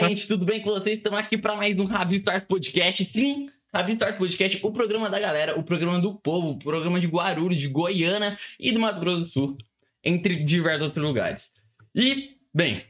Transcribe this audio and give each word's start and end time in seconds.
Gente, 0.00 0.28
tudo 0.28 0.44
bem 0.44 0.62
com 0.62 0.70
vocês? 0.70 0.98
Estamos 0.98 1.18
aqui 1.18 1.36
para 1.36 1.56
mais 1.56 1.76
um 1.78 1.84
Rabi 1.84 2.16
Stars 2.18 2.44
Podcast. 2.44 3.04
Sim, 3.04 3.50
Rabi 3.74 3.94
Stars 3.94 4.16
Podcast, 4.16 4.60
o 4.62 4.70
programa 4.70 5.10
da 5.10 5.18
galera, 5.18 5.58
o 5.58 5.64
programa 5.64 6.00
do 6.00 6.14
povo, 6.14 6.50
o 6.50 6.58
programa 6.58 7.00
de 7.00 7.08
Guarulhos, 7.08 7.56
de 7.56 7.66
Goiânia 7.66 8.38
e 8.60 8.70
do 8.70 8.78
Mato 8.78 9.00
Grosso 9.00 9.20
do 9.20 9.26
Sul, 9.26 9.58
entre 10.04 10.36
diversos 10.36 10.86
outros 10.86 11.04
lugares. 11.04 11.52
E, 11.94 12.36
bem, 12.54 12.80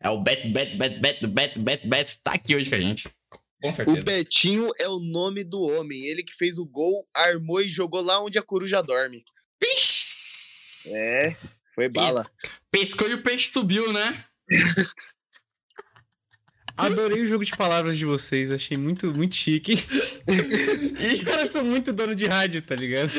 é 0.00 0.08
o 0.08 0.18
Bet, 0.18 0.48
Bet, 0.48 0.76
Bet, 0.76 0.98
Bet, 0.98 1.26
Bet, 1.26 1.58
Bet, 1.58 1.86
Bet, 1.86 2.18
tá 2.24 2.32
aqui 2.32 2.56
hoje 2.56 2.70
com 2.70 2.76
a 2.76 2.80
gente. 2.80 3.10
Com 3.60 3.72
certeza. 3.72 4.00
O 4.00 4.04
Betinho 4.04 4.70
é 4.78 4.88
o 4.88 4.98
nome 4.98 5.44
do 5.44 5.60
homem. 5.60 6.06
Ele 6.06 6.22
que 6.22 6.34
fez 6.34 6.56
o 6.56 6.64
gol, 6.64 7.06
armou 7.14 7.60
e 7.60 7.68
jogou 7.68 8.00
lá 8.00 8.22
onde 8.22 8.38
a 8.38 8.42
coruja 8.42 8.82
dorme. 8.82 9.22
Vixe! 9.62 10.06
É, 10.86 11.36
foi 11.74 11.88
bala. 11.88 12.24
Pescou 12.70 13.10
e 13.10 13.14
o 13.14 13.22
peixe 13.22 13.52
subiu, 13.52 13.92
né? 13.92 14.24
Adorei 16.78 17.22
o 17.22 17.26
jogo 17.26 17.44
de 17.44 17.56
palavras 17.56 17.98
de 17.98 18.04
vocês, 18.04 18.52
achei 18.52 18.76
muito, 18.76 19.12
muito 19.12 19.34
chique. 19.34 19.74
Os 21.12 21.20
caras 21.22 21.48
são 21.48 21.64
muito 21.64 21.92
dono 21.92 22.14
de 22.14 22.26
rádio, 22.26 22.62
tá 22.62 22.76
ligado? 22.76 23.10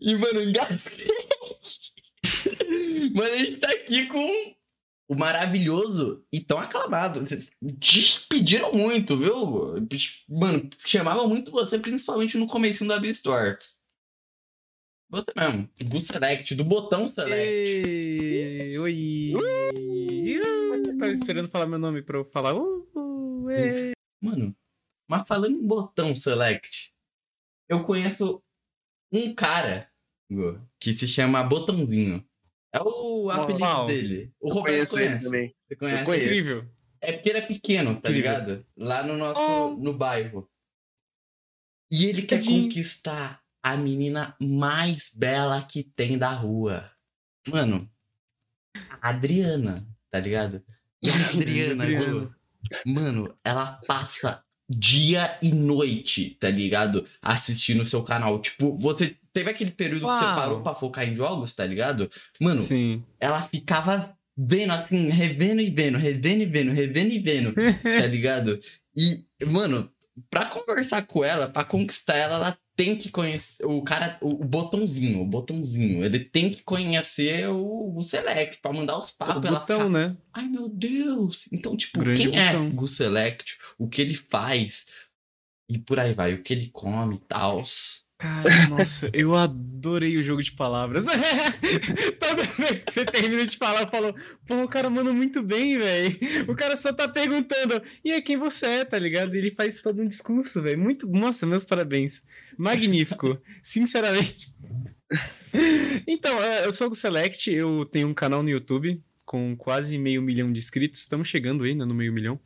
E, 0.00 0.14
mano, 0.14 0.40
engasguei. 0.40 1.08
Mano, 3.12 3.34
a 3.34 3.38
gente 3.38 3.56
tá 3.56 3.68
aqui 3.68 4.06
com 4.06 4.54
o 5.08 5.14
maravilhoso 5.16 6.24
e 6.32 6.40
tão 6.40 6.58
aclamado. 6.58 7.20
Vocês 7.20 7.50
te 7.80 8.20
pediram 8.28 8.72
muito, 8.72 9.18
viu? 9.18 9.74
Mano, 10.28 10.70
chamavam 10.86 11.28
muito 11.28 11.50
você, 11.50 11.78
principalmente 11.78 12.38
no 12.38 12.46
começo 12.46 12.86
da 12.86 12.98
Beastars. 12.98 13.82
Você 15.10 15.30
mesmo, 15.36 15.68
do 15.78 16.00
Select, 16.00 16.54
do 16.54 16.64
botão 16.64 17.06
Select. 17.06 17.34
Ei, 17.36 18.78
oi! 18.78 19.32
Uh, 19.34 20.01
tava 21.02 21.12
esperando 21.12 21.48
falar 21.50 21.66
meu 21.66 21.78
nome 21.78 22.02
pra 22.02 22.18
eu 22.18 22.24
falar. 22.24 22.54
Uh, 22.54 22.88
uh, 22.94 23.50
é. 23.50 23.92
Mano, 24.22 24.56
mas 25.08 25.26
falando 25.26 25.56
em 25.56 25.66
botão 25.66 26.14
Select, 26.14 26.92
eu 27.68 27.84
conheço 27.84 28.42
um 29.12 29.34
cara 29.34 29.90
que 30.80 30.92
se 30.92 31.06
chama 31.06 31.42
Botãozinho. 31.42 32.26
É 32.74 32.80
o 32.80 33.28
apelido 33.30 33.64
Uau. 33.64 33.86
dele. 33.86 34.32
O 34.40 34.48
Eu 34.48 34.54
Roberto 34.54 34.74
conheço 34.74 34.98
ele 34.98 35.06
conhece. 35.08 35.24
também. 35.26 35.54
Você 35.68 35.76
conhece? 35.76 36.00
Eu 36.00 36.06
conheço. 36.06 36.26
Incrível. 36.26 36.70
É 37.02 37.12
porque 37.12 37.28
ele 37.28 37.38
é 37.38 37.46
pequeno, 37.46 37.92
tá 38.00 38.08
Incrível. 38.08 38.14
ligado? 38.32 38.66
Lá 38.76 39.02
no 39.02 39.16
nosso 39.16 39.40
Oh. 39.40 39.76
no 39.76 39.92
bairro. 39.92 40.48
E 41.92 42.06
ele 42.06 42.22
quer 42.22 42.36
Tadinho. 42.38 42.62
conquistar 42.62 43.42
a 43.62 43.76
menina 43.76 44.34
mais 44.40 45.12
bela 45.14 45.62
que 45.62 45.82
tem 45.82 46.16
da 46.16 46.30
rua. 46.30 46.90
Mano, 47.48 47.90
a 49.02 49.10
Adriana, 49.10 49.86
tá 50.10 50.18
ligado? 50.18 50.64
E 51.02 51.10
a 51.10 51.14
Adriana, 51.34 51.84
Adriana. 51.84 52.20
Gu, 52.20 52.32
mano, 52.86 53.34
ela 53.44 53.80
passa 53.86 54.42
dia 54.68 55.36
e 55.42 55.52
noite, 55.52 56.36
tá 56.40 56.48
ligado? 56.48 57.06
Assistindo 57.20 57.82
o 57.82 57.86
seu 57.86 58.02
canal. 58.02 58.40
Tipo, 58.40 58.74
você 58.76 59.16
teve 59.32 59.50
aquele 59.50 59.70
período 59.70 60.06
que 60.06 60.14
você 60.14 60.24
Uau. 60.24 60.36
parou 60.36 60.62
pra 60.62 60.74
focar 60.74 61.06
em 61.08 61.14
jogos, 61.14 61.54
tá 61.54 61.66
ligado? 61.66 62.10
Mano, 62.40 62.62
Sim. 62.62 63.02
ela 63.20 63.42
ficava 63.42 64.16
vendo 64.36 64.72
assim, 64.72 65.10
revendo 65.10 65.60
e 65.60 65.70
vendo, 65.70 65.98
revendo 65.98 66.42
e 66.42 66.46
vendo, 66.46 66.72
revendo 66.72 67.12
e 67.12 67.18
vendo, 67.18 67.54
tá 67.82 68.06
ligado? 68.06 68.58
E, 68.96 69.24
mano, 69.46 69.90
pra 70.30 70.46
conversar 70.46 71.02
com 71.06 71.24
ela, 71.24 71.48
pra 71.48 71.64
conquistar 71.64 72.16
ela, 72.16 72.36
ela 72.36 72.58
tem 72.74 72.96
que 72.96 73.10
conhecer 73.10 73.64
o 73.66 73.82
cara, 73.82 74.18
o, 74.20 74.42
o 74.42 74.44
botãozinho, 74.44 75.20
o 75.22 75.26
botãozinho. 75.26 76.04
Ele 76.04 76.20
tem 76.20 76.50
que 76.50 76.62
conhecer 76.62 77.48
o, 77.48 77.96
o 77.96 78.02
Select 78.02 78.60
pra 78.60 78.72
mandar 78.72 78.98
os 78.98 79.10
o 79.10 79.16
papos. 79.18 79.44
ela 79.44 79.60
botão, 79.60 79.78
fica, 79.86 79.90
né? 79.90 80.16
Ai, 80.32 80.46
meu 80.48 80.68
Deus! 80.68 81.48
Então, 81.52 81.76
tipo, 81.76 82.00
Grande 82.00 82.22
quem 82.22 82.38
é 82.38 82.52
botão. 82.52 82.84
o 82.84 82.88
Select? 82.88 83.58
O 83.78 83.88
que 83.88 84.00
ele 84.00 84.14
faz? 84.14 84.86
E 85.68 85.78
por 85.78 85.98
aí 86.00 86.12
vai, 86.12 86.34
o 86.34 86.42
que 86.42 86.52
ele 86.52 86.68
come 86.68 87.16
e 87.16 87.20
tal. 87.20 87.62
Cara, 88.22 88.68
nossa, 88.68 89.10
eu 89.12 89.34
adorei 89.34 90.16
o 90.16 90.22
jogo 90.22 90.40
de 90.40 90.52
palavras. 90.52 91.06
Toda 92.20 92.44
vez 92.56 92.84
que 92.84 92.92
você 92.92 93.04
termina 93.04 93.44
de 93.44 93.56
falar, 93.56 93.82
eu 93.82 93.88
falo, 93.88 94.14
pô, 94.46 94.62
o 94.62 94.68
cara 94.68 94.88
manda 94.88 95.12
muito 95.12 95.42
bem, 95.42 95.76
velho. 95.76 96.16
O 96.46 96.54
cara 96.54 96.76
só 96.76 96.92
tá 96.92 97.08
perguntando, 97.08 97.82
e 98.04 98.12
aí 98.12 98.22
quem 98.22 98.36
você 98.36 98.66
é, 98.66 98.84
tá 98.84 98.96
ligado? 98.96 99.34
Ele 99.34 99.50
faz 99.50 99.78
todo 99.78 100.00
um 100.00 100.06
discurso, 100.06 100.62
velho. 100.62 100.78
Muito, 100.78 101.08
nossa, 101.08 101.44
meus 101.44 101.64
parabéns. 101.64 102.22
Magnífico, 102.56 103.36
sinceramente. 103.60 104.54
Então, 106.06 106.40
é, 106.40 106.64
eu 106.64 106.70
sou 106.70 106.90
o 106.90 106.94
Select, 106.94 107.50
eu 107.50 107.84
tenho 107.86 108.06
um 108.06 108.14
canal 108.14 108.40
no 108.40 108.50
YouTube 108.50 109.02
com 109.26 109.56
quase 109.56 109.98
meio 109.98 110.22
milhão 110.22 110.52
de 110.52 110.60
inscritos. 110.60 111.00
Estamos 111.00 111.26
chegando 111.26 111.64
ainda 111.64 111.84
no 111.84 111.92
meio 111.92 112.12
milhão. 112.12 112.38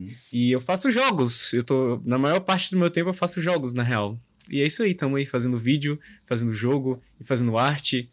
Hum. 0.00 0.08
E 0.32 0.50
eu 0.50 0.60
faço 0.60 0.90
jogos. 0.90 1.52
Eu 1.52 1.62
tô, 1.62 2.00
na 2.02 2.16
maior 2.16 2.40
parte 2.40 2.70
do 2.70 2.78
meu 2.78 2.88
tempo 2.88 3.10
eu 3.10 3.14
faço 3.14 3.42
jogos, 3.42 3.74
na 3.74 3.82
real. 3.82 4.18
E 4.48 4.60
é 4.60 4.66
isso 4.66 4.82
aí, 4.82 4.94
tamo 4.94 5.16
aí 5.16 5.26
fazendo 5.26 5.58
vídeo, 5.58 5.98
fazendo 6.26 6.54
jogo 6.54 7.02
e 7.20 7.24
fazendo 7.24 7.56
arte. 7.58 8.10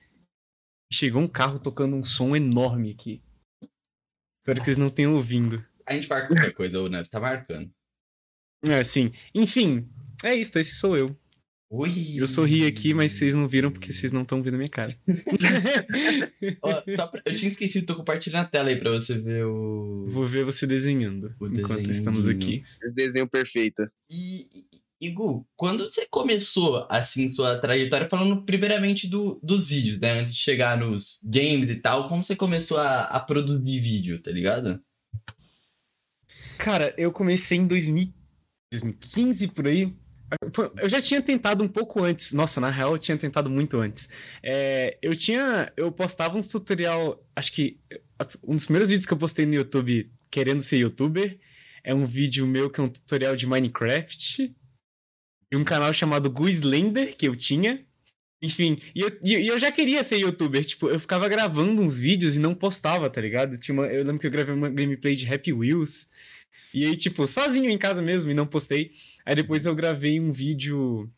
Chegou 0.92 1.22
um 1.22 1.28
carro 1.28 1.58
tocando 1.60 1.96
um 1.96 2.04
som 2.04 2.36
enorme 2.36 2.92
aqui. 2.92 3.22
Espero 4.42 4.60
que 4.60 4.66
vocês 4.66 4.78
não 4.78 4.90
tenham 4.90 5.16
ouvindo. 5.16 5.66
A 5.88 5.94
gente 5.94 6.08
marca 6.08 6.28
qualquer 6.28 6.54
coisa, 6.54 6.82
ô, 6.82 6.88
né? 6.88 7.04
Você 7.04 7.10
tá 7.12 7.20
marcando. 7.20 7.72
É, 8.70 8.84
sim. 8.84 9.12
Enfim, 9.34 9.88
é 10.24 10.36
isso, 10.36 10.58
esse 10.60 10.76
sou 10.76 10.96
eu. 10.98 11.16
Ui! 11.72 11.90
Eu 12.18 12.28
sorri 12.28 12.66
aqui, 12.66 12.94
mas 12.94 13.14
vocês 13.14 13.34
não 13.34 13.48
viram 13.48 13.72
porque 13.72 13.92
vocês 13.92 14.12
não 14.12 14.22
estão 14.22 14.42
vendo 14.42 14.54
a 14.54 14.58
minha 14.58 14.70
cara. 14.70 14.96
Pra- 16.96 17.22
Eu 17.26 17.36
tinha 17.36 17.50
esquecido, 17.50 17.86
tô 17.86 17.96
compartilhando 17.96 18.44
a 18.44 18.48
tela 18.48 18.70
aí 18.70 18.76
pra 18.80 18.92
você 18.92 19.18
ver 19.18 19.46
o. 19.46 20.06
Vou 20.08 20.28
ver 20.28 20.46
você 20.46 20.66
desenhando 20.68 21.36
O 21.40 21.48
enquanto 21.48 21.90
estamos 21.90 22.26
desenhozinho. 22.26 22.62
aqui. 22.62 22.64
Esse 22.84 22.96
desenho 22.96 23.28
perfeito. 23.28 23.82
E, 24.10 24.65
e- 25.06 25.08
e, 25.08 25.12
Gu, 25.12 25.46
quando 25.56 25.88
você 25.88 26.06
começou, 26.10 26.88
assim, 26.90 27.28
sua 27.28 27.58
trajetória, 27.60 28.10
falando 28.10 28.44
primeiramente 28.44 29.08
do, 29.08 29.40
dos 29.44 29.68
vídeos, 29.68 30.00
né? 30.00 30.20
Antes 30.20 30.34
de 30.34 30.40
chegar 30.40 30.78
nos 30.78 31.20
games 31.24 31.70
e 31.70 31.76
tal, 31.76 32.08
como 32.10 32.24
você 32.24 32.36
começou 32.36 32.78
a, 32.78 33.02
a 33.04 33.20
produzir 33.20 33.80
vídeo, 33.82 34.22
tá 34.22 34.32
ligado? 34.32 34.80
Cara, 36.58 36.94
eu 36.98 37.12
comecei 37.12 37.58
em 37.58 37.68
2000 37.68 38.14
2015 38.72 39.48
por 39.50 39.68
aí. 39.68 39.94
Eu 40.82 40.90
já 40.90 41.00
tinha 41.00 41.22
tentado 41.22 41.64
um 41.64 41.68
pouco 41.68 42.04
antes. 42.04 42.34
Nossa, 42.34 42.60
na 42.60 42.70
real, 42.70 42.94
eu 42.94 43.00
tinha 43.00 43.16
tentado 43.16 43.50
muito 43.50 43.78
antes. 43.80 44.10
É, 44.44 44.98
eu 45.02 45.16
tinha. 45.16 45.72
Eu 45.78 45.92
postava 45.92 46.38
uns 46.38 46.48
tutorial. 46.48 47.24
Acho 47.36 47.54
que. 47.54 47.80
Um 48.44 48.56
dos 48.56 48.66
primeiros 48.66 48.90
vídeos 48.90 49.06
que 49.06 49.14
eu 49.14 49.18
postei 49.18 49.46
no 49.46 49.54
YouTube 49.54 50.12
querendo 50.32 50.62
ser 50.62 50.78
youtuber 50.78 51.38
é 51.84 51.94
um 51.94 52.06
vídeo 52.06 52.46
meu 52.48 52.70
que 52.70 52.80
é 52.82 52.84
um 52.84 52.90
tutorial 52.90 53.36
de 53.36 53.46
Minecraft. 53.46 54.54
E 55.56 55.58
um 55.58 55.64
canal 55.64 55.94
chamado 55.94 56.30
Guislender, 56.30 57.16
que 57.16 57.26
eu 57.26 57.34
tinha. 57.36 57.82
Enfim, 58.42 58.78
e 58.94 59.00
eu, 59.00 59.10
e 59.24 59.38
e 59.38 59.48
eu 59.48 59.58
já 59.58 59.72
queria 59.72 60.04
ser 60.04 60.18
youtuber. 60.20 60.64
Tipo, 60.66 60.90
eu 60.90 61.00
ficava 61.00 61.30
gravando 61.30 61.82
uns 61.82 61.98
vídeos 61.98 62.36
e 62.36 62.40
não 62.42 62.54
postava, 62.54 63.10
tá 63.10 63.22
ligado? 63.22 63.58
Tinha 63.58 63.74
uma- 63.74 63.88
eu 63.88 64.04
lembro 64.04 64.20
que 64.20 64.28
eu 64.28 64.32
gravei 64.32 64.54
uma 64.54 64.70
gameplay 64.70 65.16
de 65.16 65.34
Happy 65.34 65.54
Wheels. 65.54 66.10
E 66.74 66.86
aí, 66.86 66.98
tipo, 66.98 67.26
sozinho 67.26 67.70
em 67.70 67.78
casa 67.78 68.02
mesmo 68.02 68.30
e 68.30 68.34
não 68.34 68.46
postei. 68.46 68.92
Aí 69.26 69.34
depois 69.34 69.66
eu 69.66 69.74
gravei 69.74 70.20
um 70.20 70.34
vídeo. 70.34 71.10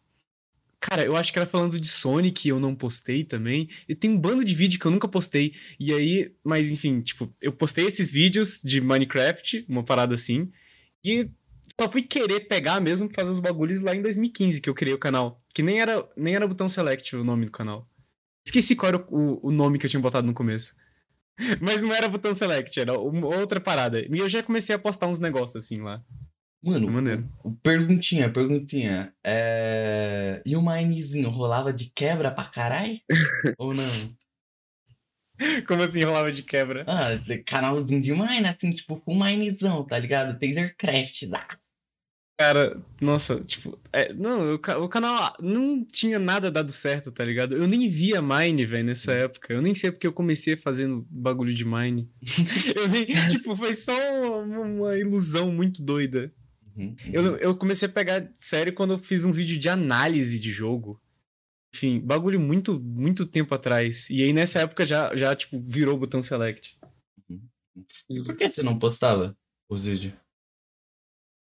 Cara, 0.80 1.04
eu 1.04 1.16
acho 1.16 1.34
que 1.34 1.40
era 1.40 1.48
falando 1.48 1.80
de 1.80 1.88
Sonic, 1.88 2.48
eu 2.48 2.60
não 2.60 2.76
postei 2.76 3.24
também. 3.24 3.68
E 3.90 3.96
tem 3.96 4.12
um 4.12 4.20
bando 4.20 4.46
de 4.46 4.54
vídeo 4.54 4.80
que 4.80 4.86
eu 4.86 4.92
nunca 4.92 5.08
postei. 5.08 5.56
E 5.80 5.92
aí, 5.92 6.32
mas 6.44 6.70
enfim, 6.70 7.02
tipo, 7.02 7.34
eu 7.42 7.52
postei 7.52 7.88
esses 7.88 8.12
vídeos 8.12 8.62
de 8.64 8.80
Minecraft, 8.80 9.66
uma 9.68 9.84
parada 9.84 10.14
assim. 10.14 10.52
E 11.04 11.28
só 11.80 11.90
fui 11.90 12.02
querer 12.02 12.42
pegar 12.42 12.80
mesmo, 12.80 13.10
fazer 13.14 13.30
os 13.30 13.40
bagulhos 13.40 13.82
lá 13.82 13.96
em 13.96 14.02
2015, 14.02 14.62
que 14.62 14.70
eu 14.70 14.74
criei 14.74 14.96
o 14.96 15.00
canal. 15.00 15.38
Que 15.54 15.62
nem 15.62 15.80
era, 15.80 16.08
nem 16.18 16.36
era 16.36 16.48
botão 16.48 16.68
select 16.68 17.16
o 17.16 17.24
nome 17.24 17.46
do 17.46 17.52
canal. 17.52 17.88
Esqueci 18.46 18.76
qual 18.76 18.90
era 18.90 19.06
o, 19.10 19.48
o 19.48 19.52
nome 19.52 19.78
que 19.78 19.86
eu 19.86 19.90
tinha 19.90 20.02
botado 20.02 20.26
no 20.26 20.34
começo. 20.34 20.76
Mas 21.62 21.82
não 21.82 21.94
era 21.94 22.10
botão 22.10 22.34
select, 22.34 22.80
era 22.80 23.00
uma 23.00 23.28
outra 23.28 23.62
parada. 23.62 24.02
E 24.02 24.18
eu 24.18 24.28
já 24.28 24.42
comecei 24.42 24.76
a 24.76 24.80
postar 24.80 25.08
uns 25.08 25.20
negócios 25.20 25.64
assim 25.64 25.82
lá. 25.82 26.04
Mano, 26.64 26.90
Maneiro. 26.90 27.30
perguntinha, 27.62 28.30
perguntinha. 28.32 29.14
É... 29.24 30.42
E 30.46 30.56
o 30.56 30.62
Minezinho 30.62 31.30
rolava 31.30 31.72
de 31.72 31.92
quebra 31.94 32.32
pra 32.32 32.46
caralho? 32.46 33.00
Ou 33.60 33.76
não? 33.76 34.18
Como 35.68 35.84
assim 35.84 36.04
rolava 36.04 36.32
de 36.32 36.42
quebra? 36.42 36.84
Ah, 36.88 37.10
canalzinho 37.46 38.02
de 38.02 38.12
Mine, 38.12 38.48
assim, 38.48 38.72
tipo, 38.72 39.00
com 39.00 39.14
Minezão, 39.14 39.84
tá 39.86 40.00
ligado? 40.00 40.40
Tasercraft, 40.40 41.28
dá. 41.28 41.48
Cara, 42.40 42.80
nossa, 43.02 43.40
tipo, 43.42 43.80
é, 43.92 44.14
não, 44.14 44.54
o, 44.54 44.84
o 44.84 44.90
canal 44.90 45.36
não 45.42 45.84
tinha 45.84 46.20
nada 46.20 46.52
dado 46.52 46.72
certo, 46.72 47.12
tá 47.12 47.26
ligado? 47.26 47.58
Eu 47.58 47.68
nem 47.68 47.90
via 47.90 48.22
Mine, 48.22 48.64
velho, 48.64 48.86
nessa 48.86 49.12
época. 49.12 49.54
Eu 49.54 49.62
nem 49.62 49.74
sei 49.74 49.92
porque 49.92 50.06
eu 50.06 50.14
comecei 50.14 50.56
fazendo 50.56 51.04
bagulho 51.10 51.52
de 51.52 51.66
Mine. 51.66 52.08
eu 52.76 52.88
nem, 52.90 53.08
tipo, 53.32 53.56
foi 53.56 53.74
só 53.74 53.92
uma, 54.44 54.60
uma 54.60 54.98
ilusão 54.98 55.52
muito 55.52 55.82
doida. 55.82 56.32
Uhum. 56.76 56.96
Eu, 57.12 57.38
eu 57.38 57.56
comecei 57.56 57.88
a 57.88 57.92
pegar 57.92 58.30
sério 58.36 58.72
quando 58.72 58.94
eu 58.94 59.00
fiz 59.00 59.26
uns 59.26 59.38
vídeos 59.38 59.58
de 59.60 59.68
análise 59.68 60.40
de 60.40 60.52
jogo. 60.52 61.02
Enfim, 61.74 62.00
bagulho 62.00 62.40
muito, 62.40 62.80
muito 62.80 63.26
tempo 63.26 63.56
atrás. 63.56 64.12
E 64.12 64.22
aí 64.22 64.32
nessa 64.32 64.60
época 64.60 64.86
já, 64.86 65.16
já 65.16 65.36
tipo, 65.36 65.60
virou 65.60 65.96
o 65.96 66.00
botão 66.00 66.22
select. 66.22 66.78
E 68.08 68.24
por 68.24 68.38
que 68.38 68.48
você 68.48 68.62
não 68.62 68.78
postava 68.78 69.36
os 69.68 69.86
vídeos? 69.86 70.14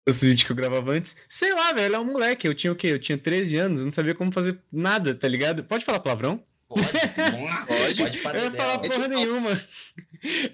Os 0.08 0.22
vídeos 0.22 0.44
que 0.44 0.52
eu 0.52 0.56
gravava 0.56 0.92
antes. 0.92 1.16
Sei 1.28 1.54
lá, 1.54 1.74
velho, 1.74 1.96
é 1.96 2.00
um 2.00 2.06
moleque. 2.06 2.48
Eu 2.48 2.54
tinha 2.54 2.72
o 2.72 2.76
quê? 2.76 2.88
Eu 2.88 3.00
tinha 3.00 3.18
13 3.18 3.58
anos, 3.58 3.80
eu 3.80 3.86
não 3.86 3.92
sabia 3.92 4.14
como 4.14 4.32
fazer 4.32 4.58
nada, 4.72 5.16
tá 5.16 5.28
ligado? 5.28 5.64
Pode 5.64 5.84
falar 5.84 6.00
palavrão? 6.00 6.44
Pode, 6.68 6.82
pode, 7.68 7.96
pode 7.98 8.18
fazer. 8.20 8.38
Eu 8.40 8.44
ia 8.46 8.52
falar 8.52 8.80
porra 8.80 9.08
nenhuma. 9.08 9.50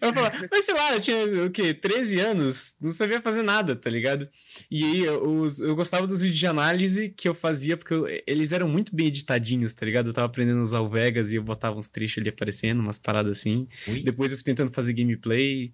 Eu 0.01 0.07
ia 0.09 0.13
falar, 0.13 0.47
mas 0.51 0.65
sei 0.65 0.73
lá, 0.73 0.93
eu 0.93 0.99
tinha 1.01 1.45
o 1.45 1.49
quê? 1.49 1.73
13 1.73 2.19
anos, 2.19 2.75
não 2.81 2.91
sabia 2.91 3.21
fazer 3.21 3.41
nada, 3.41 3.75
tá 3.75 3.89
ligado? 3.89 4.27
E 4.69 4.83
aí 4.83 4.99
eu, 5.05 5.23
os- 5.41 5.59
eu 5.61 5.73
gostava 5.75 6.05
dos 6.05 6.19
vídeos 6.21 6.37
de 6.39 6.47
análise 6.47 7.09
que 7.09 7.27
eu 7.29 7.33
fazia, 7.33 7.77
porque 7.77 7.93
eu- 7.93 8.05
eles 8.27 8.51
eram 8.51 8.67
muito 8.67 8.93
bem 8.95 9.07
editadinhos, 9.07 9.73
tá 9.73 9.85
ligado? 9.85 10.07
Eu 10.09 10.13
tava 10.13 10.27
aprendendo 10.27 10.59
a 10.59 10.63
usar 10.63 10.81
o 10.81 10.89
Vegas 10.89 11.31
e 11.31 11.35
eu 11.35 11.43
botava 11.43 11.77
uns 11.77 11.87
trechos 11.87 12.17
ali 12.19 12.29
aparecendo, 12.29 12.79
umas 12.81 12.97
paradas 12.97 13.39
assim. 13.39 13.67
Ui. 13.87 14.01
Depois 14.03 14.31
eu 14.31 14.37
fui 14.37 14.43
tentando 14.45 14.71
fazer 14.71 14.91
gameplay. 14.93 15.73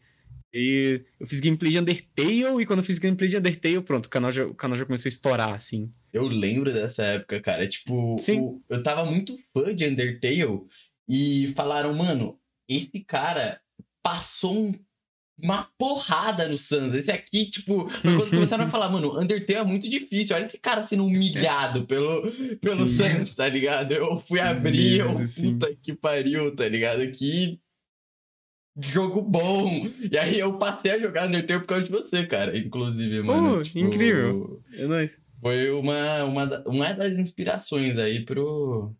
E 0.53 1.01
eu 1.19 1.27
fiz 1.27 1.39
gameplay 1.39 1.71
de 1.71 1.79
Undertale, 1.79 2.61
e 2.61 2.65
quando 2.65 2.79
eu 2.79 2.83
fiz 2.85 2.99
gameplay 2.99 3.29
de 3.29 3.37
Undertale, 3.37 3.81
pronto, 3.81 4.05
o 4.05 4.09
canal 4.09 4.31
já, 4.31 4.45
o 4.45 4.55
canal 4.55 4.77
já 4.77 4.85
começou 4.85 5.07
a 5.07 5.11
estourar, 5.11 5.53
assim. 5.53 5.91
Eu 6.13 6.25
lembro 6.27 6.73
dessa 6.73 7.03
época, 7.03 7.39
cara. 7.41 7.67
Tipo, 7.67 8.17
Sim. 8.17 8.39
o- 8.39 8.61
eu 8.69 8.81
tava 8.81 9.05
muito 9.05 9.37
fã 9.53 9.75
de 9.75 9.85
Undertale 9.85 10.61
e 11.07 11.53
falaram, 11.55 11.93
mano, 11.93 12.39
esse 12.67 12.99
cara 13.05 13.59
passou 14.01 14.57
um- 14.69 14.79
uma 15.39 15.69
porrada 15.77 16.47
no 16.47 16.57
Sans. 16.57 16.93
Esse 16.95 17.11
aqui, 17.11 17.51
tipo, 17.51 17.87
quando 18.01 18.27
começaram 18.29 18.65
a 18.65 18.69
falar, 18.71 18.89
mano, 18.89 19.19
Undertale 19.19 19.59
é 19.59 19.63
muito 19.63 19.87
difícil. 19.87 20.35
Olha 20.35 20.47
esse 20.47 20.57
cara 20.57 20.87
sendo 20.87 21.05
humilhado 21.05 21.85
pelo, 21.85 22.23
pelo 22.59 22.87
Sim. 22.87 23.03
Sans, 23.03 23.35
tá 23.35 23.47
ligado? 23.47 23.91
Eu 23.93 24.19
fui 24.21 24.39
abrir, 24.39 24.99
eu, 24.99 25.13
Meses, 25.19 25.37
assim. 25.37 25.53
puta 25.59 25.75
que 25.83 25.93
pariu, 25.93 26.55
tá 26.55 26.67
ligado? 26.67 27.11
Que 27.11 27.59
jogo 28.79 29.21
bom. 29.21 29.87
E 30.11 30.17
aí 30.17 30.39
eu 30.39 30.57
passei 30.57 30.91
a 30.91 30.99
jogar 30.99 31.27
Undertale 31.27 31.59
por 31.61 31.67
causa 31.67 31.83
de 31.85 31.91
você, 31.91 32.25
cara, 32.25 32.57
inclusive, 32.57 33.21
mano. 33.21 33.63
tipo, 33.63 33.79
Oh, 33.79 33.81
incrível. 33.81 34.59
É 34.73 34.85
nóis. 34.87 35.19
foi 35.41 35.69
uma, 35.71 36.23
uma, 36.23 36.63
uma 36.65 36.93
das 36.93 37.13
inspirações 37.13 37.97
aí 37.97 38.23
pro, 38.25 38.93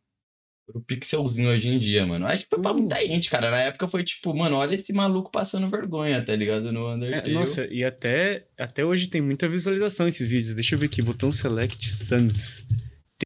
pro 0.65 0.81
pixelzinho 0.81 1.50
hoje 1.50 1.68
em 1.69 1.77
dia, 1.79 2.06
mano. 2.06 2.25
Acho 2.27 2.44
que 2.44 2.50
foi 2.50 2.59
pra 2.62 2.71
Uh. 2.71 2.77
muita 2.77 3.00
gente, 3.06 3.29
cara. 3.29 3.51
Na 3.51 3.57
época 3.59 3.88
foi 3.88 4.03
tipo, 4.03 4.35
mano, 4.35 4.56
olha 4.57 4.75
esse 4.75 4.91
maluco 4.94 5.31
passando 5.31 5.68
vergonha, 5.69 6.23
tá 6.25 6.35
ligado? 6.35 6.71
No 6.71 6.88
É, 6.89 6.94
Undertale. 6.95 7.33
nossa, 7.33 7.65
e 7.68 7.83
até, 7.83 8.45
até 8.57 8.83
hoje 8.85 9.07
tem 9.07 9.21
muita 9.21 9.47
visualização 9.47 10.07
esses 10.07 10.30
vídeos. 10.30 10.56
Deixa 10.56 10.75
eu 10.75 10.80
ver 10.80 10.88
aqui, 10.88 11.01
botão 11.01 11.31
Select 11.31 11.89
Sans. 11.91 12.65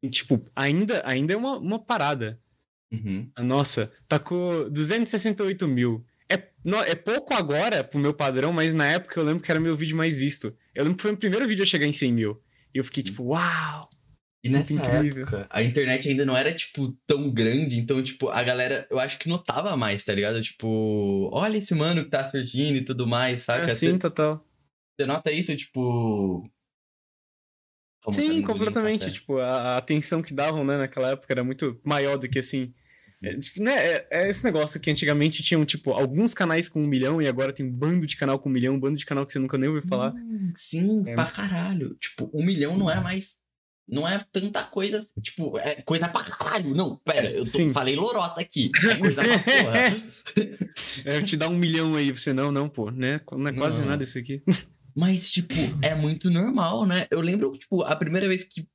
Tem, 0.02 0.10
tipo, 0.10 0.42
ainda, 0.56 1.02
ainda 1.06 1.34
é 1.34 1.38
uma, 1.38 1.58
uma 1.58 1.80
parada. 1.80 2.40
Uhum. 2.94 3.30
A 3.36 3.42
nossa, 3.44 3.92
tá 4.08 4.20
com 4.20 4.70
268 4.70 5.68
mil. 5.68 6.06
É, 6.34 6.50
no- 6.64 6.78
é 6.84 6.96
pouco 6.96 7.34
agora 7.34 7.84
pro 7.84 8.00
meu 8.00 8.14
padrão, 8.14 8.54
mas 8.54 8.74
na 8.74 8.86
época 8.86 9.20
eu 9.20 9.24
lembro 9.24 9.44
que 9.44 9.52
era 9.52 9.60
meu 9.60 9.76
vídeo 9.76 9.98
mais 9.98 10.18
visto. 10.18 10.56
Eu 10.74 10.84
lembro 10.84 10.98
que 10.98 11.02
foi 11.04 11.12
o 11.14 11.18
primeiro 11.18 11.48
vídeo 11.48 11.64
a 11.64 11.66
chegar 11.66 11.86
em 11.86 11.94
100 11.94 12.14
mil. 12.14 12.42
E 12.74 12.78
eu 12.78 12.84
fiquei 12.84 13.04
tipo, 13.04 13.24
uau! 13.24 13.90
E 14.44 14.50
nessa 14.50 14.74
incrível. 14.74 15.22
época, 15.24 15.48
a 15.52 15.62
internet 15.62 16.10
ainda 16.10 16.26
não 16.26 16.36
era, 16.36 16.52
tipo, 16.54 16.98
tão 17.06 17.30
grande. 17.30 17.78
Então, 17.78 18.02
tipo, 18.02 18.30
a 18.30 18.42
galera, 18.42 18.88
eu 18.90 19.00
acho 19.00 19.20
que 19.20 19.30
notava 19.30 19.78
mais, 19.78 20.04
tá 20.04 20.16
ligado? 20.16 20.42
Tipo, 20.42 21.30
olha 21.32 21.58
esse 21.58 21.76
mano 21.76 22.04
que 22.04 22.10
tá 22.10 22.24
surgindo 22.28 22.76
e 22.78 22.84
tudo 22.84 23.06
mais, 23.06 23.42
É 23.42 23.44
saca? 23.44 23.66
assim, 23.66 23.92
Você 23.92 23.98
total. 24.00 24.44
você 25.00 25.06
nota 25.06 25.32
isso, 25.32 25.56
tipo. 25.56 26.50
Como 28.04 28.16
Sim, 28.16 28.42
completamente. 28.42 29.12
Tipo, 29.12 29.38
a, 29.38 29.48
a 29.74 29.78
atenção 29.78 30.24
que 30.24 30.34
davam, 30.34 30.64
né, 30.66 30.76
naquela 30.78 31.12
época 31.12 31.32
era 31.32 31.44
muito 31.44 31.80
maior 31.84 32.18
do 32.18 32.28
que 32.28 32.40
assim. 32.40 32.74
É, 33.24 33.38
tipo, 33.38 33.62
né, 33.62 33.74
é, 33.76 34.08
é 34.10 34.30
esse 34.30 34.44
negócio 34.44 34.80
que 34.80 34.90
antigamente 34.90 35.44
tinham, 35.44 35.64
tipo, 35.64 35.92
alguns 35.92 36.34
canais 36.34 36.68
com 36.68 36.82
um 36.82 36.88
milhão 36.88 37.22
e 37.22 37.28
agora 37.28 37.54
tem 37.54 37.66
um 37.66 37.72
bando 37.72 38.08
de 38.08 38.18
canal 38.18 38.40
com 38.40 38.50
um 38.50 38.52
milhão, 38.52 38.74
um 38.76 38.80
bando 38.80 38.98
de 38.98 39.06
canal 39.06 39.26
que 39.26 39.32
você 39.34 39.38
nunca 39.40 39.58
nem 39.58 39.70
ouviu 39.70 39.88
falar. 39.88 40.12
Hum, 40.14 40.52
Sim, 40.56 41.04
É. 41.08 41.14
pra 41.14 41.26
caralho. 41.26 41.96
Tipo, 42.00 42.30
um 42.34 42.44
milhão 42.44 42.76
não 42.78 42.90
é 42.90 43.00
mais. 43.00 43.40
Não 43.88 44.08
é 44.08 44.24
tanta 44.32 44.64
coisa. 44.64 45.06
Tipo, 45.22 45.58
é 45.60 45.76
coisa 45.82 46.08
pra 46.08 46.24
caralho. 46.24 46.74
Não, 46.74 46.96
pera, 47.04 47.30
eu 47.30 47.44
tô- 47.46 47.70
falei 47.72 47.96
lorota 47.96 48.40
aqui. 48.42 48.72
É 48.90 48.98
coisa 48.98 49.22
pra 49.22 49.40
porra. 49.40 50.12
É, 51.06 51.18
eu 51.18 51.24
te 51.24 51.36
dar 51.38 51.50
um 51.50 51.58
milhão 51.58 51.96
aí, 51.96 52.12
você 52.12 52.32
não, 52.34 52.52
não, 52.52 52.70
pô, 52.70 52.90
né? 52.90 53.20
Não 53.32 53.48
é 53.48 53.54
quase 53.54 53.82
Não. 53.82 53.88
nada 53.90 54.04
isso 54.04 54.18
aqui. 54.18 54.42
Mas, 54.96 55.32
tipo, 55.32 55.54
é 55.84 55.94
muito 55.96 56.30
normal, 56.30 56.86
né? 56.86 57.08
Eu 57.12 57.22
lembro, 57.22 57.52
tipo, 57.58 57.82
a 57.84 57.96
primeira 57.96 58.28
vez 58.28 58.44
que 58.44 58.66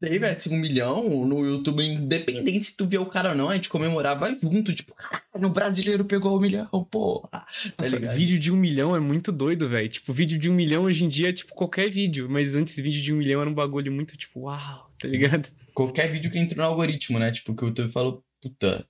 teve 0.00 0.26
assim, 0.26 0.54
um 0.54 0.58
milhão 0.58 1.24
no 1.24 1.44
YouTube, 1.44 1.84
independente 1.84 2.66
se 2.66 2.76
tu 2.76 2.86
via 2.86 3.00
o 3.00 3.06
cara 3.06 3.30
ou 3.30 3.34
não, 3.36 3.48
a 3.48 3.54
gente 3.54 3.68
comemorava 3.68 4.28
junto. 4.42 4.74
Tipo, 4.74 4.94
caralho, 4.94 5.48
o 5.48 5.52
brasileiro 5.52 6.04
pegou 6.04 6.36
um 6.36 6.40
milhão, 6.40 6.66
porra. 6.90 7.28
Tá 7.30 7.46
Nossa, 7.78 7.98
ligado? 7.98 8.14
vídeo 8.16 8.38
de 8.38 8.52
um 8.52 8.56
milhão 8.56 8.94
é 8.94 9.00
muito 9.00 9.32
doido, 9.32 9.68
velho. 9.68 9.88
Tipo, 9.88 10.12
vídeo 10.12 10.38
de 10.38 10.50
um 10.50 10.54
milhão 10.54 10.84
hoje 10.84 11.04
em 11.04 11.08
dia 11.08 11.28
é 11.28 11.32
tipo 11.32 11.54
qualquer 11.54 11.90
vídeo, 11.90 12.28
mas 12.28 12.54
antes 12.54 12.76
vídeo 12.76 13.02
de 13.02 13.12
um 13.12 13.16
milhão 13.16 13.40
era 13.40 13.50
um 13.50 13.54
bagulho 13.54 13.92
muito 13.92 14.16
tipo, 14.16 14.40
uau, 14.40 14.90
tá 14.98 15.08
ligado? 15.08 15.48
Qualquer 15.74 16.10
vídeo 16.10 16.30
que 16.30 16.38
entrou 16.38 16.64
no 16.64 16.70
algoritmo, 16.70 17.18
né? 17.18 17.30
Tipo, 17.32 17.54
que 17.54 17.64
o 17.64 17.68
YouTube 17.68 17.92
falou, 17.92 18.24
puta, 18.40 18.86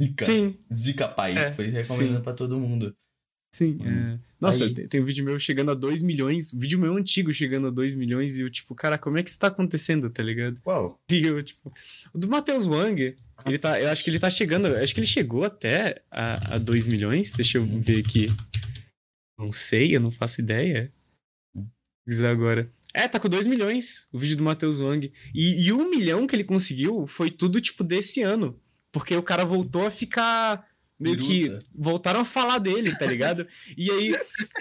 zica. 0.00 0.26
Sim, 0.26 0.56
Zica 0.72 1.08
país. 1.08 1.36
É, 1.36 1.52
foi 1.52 1.70
recomendado 1.70 2.16
sim. 2.16 2.22
pra 2.22 2.32
todo 2.32 2.58
mundo. 2.58 2.94
Sim. 3.54 3.78
Hum. 3.80 4.14
é. 4.14 4.18
Nossa, 4.40 4.68
tem, 4.68 4.86
tem 4.86 5.00
um 5.00 5.04
vídeo 5.04 5.24
meu 5.24 5.38
chegando 5.38 5.70
a 5.70 5.74
2 5.74 6.02
milhões, 6.02 6.52
um 6.52 6.58
vídeo 6.58 6.78
meu 6.78 6.94
antigo 6.96 7.32
chegando 7.32 7.68
a 7.68 7.70
2 7.70 7.94
milhões 7.94 8.36
e 8.36 8.42
eu, 8.42 8.50
tipo, 8.50 8.74
cara, 8.74 8.98
como 8.98 9.16
é 9.16 9.22
que 9.22 9.30
isso 9.30 9.38
tá 9.38 9.46
acontecendo, 9.46 10.10
tá 10.10 10.22
ligado? 10.22 10.60
Uau. 10.66 11.00
E 11.10 11.24
eu, 11.24 11.42
tipo, 11.42 11.72
o 12.12 12.18
do 12.18 12.28
Matheus 12.28 12.66
Wang, 12.66 13.14
ele 13.46 13.58
tá, 13.58 13.80
eu 13.80 13.88
acho 13.88 14.04
que 14.04 14.10
ele 14.10 14.18
tá 14.18 14.28
chegando, 14.28 14.66
acho 14.66 14.92
que 14.94 15.00
ele 15.00 15.06
chegou 15.06 15.44
até 15.44 16.02
a, 16.10 16.56
a 16.56 16.58
2 16.58 16.88
milhões, 16.88 17.32
deixa 17.32 17.56
eu 17.56 17.66
ver 17.66 18.00
aqui. 18.00 18.26
Não 19.38 19.50
sei, 19.50 19.96
eu 19.96 20.00
não 20.00 20.10
faço 20.10 20.40
ideia. 20.40 20.92
Dizer 22.06 22.26
agora. 22.26 22.70
É, 22.92 23.08
tá 23.08 23.18
com 23.18 23.28
2 23.28 23.46
milhões 23.46 24.06
o 24.12 24.18
vídeo 24.18 24.36
do 24.36 24.44
Matheus 24.44 24.80
Wang. 24.80 25.12
E, 25.34 25.66
e 25.66 25.72
o 25.72 25.90
milhão 25.90 26.26
que 26.26 26.36
ele 26.36 26.44
conseguiu 26.44 27.06
foi 27.06 27.30
tudo, 27.30 27.60
tipo, 27.60 27.82
desse 27.82 28.22
ano. 28.22 28.60
Porque 28.92 29.16
o 29.16 29.22
cara 29.22 29.44
voltou 29.44 29.86
a 29.86 29.90
ficar. 29.90 30.64
Meio 31.04 31.18
que. 31.18 31.58
Voltaram 31.74 32.20
a 32.20 32.24
falar 32.24 32.58
dele, 32.58 32.96
tá 32.96 33.06
ligado? 33.06 33.46
e, 33.76 33.90
aí, 33.90 34.10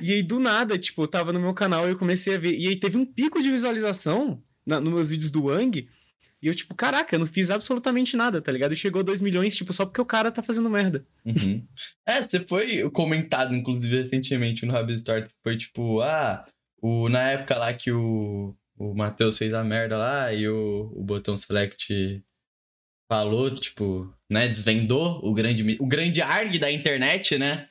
e 0.01 0.13
aí, 0.13 0.23
do 0.23 0.39
nada, 0.39 0.77
tipo, 0.77 1.03
eu 1.03 1.07
tava 1.07 1.31
no 1.31 1.39
meu 1.39 1.53
canal 1.53 1.87
e 1.87 1.91
eu 1.91 1.97
comecei 1.97 2.35
a 2.35 2.37
ver. 2.37 2.57
E 2.57 2.67
aí 2.67 2.75
teve 2.75 2.97
um 2.97 3.05
pico 3.05 3.41
de 3.41 3.49
visualização 3.49 4.41
na, 4.65 4.79
nos 4.79 4.93
meus 4.93 5.09
vídeos 5.09 5.31
do 5.31 5.45
Wang. 5.45 5.87
E 6.41 6.47
eu, 6.47 6.53
tipo, 6.53 6.75
caraca, 6.75 7.15
eu 7.15 7.19
não 7.19 7.25
fiz 7.25 7.49
absolutamente 7.49 8.17
nada, 8.17 8.41
tá 8.41 8.51
ligado? 8.51 8.73
E 8.73 8.75
chegou 8.75 8.99
a 8.99 9.03
2 9.03 9.21
milhões, 9.21 9.55
tipo, 9.55 9.71
só 9.71 9.85
porque 9.85 10.01
o 10.01 10.05
cara 10.05 10.29
tá 10.29 10.43
fazendo 10.43 10.69
merda. 10.69 11.05
Uhum. 11.25 11.65
É, 12.05 12.21
você 12.21 12.41
foi 12.41 12.89
comentado, 12.91 13.55
inclusive, 13.55 14.03
recentemente 14.03 14.65
no 14.65 14.73
Rabbit 14.73 14.97
Store, 14.97 15.25
foi 15.41 15.55
tipo, 15.55 16.01
ah, 16.01 16.45
o, 16.81 17.07
na 17.07 17.31
época 17.31 17.57
lá 17.57 17.73
que 17.73 17.93
o, 17.93 18.53
o 18.77 18.93
Matheus 18.93 19.37
fez 19.37 19.53
a 19.53 19.63
merda 19.63 19.97
lá 19.97 20.33
e 20.33 20.45
o, 20.49 20.91
o 20.93 21.01
botão 21.01 21.37
select 21.37 22.21
falou, 23.11 23.49
tipo, 23.53 24.11
né, 24.31 24.47
desvendou 24.47 25.19
o 25.23 25.33
grande, 25.33 25.77
o 25.79 25.85
grande 25.85 26.21
arg 26.21 26.57
da 26.59 26.71
internet, 26.71 27.37
né, 27.37 27.69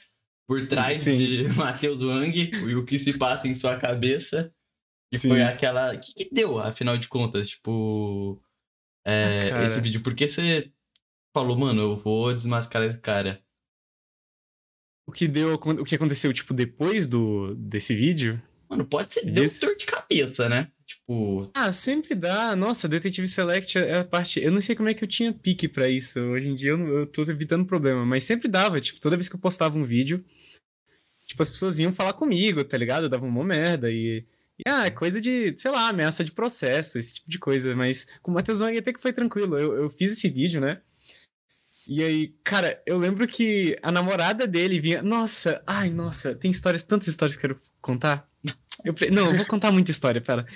por 0.48 0.66
trás 0.66 0.98
Sim. 0.98 1.16
de 1.18 1.42
Matheus 1.56 2.00
Wang 2.02 2.50
e 2.52 2.74
o 2.74 2.84
que 2.84 2.98
se 2.98 3.18
passa 3.18 3.48
em 3.48 3.54
sua 3.54 3.76
cabeça. 3.78 4.52
E 5.12 5.18
Sim. 5.18 5.28
foi 5.28 5.42
aquela. 5.42 5.94
O 5.94 6.00
que, 6.00 6.14
que 6.14 6.34
deu, 6.34 6.58
afinal 6.58 6.96
de 6.96 7.06
contas? 7.08 7.50
Tipo. 7.50 8.42
é, 9.06 9.50
Ah, 9.52 9.64
esse 9.64 9.80
vídeo. 9.80 10.02
Por 10.02 10.14
que 10.14 10.26
você 10.26 10.70
falou, 11.36 11.56
mano, 11.58 11.82
eu 11.82 11.96
vou 11.96 12.32
desmascarar 12.34 12.88
esse 12.88 12.98
cara? 12.98 13.42
O 15.06 15.12
que 15.12 15.26
deu, 15.28 15.54
o 15.54 15.84
que 15.84 15.94
aconteceu, 15.96 16.32
tipo, 16.32 16.54
depois 16.54 17.06
do, 17.08 17.54
desse 17.56 17.94
vídeo? 17.94 18.40
Mano, 18.68 18.84
pode 18.86 19.12
ser. 19.12 19.24
Deu 19.30 19.44
Disse- 19.44 19.60
dor 19.60 19.74
de 19.76 19.84
cabeça, 20.20 20.48
né? 20.48 20.68
Tipo. 20.86 21.50
Ah, 21.54 21.72
sempre 21.72 22.14
dá. 22.14 22.54
Nossa, 22.54 22.88
Detetive 22.88 23.26
Select 23.28 23.78
é 23.78 23.98
a 24.00 24.04
parte. 24.04 24.40
Eu 24.40 24.52
não 24.52 24.60
sei 24.60 24.74
como 24.76 24.88
é 24.88 24.94
que 24.94 25.02
eu 25.02 25.08
tinha 25.08 25.32
pique 25.32 25.66
pra 25.68 25.88
isso. 25.88 26.20
Hoje 26.20 26.48
em 26.48 26.54
dia 26.54 26.70
eu, 26.72 26.78
não- 26.78 26.88
eu 26.88 27.06
tô 27.06 27.22
evitando 27.22 27.64
problema, 27.64 28.04
mas 28.04 28.24
sempre 28.24 28.48
dava. 28.48 28.80
Tipo, 28.80 29.00
toda 29.00 29.16
vez 29.16 29.28
que 29.28 29.34
eu 29.36 29.40
postava 29.40 29.78
um 29.78 29.84
vídeo, 29.84 30.24
tipo, 31.26 31.42
as 31.42 31.50
pessoas 31.50 31.78
iam 31.78 31.92
falar 31.92 32.12
comigo, 32.12 32.62
tá 32.64 32.76
ligado? 32.76 33.08
Dava 33.08 33.24
uma 33.24 33.44
merda 33.44 33.90
e. 33.90 34.24
E, 34.58 34.62
ah, 34.70 34.86
é 34.86 34.90
coisa 34.90 35.18
de, 35.20 35.54
sei 35.56 35.70
lá, 35.70 35.88
ameaça 35.88 36.22
de 36.22 36.30
processo, 36.30 36.98
esse 36.98 37.14
tipo 37.14 37.30
de 37.30 37.38
coisa. 37.38 37.74
Mas 37.74 38.06
com 38.20 38.30
o 38.30 38.34
Matheus 38.34 38.60
Wang 38.60 38.76
até 38.76 38.92
que 38.92 39.00
foi 39.00 39.12
tranquilo. 39.12 39.58
Eu, 39.58 39.72
eu 39.84 39.90
fiz 39.90 40.12
esse 40.12 40.28
vídeo, 40.28 40.60
né? 40.60 40.82
E 41.88 42.02
aí, 42.04 42.34
cara, 42.44 42.80
eu 42.86 42.96
lembro 42.98 43.26
que 43.26 43.76
a 43.82 43.90
namorada 43.90 44.46
dele 44.46 44.78
vinha. 44.78 45.02
Nossa, 45.02 45.62
ai, 45.66 45.90
nossa, 45.90 46.34
tem 46.34 46.50
histórias, 46.50 46.82
tantas 46.82 47.08
histórias 47.08 47.34
que 47.36 47.46
eu 47.46 47.54
quero 47.54 47.60
contar. 47.80 48.28
Eu 48.84 48.94
pre- 48.94 49.10
Não, 49.10 49.26
eu 49.26 49.36
vou 49.36 49.46
contar 49.46 49.70
muita 49.70 49.90
história, 49.90 50.20
pera. 50.20 50.46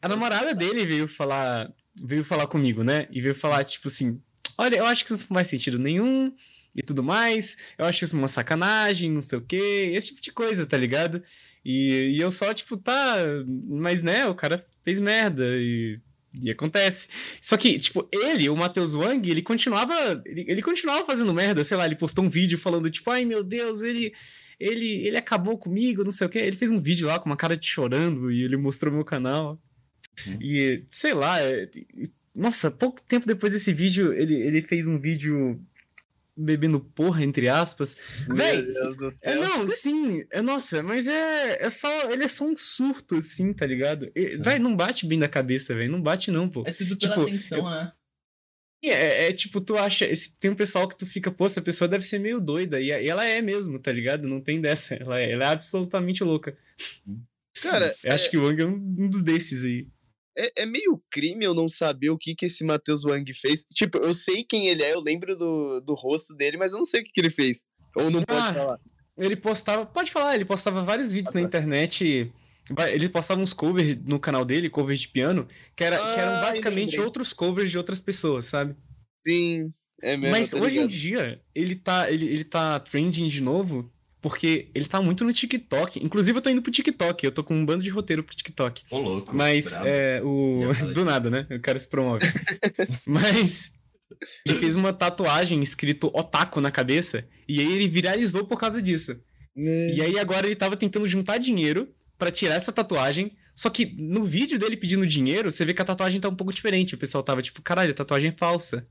A 0.00 0.08
namorada 0.08 0.54
dele 0.54 0.86
veio 0.86 1.08
falar, 1.08 1.70
veio 2.02 2.24
falar 2.24 2.46
comigo, 2.46 2.82
né? 2.82 3.06
E 3.10 3.20
veio 3.20 3.34
falar, 3.34 3.64
tipo 3.64 3.88
assim: 3.88 4.20
Olha, 4.56 4.76
eu 4.76 4.86
acho 4.86 5.04
que 5.04 5.12
isso 5.12 5.26
não 5.28 5.36
faz 5.36 5.48
sentido 5.48 5.78
nenhum 5.78 6.32
e 6.74 6.82
tudo 6.82 7.02
mais. 7.02 7.56
Eu 7.76 7.84
acho 7.84 8.04
isso 8.04 8.16
uma 8.16 8.28
sacanagem, 8.28 9.10
não 9.10 9.20
sei 9.20 9.38
o 9.38 9.42
quê, 9.42 9.92
esse 9.94 10.08
tipo 10.08 10.20
de 10.20 10.32
coisa, 10.32 10.66
tá 10.66 10.76
ligado? 10.76 11.22
E, 11.64 12.14
e 12.16 12.20
eu 12.20 12.30
só, 12.30 12.52
tipo, 12.54 12.76
tá. 12.76 13.16
Mas 13.68 14.02
né, 14.02 14.26
o 14.26 14.34
cara 14.34 14.64
fez 14.84 15.00
merda 15.00 15.44
e. 15.44 16.00
E 16.40 16.50
acontece. 16.50 17.08
Só 17.40 17.56
que, 17.56 17.78
tipo, 17.78 18.06
ele, 18.12 18.48
o 18.50 18.54
Matheus 18.56 18.94
Wang, 18.94 19.28
ele 19.28 19.42
continuava. 19.42 20.22
Ele, 20.26 20.44
ele, 20.46 20.62
continuava 20.62 21.04
fazendo 21.04 21.32
merda, 21.34 21.64
sei 21.64 21.76
lá, 21.76 21.86
ele 21.86 21.96
postou 21.96 22.22
um 22.22 22.28
vídeo 22.28 22.58
falando, 22.58 22.88
tipo, 22.90 23.10
ai 23.10 23.24
meu 23.24 23.42
Deus, 23.42 23.82
ele. 23.82 24.12
Ele, 24.58 25.06
ele 25.06 25.16
acabou 25.16 25.56
comigo, 25.56 26.04
não 26.04 26.10
sei 26.10 26.26
o 26.26 26.30
quê. 26.30 26.38
Ele 26.38 26.56
fez 26.56 26.70
um 26.70 26.80
vídeo 26.80 27.06
lá 27.06 27.18
com 27.18 27.26
uma 27.26 27.36
cara 27.36 27.56
de 27.56 27.66
chorando 27.66 28.30
e 28.30 28.42
ele 28.42 28.56
mostrou 28.56 28.92
meu 28.92 29.04
canal. 29.04 29.60
Uhum. 30.26 30.38
E, 30.40 30.84
sei 30.90 31.14
lá, 31.14 31.40
é, 31.40 31.68
nossa, 32.34 32.70
pouco 32.70 33.00
tempo 33.02 33.26
depois 33.26 33.52
desse 33.52 33.72
vídeo, 33.72 34.12
ele, 34.12 34.34
ele 34.34 34.62
fez 34.62 34.86
um 34.86 34.98
vídeo 34.98 35.60
bebendo 36.36 36.78
porra, 36.78 37.24
entre 37.24 37.48
aspas. 37.48 37.96
Véi, 38.28 38.64
é, 39.24 39.34
não, 39.34 39.66
sim, 39.66 40.24
é, 40.30 40.40
nossa, 40.40 40.82
mas 40.82 41.08
é, 41.08 41.64
é 41.64 41.68
só, 41.68 42.10
ele 42.10 42.24
é 42.24 42.28
só 42.28 42.44
um 42.44 42.56
surto, 42.56 43.16
assim, 43.16 43.52
tá 43.52 43.66
ligado? 43.66 44.10
É. 44.14 44.36
Véi, 44.36 44.58
não 44.58 44.76
bate 44.76 45.04
bem 45.06 45.18
na 45.18 45.28
cabeça, 45.28 45.74
velho, 45.74 45.90
não 45.90 46.00
bate 46.00 46.30
não, 46.30 46.48
pô. 46.48 46.62
É 46.64 46.72
tudo 46.72 46.96
pela 46.96 47.14
tipo, 47.14 47.26
atenção, 47.26 47.58
eu, 47.58 47.70
né? 47.70 47.92
É, 48.82 49.26
é, 49.26 49.32
tipo, 49.32 49.60
tu 49.60 49.76
acha. 49.76 50.06
Esse, 50.06 50.36
tem 50.38 50.50
um 50.50 50.56
pessoal 50.56 50.88
que 50.88 50.96
tu 50.96 51.06
fica, 51.06 51.30
pô, 51.30 51.46
essa 51.46 51.60
pessoa 51.60 51.88
deve 51.88 52.04
ser 52.04 52.18
meio 52.18 52.40
doida. 52.40 52.80
E, 52.80 52.86
e 52.86 53.08
ela 53.08 53.26
é 53.26 53.42
mesmo, 53.42 53.78
tá 53.78 53.90
ligado? 53.90 54.28
Não 54.28 54.40
tem 54.40 54.60
dessa. 54.60 54.94
Ela 54.94 55.20
é, 55.20 55.32
ela 55.32 55.44
é 55.44 55.48
absolutamente 55.48 56.22
louca. 56.22 56.56
Cara. 57.60 57.92
Eu 58.04 58.12
acho 58.12 58.26
é 58.26 58.30
que 58.30 58.36
o 58.36 58.44
Wang 58.44 58.62
é 58.62 58.66
um 58.66 59.08
dos 59.08 59.22
desses 59.22 59.64
aí 59.64 59.88
é, 60.38 60.62
é, 60.62 60.66
meio 60.66 61.02
crime 61.10 61.44
eu 61.44 61.52
não 61.52 61.68
saber 61.68 62.10
o 62.10 62.16
que 62.16 62.34
que 62.34 62.46
esse 62.46 62.62
Matheus 62.62 63.04
Wang 63.04 63.30
fez. 63.34 63.66
Tipo, 63.74 63.98
eu 63.98 64.14
sei 64.14 64.44
quem 64.44 64.68
ele 64.68 64.84
é, 64.84 64.94
eu 64.94 65.00
lembro 65.00 65.36
do, 65.36 65.80
do 65.80 65.94
rosto 65.94 66.32
dele, 66.34 66.56
mas 66.56 66.72
eu 66.72 66.78
não 66.78 66.84
sei 66.84 67.00
o 67.00 67.04
que, 67.04 67.10
que 67.10 67.20
ele 67.20 67.30
fez. 67.30 67.64
Ou 67.96 68.08
não 68.08 68.22
pode 68.22 68.40
ah, 68.40 68.54
falar. 68.54 68.80
Ele 69.18 69.34
postava, 69.34 69.84
pode 69.84 70.12
falar, 70.12 70.36
ele 70.36 70.44
postava 70.44 70.84
vários 70.84 71.12
vídeos 71.12 71.34
ah, 71.34 71.40
na 71.40 71.42
tá. 71.42 71.48
internet. 71.48 72.32
Ele 72.90 73.08
postava 73.08 73.40
uns 73.40 73.52
covers 73.52 73.98
no 74.04 74.18
canal 74.18 74.44
dele, 74.44 74.70
covers 74.70 75.00
de 75.00 75.08
piano, 75.08 75.46
que, 75.74 75.84
era, 75.84 75.96
ah, 75.96 76.14
que 76.14 76.20
eram 76.20 76.40
basicamente 76.40 77.00
outros 77.00 77.32
covers 77.32 77.70
de 77.70 77.78
outras 77.78 78.00
pessoas, 78.00 78.46
sabe? 78.46 78.74
Sim, 79.26 79.72
é 80.02 80.16
mesmo. 80.16 80.30
Mas 80.30 80.52
hoje 80.52 80.78
em 80.78 80.86
dia, 80.86 81.40
ele 81.54 81.74
tá, 81.74 82.10
ele, 82.10 82.26
ele 82.26 82.44
tá 82.44 82.78
trending 82.80 83.28
de 83.28 83.42
novo 83.42 83.92
porque 84.20 84.68
ele 84.74 84.86
tá 84.86 85.00
muito 85.00 85.24
no 85.24 85.32
TikTok. 85.32 86.04
Inclusive, 86.04 86.38
eu 86.38 86.42
tô 86.42 86.50
indo 86.50 86.62
pro 86.62 86.72
TikTok. 86.72 87.24
Eu 87.24 87.32
tô 87.32 87.44
com 87.44 87.54
um 87.54 87.64
bando 87.64 87.84
de 87.84 87.90
roteiro 87.90 88.22
pro 88.22 88.36
TikTok. 88.36 88.82
Ô, 88.90 88.98
louco. 88.98 89.34
Mas, 89.34 89.72
é, 89.84 90.20
o. 90.22 90.62
Do 90.92 91.04
nada, 91.04 91.30
né? 91.30 91.46
O 91.50 91.60
cara 91.60 91.78
se 91.78 91.88
promove. 91.88 92.26
Mas. 93.06 93.76
Ele 94.44 94.58
fez 94.58 94.74
uma 94.74 94.92
tatuagem 94.92 95.60
escrito 95.60 96.10
Otaku 96.12 96.60
na 96.60 96.70
cabeça. 96.70 97.28
E 97.46 97.60
aí 97.60 97.72
ele 97.72 97.86
viralizou 97.86 98.44
por 98.44 98.58
causa 98.58 98.82
disso. 98.82 99.20
Hum. 99.56 99.92
E 99.94 100.00
aí 100.00 100.18
agora 100.18 100.46
ele 100.46 100.56
tava 100.56 100.76
tentando 100.76 101.06
juntar 101.06 101.38
dinheiro 101.38 101.88
para 102.18 102.30
tirar 102.32 102.56
essa 102.56 102.72
tatuagem. 102.72 103.36
Só 103.54 103.70
que 103.70 103.86
no 103.96 104.24
vídeo 104.24 104.58
dele 104.58 104.76
pedindo 104.76 105.06
dinheiro, 105.06 105.50
você 105.50 105.64
vê 105.64 105.72
que 105.72 105.82
a 105.82 105.84
tatuagem 105.84 106.20
tá 106.20 106.28
um 106.28 106.34
pouco 106.34 106.52
diferente. 106.52 106.94
O 106.94 106.98
pessoal 106.98 107.22
tava 107.22 107.40
tipo, 107.40 107.62
caralho, 107.62 107.92
a 107.92 107.94
tatuagem 107.94 108.30
é 108.30 108.36
falsa. 108.36 108.86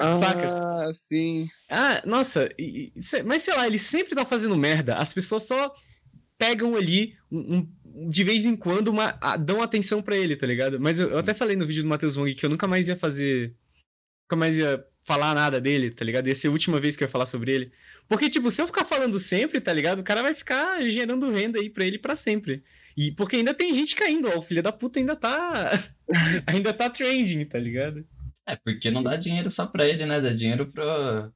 Ah, 0.00 0.12
Sacas? 0.14 0.98
sim. 0.98 1.48
Ah, 1.68 2.02
nossa, 2.06 2.48
e, 2.58 2.92
mas 3.24 3.42
sei 3.42 3.54
lá, 3.54 3.66
ele 3.66 3.78
sempre 3.78 4.14
tá 4.14 4.24
fazendo 4.24 4.56
merda. 4.56 4.96
As 4.96 5.12
pessoas 5.12 5.42
só 5.44 5.74
pegam 6.38 6.74
ali 6.74 7.16
um, 7.30 7.58
um, 7.58 8.08
de 8.08 8.24
vez 8.24 8.46
em 8.46 8.56
quando 8.56 8.88
uma, 8.88 9.16
a, 9.20 9.36
dão 9.36 9.62
atenção 9.62 10.02
para 10.02 10.16
ele, 10.16 10.36
tá 10.36 10.46
ligado? 10.46 10.80
Mas 10.80 10.98
eu, 10.98 11.10
eu, 11.10 11.18
até 11.18 11.34
falei 11.34 11.56
no 11.56 11.66
vídeo 11.66 11.82
do 11.82 11.88
Matheus 11.88 12.16
Wong 12.16 12.34
que 12.34 12.44
eu 12.44 12.50
nunca 12.50 12.66
mais 12.66 12.88
ia 12.88 12.96
fazer. 12.96 13.54
Nunca 14.24 14.36
mais 14.36 14.56
ia 14.56 14.84
falar 15.04 15.34
nada 15.34 15.60
dele, 15.60 15.90
tá 15.90 16.04
ligado? 16.04 16.28
Ia 16.28 16.34
ser 16.34 16.48
a 16.48 16.50
última 16.50 16.78
vez 16.78 16.96
que 16.96 17.02
eu 17.02 17.06
ia 17.06 17.10
falar 17.10 17.26
sobre 17.26 17.52
ele. 17.52 17.72
Porque, 18.08 18.28
tipo, 18.28 18.50
se 18.50 18.62
eu 18.62 18.66
ficar 18.66 18.84
falando 18.84 19.18
sempre, 19.18 19.60
tá 19.60 19.72
ligado? 19.72 20.00
O 20.00 20.04
cara 20.04 20.22
vai 20.22 20.34
ficar 20.34 20.88
gerando 20.88 21.30
renda 21.30 21.58
aí 21.58 21.68
pra 21.68 21.84
ele 21.84 21.98
para 21.98 22.16
sempre. 22.16 22.62
E 22.96 23.10
porque 23.12 23.36
ainda 23.36 23.54
tem 23.54 23.74
gente 23.74 23.94
caindo, 23.94 24.28
ó. 24.28 24.38
O 24.38 24.42
filho 24.42 24.62
da 24.62 24.72
puta 24.72 24.98
ainda 24.98 25.16
tá. 25.16 25.70
ainda 26.46 26.72
tá 26.72 26.88
trending, 26.90 27.44
tá 27.44 27.58
ligado? 27.58 28.06
É, 28.46 28.56
porque 28.56 28.90
não 28.90 29.02
dá 29.02 29.16
dinheiro 29.16 29.50
só 29.50 29.66
pra 29.66 29.86
ele, 29.86 30.04
né? 30.04 30.20
Dá 30.20 30.32
dinheiro 30.32 30.66
pra, 30.70 31.30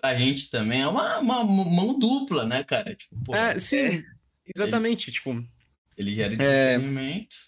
pra 0.00 0.16
gente 0.16 0.50
também. 0.50 0.82
É 0.82 0.88
uma, 0.88 1.18
uma 1.18 1.44
mão 1.44 1.98
dupla, 1.98 2.46
né, 2.46 2.64
cara? 2.64 2.94
Tipo, 2.94 3.22
pô, 3.24 3.34
é, 3.34 3.58
sim, 3.58 3.96
é, 3.96 4.04
exatamente. 4.54 5.10
Ele, 5.10 5.16
tipo, 5.16 5.44
ele 5.96 6.14
gera 6.14 6.32
é. 6.32 6.74
entretenimento. 6.74 7.36
É, 7.36 7.47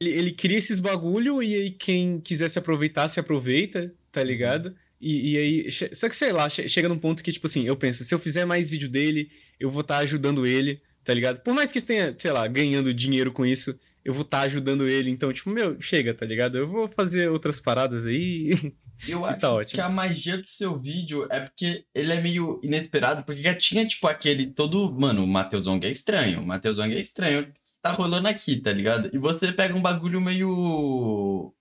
ele, 0.00 0.10
ele 0.10 0.32
cria 0.32 0.58
esses 0.58 0.80
bagulho 0.80 1.42
e 1.42 1.54
aí 1.54 1.70
quem 1.70 2.20
quiser 2.20 2.48
se 2.48 2.58
aproveitar, 2.58 3.08
se 3.08 3.20
aproveita, 3.20 3.92
tá 4.10 4.22
ligado? 4.24 4.74
E, 5.00 5.32
e 5.32 5.38
aí, 5.38 5.72
só 5.94 6.08
que 6.08 6.16
sei 6.16 6.32
lá, 6.32 6.48
chega 6.48 6.88
num 6.88 6.98
ponto 6.98 7.22
que, 7.22 7.32
tipo 7.32 7.46
assim, 7.46 7.64
eu 7.64 7.76
penso, 7.76 8.04
se 8.04 8.14
eu 8.14 8.18
fizer 8.18 8.44
mais 8.44 8.70
vídeo 8.70 8.88
dele, 8.88 9.30
eu 9.58 9.70
vou 9.70 9.80
estar 9.82 9.96
tá 9.96 10.00
ajudando 10.00 10.46
ele, 10.46 10.82
tá 11.04 11.14
ligado? 11.14 11.40
Por 11.40 11.54
mais 11.54 11.72
que 11.72 11.80
tenha, 11.80 12.14
sei 12.18 12.30
lá, 12.32 12.46
ganhando 12.46 12.92
dinheiro 12.92 13.32
com 13.32 13.46
isso, 13.46 13.78
eu 14.04 14.12
vou 14.12 14.22
estar 14.22 14.40
tá 14.40 14.44
ajudando 14.44 14.88
ele. 14.88 15.10
Então, 15.10 15.32
tipo, 15.32 15.50
meu, 15.50 15.80
chega, 15.80 16.12
tá 16.12 16.26
ligado? 16.26 16.58
Eu 16.58 16.66
vou 16.66 16.88
fazer 16.88 17.30
outras 17.30 17.60
paradas 17.60 18.06
aí. 18.06 18.50
Eu 19.08 19.24
acho 19.24 19.40
tá 19.40 19.64
que 19.64 19.80
a 19.80 19.88
magia 19.88 20.36
do 20.36 20.46
seu 20.46 20.78
vídeo 20.78 21.26
é 21.30 21.40
porque 21.40 21.86
ele 21.94 22.12
é 22.12 22.20
meio 22.20 22.60
inesperado, 22.62 23.24
porque 23.24 23.40
já 23.40 23.54
tinha, 23.54 23.86
tipo, 23.86 24.06
aquele 24.06 24.44
todo. 24.44 24.92
Mano, 24.92 25.24
o 25.24 25.26
Matheus 25.26 25.66
Ong 25.66 25.86
é 25.86 25.90
estranho. 25.90 26.42
O 26.42 26.46
Matheus 26.46 26.78
Ong 26.78 26.94
é 26.94 27.00
estranho. 27.00 27.50
Tá 27.82 27.92
rolando 27.92 28.28
aqui, 28.28 28.60
tá 28.60 28.72
ligado? 28.72 29.10
E 29.12 29.18
você 29.18 29.52
pega 29.52 29.74
um 29.74 29.82
bagulho 29.82 30.20
meio. 30.20 31.54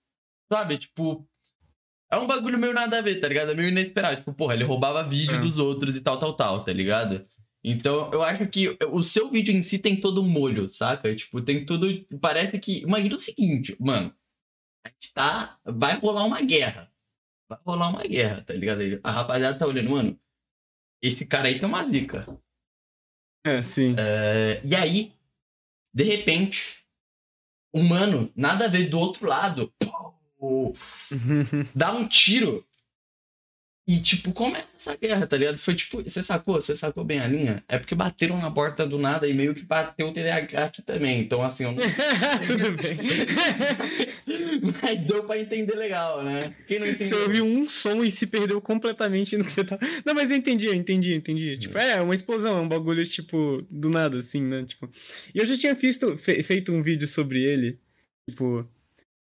Sabe, 0.51 0.77
tipo. 0.77 1.27
É 2.11 2.17
um 2.17 2.27
bagulho 2.27 2.57
meio 2.57 2.73
nada 2.73 2.97
a 2.97 3.01
ver, 3.01 3.19
tá 3.19 3.27
ligado? 3.27 3.51
É 3.51 3.55
meio 3.55 3.69
inesperado. 3.69 4.17
Tipo, 4.17 4.33
porra, 4.33 4.55
ele 4.55 4.63
roubava 4.63 5.07
vídeo 5.07 5.35
é. 5.35 5.39
dos 5.39 5.57
outros 5.57 5.95
e 5.95 6.01
tal, 6.01 6.17
tal, 6.19 6.33
tal, 6.33 6.63
tá 6.63 6.73
ligado? 6.73 7.25
Então, 7.63 8.09
eu 8.11 8.23
acho 8.23 8.47
que 8.47 8.77
o 8.91 9.03
seu 9.03 9.29
vídeo 9.29 9.53
em 9.53 9.61
si 9.61 9.77
tem 9.77 9.99
todo 9.99 10.21
um 10.21 10.27
molho, 10.27 10.67
saca? 10.67 11.15
Tipo, 11.15 11.41
tem 11.41 11.65
tudo. 11.65 11.87
Parece 12.19 12.59
que. 12.59 12.79
Imagina 12.79 13.15
o 13.15 13.21
seguinte, 13.21 13.75
mano. 13.79 14.13
A 14.85 14.89
gente 14.89 15.13
tá. 15.13 15.57
Vai 15.63 15.99
rolar 15.99 16.25
uma 16.25 16.41
guerra. 16.41 16.91
Vai 17.47 17.59
rolar 17.65 17.89
uma 17.89 18.03
guerra, 18.03 18.41
tá 18.41 18.53
ligado? 18.53 18.81
A 19.03 19.11
rapaziada 19.11 19.57
tá 19.57 19.65
olhando, 19.65 19.89
mano. 19.89 20.19
Esse 21.01 21.25
cara 21.25 21.47
aí 21.47 21.59
tem 21.59 21.69
uma 21.69 21.87
zica. 21.87 22.27
É, 23.45 23.63
sim. 23.63 23.95
É, 23.97 24.61
e 24.65 24.75
aí, 24.75 25.13
de 25.93 26.03
repente, 26.03 26.83
um 27.73 27.83
mano, 27.83 28.31
nada 28.35 28.65
a 28.65 28.67
ver 28.67 28.89
do 28.89 28.99
outro 28.99 29.27
lado, 29.27 29.73
pô, 30.37 30.73
dá 31.75 31.91
um 31.91 32.07
tiro 32.07 32.65
e, 33.89 33.99
tipo, 33.99 34.31
como 34.31 34.55
é 34.55 34.63
essa 34.75 34.95
guerra, 34.95 35.25
tá 35.25 35.35
ligado? 35.35 35.57
Foi 35.57 35.73
tipo, 35.73 36.03
você 36.03 36.21
sacou? 36.21 36.61
Você 36.61 36.77
sacou 36.77 37.03
bem 37.03 37.19
a 37.21 37.25
linha? 37.25 37.63
É 37.67 37.79
porque 37.79 37.95
bateram 37.95 38.37
na 38.39 38.51
porta 38.51 38.85
do 38.85 38.99
nada 38.99 39.27
e 39.27 39.33
meio 39.33 39.55
que 39.55 39.63
bateu 39.63 40.09
o 40.09 40.13
TDAH 40.13 40.65
aqui 40.65 40.83
também. 40.83 41.19
Então, 41.21 41.41
assim, 41.41 41.63
eu 41.63 41.71
não. 41.71 41.81
Tudo 42.45 42.71
bem. 42.79 42.99
Mas 44.79 45.01
deu 45.01 45.23
pra 45.23 45.39
entender 45.39 45.73
legal, 45.73 46.23
né? 46.23 46.53
Quem 46.67 46.77
não 46.77 46.85
entendeu? 46.85 47.07
Você 47.07 47.15
ouviu 47.15 47.43
um 47.43 47.67
som 47.67 48.03
e 48.03 48.11
se 48.11 48.27
perdeu 48.27 48.61
completamente 48.61 49.35
no 49.35 49.43
que 49.43 49.51
você 49.51 49.63
tá. 49.63 49.79
Não, 50.05 50.13
mas 50.13 50.29
eu 50.29 50.37
entendi, 50.37 50.67
eu 50.67 50.75
entendi, 50.75 51.13
eu 51.13 51.17
entendi. 51.17 51.57
Tipo, 51.57 51.79
é, 51.79 51.99
uma 51.99 52.13
explosão, 52.13 52.59
é 52.59 52.61
um 52.61 52.69
bagulho, 52.69 53.03
tipo, 53.05 53.65
do 53.71 53.89
nada, 53.89 54.19
assim, 54.19 54.43
né? 54.43 54.65
Tipo. 54.65 54.87
E 55.33 55.39
eu 55.39 55.45
já 55.47 55.57
tinha 55.57 55.73
visto, 55.73 56.15
fe 56.15 56.43
feito 56.43 56.71
um 56.71 56.83
vídeo 56.83 57.07
sobre 57.07 57.41
ele. 57.41 57.79
Tipo. 58.29 58.69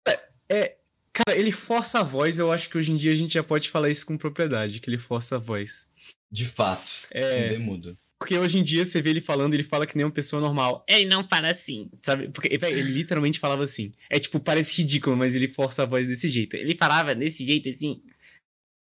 É, 0.05 0.21
é, 0.49 0.77
Cara, 1.25 1.37
ele 1.37 1.51
força 1.51 1.99
a 1.99 2.03
voz, 2.05 2.39
eu 2.39 2.53
acho 2.53 2.71
que 2.71 2.79
hoje 2.79 2.93
em 2.93 2.97
dia 2.97 3.13
a 3.13 3.17
gente 3.17 3.35
já 3.35 3.43
pode 3.43 3.69
falar 3.71 3.91
isso 3.91 4.07
com 4.07 4.17
propriedade, 4.17 4.79
que 4.79 4.89
ele 4.89 4.99
força 4.99 5.35
a 5.35 5.39
voz. 5.39 5.89
De 6.31 6.47
fato. 6.47 7.09
É. 7.11 7.59
Mudo. 7.59 7.99
Porque 8.21 8.39
hoje 8.39 8.59
em 8.59 8.63
dia 8.63 8.85
você 8.85 9.03
vê 9.03 9.11
ele 9.11 9.21
falando, 9.21 9.55
ele 9.55 9.65
fala 9.65 9.85
que 9.85 9.97
nem 9.97 10.05
uma 10.05 10.13
pessoa 10.13 10.41
normal. 10.41 10.85
Ele 10.89 11.07
não 11.07 11.27
fala 11.27 11.49
assim, 11.49 11.91
sabe? 12.01 12.29
Porque 12.29 12.49
ele 12.49 12.83
literalmente 12.83 13.41
falava 13.41 13.65
assim. 13.65 13.93
É 14.09 14.21
tipo, 14.21 14.39
parece 14.39 14.73
ridículo, 14.77 15.17
mas 15.17 15.35
ele 15.35 15.49
força 15.49 15.83
a 15.83 15.87
voz 15.87 16.07
desse 16.07 16.29
jeito. 16.29 16.55
Ele 16.55 16.77
falava 16.77 17.15
desse 17.17 17.45
jeito 17.45 17.69
assim. 17.69 18.01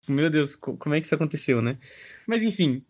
Meu 0.07 0.29
Deus, 0.29 0.55
como 0.55 0.93
é 0.93 0.99
que 0.99 1.07
isso 1.07 1.15
aconteceu, 1.15 1.59
né? 1.59 1.77
Mas 2.27 2.43
enfim, 2.43 2.83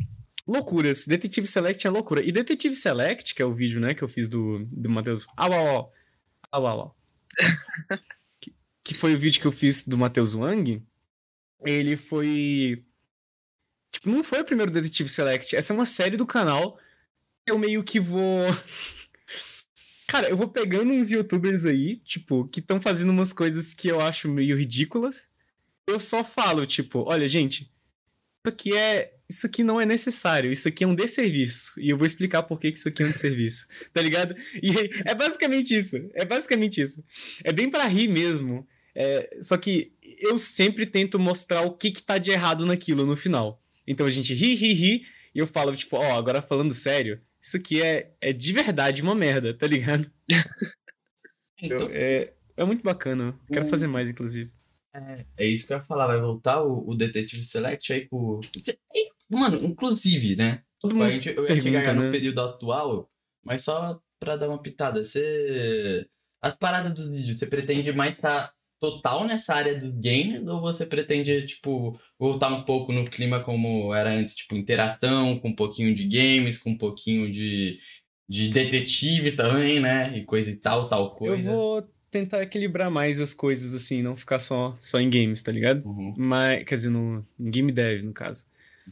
loucuras. 0.46 1.08
Detetive 1.08 1.48
Select 1.48 1.88
é 1.88 1.90
loucura. 1.90 2.22
E 2.22 2.34
Detetive 2.34 2.76
Select, 2.76 3.34
que 3.34 3.42
é 3.42 3.46
o 3.46 3.54
vídeo, 3.54 3.80
né, 3.80 3.94
que 3.94 4.04
eu 4.04 4.10
fiz 4.10 4.28
do, 4.28 4.66
do 4.72 4.90
Matheus. 4.90 5.26
Au, 5.38 5.54
au, 5.54 5.68
au. 5.68 5.94
Au, 6.52 6.66
au, 6.66 6.80
au. 6.80 6.96
que 8.88 8.94
foi 8.94 9.14
o 9.14 9.20
vídeo 9.20 9.42
que 9.42 9.46
eu 9.46 9.52
fiz 9.52 9.86
do 9.86 9.98
Matheus 9.98 10.34
Wang, 10.34 10.82
ele 11.66 11.98
foi. 11.98 12.86
Tipo, 13.92 14.10
não 14.10 14.24
foi 14.24 14.40
o 14.40 14.46
primeiro 14.46 14.72
Detetive 14.72 15.10
Select. 15.10 15.54
Essa 15.54 15.74
é 15.74 15.76
uma 15.76 15.86
série 15.86 16.16
do 16.16 16.26
canal. 16.26 16.80
Eu 17.46 17.60
meio 17.60 17.84
que 17.84 18.00
vou. 18.00 18.46
Cara, 20.08 20.30
eu 20.30 20.38
vou 20.38 20.48
pegando 20.48 20.94
uns 20.94 21.12
youtubers 21.12 21.66
aí, 21.66 21.98
tipo, 21.98 22.48
que 22.48 22.62
estão 22.62 22.80
fazendo 22.80 23.10
umas 23.10 23.34
coisas 23.34 23.74
que 23.74 23.90
eu 23.90 24.00
acho 24.00 24.30
meio 24.30 24.58
ridículas. 24.58 25.30
Eu 25.86 26.00
só 26.00 26.24
falo, 26.24 26.66
tipo, 26.66 27.04
olha, 27.06 27.28
gente, 27.28 27.64
isso 27.64 28.48
aqui 28.48 28.78
é. 28.78 29.14
Isso 29.30 29.46
aqui 29.46 29.62
não 29.62 29.82
é 29.82 29.86
necessário, 29.86 30.50
isso 30.50 30.70
aqui 30.70 30.86
é 30.86 30.88
um 30.88 30.96
desserviço. 30.96 31.74
E 31.78 31.90
eu 31.90 31.98
vou 31.98 32.06
explicar 32.06 32.44
por 32.44 32.58
que 32.58 32.70
isso 32.70 32.88
aqui 32.88 33.04
é 33.04 33.06
um 33.08 33.12
desserviço. 33.12 33.68
tá 33.92 34.02
ligado? 34.02 34.34
E 34.64 34.72
é 35.04 35.14
basicamente 35.14 35.76
isso. 35.76 35.98
É 36.14 36.24
basicamente 36.24 36.80
isso. 36.80 37.04
É 37.44 37.52
bem 37.52 37.70
para 37.70 37.86
rir 37.86 38.08
mesmo. 38.08 38.66
É, 39.00 39.38
só 39.44 39.56
que 39.58 39.94
eu 40.02 40.40
sempre 40.40 40.88
tento 40.88 41.20
mostrar 41.20 41.62
o 41.62 41.72
que, 41.78 41.92
que 41.92 42.02
tá 42.02 42.18
de 42.18 42.32
errado 42.32 42.66
naquilo 42.66 43.06
no 43.06 43.16
final. 43.16 43.62
Então 43.88 44.08
a 44.08 44.10
gente 44.10 44.34
ri, 44.34 44.56
ri, 44.56 44.74
ri, 44.74 45.06
e 45.36 45.38
eu 45.40 45.46
falo, 45.46 45.76
tipo, 45.76 45.98
ó, 45.98 46.00
oh, 46.00 46.18
agora 46.18 46.42
falando 46.42 46.74
sério, 46.74 47.22
isso 47.40 47.58
aqui 47.58 47.80
é, 47.80 48.12
é 48.20 48.34
de 48.34 48.52
verdade 48.52 49.04
uma 49.04 49.14
merda, 49.14 49.54
tá 49.54 49.68
ligado? 49.68 50.12
Então, 51.60 51.90
é... 51.92 52.34
é 52.56 52.64
muito 52.64 52.84
bacana. 52.84 53.36
Quero 53.52 53.66
O- 53.66 53.70
fazer 53.70 53.88
mais, 53.88 54.10
inclusive. 54.12 54.52
É 55.38 55.46
isso 55.46 55.66
que 55.68 55.74
eu 55.74 55.78
ia 55.78 55.84
falar, 55.84 56.08
vai 56.08 56.20
voltar 56.20 56.64
o, 56.64 56.88
o 56.88 56.96
Detetive 56.96 57.44
Select 57.44 57.94
aí 57.94 58.08
com. 58.08 58.40
Mano, 59.30 59.64
inclusive, 59.64 60.36
né? 60.36 60.64
Todo 60.80 60.96
A 60.96 60.98
mundo 61.00 61.12
gente, 61.12 61.30
eu 61.30 61.42
ia 61.42 61.48
pergunta, 61.48 61.78
chegar 61.80 61.94
no 61.96 62.04
né? 62.04 62.12
período 62.12 62.42
atual, 62.42 63.12
mas 63.44 63.64
só 63.64 64.00
pra 64.20 64.36
dar 64.36 64.50
uma 64.50 64.62
pitada, 64.62 65.04
você. 65.04 66.08
As 66.42 66.56
paradas 66.56 66.94
dos 66.94 67.10
vídeos, 67.10 67.38
você 67.38 67.46
pretende 67.48 67.92
mais 67.92 68.16
estar 68.16 68.54
total 68.80 69.26
nessa 69.26 69.54
área 69.54 69.78
dos 69.78 69.96
games 69.96 70.46
ou 70.48 70.62
você 70.62 70.86
pretende, 70.86 71.46
tipo, 71.46 72.00
voltar 72.20 72.50
um 72.50 72.64
pouco 72.64 72.92
no 72.92 73.06
clima 73.06 73.44
como 73.44 73.94
era 73.94 74.14
antes, 74.14 74.36
tipo, 74.36 74.56
interação, 74.56 75.40
com 75.40 75.50
um 75.50 75.56
pouquinho 75.56 75.94
de 75.96 76.06
games, 76.06 76.58
com 76.58 76.72
um 76.72 76.78
pouquinho 76.78 77.32
de, 77.32 77.80
de 78.28 78.50
detetive 78.50 79.32
também, 79.32 79.80
né? 79.80 80.18
E 80.18 80.24
coisa 80.24 80.50
e 80.50 80.56
tal, 80.56 80.88
tal 80.88 81.16
coisa. 81.16 81.50
Eu 81.50 81.56
vou 81.56 81.90
tentar 82.12 82.42
equilibrar 82.42 82.90
mais 82.90 83.20
as 83.20 83.34
coisas, 83.34 83.74
assim, 83.74 84.02
não 84.02 84.16
ficar 84.16 84.40
só, 84.40 84.76
só 84.80 85.00
em 85.00 85.10
games, 85.10 85.44
tá 85.44 85.52
ligado? 85.52 85.86
Uhum. 85.86 86.14
Mas, 86.18 86.64
quer 86.64 86.76
dizer, 86.76 86.90
no, 86.90 87.26
em 87.40 87.50
game 87.50 87.72
dev, 87.72 88.04
no 88.04 88.14
caso. 88.14 88.46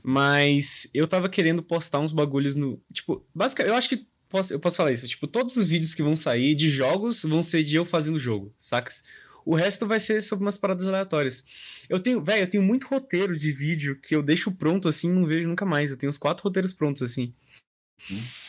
Mas 0.03 0.89
eu 0.93 1.07
tava 1.07 1.29
querendo 1.29 1.63
postar 1.63 1.99
uns 1.99 2.11
bagulhos 2.11 2.55
no. 2.55 2.81
Tipo, 2.91 3.25
basicamente, 3.33 3.71
eu 3.71 3.77
acho 3.77 3.89
que 3.89 4.05
posso, 4.29 4.53
eu 4.53 4.59
posso 4.59 4.75
falar 4.75 4.91
isso. 4.91 5.07
Tipo, 5.07 5.27
todos 5.27 5.55
os 5.55 5.65
vídeos 5.65 5.95
que 5.95 6.03
vão 6.03 6.15
sair 6.15 6.55
de 6.55 6.67
jogos 6.67 7.23
vão 7.23 7.41
ser 7.41 7.63
de 7.63 7.75
eu 7.75 7.85
fazendo 7.85 8.17
jogo, 8.17 8.53
sacas? 8.59 9.03
O 9.45 9.55
resto 9.55 9.85
vai 9.85 9.99
ser 9.99 10.21
sobre 10.21 10.43
umas 10.43 10.57
paradas 10.57 10.87
aleatórias. 10.87 11.45
Eu 11.87 11.99
tenho, 11.99 12.21
velho, 12.21 12.41
eu 12.41 12.49
tenho 12.49 12.63
muito 12.63 12.87
roteiro 12.87 13.37
de 13.37 13.51
vídeo 13.51 13.99
que 14.01 14.15
eu 14.15 14.23
deixo 14.23 14.51
pronto 14.51 14.89
assim 14.89 15.07
e 15.07 15.13
não 15.13 15.27
vejo 15.27 15.47
nunca 15.47 15.65
mais. 15.65 15.91
Eu 15.91 15.97
tenho 15.97 16.09
uns 16.09 16.17
quatro 16.17 16.43
roteiros 16.43 16.73
prontos 16.73 17.03
assim. 17.03 17.33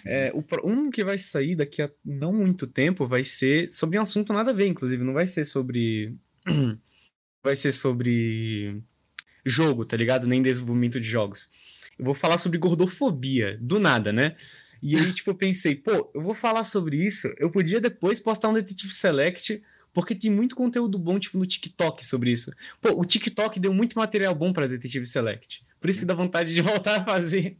É, 0.04 0.32
o 0.34 0.44
um 0.64 0.90
que 0.90 1.04
vai 1.04 1.18
sair 1.18 1.54
daqui 1.54 1.82
a 1.82 1.90
não 2.04 2.32
muito 2.32 2.66
tempo 2.66 3.06
vai 3.06 3.22
ser 3.22 3.68
sobre 3.68 3.98
um 3.98 4.02
assunto 4.02 4.32
nada 4.32 4.50
a 4.50 4.54
ver, 4.54 4.66
inclusive. 4.66 5.04
Não 5.04 5.12
vai 5.12 5.26
ser 5.26 5.44
sobre. 5.44 6.16
vai 7.44 7.54
ser 7.54 7.72
sobre 7.72 8.82
jogo, 9.44 9.84
tá 9.84 9.96
ligado? 9.96 10.26
Nem 10.26 10.42
desenvolvimento 10.42 10.98
de 10.98 11.06
jogos. 11.06 11.50
Eu 11.98 12.04
vou 12.04 12.14
falar 12.14 12.38
sobre 12.38 12.58
gordofobia, 12.58 13.58
do 13.60 13.78
nada, 13.78 14.12
né? 14.12 14.36
E 14.82 14.94
aí, 14.96 15.12
tipo, 15.12 15.30
eu 15.30 15.34
pensei, 15.34 15.74
pô, 15.74 16.10
eu 16.14 16.20
vou 16.20 16.34
falar 16.34 16.64
sobre 16.64 16.96
isso. 16.96 17.32
Eu 17.38 17.50
podia 17.50 17.80
depois 17.80 18.20
postar 18.20 18.48
um 18.48 18.54
Detective 18.54 18.92
Select, 18.92 19.62
porque 19.96 20.14
tem 20.14 20.30
muito 20.30 20.54
conteúdo 20.54 20.98
bom, 20.98 21.18
tipo, 21.18 21.38
no 21.38 21.46
TikTok 21.46 22.04
sobre 22.04 22.30
isso. 22.30 22.50
Pô, 22.82 22.90
o 23.00 23.02
TikTok 23.06 23.58
deu 23.58 23.72
muito 23.72 23.98
material 23.98 24.34
bom 24.34 24.52
pra 24.52 24.66
Detective 24.66 25.06
Select. 25.06 25.64
Por 25.80 25.88
isso 25.88 26.00
que 26.00 26.06
dá 26.06 26.12
vontade 26.12 26.52
de 26.54 26.60
voltar 26.60 27.00
a 27.00 27.04
fazer. 27.04 27.56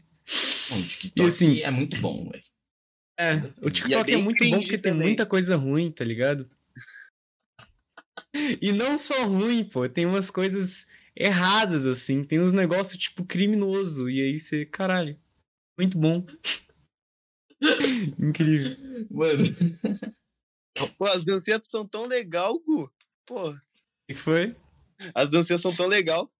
Bom, 0.69 0.76
o 0.78 0.83
TikTok 0.83 1.12
E 1.16 1.23
assim- 1.26 1.61
é 1.61 1.71
muito 1.71 1.99
bom, 1.99 2.28
velho. 2.28 2.43
É, 3.19 3.37
o 3.62 3.71
TikTok 3.71 4.11
é, 4.12 4.14
bem 4.16 4.23
muito 4.23 4.45
bom 4.50 4.59
porque 4.61 4.76
tem 4.76 4.93
também. 4.93 5.07
muita 5.09 5.25
coisa 5.25 5.57
ruim, 5.57 5.90
tá 5.90 6.05
ligado? 6.05 6.47
E 8.61 8.71
não 8.71 8.99
só 8.99 9.25
ruim, 9.25 9.64
pô, 9.64 9.88
tem 9.88 10.05
umas 10.05 10.31
coisas 10.31 10.87
erradas, 11.16 11.87
assim, 11.87 12.23
tem 12.23 12.38
uns 12.38 12.52
negócios, 12.52 12.99
tipo, 12.99 13.25
criminoso, 13.25 14.11
e 14.11 14.21
aí 14.21 14.38
você, 14.38 14.66
caralho, 14.66 15.19
muito 15.78 15.97
bom. 15.99 16.26
Incrível. 18.21 18.76
Mano, 19.11 19.45
Pô, 20.99 21.04
as 21.06 21.25
dancinhas 21.25 21.62
são 21.68 21.87
tão 21.87 22.06
legal, 22.06 22.59
Gu. 22.61 22.90
Pô, 23.25 23.50
O 23.50 23.61
que 24.09 24.14
foi? 24.14 24.54
as 25.14 25.28
dancinhas 25.28 25.61
são 25.61 25.75
tão 25.75 25.87
legal. 25.87 26.30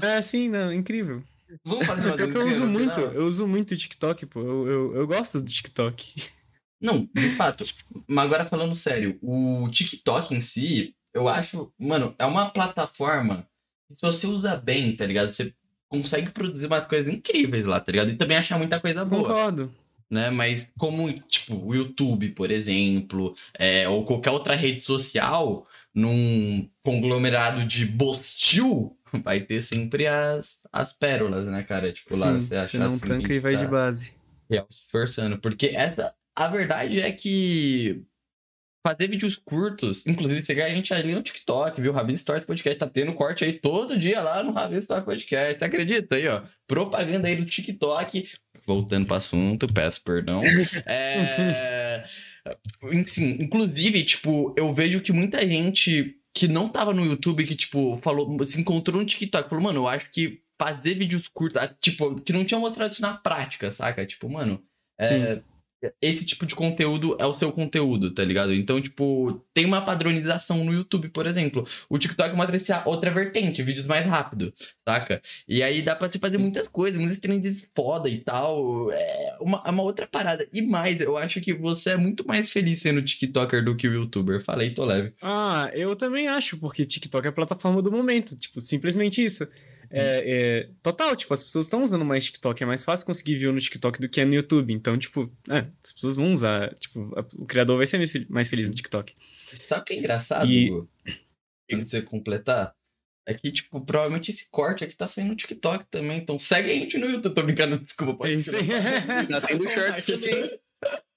É, 0.00 0.20
sim, 0.22 0.48
não, 0.48 0.72
incrível. 0.72 1.22
vamos 1.64 1.86
fazer 1.86 2.08
uma 2.10 2.16
que 2.16 2.22
eu 2.38 2.46
uso 2.46 2.66
muito, 2.66 3.00
eu 3.00 3.26
uso 3.26 3.46
muito 3.48 3.72
o 3.72 3.76
TikTok, 3.76 4.26
pô, 4.26 4.40
eu, 4.40 4.66
eu, 4.68 4.96
eu 4.96 5.06
gosto 5.06 5.40
do 5.40 5.50
TikTok. 5.50 6.30
Não, 6.80 7.08
de 7.12 7.30
fato. 7.30 7.64
Mas 8.06 8.24
agora 8.24 8.44
falando 8.44 8.74
sério, 8.74 9.18
o 9.20 9.68
TikTok 9.68 10.34
em 10.34 10.40
si, 10.40 10.94
eu 11.12 11.28
acho, 11.28 11.72
mano, 11.76 12.14
é 12.18 12.24
uma 12.24 12.50
plataforma 12.50 13.48
que 13.88 13.96
se 13.96 14.02
você 14.02 14.26
usa 14.26 14.56
bem, 14.56 14.94
tá 14.94 15.04
ligado? 15.04 15.32
Você 15.32 15.52
consegue 15.88 16.30
produzir 16.30 16.66
umas 16.66 16.86
coisas 16.86 17.12
incríveis 17.12 17.64
lá, 17.64 17.80
tá 17.80 17.90
ligado? 17.90 18.10
E 18.10 18.16
também 18.16 18.36
achar 18.36 18.58
muita 18.58 18.78
coisa 18.78 19.04
boa, 19.04 19.28
Concordo. 19.28 19.74
Né? 20.10 20.30
Mas 20.30 20.70
como, 20.78 21.12
tipo, 21.22 21.56
o 21.56 21.74
YouTube, 21.74 22.30
por 22.30 22.50
exemplo, 22.50 23.34
é, 23.58 23.88
ou 23.88 24.04
qualquer 24.04 24.30
outra 24.30 24.54
rede 24.54 24.82
social, 24.82 25.66
num 25.94 26.68
conglomerado 26.82 27.64
de 27.66 27.84
bostil, 27.86 28.96
vai 29.24 29.40
ter 29.40 29.62
sempre 29.62 30.06
as, 30.06 30.60
as 30.72 30.92
pérolas, 30.92 31.46
né, 31.46 31.62
cara? 31.62 31.92
Tipo, 31.92 32.16
lá 32.16 32.32
Sim, 32.34 32.40
você 32.40 32.56
acha 32.56 32.70
você 32.70 32.78
não 32.78 32.86
assim, 32.86 33.06
tanca 33.06 33.34
e 33.34 33.40
vai 33.40 33.54
tá- 33.54 33.60
de 33.60 33.66
base. 33.66 34.12
real 34.50 34.66
se 34.70 34.82
esforçando. 34.82 35.38
Porque 35.38 35.66
essa, 35.68 36.14
a 36.34 36.48
verdade 36.48 37.00
é 37.00 37.10
que 37.12 38.02
fazer 38.88 39.08
vídeos 39.08 39.36
curtos, 39.36 40.06
inclusive 40.06 40.42
segue 40.42 40.62
a 40.62 40.70
gente 40.70 40.94
ali 40.94 41.14
no 41.14 41.22
TikTok, 41.22 41.80
viu? 41.80 41.92
Rabin 41.92 42.16
Stories 42.16 42.44
Podcast 42.44 42.78
tá 42.78 42.86
tendo 42.86 43.12
corte 43.12 43.44
aí 43.44 43.52
todo 43.52 43.98
dia 43.98 44.22
lá 44.22 44.42
no 44.42 44.52
Rabin 44.52 44.80
Stories 44.80 45.04
Podcast. 45.04 45.62
Acredita 45.62 46.16
aí, 46.16 46.26
ó? 46.26 46.42
Propaganda 46.66 47.28
aí 47.28 47.36
do 47.36 47.44
TikTok. 47.44 48.30
Voltando 48.66 49.06
pro 49.06 49.16
assunto, 49.16 49.66
peço 49.72 50.02
perdão. 50.02 50.42
É. 50.86 52.04
Sim, 53.04 53.36
inclusive, 53.40 54.02
tipo, 54.04 54.54
eu 54.56 54.72
vejo 54.72 55.02
que 55.02 55.12
muita 55.12 55.46
gente 55.46 56.14
que 56.34 56.48
não 56.48 56.68
tava 56.68 56.94
no 56.94 57.04
YouTube, 57.04 57.44
que, 57.44 57.54
tipo, 57.54 57.98
falou, 57.98 58.42
se 58.46 58.58
encontrou 58.58 59.00
no 59.00 59.06
TikTok, 59.06 59.50
falou, 59.50 59.64
mano, 59.64 59.80
eu 59.80 59.88
acho 59.88 60.10
que 60.10 60.40
fazer 60.58 60.94
vídeos 60.94 61.28
curtos, 61.28 61.60
ah, 61.60 61.68
tipo, 61.80 62.14
que 62.22 62.32
não 62.32 62.44
tinha 62.44 62.58
mostrado 62.58 62.92
isso 62.92 63.02
na 63.02 63.14
prática, 63.14 63.70
saca? 63.70 64.06
Tipo, 64.06 64.30
mano, 64.30 64.62
é, 64.98 65.42
esse 66.00 66.24
tipo 66.24 66.44
de 66.44 66.54
conteúdo 66.54 67.16
é 67.18 67.26
o 67.26 67.36
seu 67.36 67.52
conteúdo, 67.52 68.10
tá 68.10 68.24
ligado? 68.24 68.52
Então, 68.52 68.80
tipo, 68.80 69.44
tem 69.54 69.64
uma 69.64 69.80
padronização 69.80 70.64
no 70.64 70.72
YouTube, 70.72 71.08
por 71.10 71.26
exemplo. 71.26 71.66
O 71.88 71.98
TikTok 71.98 72.34
mostra 72.34 72.56
essa 72.56 72.82
outra 72.84 73.10
vertente, 73.10 73.62
vídeos 73.62 73.86
mais 73.86 74.04
rápido, 74.04 74.52
saca? 74.86 75.22
E 75.46 75.62
aí 75.62 75.80
dá 75.82 75.94
pra 75.94 76.10
você 76.10 76.18
fazer 76.18 76.38
muitas 76.38 76.66
coisas, 76.68 76.98
muitas 76.98 77.18
trends 77.18 77.68
foda 77.76 78.08
e 78.08 78.18
tal. 78.18 78.90
É 78.92 79.36
uma, 79.40 79.62
é 79.64 79.70
uma 79.70 79.82
outra 79.82 80.06
parada. 80.06 80.46
E 80.52 80.62
mais, 80.62 81.00
eu 81.00 81.16
acho 81.16 81.40
que 81.40 81.54
você 81.54 81.90
é 81.90 81.96
muito 81.96 82.26
mais 82.26 82.50
feliz 82.50 82.80
sendo 82.80 83.02
TikToker 83.02 83.64
do 83.64 83.76
que 83.76 83.86
o 83.86 83.92
YouTuber. 83.92 84.42
Falei, 84.42 84.70
tô 84.70 84.84
leve. 84.84 85.12
Ah, 85.22 85.70
eu 85.74 85.94
também 85.94 86.28
acho, 86.28 86.58
porque 86.58 86.84
TikTok 86.84 87.26
é 87.26 87.30
a 87.30 87.32
plataforma 87.32 87.80
do 87.80 87.90
momento. 87.90 88.36
Tipo, 88.36 88.60
simplesmente 88.60 89.24
isso. 89.24 89.46
É, 89.90 90.22
é, 90.60 90.70
total, 90.82 91.16
tipo, 91.16 91.32
as 91.32 91.42
pessoas 91.42 91.66
estão 91.66 91.82
usando 91.82 92.04
mais 92.04 92.24
TikTok. 92.26 92.62
É 92.62 92.66
mais 92.66 92.84
fácil 92.84 93.06
conseguir 93.06 93.36
view 93.36 93.52
no 93.52 93.60
TikTok 93.60 93.98
do 94.00 94.08
que 94.08 94.24
no 94.24 94.34
YouTube. 94.34 94.72
Então, 94.72 94.98
tipo, 94.98 95.32
é, 95.50 95.66
as 95.84 95.92
pessoas 95.92 96.16
vão 96.16 96.32
usar. 96.32 96.74
Tipo, 96.74 97.12
a- 97.18 97.24
o 97.36 97.46
criador 97.46 97.76
vai 97.78 97.86
ser 97.86 97.96
mais 97.98 98.12
fel- 98.12 98.26
mais 98.28 98.48
feliz 98.50 98.68
no 98.68 98.74
TikTok. 98.76 99.14
Sabe 99.46 99.80
o 99.82 99.84
que 99.84 99.94
é 99.94 99.96
engraçado, 99.98 100.46
E- 100.50 100.70
de 101.70 101.76
você 101.88 102.02
completar? 102.02 102.74
É 103.26 103.34
que, 103.34 103.50
tipo, 103.52 103.80
provavelmente 103.82 104.30
esse 104.30 104.50
corte 104.50 104.82
aqui 104.84 104.96
tá 104.96 105.06
saindo 105.06 105.28
no 105.30 105.36
TikTok 105.36 105.84
também. 105.90 106.18
Então 106.18 106.38
segue 106.38 106.70
a 106.70 106.74
gente 106.74 106.96
no 106.98 107.08
YouTube. 107.10 107.34
Tô 107.34 107.42
brincando, 107.42 107.78
desculpa. 107.84 108.14
Pode 108.14 108.32
É 108.32 108.36
isso 108.36 108.56
aí. 108.56 108.62
No 109.58 109.68
short 109.68 110.18
também. 110.18 110.58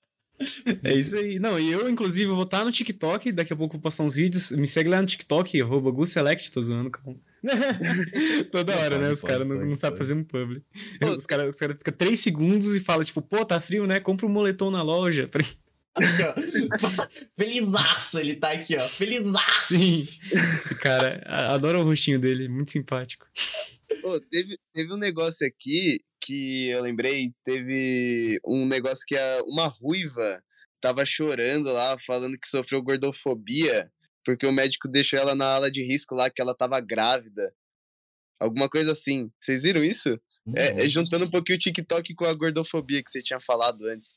É 0.83 0.93
isso 0.97 1.15
aí. 1.15 1.37
Não, 1.39 1.59
e 1.59 1.71
eu, 1.71 1.87
inclusive, 1.87 2.31
vou 2.31 2.43
estar 2.43 2.65
no 2.65 2.71
TikTok. 2.71 3.31
Daqui 3.31 3.53
a 3.53 3.55
pouco 3.55 3.75
eu 3.75 3.77
vou 3.79 3.83
postar 3.83 4.03
uns 4.03 4.15
vídeos. 4.15 4.51
Me 4.51 4.65
segue 4.65 4.89
lá 4.89 4.99
no 4.99 5.07
TikTok, 5.07 5.61
arroba 5.61 5.91
GuSelect, 5.91 6.51
tô 6.51 6.61
zoando, 6.61 6.89
calma. 6.89 7.19
Toda 8.51 8.77
hora, 8.77 8.97
né? 8.99 9.11
Os 9.11 9.21
caras 9.21 9.47
não, 9.47 9.55
não 9.57 9.75
sabem 9.75 9.97
fazer 9.97 10.13
um 10.13 10.23
publi. 10.23 10.63
Os 11.17 11.25
caras 11.25 11.49
os 11.49 11.59
cara 11.59 11.75
ficam 11.75 11.93
três 11.93 12.19
segundos 12.19 12.75
e 12.75 12.79
falam, 12.79 13.03
tipo, 13.03 13.21
pô, 13.21 13.45
tá 13.45 13.59
frio, 13.59 13.87
né? 13.87 13.99
Compra 13.99 14.25
um 14.25 14.29
moletom 14.29 14.69
na 14.71 14.81
loja. 14.83 15.29
Aqui, 15.93 16.23
ó. 16.23 17.07
Felizaço 17.37 18.19
ele 18.19 18.35
tá 18.35 18.51
aqui, 18.51 18.77
ó. 18.77 18.87
Felizaço. 18.87 19.67
Sim. 19.75 20.03
Esse 20.31 20.75
cara, 20.79 21.21
a- 21.25 21.53
adoro 21.55 21.79
o 21.79 21.83
rostinho 21.83 22.19
dele, 22.19 22.47
muito 22.47 22.71
simpático. 22.71 23.25
Pô, 24.01 24.19
teve, 24.19 24.57
teve 24.73 24.93
um 24.93 24.97
negócio 24.97 25.45
aqui 25.45 25.99
que 26.23 26.67
eu 26.69 26.81
lembrei, 26.81 27.31
teve 27.43 28.39
um 28.45 28.65
negócio 28.67 29.03
que 29.05 29.17
a, 29.17 29.41
uma 29.47 29.67
ruiva 29.67 30.41
tava 30.79 31.03
chorando 31.05 31.71
lá, 31.73 31.97
falando 31.99 32.37
que 32.37 32.47
sofreu 32.47 32.81
gordofobia, 32.81 33.91
porque 34.23 34.45
o 34.45 34.51
médico 34.51 34.87
deixou 34.87 35.19
ela 35.19 35.35
na 35.35 35.45
ala 35.45 35.71
de 35.71 35.83
risco 35.83 36.15
lá, 36.15 36.29
que 36.29 36.41
ela 36.41 36.55
tava 36.55 36.79
grávida. 36.79 37.53
Alguma 38.39 38.69
coisa 38.69 38.91
assim. 38.91 39.29
Vocês 39.39 39.63
viram 39.63 39.83
isso? 39.83 40.19
É, 40.55 40.85
é 40.85 40.87
juntando 40.87 41.25
um 41.25 41.29
pouquinho 41.29 41.57
o 41.57 41.59
TikTok 41.59 42.15
com 42.15 42.25
a 42.25 42.33
gordofobia 42.33 43.03
que 43.03 43.11
você 43.11 43.21
tinha 43.21 43.39
falado 43.39 43.85
antes. 43.85 44.15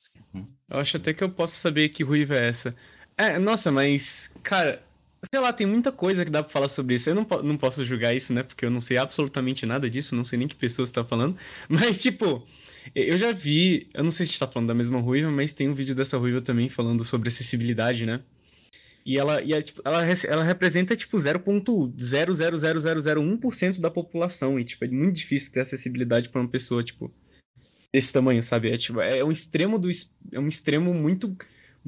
Eu 0.71 0.79
acho 0.79 0.97
até 0.97 1.13
que 1.13 1.23
eu 1.23 1.29
posso 1.29 1.57
saber 1.57 1.91
que 1.91 2.03
ruiva 2.03 2.35
é 2.35 2.49
essa. 2.49 2.75
É, 3.17 3.39
nossa, 3.39 3.71
mas, 3.71 4.35
cara, 4.43 4.83
sei 5.31 5.41
lá, 5.41 5.53
tem 5.53 5.67
muita 5.67 5.93
coisa 5.93 6.25
que 6.25 6.31
dá 6.31 6.43
pra 6.43 6.51
falar 6.51 6.69
sobre 6.69 6.95
isso. 6.95 7.11
Eu 7.11 7.15
não, 7.15 7.27
não 7.43 7.57
posso 7.57 7.85
julgar 7.85 8.15
isso, 8.15 8.33
né? 8.33 8.43
Porque 8.43 8.65
eu 8.65 8.71
não 8.71 8.81
sei 8.81 8.97
absolutamente 8.97 9.67
nada 9.67 9.89
disso, 9.89 10.15
não 10.15 10.25
sei 10.25 10.39
nem 10.39 10.49
que 10.49 10.57
pessoa 10.57 10.87
você 10.87 10.93
tá 10.93 11.05
falando. 11.05 11.37
Mas, 11.69 12.01
tipo, 12.01 12.47
eu 12.95 13.17
já 13.19 13.33
vi, 13.33 13.89
eu 13.95 14.03
não 14.03 14.11
sei 14.11 14.27
se 14.27 14.31
a 14.31 14.33
gente 14.33 14.41
tá 14.41 14.49
falando 14.49 14.69
da 14.69 14.75
mesma 14.75 15.01
ruiva, 15.01 15.31
mas 15.31 15.53
tem 15.53 15.69
um 15.69 15.75
vídeo 15.75 15.95
dessa 15.95 16.19
ruiva 16.19 16.43
também 16.43 16.69
falando 16.69 17.05
sobre 17.05 17.29
acessibilidade, 17.29 18.05
né? 18.05 18.21
E 19.05 19.19
ela, 19.19 19.43
e 19.43 19.53
é, 19.53 19.61
tipo, 19.61 19.83
ela, 19.85 20.03
ela 20.27 20.43
representa, 20.43 20.97
tipo, 20.97 21.15
0.00001% 21.17 23.81
da 23.81 23.91
população. 23.91 24.59
E, 24.59 24.65
tipo, 24.65 24.85
é 24.85 24.89
muito 24.89 25.17
difícil 25.17 25.53
ter 25.53 25.61
acessibilidade 25.61 26.31
pra 26.31 26.41
uma 26.41 26.49
pessoa, 26.49 26.83
tipo, 26.83 27.13
desse 27.93 28.13
tamanho, 28.13 28.43
sabe? 28.43 28.71
É, 28.71 28.79
tipo, 28.79 29.01
é 29.01 29.23
um 29.23 29.31
extremo 29.31 29.79
do... 29.79 29.91
É 30.33 30.41
um 30.41 30.49
extremo 30.49 30.95
muito 30.95 31.37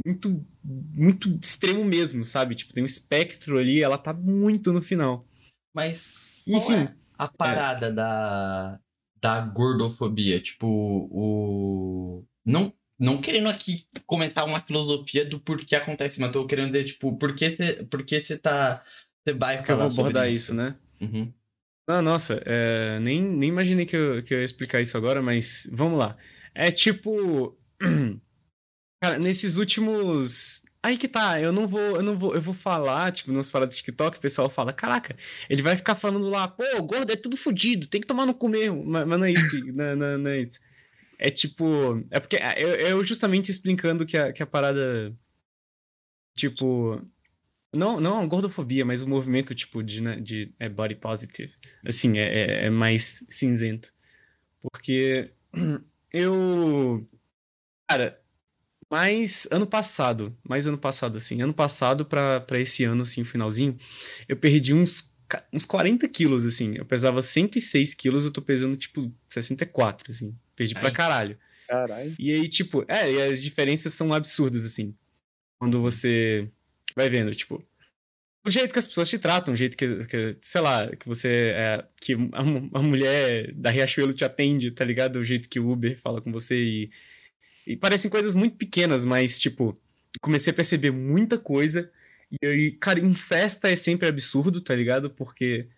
muito, 0.04 0.44
muito 0.62 1.38
extremo 1.42 1.84
mesmo, 1.84 2.24
sabe? 2.24 2.54
Tipo, 2.54 2.74
tem 2.74 2.82
um 2.82 2.86
espectro 2.86 3.58
ali, 3.58 3.82
ela 3.82 3.96
tá 3.96 4.12
muito 4.12 4.72
no 4.72 4.82
final. 4.82 5.26
Mas, 5.74 6.42
enfim. 6.46 6.74
É 6.74 6.94
a 7.18 7.28
parada 7.28 7.86
é. 7.86 7.92
da, 7.92 8.80
da 9.20 9.40
gordofobia? 9.40 10.40
Tipo, 10.40 10.66
o. 11.10 12.24
Não, 12.44 12.72
não 12.98 13.18
querendo 13.20 13.48
aqui 13.48 13.86
começar 14.06 14.44
uma 14.44 14.60
filosofia 14.60 15.24
do 15.24 15.38
porquê 15.38 15.76
acontece, 15.76 16.20
mas 16.20 16.32
tô 16.32 16.46
querendo 16.46 16.68
dizer, 16.68 16.84
tipo, 16.84 17.16
por 17.16 17.34
que 17.34 17.50
você 17.50 17.84
por 17.84 18.04
que 18.04 18.20
tá. 18.38 18.82
Você 19.24 19.34
vai 19.34 19.62
falar 19.64 19.84
eu 19.84 19.90
vou 19.90 20.00
abordar 20.00 20.28
isso, 20.28 20.36
isso 20.36 20.54
né? 20.54 20.76
Uhum. 21.00 21.32
Ah, 21.88 22.02
nossa, 22.02 22.42
é, 22.44 22.98
nem, 23.00 23.22
nem 23.22 23.48
imaginei 23.48 23.86
que 23.86 23.96
eu, 23.96 24.22
que 24.22 24.34
eu 24.34 24.38
ia 24.38 24.44
explicar 24.44 24.80
isso 24.80 24.96
agora, 24.96 25.22
mas 25.22 25.68
vamos 25.72 25.98
lá. 25.98 26.16
É 26.54 26.70
tipo. 26.70 27.56
Cara, 29.02 29.18
nesses 29.18 29.56
últimos. 29.56 30.64
Aí 30.82 30.96
que 30.96 31.08
tá, 31.08 31.40
eu 31.40 31.52
não 31.52 31.66
vou, 31.66 31.80
eu 31.80 32.02
não 32.02 32.16
vou, 32.16 32.34
eu 32.34 32.40
vou 32.40 32.54
falar, 32.54 33.10
tipo, 33.10 33.32
nos 33.32 33.50
falar 33.50 33.66
do 33.66 33.74
TikTok, 33.74 34.16
o 34.16 34.20
pessoal 34.20 34.48
fala, 34.48 34.72
caraca, 34.72 35.16
ele 35.50 35.60
vai 35.60 35.76
ficar 35.76 35.96
falando 35.96 36.28
lá, 36.28 36.46
pô, 36.46 36.62
gordo 36.82 37.10
é 37.10 37.16
tudo 37.16 37.36
fodido, 37.36 37.88
tem 37.88 38.00
que 38.00 38.06
tomar 38.06 38.24
no 38.24 38.32
cu 38.32 38.48
mesmo. 38.48 38.84
Mas, 38.84 39.04
mas 39.04 39.18
não 39.18 39.26
é 39.26 39.32
isso, 39.32 39.66
não, 39.74 39.96
não, 39.96 40.18
não, 40.18 40.30
é 40.30 40.42
isso. 40.42 40.60
É 41.18 41.30
tipo. 41.30 42.04
É 42.10 42.20
porque 42.20 42.36
é, 42.36 42.62
eu, 42.62 42.70
eu 42.98 43.04
justamente 43.04 43.50
explicando 43.50 44.06
que 44.06 44.16
a, 44.16 44.32
que 44.32 44.42
a 44.42 44.46
parada. 44.46 45.14
Tipo. 46.34 47.00
Não, 47.74 48.00
não 48.00 48.26
gordofobia, 48.28 48.84
mas 48.84 49.02
o 49.02 49.08
movimento, 49.08 49.54
tipo, 49.54 49.82
de, 49.82 50.00
né, 50.00 50.16
de 50.20 50.54
é 50.58 50.68
body 50.68 50.94
positive. 50.94 51.52
Assim, 51.84 52.18
é, 52.18 52.64
é, 52.64 52.66
é 52.66 52.70
mais 52.70 53.24
cinzento. 53.28 53.92
Porque 54.62 55.30
eu. 56.12 57.06
Cara, 57.88 58.20
mas 58.90 59.48
ano 59.50 59.66
passado, 59.66 60.36
mais 60.48 60.66
ano 60.66 60.78
passado, 60.78 61.16
assim, 61.18 61.42
ano 61.42 61.52
passado 61.52 62.04
pra 62.04 62.44
esse 62.52 62.84
ano, 62.84 63.02
assim, 63.02 63.24
finalzinho, 63.24 63.76
eu 64.28 64.36
perdi 64.36 64.72
uns, 64.74 65.12
uns 65.52 65.64
40 65.64 66.08
quilos, 66.08 66.44
assim. 66.46 66.74
Eu 66.76 66.84
pesava 66.84 67.22
106 67.22 67.94
quilos, 67.94 68.24
eu 68.24 68.30
tô 68.30 68.42
pesando, 68.42 68.76
tipo, 68.76 69.12
64, 69.28 70.10
assim. 70.10 70.34
Perdi 70.54 70.74
Ai. 70.76 70.80
pra 70.80 70.90
caralho. 70.90 71.38
Caralho. 71.68 72.14
E 72.18 72.32
aí, 72.32 72.48
tipo, 72.48 72.84
é, 72.88 73.10
e 73.12 73.22
as 73.22 73.42
diferenças 73.42 73.92
são 73.94 74.12
absurdas, 74.12 74.64
assim. 74.64 74.94
Quando 75.58 75.80
você 75.80 76.50
vai 76.94 77.08
vendo, 77.08 77.34
tipo, 77.34 77.64
o 78.46 78.50
jeito 78.50 78.72
que 78.72 78.78
as 78.78 78.86
pessoas 78.86 79.10
te 79.10 79.18
tratam, 79.18 79.54
o 79.54 79.56
jeito 79.56 79.76
que, 79.76 80.06
que 80.06 80.36
sei 80.40 80.60
lá, 80.60 80.88
que 80.94 81.06
você. 81.08 81.52
É, 81.56 81.84
que 82.00 82.14
a, 82.14 82.78
a, 82.78 82.82
mulher 82.82 83.52
da 83.54 83.70
Riachuelo 83.70 84.12
te 84.12 84.24
atende, 84.24 84.70
tá 84.70 84.84
ligado? 84.84 85.16
O 85.16 85.24
jeito 85.24 85.48
que 85.48 85.58
o 85.58 85.68
Uber 85.68 85.98
fala 86.00 86.22
com 86.22 86.30
você 86.30 86.56
e. 86.56 86.90
E 87.66 87.76
parecem 87.76 88.08
coisas 88.08 88.36
muito 88.36 88.56
pequenas, 88.56 89.04
mas, 89.04 89.40
tipo, 89.40 89.76
comecei 90.20 90.52
a 90.52 90.54
perceber 90.54 90.92
muita 90.92 91.36
coisa. 91.36 91.90
E 92.30 92.46
aí, 92.46 92.72
cara, 92.72 92.98
em 92.98 93.14
festa 93.14 93.70
é 93.70 93.76
sempre 93.76 94.08
absurdo, 94.08 94.60
tá 94.60 94.74
ligado? 94.74 95.10
Porque 95.10 95.68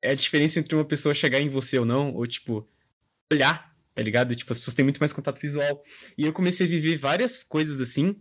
é 0.00 0.12
a 0.12 0.14
diferença 0.14 0.58
entre 0.58 0.74
uma 0.74 0.84
pessoa 0.84 1.14
chegar 1.14 1.40
em 1.40 1.48
você 1.48 1.78
ou 1.78 1.84
não, 1.84 2.12
ou, 2.14 2.26
tipo, 2.26 2.68
olhar, 3.32 3.74
tá 3.94 4.02
ligado? 4.02 4.34
Tipo, 4.34 4.52
as 4.52 4.58
pessoas 4.58 4.74
têm 4.74 4.84
muito 4.84 4.98
mais 4.98 5.12
contato 5.12 5.40
visual. 5.40 5.82
E 6.18 6.26
eu 6.26 6.32
comecei 6.32 6.66
a 6.66 6.70
viver 6.70 6.96
várias 6.96 7.44
coisas 7.44 7.80
assim. 7.80 8.16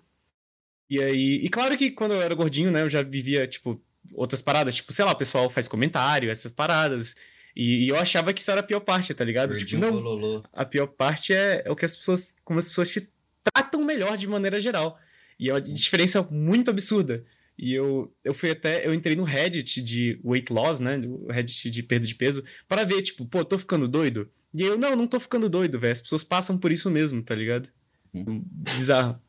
E 0.89 1.01
aí. 1.01 1.41
E 1.43 1.49
claro 1.49 1.77
que 1.77 1.89
quando 1.89 2.13
eu 2.13 2.21
era 2.21 2.35
gordinho, 2.35 2.71
né, 2.71 2.81
eu 2.81 2.89
já 2.89 3.01
vivia, 3.01 3.47
tipo, 3.47 3.81
outras 4.13 4.41
paradas. 4.41 4.75
Tipo, 4.75 4.93
sei 4.93 5.05
lá, 5.05 5.11
o 5.11 5.17
pessoal 5.17 5.49
faz 5.49 5.67
comentário, 5.67 6.29
essas 6.29 6.51
paradas. 6.51 7.15
E, 7.55 7.85
e, 7.85 7.89
eu 7.89 7.97
achava 7.97 8.33
que 8.33 8.39
isso 8.39 8.51
era 8.51 8.61
a 8.61 8.63
pior 8.63 8.79
parte, 8.79 9.13
tá 9.13 9.23
ligado? 9.23 9.57
tipo, 9.57 9.81
não, 9.81 10.43
a 10.53 10.65
pior 10.65 10.87
parte 10.87 11.33
é, 11.33 11.63
é 11.65 11.71
o 11.71 11.75
que 11.75 11.85
as 11.85 11.95
pessoas, 11.95 12.35
como 12.45 12.59
as 12.59 12.69
pessoas 12.69 12.91
te 12.91 13.09
tratam 13.43 13.83
melhor 13.83 14.15
de 14.17 14.27
maneira 14.27 14.59
geral. 14.59 14.97
E 15.39 15.49
é 15.49 15.53
uma 15.53 15.61
diferença 15.61 16.21
muito 16.29 16.69
absurda. 16.69 17.25
E 17.61 17.73
eu, 17.73 18.11
eu 18.23 18.33
fui 18.33 18.49
até, 18.49 18.85
eu 18.85 18.91
entrei 18.91 19.15
no 19.15 19.23
Reddit 19.23 19.79
de 19.81 20.19
weight 20.23 20.51
loss, 20.51 20.79
né, 20.79 20.99
o 21.05 21.31
Reddit 21.31 21.69
de 21.69 21.83
perda 21.83 22.07
de 22.07 22.15
peso, 22.15 22.43
para 22.67 22.83
ver, 22.83 23.03
tipo, 23.03 23.23
pô, 23.23 23.45
tô 23.45 23.55
ficando 23.55 23.87
doido? 23.87 24.27
E 24.51 24.63
eu, 24.63 24.79
não, 24.79 24.95
não 24.95 25.07
tô 25.07 25.19
ficando 25.19 25.47
doido, 25.47 25.79
velho. 25.79 25.93
As 25.93 26.01
pessoas 26.01 26.23
passam 26.23 26.57
por 26.57 26.71
isso 26.71 26.89
mesmo, 26.89 27.21
tá 27.21 27.35
ligado? 27.35 27.69
Hum. 28.11 28.43
Bizarro. 28.45 29.21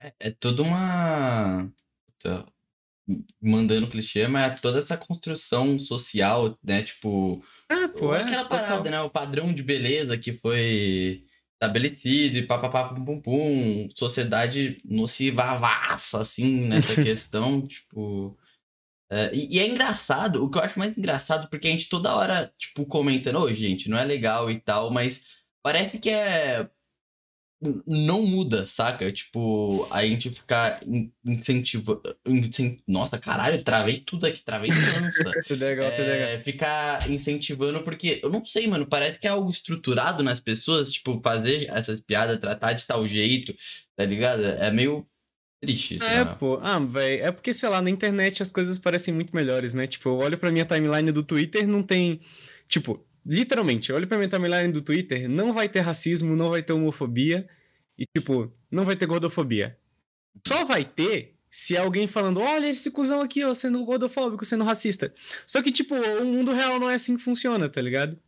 É, 0.00 0.12
é 0.20 0.30
toda 0.30 0.62
uma 0.62 1.68
mandando 3.40 3.88
clichê, 3.88 4.28
mas 4.28 4.52
é 4.52 4.54
toda 4.56 4.78
essa 4.78 4.96
construção 4.96 5.78
social, 5.78 6.56
né? 6.62 6.82
Tipo. 6.82 7.44
Ah, 7.68 7.88
pô, 7.88 8.14
é, 8.14 8.22
aquela 8.22 8.44
parada, 8.44 8.76
total. 8.76 8.90
né? 8.92 9.00
O 9.02 9.10
padrão 9.10 9.52
de 9.52 9.62
beleza 9.62 10.16
que 10.16 10.32
foi 10.32 11.24
estabelecido 11.62 12.38
e 12.38 12.46
papapá, 12.46 12.92
pum, 12.92 13.04
pum, 13.04 13.20
pum. 13.20 13.88
Sociedade 13.94 14.80
nocivavaça, 14.84 16.20
assim, 16.20 16.66
nessa 16.66 17.00
questão, 17.02 17.66
tipo. 17.66 18.36
É, 19.10 19.30
e, 19.34 19.56
e, 19.56 19.58
é 19.60 19.68
engraçado, 19.68 20.42
o 20.42 20.50
que 20.50 20.58
eu 20.58 20.62
acho 20.62 20.78
mais 20.78 20.96
engraçado, 20.96 21.48
porque 21.48 21.68
a 21.68 21.70
gente 21.70 21.88
toda 21.88 22.16
hora, 22.16 22.52
tipo, 22.58 22.86
comentando, 22.86 23.36
ô, 23.36 23.42
oh, 23.42 23.52
gente, 23.52 23.88
não 23.90 23.98
é 23.98 24.04
legal 24.04 24.50
e 24.50 24.58
tal, 24.58 24.90
mas 24.90 25.26
parece 25.62 25.98
que 25.98 26.08
é 26.08 26.68
não 27.86 28.22
muda, 28.22 28.66
saca? 28.66 29.10
Tipo, 29.12 29.86
a 29.90 30.04
gente 30.04 30.30
ficar 30.30 30.80
incentivando. 31.24 32.02
Nossa, 32.86 33.18
caralho, 33.18 33.62
travei 33.62 34.00
tudo 34.00 34.26
aqui, 34.26 34.42
travei 34.42 34.68
dança. 34.70 35.32
tudo 35.46 35.64
legal, 35.64 35.90
tudo 35.90 36.06
legal. 36.06 36.28
É, 36.28 36.42
ficar 36.42 37.10
incentivando, 37.10 37.82
porque 37.82 38.20
eu 38.22 38.30
não 38.30 38.44
sei, 38.44 38.66
mano, 38.66 38.86
parece 38.86 39.20
que 39.20 39.26
é 39.26 39.30
algo 39.30 39.48
estruturado 39.48 40.22
nas 40.22 40.40
pessoas, 40.40 40.92
tipo, 40.92 41.20
fazer 41.22 41.68
essas 41.70 42.00
piadas, 42.00 42.38
tratar 42.38 42.72
de 42.72 42.86
tal 42.86 43.06
jeito, 43.06 43.54
tá 43.96 44.04
ligado? 44.04 44.44
É 44.44 44.70
meio 44.70 45.06
triste. 45.60 45.94
Isso, 45.94 46.04
é, 46.04 46.24
pô. 46.24 46.58
Ah, 46.60 46.80
velho, 46.80 47.24
é 47.24 47.30
porque, 47.30 47.54
sei 47.54 47.68
lá, 47.68 47.80
na 47.80 47.90
internet 47.90 48.42
as 48.42 48.50
coisas 48.50 48.78
parecem 48.78 49.14
muito 49.14 49.34
melhores, 49.34 49.72
né? 49.72 49.86
Tipo, 49.86 50.08
eu 50.08 50.16
olho 50.16 50.36
pra 50.36 50.50
minha 50.50 50.64
timeline 50.64 51.12
do 51.12 51.22
Twitter, 51.22 51.66
não 51.68 51.82
tem. 51.82 52.20
Tipo, 52.66 53.04
literalmente, 53.24 53.92
olha 53.92 54.06
pra 54.06 54.18
minha 54.18 54.28
timeline 54.28 54.72
do 54.72 54.82
Twitter, 54.82 55.28
não 55.28 55.52
vai 55.52 55.68
ter 55.68 55.80
racismo, 55.80 56.36
não 56.36 56.50
vai 56.50 56.62
ter 56.62 56.72
homofobia 56.72 57.48
e, 57.98 58.04
tipo, 58.16 58.52
não 58.70 58.84
vai 58.84 58.96
ter 58.96 59.06
gordofobia. 59.06 59.78
Só 60.46 60.64
vai 60.64 60.84
ter 60.84 61.34
se 61.50 61.76
alguém 61.76 62.06
falando, 62.06 62.40
olha 62.40 62.66
esse 62.66 62.90
cuzão 62.90 63.20
aqui, 63.20 63.44
ó, 63.44 63.52
sendo 63.52 63.84
gordofóbico, 63.84 64.44
sendo 64.44 64.64
racista. 64.64 65.12
Só 65.46 65.60
que, 65.60 65.70
tipo, 65.70 65.94
o 65.94 66.24
mundo 66.24 66.52
real 66.52 66.80
não 66.80 66.90
é 66.90 66.94
assim 66.94 67.16
que 67.16 67.22
funciona, 67.22 67.68
tá 67.68 67.80
ligado? 67.80 68.18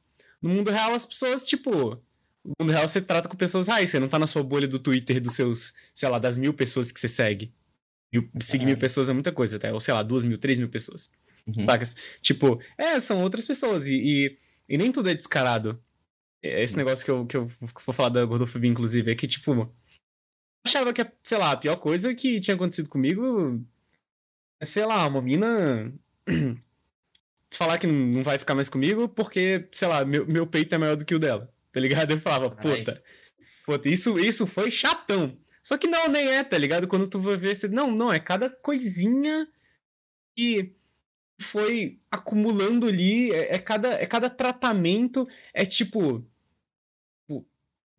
No 0.42 0.50
mundo 0.50 0.70
real, 0.70 0.92
as 0.92 1.06
pessoas, 1.06 1.44
tipo. 1.44 1.98
No 2.44 2.52
mundo 2.60 2.70
real, 2.70 2.86
você 2.86 3.00
trata 3.00 3.26
com 3.26 3.36
pessoas, 3.36 3.70
ah, 3.70 3.84
você 3.84 3.98
não 3.98 4.08
tá 4.08 4.18
na 4.18 4.26
sua 4.26 4.42
bolha 4.42 4.68
do 4.68 4.78
Twitter 4.78 5.18
dos 5.18 5.32
seus, 5.32 5.72
sei 5.94 6.06
lá, 6.10 6.18
das 6.18 6.36
mil 6.36 6.52
pessoas 6.52 6.92
que 6.92 7.00
você 7.00 7.08
segue. 7.08 7.50
E 8.12 8.22
seguir 8.40 8.66
mil 8.66 8.76
pessoas 8.76 9.08
é 9.08 9.14
muita 9.14 9.32
coisa, 9.32 9.58
tá? 9.58 9.72
Ou 9.72 9.80
sei 9.80 9.94
lá, 9.94 10.02
duas 10.02 10.26
mil, 10.26 10.36
três 10.36 10.58
mil 10.58 10.68
pessoas. 10.68 11.10
Uhum. 11.46 11.66
Tipo, 12.20 12.60
é, 12.76 13.00
são 13.00 13.22
outras 13.22 13.46
pessoas. 13.46 13.86
E, 13.86 13.94
e 13.94 14.38
e 14.68 14.78
nem 14.78 14.92
tudo 14.92 15.10
é 15.10 15.14
descarado. 15.14 15.82
É, 16.42 16.62
esse 16.62 16.76
negócio 16.76 17.04
que 17.04 17.10
eu, 17.10 17.26
que 17.26 17.36
eu 17.36 17.46
vou 17.46 17.94
falar 17.94 18.10
da 18.10 18.24
gordofobia, 18.24 18.70
inclusive, 18.70 19.10
é 19.10 19.14
que, 19.14 19.26
tipo, 19.26 19.74
achava 20.66 20.92
que, 20.92 21.06
sei 21.22 21.38
lá, 21.38 21.52
a 21.52 21.56
pior 21.56 21.76
coisa 21.76 22.14
que 22.14 22.40
tinha 22.40 22.54
acontecido 22.54 22.88
comigo 22.88 23.64
é, 24.60 24.64
sei 24.64 24.84
lá, 24.84 25.06
uma 25.06 25.20
mina 25.20 25.92
falar 27.52 27.78
que 27.78 27.86
não 27.86 28.22
vai 28.22 28.38
ficar 28.38 28.54
mais 28.54 28.68
comigo 28.68 29.08
porque, 29.08 29.68
sei 29.72 29.88
lá, 29.88 30.04
meu, 30.04 30.26
meu 30.26 30.46
peito 30.46 30.74
é 30.74 30.78
maior 30.78 30.96
do 30.96 31.04
que 31.04 31.14
o 31.14 31.18
dela, 31.18 31.52
tá 31.72 31.80
ligado? 31.80 32.10
Eu 32.12 32.20
falava, 32.20 32.50
puta, 32.50 33.02
puta, 33.66 33.88
isso, 33.88 34.18
isso 34.18 34.46
foi 34.46 34.70
chatão. 34.70 35.36
Só 35.62 35.78
que 35.78 35.86
não, 35.86 36.08
nem 36.08 36.28
é, 36.28 36.44
tá 36.44 36.58
ligado? 36.58 36.88
Quando 36.88 37.06
tu 37.06 37.18
vai 37.20 37.36
ver, 37.36 37.54
você, 37.54 37.68
não, 37.68 37.90
não, 37.90 38.12
é 38.12 38.18
cada 38.18 38.50
coisinha 38.50 39.48
que 40.36 40.74
foi 41.40 41.98
acumulando 42.10 42.86
ali, 42.86 43.32
é, 43.32 43.56
é, 43.56 43.58
cada, 43.58 43.94
é 43.94 44.06
cada 44.06 44.30
tratamento, 44.30 45.28
é 45.52 45.64
tipo. 45.64 46.24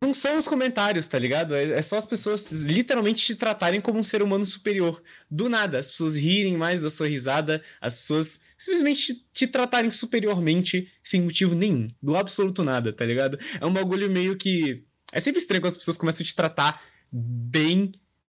Não 0.02 0.12
são 0.12 0.38
os 0.38 0.46
comentários, 0.46 1.06
tá 1.06 1.18
ligado? 1.18 1.54
É, 1.54 1.70
é, 1.70 1.82
só 1.82 1.96
as 1.96 2.04
pessoas 2.04 2.62
literalmente 2.62 3.24
te 3.24 3.34
tratarem 3.34 3.80
como 3.80 3.98
um 3.98 4.02
ser 4.02 4.22
humano 4.22 4.44
superior. 4.44 5.02
Do 5.30 5.48
nada, 5.48 5.78
as 5.78 5.90
pessoas 5.90 6.14
rirem 6.14 6.56
mais 6.56 6.82
da 6.82 6.90
sua 6.90 7.08
risada, 7.08 7.62
as 7.80 7.96
pessoas 7.96 8.40
simplesmente 8.58 9.14
te, 9.14 9.26
te 9.32 9.46
tratarem 9.46 9.90
superiormente 9.90 10.92
sem 11.02 11.22
motivo 11.22 11.54
nenhum. 11.54 11.86
Do 12.02 12.14
absoluto 12.14 12.62
nada, 12.62 12.92
tá 12.92 13.06
ligado? 13.06 13.38
É 13.58 13.64
um 13.64 13.72
bagulho 13.72 14.10
meio 14.10 14.36
que. 14.36 14.84
É 15.12 15.20
sempre 15.20 15.40
estranho 15.40 15.62
quando 15.62 15.72
as 15.72 15.78
pessoas 15.78 15.96
começam 15.96 16.22
a 16.22 16.26
te 16.26 16.34
tratar 16.34 16.82
bem, 17.10 17.92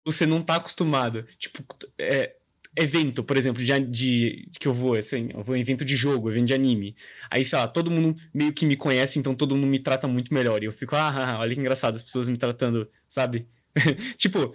você 0.05 0.27
não 0.27 0.43
tá 0.43 0.57
acostumado. 0.57 1.27
Tipo, 1.39 1.65
é, 1.99 2.37
evento, 2.77 3.25
por 3.25 3.37
exemplo, 3.37 3.65
de, 3.65 3.81
de, 3.81 4.49
que 4.61 4.69
eu 4.69 4.75
vou, 4.75 4.95
assim, 4.95 5.31
eu 5.33 5.43
vou 5.43 5.57
em 5.57 5.61
evento 5.61 5.85
de 5.85 5.97
jogo, 5.97 6.31
evento 6.31 6.49
de 6.49 6.55
anime. 6.55 6.95
Aí, 7.31 7.45
sei 7.45 7.59
lá, 7.59 7.67
todo 7.67 7.91
mundo 7.91 8.15
meio 8.35 8.53
que 8.53 8.67
me 8.67 8.77
conhece, 8.77 9.19
então 9.19 9.35
todo 9.35 9.57
mundo 9.57 9.69
me 9.69 9.79
trata 9.79 10.07
muito 10.07 10.33
melhor. 10.33 10.63
E 10.63 10.67
eu 10.67 10.73
fico, 10.73 10.95
ah, 10.95 11.39
olha 11.41 11.55
que 11.55 11.61
engraçado, 11.61 11.97
as 11.97 12.03
pessoas 12.03 12.29
me 12.29 12.37
tratando, 12.37 12.89
sabe? 13.09 13.47
tipo, 14.19 14.55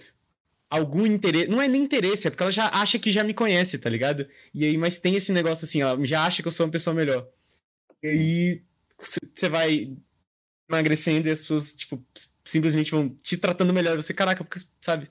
algum 0.70 1.06
interesse. 1.06 1.48
Não 1.48 1.62
é 1.62 1.68
nem 1.68 1.82
interesse, 1.84 2.28
é 2.28 2.30
porque 2.30 2.44
ela 2.44 2.52
já 2.52 2.68
acha 2.68 3.00
que 3.00 3.12
já 3.12 3.24
me 3.24 3.34
conhece, 3.34 3.78
tá 3.80 3.90
ligado? 3.90 4.28
E 4.54 4.66
aí, 4.66 4.78
mas 4.78 5.00
tem 5.00 5.16
esse 5.16 5.34
negócio 5.34 5.66
assim, 5.66 5.82
ela 5.82 5.98
já 6.06 6.24
acha 6.26 6.42
que 6.44 6.48
eu 6.48 6.52
sou 6.52 6.66
uma 6.66 6.72
pessoa 6.72 6.94
melhor. 6.94 7.28
E 8.04 8.08
aí 8.08 8.64
você 9.00 9.50
vai 9.50 9.92
emagrecendo 10.70 11.28
e 11.28 11.32
as 11.32 11.42
pessoas, 11.42 11.74
tipo, 11.74 12.04
simplesmente 12.46 12.92
vão 12.92 13.10
te 13.10 13.36
tratando 13.38 13.74
melhor. 13.74 13.96
Você, 13.98 14.14
caraca, 14.14 14.44
porque, 14.44 14.60
sabe? 14.80 15.10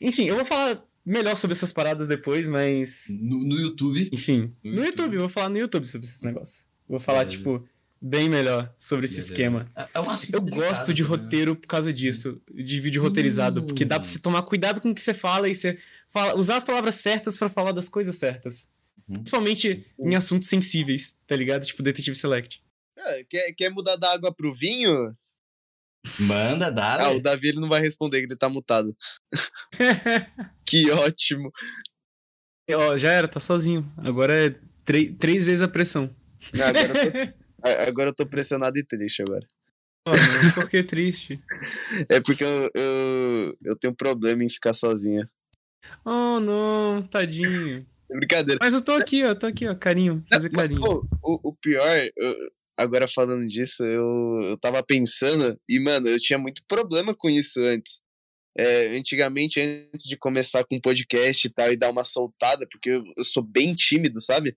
enfim, 0.00 0.26
eu 0.26 0.36
vou 0.36 0.44
falar 0.44 0.84
melhor 1.04 1.36
sobre 1.36 1.54
essas 1.54 1.72
paradas 1.72 2.08
depois, 2.08 2.48
mas. 2.48 3.06
No, 3.20 3.38
no 3.44 3.60
YouTube. 3.60 4.08
Enfim, 4.12 4.52
No 4.62 4.72
no, 4.76 4.84
YouTube. 4.84 5.18
Vou 5.18 5.28
falar 5.28 5.48
no 5.48 5.58
YouTube 5.58 5.86
sobre 5.86 6.06
esses 6.06 6.22
negócios. 6.22 6.66
Vou 6.88 7.00
falar, 7.00 7.20
Beleza. 7.24 7.36
tipo, 7.38 7.68
bem 8.00 8.28
melhor 8.28 8.72
sobre 8.78 9.06
esse 9.06 9.14
Beleza. 9.16 9.32
esquema. 9.32 9.72
É- 9.76 9.88
é 9.94 10.00
um 10.00 10.04
Eu 10.32 10.40
gosto 10.42 10.92
de 10.94 11.02
né? 11.02 11.08
roteiro 11.08 11.56
por 11.56 11.66
causa 11.66 11.92
disso, 11.92 12.40
de 12.52 12.80
vídeo 12.80 13.02
roteirizado, 13.02 13.62
porque 13.64 13.84
dá 13.84 13.98
pra 13.98 14.06
você 14.08 14.18
tomar 14.18 14.42
cuidado 14.42 14.80
com 14.80 14.90
o 14.90 14.94
que 14.94 15.00
você 15.00 15.14
fala 15.14 15.48
e 15.48 15.54
você 15.54 15.78
fala, 16.10 16.38
usar 16.38 16.56
as 16.56 16.64
palavras 16.64 16.96
certas 16.96 17.38
pra 17.38 17.48
falar 17.48 17.72
das 17.72 17.88
coisas 17.88 18.16
certas. 18.16 18.68
Uhum. 19.08 19.16
Principalmente 19.16 19.84
em 19.98 20.14
assuntos 20.14 20.48
sensíveis, 20.48 21.14
tá 21.26 21.36
ligado? 21.36 21.64
Tipo 21.66 21.82
Detetive 21.82 22.16
Select. 22.16 22.62
Ah, 22.98 23.16
quer, 23.28 23.52
quer 23.52 23.70
mudar 23.70 23.96
da 23.96 24.12
água 24.12 24.32
pro 24.32 24.54
vinho? 24.54 25.14
Manda, 26.20 26.70
dá. 26.70 26.94
Ah, 26.94 26.98
né? 27.10 27.16
o 27.16 27.20
Davi 27.20 27.48
ele 27.48 27.60
não 27.60 27.68
vai 27.68 27.80
responder, 27.80 28.18
que 28.20 28.26
ele 28.26 28.36
tá 28.36 28.48
mutado. 28.48 28.94
Que 30.66 30.90
ótimo. 30.90 31.50
Ó, 32.70 32.96
já 32.96 33.12
era, 33.12 33.28
tá 33.28 33.38
sozinho. 33.38 33.90
Agora 33.98 34.46
é 34.48 34.54
três- 34.84 35.14
três 35.18 35.46
vezes 35.46 35.62
a 35.62 35.68
pressão. 35.68 36.14
Ah, 36.58 36.68
Agora 36.68 36.88
eu, 36.88 37.12
tô, 37.12 37.18
agora 37.88 38.10
eu 38.10 38.14
tô 38.14 38.26
pressionado 38.26 38.78
e 38.78 38.84
triste 38.84 39.22
agora. 39.22 39.46
Mano, 40.06 40.18
por 40.54 40.68
que 40.68 40.82
triste? 40.82 41.40
É 42.08 42.20
porque 42.20 42.42
eu, 42.44 42.70
eu, 42.74 43.56
eu 43.64 43.76
tenho 43.78 43.94
problema 43.94 44.42
em 44.42 44.48
ficar 44.50 44.74
sozinha. 44.74 45.30
Oh, 46.04 46.40
não, 46.40 47.02
tadinho. 47.06 47.86
É 48.10 48.16
brincadeira. 48.16 48.58
Mas 48.60 48.74
eu 48.74 48.80
tô 48.82 48.92
aqui, 48.92 49.24
ó, 49.24 49.34
tô 49.34 49.46
aqui, 49.46 49.66
ó, 49.68 49.74
carinho, 49.74 50.24
fazer 50.30 50.50
Mas, 50.52 50.60
carinho. 50.62 50.80
pô, 50.80 51.06
o, 51.22 51.50
o 51.50 51.54
pior, 51.56 51.86
eu- 52.16 52.50
agora 52.76 53.06
falando 53.08 53.46
disso, 53.48 53.84
eu, 53.84 54.48
eu 54.50 54.58
tava 54.58 54.82
pensando, 54.82 55.58
e, 55.68 55.78
mano, 55.80 56.08
eu 56.08 56.20
tinha 56.20 56.38
muito 56.38 56.62
problema 56.66 57.14
com 57.14 57.30
isso 57.30 57.60
antes. 57.62 58.00
É, 58.56 58.96
antigamente, 58.96 59.60
antes 59.60 60.06
de 60.06 60.16
começar 60.16 60.64
com 60.64 60.80
podcast 60.80 61.46
e 61.46 61.50
tal, 61.50 61.72
e 61.72 61.76
dar 61.76 61.90
uma 61.90 62.04
soltada, 62.04 62.66
porque 62.70 62.90
eu, 62.90 63.04
eu 63.16 63.24
sou 63.24 63.42
bem 63.42 63.74
tímido, 63.74 64.20
sabe? 64.20 64.56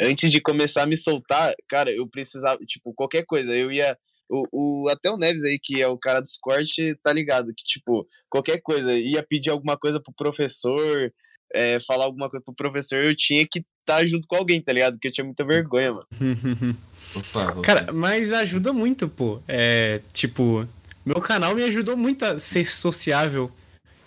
Antes 0.00 0.30
de 0.30 0.40
começar 0.40 0.82
a 0.82 0.86
me 0.86 0.96
soltar, 0.96 1.54
cara, 1.66 1.90
eu 1.90 2.06
precisava, 2.06 2.58
tipo, 2.66 2.92
qualquer 2.94 3.24
coisa, 3.24 3.56
eu 3.56 3.72
ia. 3.72 3.96
O, 4.28 4.84
o, 4.84 4.88
até 4.88 5.10
o 5.10 5.18
Neves 5.18 5.44
aí, 5.44 5.58
que 5.58 5.82
é 5.82 5.88
o 5.88 5.98
cara 5.98 6.20
dos 6.20 6.36
cortes, 6.38 6.96
tá 7.02 7.12
ligado? 7.12 7.52
Que, 7.54 7.64
tipo, 7.64 8.06
qualquer 8.28 8.60
coisa, 8.60 8.92
ia 8.94 9.22
pedir 9.22 9.50
alguma 9.50 9.78
coisa 9.78 10.00
pro 10.00 10.14
professor, 10.14 11.12
é, 11.54 11.78
falar 11.80 12.06
alguma 12.06 12.28
coisa 12.28 12.42
pro 12.44 12.54
professor, 12.54 13.04
eu 13.04 13.14
tinha 13.14 13.46
que 13.50 13.62
estar 13.80 14.04
junto 14.06 14.26
com 14.26 14.36
alguém, 14.36 14.60
tá 14.60 14.72
ligado? 14.72 14.94
Porque 14.94 15.08
eu 15.08 15.12
tinha 15.12 15.24
muita 15.24 15.44
vergonha, 15.44 15.92
mano. 15.92 16.06
Opa. 17.14 17.60
Cara, 17.62 17.92
mas 17.92 18.32
ajuda 18.32 18.72
muito, 18.72 19.08
pô. 19.08 19.40
É, 19.48 20.00
tipo, 20.12 20.66
meu 21.04 21.20
canal 21.20 21.54
me 21.54 21.62
ajudou 21.64 21.96
muito 21.96 22.24
a 22.24 22.38
ser 22.38 22.66
sociável, 22.70 23.50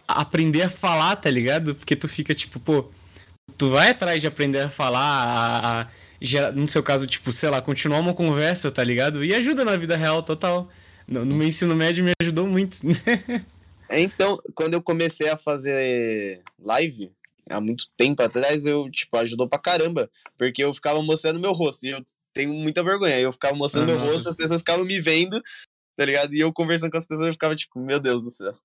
a 0.08 0.22
aprender 0.22 0.62
a 0.64 0.70
falar, 0.70 1.16
tá 1.18 1.30
ligado? 1.30 1.76
Porque 1.76 1.96
tu 1.96 2.08
fica, 2.08 2.34
tipo, 2.34 2.60
pô, 2.60 2.90
tu 3.58 3.70
vai 3.70 3.92
atrás 3.92 4.22
de 4.22 4.28
aprender 4.28 4.60
a 4.62 4.70
falar, 4.70 5.00
a, 5.02 5.82
a 5.84 5.88
gera- 6.22 6.52
no 6.52 6.68
seu 6.68 6.84
caso, 6.84 7.06
tipo, 7.08 7.32
sei 7.32 7.50
lá, 7.50 7.62
continuar 7.62 8.00
uma 8.00 8.14
conversa, 8.14 8.72
tá 8.72 8.84
ligado? 8.84 9.24
E 9.24 9.34
ajuda 9.34 9.64
na 9.66 9.76
vida 9.78 9.96
real, 9.96 10.22
total. 10.24 10.70
No, 11.08 11.24
no 11.24 11.36
meu 11.36 11.48
ensino 11.48 11.76
médio 11.76 12.04
me 12.04 12.12
ajudou 12.22 12.46
muito. 12.48 12.78
É, 13.90 14.02
Então, 14.02 14.38
quando 14.54 14.74
eu 14.74 14.82
comecei 14.82 15.30
a 15.30 15.38
fazer 15.38 16.42
live, 16.60 17.10
há 17.50 17.62
muito 17.62 17.86
tempo 17.96 18.22
atrás, 18.22 18.66
eu, 18.66 18.92
tipo, 18.92 19.16
ajudou 19.16 19.48
pra 19.48 19.58
caramba. 19.58 20.10
Porque 20.38 20.62
eu 20.62 20.74
ficava 20.74 21.02
mostrando 21.02 21.40
meu 21.40 21.54
rosto. 21.54 21.86
E 21.86 21.92
eu 21.92 22.06
tenho 22.34 22.54
muita 22.54 22.84
vergonha. 22.84 23.16
aí 23.16 23.24
Eu 23.24 23.34
ficava 23.34 23.56
mostrando 23.56 23.92
Ah, 23.92 23.96
meu 23.96 24.06
rosto, 24.06 24.30
as 24.30 24.38
pessoas 24.38 24.62
ficavam 24.62 24.86
me 24.86 25.00
vendo, 25.00 25.42
tá 25.98 26.06
ligado? 26.06 26.34
E 26.34 26.40
eu 26.40 26.52
conversando 26.54 26.92
com 26.92 26.98
as 26.98 27.06
pessoas, 27.06 27.28
eu 27.28 27.34
ficava 27.34 27.56
tipo, 27.56 27.80
meu 27.80 28.00
Deus 28.00 28.24
do 28.24 28.30
céu. 28.30 28.56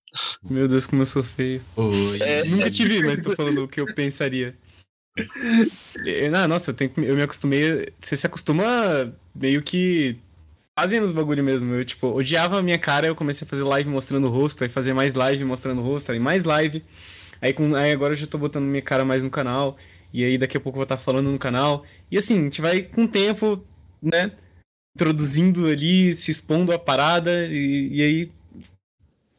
meu 0.43 0.69
Deus, 0.69 0.87
como 0.87 1.03
eu 1.03 1.07
sou 1.07 1.23
feio. 1.23 1.63
Oi. 1.77 2.19
É, 2.21 2.45
Nunca 2.45 2.71
te 2.71 2.87
vi, 2.87 3.03
mas 3.03 3.23
tô 3.23 3.35
falando 3.35 3.65
o 3.65 3.69
que 3.69 3.81
eu 3.81 3.87
pensaria. 3.95 4.57
É, 6.07 6.29
Não, 6.29 6.49
nossa, 6.49 6.71
eu, 6.71 6.75
tenho 6.75 6.93
eu 6.99 7.15
me 7.15 7.23
acostumei. 7.23 7.93
Você 8.01 8.17
se 8.17 8.27
acostuma 8.27 9.15
meio 9.35 9.63
que 9.63 10.19
fazendo 10.79 11.05
os 11.05 11.13
bagulho 11.13 11.45
mesmo. 11.45 11.75
Eu, 11.75 11.85
tipo, 11.85 12.09
odiava 12.09 12.59
a 12.59 12.63
minha 12.63 12.79
cara, 12.79 13.07
eu 13.07 13.15
comecei 13.15 13.47
a 13.47 13.49
fazer 13.49 13.65
live 13.65 13.89
mostrando 13.89 14.27
o 14.27 14.31
rosto, 14.31 14.65
aí 14.65 14.71
fazer 14.71 14.93
mais 14.93 15.15
live 15.15 15.45
mostrando 15.45 15.81
o 15.81 15.85
rosto, 15.85 16.13
aí 16.13 16.19
mais 16.19 16.45
live. 16.45 16.85
Aí, 17.41 17.53
com, 17.53 17.75
aí 17.75 17.91
agora 17.91 18.13
eu 18.13 18.17
já 18.17 18.27
tô 18.27 18.39
botando 18.39 18.65
minha 18.65 18.83
cara 18.83 19.05
mais 19.05 19.25
no 19.25 19.31
canal. 19.31 19.77
E 20.13 20.25
aí 20.25 20.37
daqui 20.37 20.57
a 20.57 20.61
pouco 20.61 20.77
eu 20.77 20.81
vou 20.81 20.85
estar 20.85 20.97
falando 20.99 21.31
no 21.31 21.39
canal. 21.39 21.85
E 22.11 22.19
assim, 22.19 22.39
a 22.39 22.43
gente 22.43 22.61
vai 22.61 22.83
com 22.83 23.05
o 23.05 23.09
tempo, 23.09 23.65
né? 24.03 24.33
Introduzindo 24.95 25.67
ali, 25.67 26.13
se 26.15 26.31
expondo 26.31 26.73
a 26.73 26.79
parada, 26.79 27.47
e, 27.47 27.89
e 27.93 28.03
aí. 28.03 28.33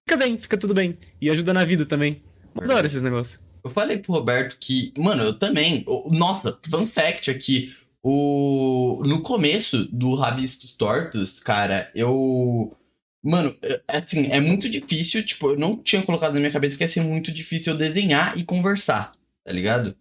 Fica 0.07 0.17
bem, 0.17 0.37
fica 0.37 0.57
tudo 0.57 0.73
bem. 0.73 0.97
E 1.21 1.29
ajuda 1.29 1.53
na 1.53 1.63
vida 1.63 1.85
também. 1.85 2.21
Adoro 2.55 2.85
esses 2.85 3.01
negócios. 3.01 3.39
Eu 3.63 3.69
falei 3.69 3.97
pro 3.97 4.13
Roberto 4.13 4.57
que, 4.59 4.93
mano, 4.97 5.23
eu 5.23 5.33
também. 5.33 5.85
Nossa, 6.09 6.59
fun 6.69 6.85
fact 6.85 7.31
aqui. 7.31 7.73
O... 8.01 9.01
No 9.05 9.21
começo 9.21 9.85
do 9.85 10.13
Rabiscos 10.15 10.75
Tortos, 10.75 11.39
cara, 11.39 11.89
eu. 11.95 12.75
Mano, 13.23 13.55
é- 13.61 13.81
assim, 13.87 14.27
é 14.29 14.41
muito 14.41 14.69
difícil. 14.69 15.25
Tipo, 15.25 15.51
eu 15.51 15.57
não 15.57 15.77
tinha 15.77 16.01
colocado 16.01 16.33
na 16.33 16.41
minha 16.41 16.51
cabeça 16.51 16.75
que 16.75 16.83
ia 16.83 16.87
ser 16.87 17.01
muito 17.01 17.31
difícil 17.31 17.73
eu 17.73 17.79
desenhar 17.79 18.37
e 18.37 18.43
conversar, 18.43 19.13
tá 19.45 19.53
ligado? 19.53 19.95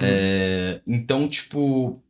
É, 0.00 0.80
Então, 0.86 1.28
tipo. 1.28 2.02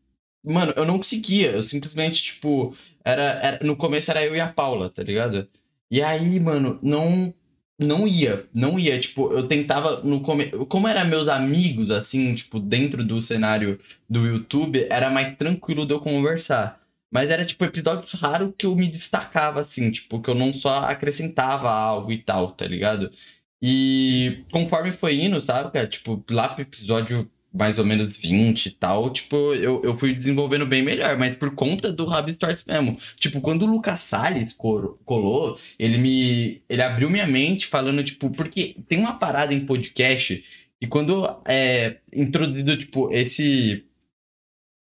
Mano, 0.44 0.72
eu 0.76 0.84
não 0.86 0.98
conseguia. 0.98 1.52
Eu 1.52 1.62
simplesmente, 1.62 2.22
tipo. 2.22 2.74
Era, 3.04 3.22
era- 3.42 3.64
no 3.64 3.76
começo 3.76 4.10
era 4.10 4.24
eu 4.24 4.36
e 4.36 4.40
a 4.40 4.48
Paula, 4.52 4.90
tá 4.90 5.02
ligado? 5.02 5.48
E 5.90 6.02
aí, 6.02 6.38
mano, 6.40 6.78
não 6.82 7.34
não 7.80 8.08
ia, 8.08 8.44
não 8.52 8.76
ia, 8.78 8.98
tipo, 8.98 9.32
eu 9.32 9.46
tentava 9.46 10.00
no 10.02 10.20
começo, 10.20 10.66
como 10.66 10.88
eram 10.88 11.06
meus 11.08 11.28
amigos 11.28 11.90
assim, 11.92 12.34
tipo, 12.34 12.58
dentro 12.58 13.04
do 13.04 13.20
cenário 13.20 13.78
do 14.10 14.26
YouTube, 14.26 14.84
era 14.90 15.08
mais 15.10 15.36
tranquilo 15.36 15.86
de 15.86 15.94
eu 15.94 16.00
conversar. 16.00 16.80
Mas 17.12 17.30
era 17.30 17.44
tipo 17.46 17.64
episódios 17.64 18.12
raros 18.14 18.52
que 18.58 18.66
eu 18.66 18.74
me 18.76 18.88
destacava 18.88 19.60
assim, 19.62 19.90
tipo, 19.92 20.20
que 20.20 20.28
eu 20.28 20.34
não 20.34 20.52
só 20.52 20.80
acrescentava 20.90 21.70
algo 21.70 22.10
e 22.12 22.18
tal, 22.18 22.50
tá 22.50 22.66
ligado? 22.66 23.10
E 23.62 24.44
conforme 24.52 24.90
foi 24.92 25.16
indo, 25.20 25.40
sabe, 25.40 25.70
cara, 25.72 25.86
tipo, 25.88 26.22
lá 26.30 26.48
pro 26.48 26.62
episódio 26.62 27.30
mais 27.52 27.78
ou 27.78 27.84
menos 27.84 28.16
20 28.16 28.66
e 28.66 28.70
tal, 28.72 29.10
tipo, 29.10 29.36
eu, 29.54 29.82
eu 29.82 29.98
fui 29.98 30.14
desenvolvendo 30.14 30.66
bem 30.66 30.82
melhor, 30.82 31.16
mas 31.16 31.34
por 31.34 31.54
conta 31.54 31.90
do 31.92 32.04
Rabbit 32.06 32.34
Stories 32.36 32.64
mesmo. 32.64 32.98
Tipo, 33.16 33.40
quando 33.40 33.62
o 33.62 33.66
Lucas 33.66 34.00
Salles 34.00 34.52
colou, 34.52 35.58
ele 35.78 35.98
me. 35.98 36.62
Ele 36.68 36.82
abriu 36.82 37.08
minha 37.10 37.26
mente 37.26 37.66
falando, 37.66 38.04
tipo, 38.04 38.30
porque 38.30 38.76
tem 38.88 38.98
uma 38.98 39.18
parada 39.18 39.52
em 39.54 39.64
podcast 39.64 40.44
e 40.80 40.86
quando 40.86 41.24
é 41.48 41.96
introduzido, 42.12 42.76
tipo, 42.76 43.12
esse. 43.12 43.84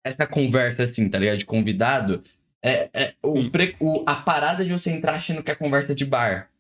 Essa 0.05 0.27
conversa, 0.27 0.83
assim, 0.85 1.09
tá 1.09 1.19
ligado? 1.19 1.39
De 1.39 1.47
convidado, 1.47 2.23
é, 2.63 2.91
é 2.93 3.15
o, 3.23 3.49
pre- 3.51 3.77
o- 3.79 4.03
a 4.05 4.17
parada 4.17 4.65
de 4.65 4.73
você 4.73 4.91
entrar 4.91 5.15
achando 5.15 5.43
que 5.43 5.51
é 5.51 5.55
conversa 5.55 5.95
de 5.95 6.05
bar. 6.05 6.51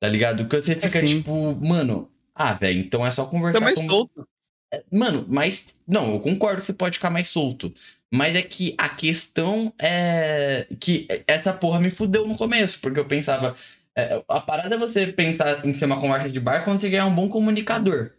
Tá 0.00 0.08
ligado? 0.08 0.46
Que 0.48 0.60
você 0.60 0.74
fica, 0.76 0.88
Sim. 0.88 1.06
tipo, 1.06 1.56
mano, 1.56 2.08
ah, 2.34 2.52
velho, 2.54 2.78
então 2.80 3.04
é 3.04 3.10
só 3.10 3.26
conversar 3.26 3.58
Tá 3.58 3.64
mais 3.64 3.80
com. 3.80 3.86
solto. 3.88 4.28
Mano, 4.92 5.24
mas. 5.28 5.76
Não, 5.86 6.14
eu 6.14 6.20
concordo 6.20 6.60
que 6.60 6.66
você 6.66 6.72
pode 6.72 6.96
ficar 6.98 7.10
mais 7.10 7.28
solto. 7.28 7.72
Mas 8.10 8.34
é 8.36 8.42
que 8.42 8.74
a 8.78 8.88
questão 8.88 9.72
é. 9.78 10.66
Que 10.80 11.06
essa 11.26 11.52
porra 11.52 11.80
me 11.80 11.90
fudeu 11.90 12.26
no 12.26 12.36
começo, 12.36 12.80
porque 12.80 13.00
eu 13.00 13.06
pensava. 13.06 13.54
é, 13.96 14.22
a 14.28 14.40
parada 14.40 14.74
é 14.74 14.78
você 14.78 15.06
pensar 15.06 15.64
em 15.66 15.72
ser 15.72 15.86
uma 15.86 16.00
conversa 16.00 16.30
de 16.30 16.40
bar 16.40 16.64
quando 16.64 16.80
você 16.80 16.90
ganhar 16.90 17.06
um 17.06 17.14
bom 17.14 17.28
comunicador. 17.28 18.12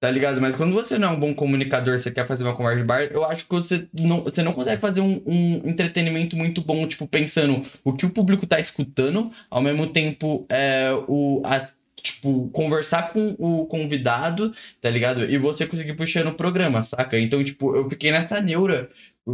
Tá 0.00 0.10
ligado? 0.10 0.38
Mas 0.40 0.54
quando 0.54 0.74
você 0.74 0.98
não 0.98 1.08
é 1.08 1.10
um 1.12 1.20
bom 1.20 1.34
comunicador, 1.34 1.98
você 1.98 2.10
quer 2.10 2.26
fazer 2.26 2.44
uma 2.44 2.54
conversa 2.54 2.78
de 2.80 2.84
bar, 2.84 3.00
eu 3.04 3.24
acho 3.24 3.44
que 3.46 3.50
você 3.54 3.88
não, 3.98 4.22
você 4.22 4.42
não 4.42 4.52
consegue 4.52 4.78
fazer 4.80 5.00
um, 5.00 5.22
um 5.26 5.62
entretenimento 5.70 6.36
muito 6.36 6.60
bom, 6.60 6.86
tipo, 6.86 7.06
pensando 7.06 7.64
o 7.82 7.92
que 7.94 8.04
o 8.04 8.10
público 8.10 8.46
tá 8.46 8.60
escutando, 8.60 9.32
ao 9.48 9.62
mesmo 9.62 9.86
tempo, 9.86 10.44
é, 10.50 10.90
o, 11.08 11.40
as- 11.46 11.72
tipo, 12.04 12.50
conversar 12.50 13.12
com 13.12 13.34
o 13.38 13.66
convidado 13.66 14.52
tá 14.80 14.90
ligado? 14.90 15.24
E 15.24 15.38
você 15.38 15.66
conseguir 15.66 15.94
puxando 15.94 16.28
o 16.28 16.34
programa, 16.34 16.84
saca? 16.84 17.18
Então, 17.18 17.42
tipo, 17.42 17.74
eu 17.74 17.88
fiquei 17.88 18.12
nessa 18.12 18.40
neura 18.40 18.90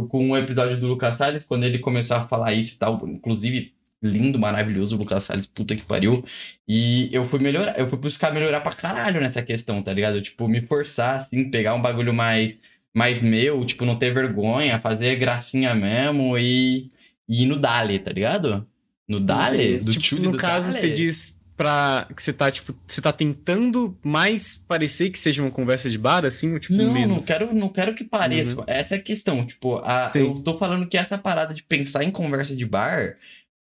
com 0.09 0.31
o 0.31 0.37
episódio 0.37 0.79
do 0.79 0.87
Lucas 0.87 1.15
Salles, 1.15 1.43
quando 1.43 1.65
ele 1.65 1.79
começou 1.79 2.15
a 2.15 2.27
falar 2.27 2.53
isso 2.53 2.75
e 2.75 2.77
tal. 2.77 3.05
Inclusive, 3.05 3.73
lindo, 4.01 4.39
maravilhoso 4.39 4.95
o 4.95 4.99
Lucas 4.99 5.25
Salles, 5.25 5.45
puta 5.45 5.75
que 5.75 5.83
pariu. 5.83 6.23
E 6.67 7.09
eu 7.11 7.25
fui 7.25 7.39
melhorar, 7.39 7.77
eu 7.77 7.89
fui 7.89 7.99
buscar 7.99 8.33
melhorar 8.33 8.61
pra 8.61 8.73
caralho 8.73 9.19
nessa 9.19 9.41
questão, 9.41 9.83
tá 9.83 9.93
ligado? 9.93 10.21
Tipo, 10.21 10.47
me 10.47 10.61
forçar, 10.61 11.23
assim, 11.23 11.49
pegar 11.49 11.75
um 11.75 11.81
bagulho 11.81 12.13
mais, 12.13 12.57
mais 12.95 13.21
meu, 13.21 13.65
tipo, 13.65 13.85
não 13.85 13.97
ter 13.97 14.13
vergonha, 14.13 14.79
fazer 14.79 15.17
gracinha 15.17 15.75
mesmo 15.75 16.37
e, 16.37 16.89
e 17.27 17.43
ir 17.43 17.45
no 17.45 17.57
Dali, 17.57 17.99
tá 17.99 18.11
ligado? 18.11 18.65
No 19.05 19.19
Dali? 19.19 19.77
Sim, 19.77 19.85
do 19.85 19.99
tipo, 19.99 20.21
no 20.21 20.31
do 20.31 20.37
caso, 20.37 20.67
Dali. 20.67 20.79
você 20.79 20.89
diz 20.89 21.40
pra. 21.61 22.07
que 22.15 22.21
você 22.21 22.33
tá, 22.33 22.49
tipo, 22.49 22.75
você 22.87 22.99
tá 23.01 23.13
tentando 23.13 23.95
mais 24.03 24.57
parecer 24.57 25.11
que 25.11 25.19
seja 25.19 25.43
uma 25.43 25.51
conversa 25.51 25.89
de 25.89 25.97
bar, 25.97 26.25
assim, 26.25 26.53
ou 26.53 26.59
tipo, 26.59 26.73
Não, 26.73 26.91
menos? 26.91 27.17
não 27.17 27.23
quero, 27.23 27.53
não 27.53 27.69
quero 27.69 27.93
que 27.93 28.03
pareça. 28.03 28.63
Essa 28.65 28.95
é 28.95 28.97
a 28.97 29.01
questão. 29.01 29.45
Tipo, 29.45 29.77
a, 29.77 30.11
eu 30.15 30.41
tô 30.41 30.57
falando 30.57 30.87
que 30.87 30.97
essa 30.97 31.17
parada 31.19 31.53
de 31.53 31.61
pensar 31.61 32.03
em 32.03 32.09
conversa 32.09 32.55
de 32.55 32.65
bar 32.65 33.15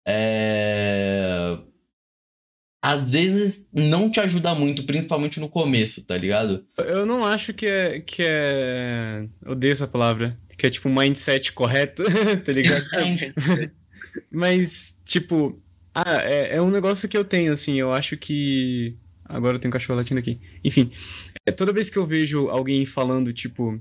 é. 0.07 1.57
às 2.83 3.12
vezes 3.12 3.62
não 3.72 4.11
te 4.11 4.18
ajuda 4.18 4.54
muito, 4.57 4.85
principalmente 4.85 5.38
no 5.38 5.48
começo, 5.48 6.04
tá 6.04 6.16
ligado? 6.16 6.66
Eu 6.78 7.07
não 7.07 7.24
acho 7.24 7.54
que 7.54 7.66
é. 7.66 8.00
que 8.00 8.24
é. 8.26 9.28
Odeio 9.46 9.72
essa 9.72 9.87
palavra. 9.87 10.37
Que 10.59 10.66
é 10.66 10.70
tipo 10.70 10.88
um 10.88 10.94
mindset 10.94 11.52
correto, 11.52 12.02
tá 12.44 12.52
ligado? 12.52 12.85
Mas, 14.33 14.96
tipo. 15.04 15.57
Ah, 15.94 16.22
é, 16.22 16.57
é 16.57 16.62
um 16.62 16.70
negócio 16.70 17.09
que 17.09 17.16
eu 17.16 17.24
tenho, 17.24 17.52
assim. 17.52 17.78
Eu 17.78 17.92
acho 17.92 18.16
que. 18.16 18.96
Agora 19.24 19.57
eu 19.57 19.61
tenho 19.61 19.70
um 19.70 19.72
cachorro 19.72 19.96
latindo 19.98 20.20
aqui. 20.20 20.40
Enfim. 20.62 20.90
É, 21.46 21.52
toda 21.52 21.72
vez 21.72 21.88
que 21.88 21.98
eu 21.98 22.07
vejo 22.07 22.48
alguém 22.48 22.85
falando, 22.85 23.33
tipo. 23.33 23.80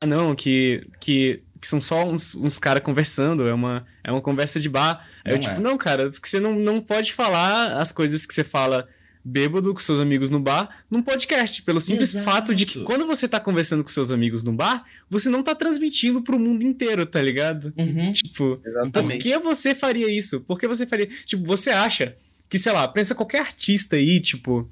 Ah, 0.00 0.06
não, 0.06 0.34
que. 0.34 0.82
que 1.00 1.42
que 1.64 1.68
são 1.68 1.80
só 1.80 2.04
uns, 2.04 2.34
uns 2.34 2.58
caras 2.58 2.82
conversando, 2.82 3.48
é 3.48 3.54
uma, 3.54 3.86
é 4.04 4.12
uma 4.12 4.20
conversa 4.20 4.60
de 4.60 4.68
bar. 4.68 5.08
Aí 5.24 5.32
eu, 5.32 5.38
tipo, 5.38 5.54
é. 5.54 5.58
não, 5.58 5.78
cara, 5.78 6.10
porque 6.10 6.28
você 6.28 6.38
não, 6.38 6.54
não 6.54 6.78
pode 6.78 7.14
falar 7.14 7.78
as 7.78 7.90
coisas 7.90 8.26
que 8.26 8.34
você 8.34 8.44
fala 8.44 8.86
bêbado 9.24 9.72
com 9.72 9.80
seus 9.80 10.00
amigos 10.00 10.28
no 10.30 10.38
bar 10.38 10.84
num 10.90 11.02
podcast, 11.02 11.62
pelo 11.62 11.80
simples 11.80 12.10
Exato. 12.14 12.24
fato 12.24 12.54
de 12.54 12.66
que 12.66 12.82
quando 12.82 13.06
você 13.06 13.26
tá 13.26 13.40
conversando 13.40 13.82
com 13.82 13.88
seus 13.88 14.10
amigos 14.10 14.44
no 14.44 14.52
bar, 14.52 14.84
você 15.08 15.28
não 15.28 15.42
tá 15.42 15.54
transmitindo 15.54 16.22
pro 16.22 16.38
mundo 16.38 16.64
inteiro, 16.64 17.06
tá 17.06 17.22
ligado? 17.22 17.72
Uhum. 17.78 18.12
Tipo, 18.12 18.60
Exatamente. 18.64 19.22
por 19.22 19.22
que 19.22 19.38
você 19.38 19.74
faria 19.74 20.10
isso? 20.10 20.40
Por 20.42 20.58
que 20.58 20.68
você 20.68 20.86
faria. 20.86 21.08
Tipo, 21.24 21.44
você 21.44 21.70
acha 21.70 22.16
que, 22.48 22.58
sei 22.58 22.72
lá, 22.72 22.86
pensa 22.86 23.14
qualquer 23.14 23.40
artista 23.40 23.96
aí, 23.96 24.20
tipo, 24.20 24.70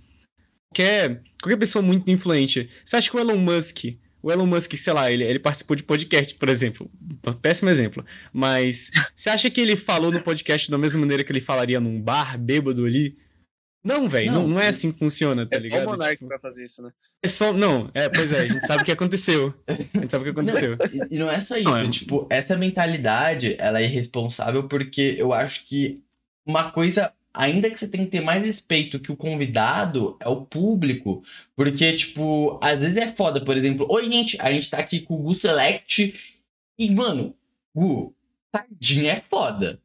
qualquer, 0.69 1.23
qualquer 1.41 1.57
pessoa 1.57 1.83
muito 1.83 2.11
influente. 2.11 2.69
Você 2.85 2.97
acha 2.97 3.11
que 3.11 3.17
o 3.17 3.21
Elon 3.21 3.39
Musk 3.39 3.85
o 4.23 4.31
Elon 4.31 4.47
Musk, 4.47 4.75
sei 4.77 4.93
lá, 4.93 5.11
ele, 5.11 5.25
ele 5.25 5.41
participou 5.41 5.75
de 5.75 5.83
podcast, 5.83 6.37
por 6.37 6.49
exemplo. 6.49 6.89
Péssimo 7.43 7.69
exemplo. 7.69 8.07
Mas 8.33 8.89
você 9.17 9.29
acha 9.29 9.51
que 9.51 9.61
ele 9.61 9.75
falou 9.75 10.13
no 10.13 10.23
podcast 10.23 10.71
da 10.71 10.79
mesma 10.79 11.01
maneira 11.01 11.25
que 11.25 11.33
ele 11.33 11.41
falaria 11.41 11.81
num 11.81 12.01
bar 12.01 12.39
bêbado 12.39 12.87
ali? 12.87 13.17
Não, 13.85 14.09
velho, 14.09 14.31
não, 14.31 14.43
não, 14.43 14.49
não, 14.49 14.61
é 14.61 14.69
assim 14.69 14.93
que 14.93 14.99
funciona, 14.99 15.45
tá 15.45 15.57
é 15.57 15.61
ligado? 15.61 15.81
É 15.81 15.85
só 15.85 15.89
o 15.89 15.93
Monark 15.93 16.15
tipo, 16.17 16.29
pra 16.29 16.39
fazer 16.39 16.65
isso, 16.65 16.83
né? 16.83 16.93
É 17.23 17.29
só. 17.29 17.53
Não, 17.53 17.91
é, 17.93 18.09
pois 18.09 18.33
é, 18.33 18.41
a 18.41 18.45
gente 18.45 18.67
sabe 18.67 18.83
o 18.83 18.85
que 18.85 18.93
aconteceu. 18.93 19.53
A 19.67 19.73
gente 19.73 20.11
sabe 20.11 20.23
o 20.23 20.25
que 20.25 20.41
aconteceu. 20.41 20.77
Não, 20.77 21.07
e 21.11 21.19
não 21.19 21.31
é 21.31 21.41
só 21.41 21.57
isso, 21.57 21.69
não, 21.69 21.77
é... 21.77 21.91
tipo, 21.91 22.27
essa 22.31 22.57
mentalidade, 22.57 23.57
ela 23.59 23.81
é 23.81 23.85
irresponsável 23.85 24.69
porque 24.69 25.17
eu 25.19 25.33
acho 25.33 25.65
que 25.65 26.03
uma 26.47 26.71
coisa 26.71 27.13
ainda 27.35 27.71
que 27.71 27.79
você 27.79 27.89
tem 27.89 28.05
que 28.05 28.11
ter 28.11 28.21
mais 28.21 28.45
respeito 28.45 29.01
que 29.01 29.11
o 29.11 29.17
convidado 29.17 30.17
é 30.21 30.29
o 30.29 30.45
público. 30.45 31.25
Porque, 31.57 31.93
tipo, 31.95 32.59
às 32.63 32.81
vezes 32.81 32.97
é 32.97 33.13
foda, 33.13 33.45
por 33.45 33.57
exemplo, 33.57 33.87
oi, 33.91 34.05
gente, 34.05 34.37
a 34.41 34.51
gente 34.53 34.71
tá 34.71 34.79
aqui 34.79 35.01
com 35.01 35.15
o 35.15 35.23
Gu 35.23 35.35
Select 35.35 36.15
e, 36.79 36.91
mano, 36.91 37.35
Gu, 37.75 38.15
sardinha 38.55 39.13
é 39.13 39.21
foda. 39.21 39.81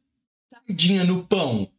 Sardinha 0.50 1.04
no 1.04 1.24
pão. 1.24 1.70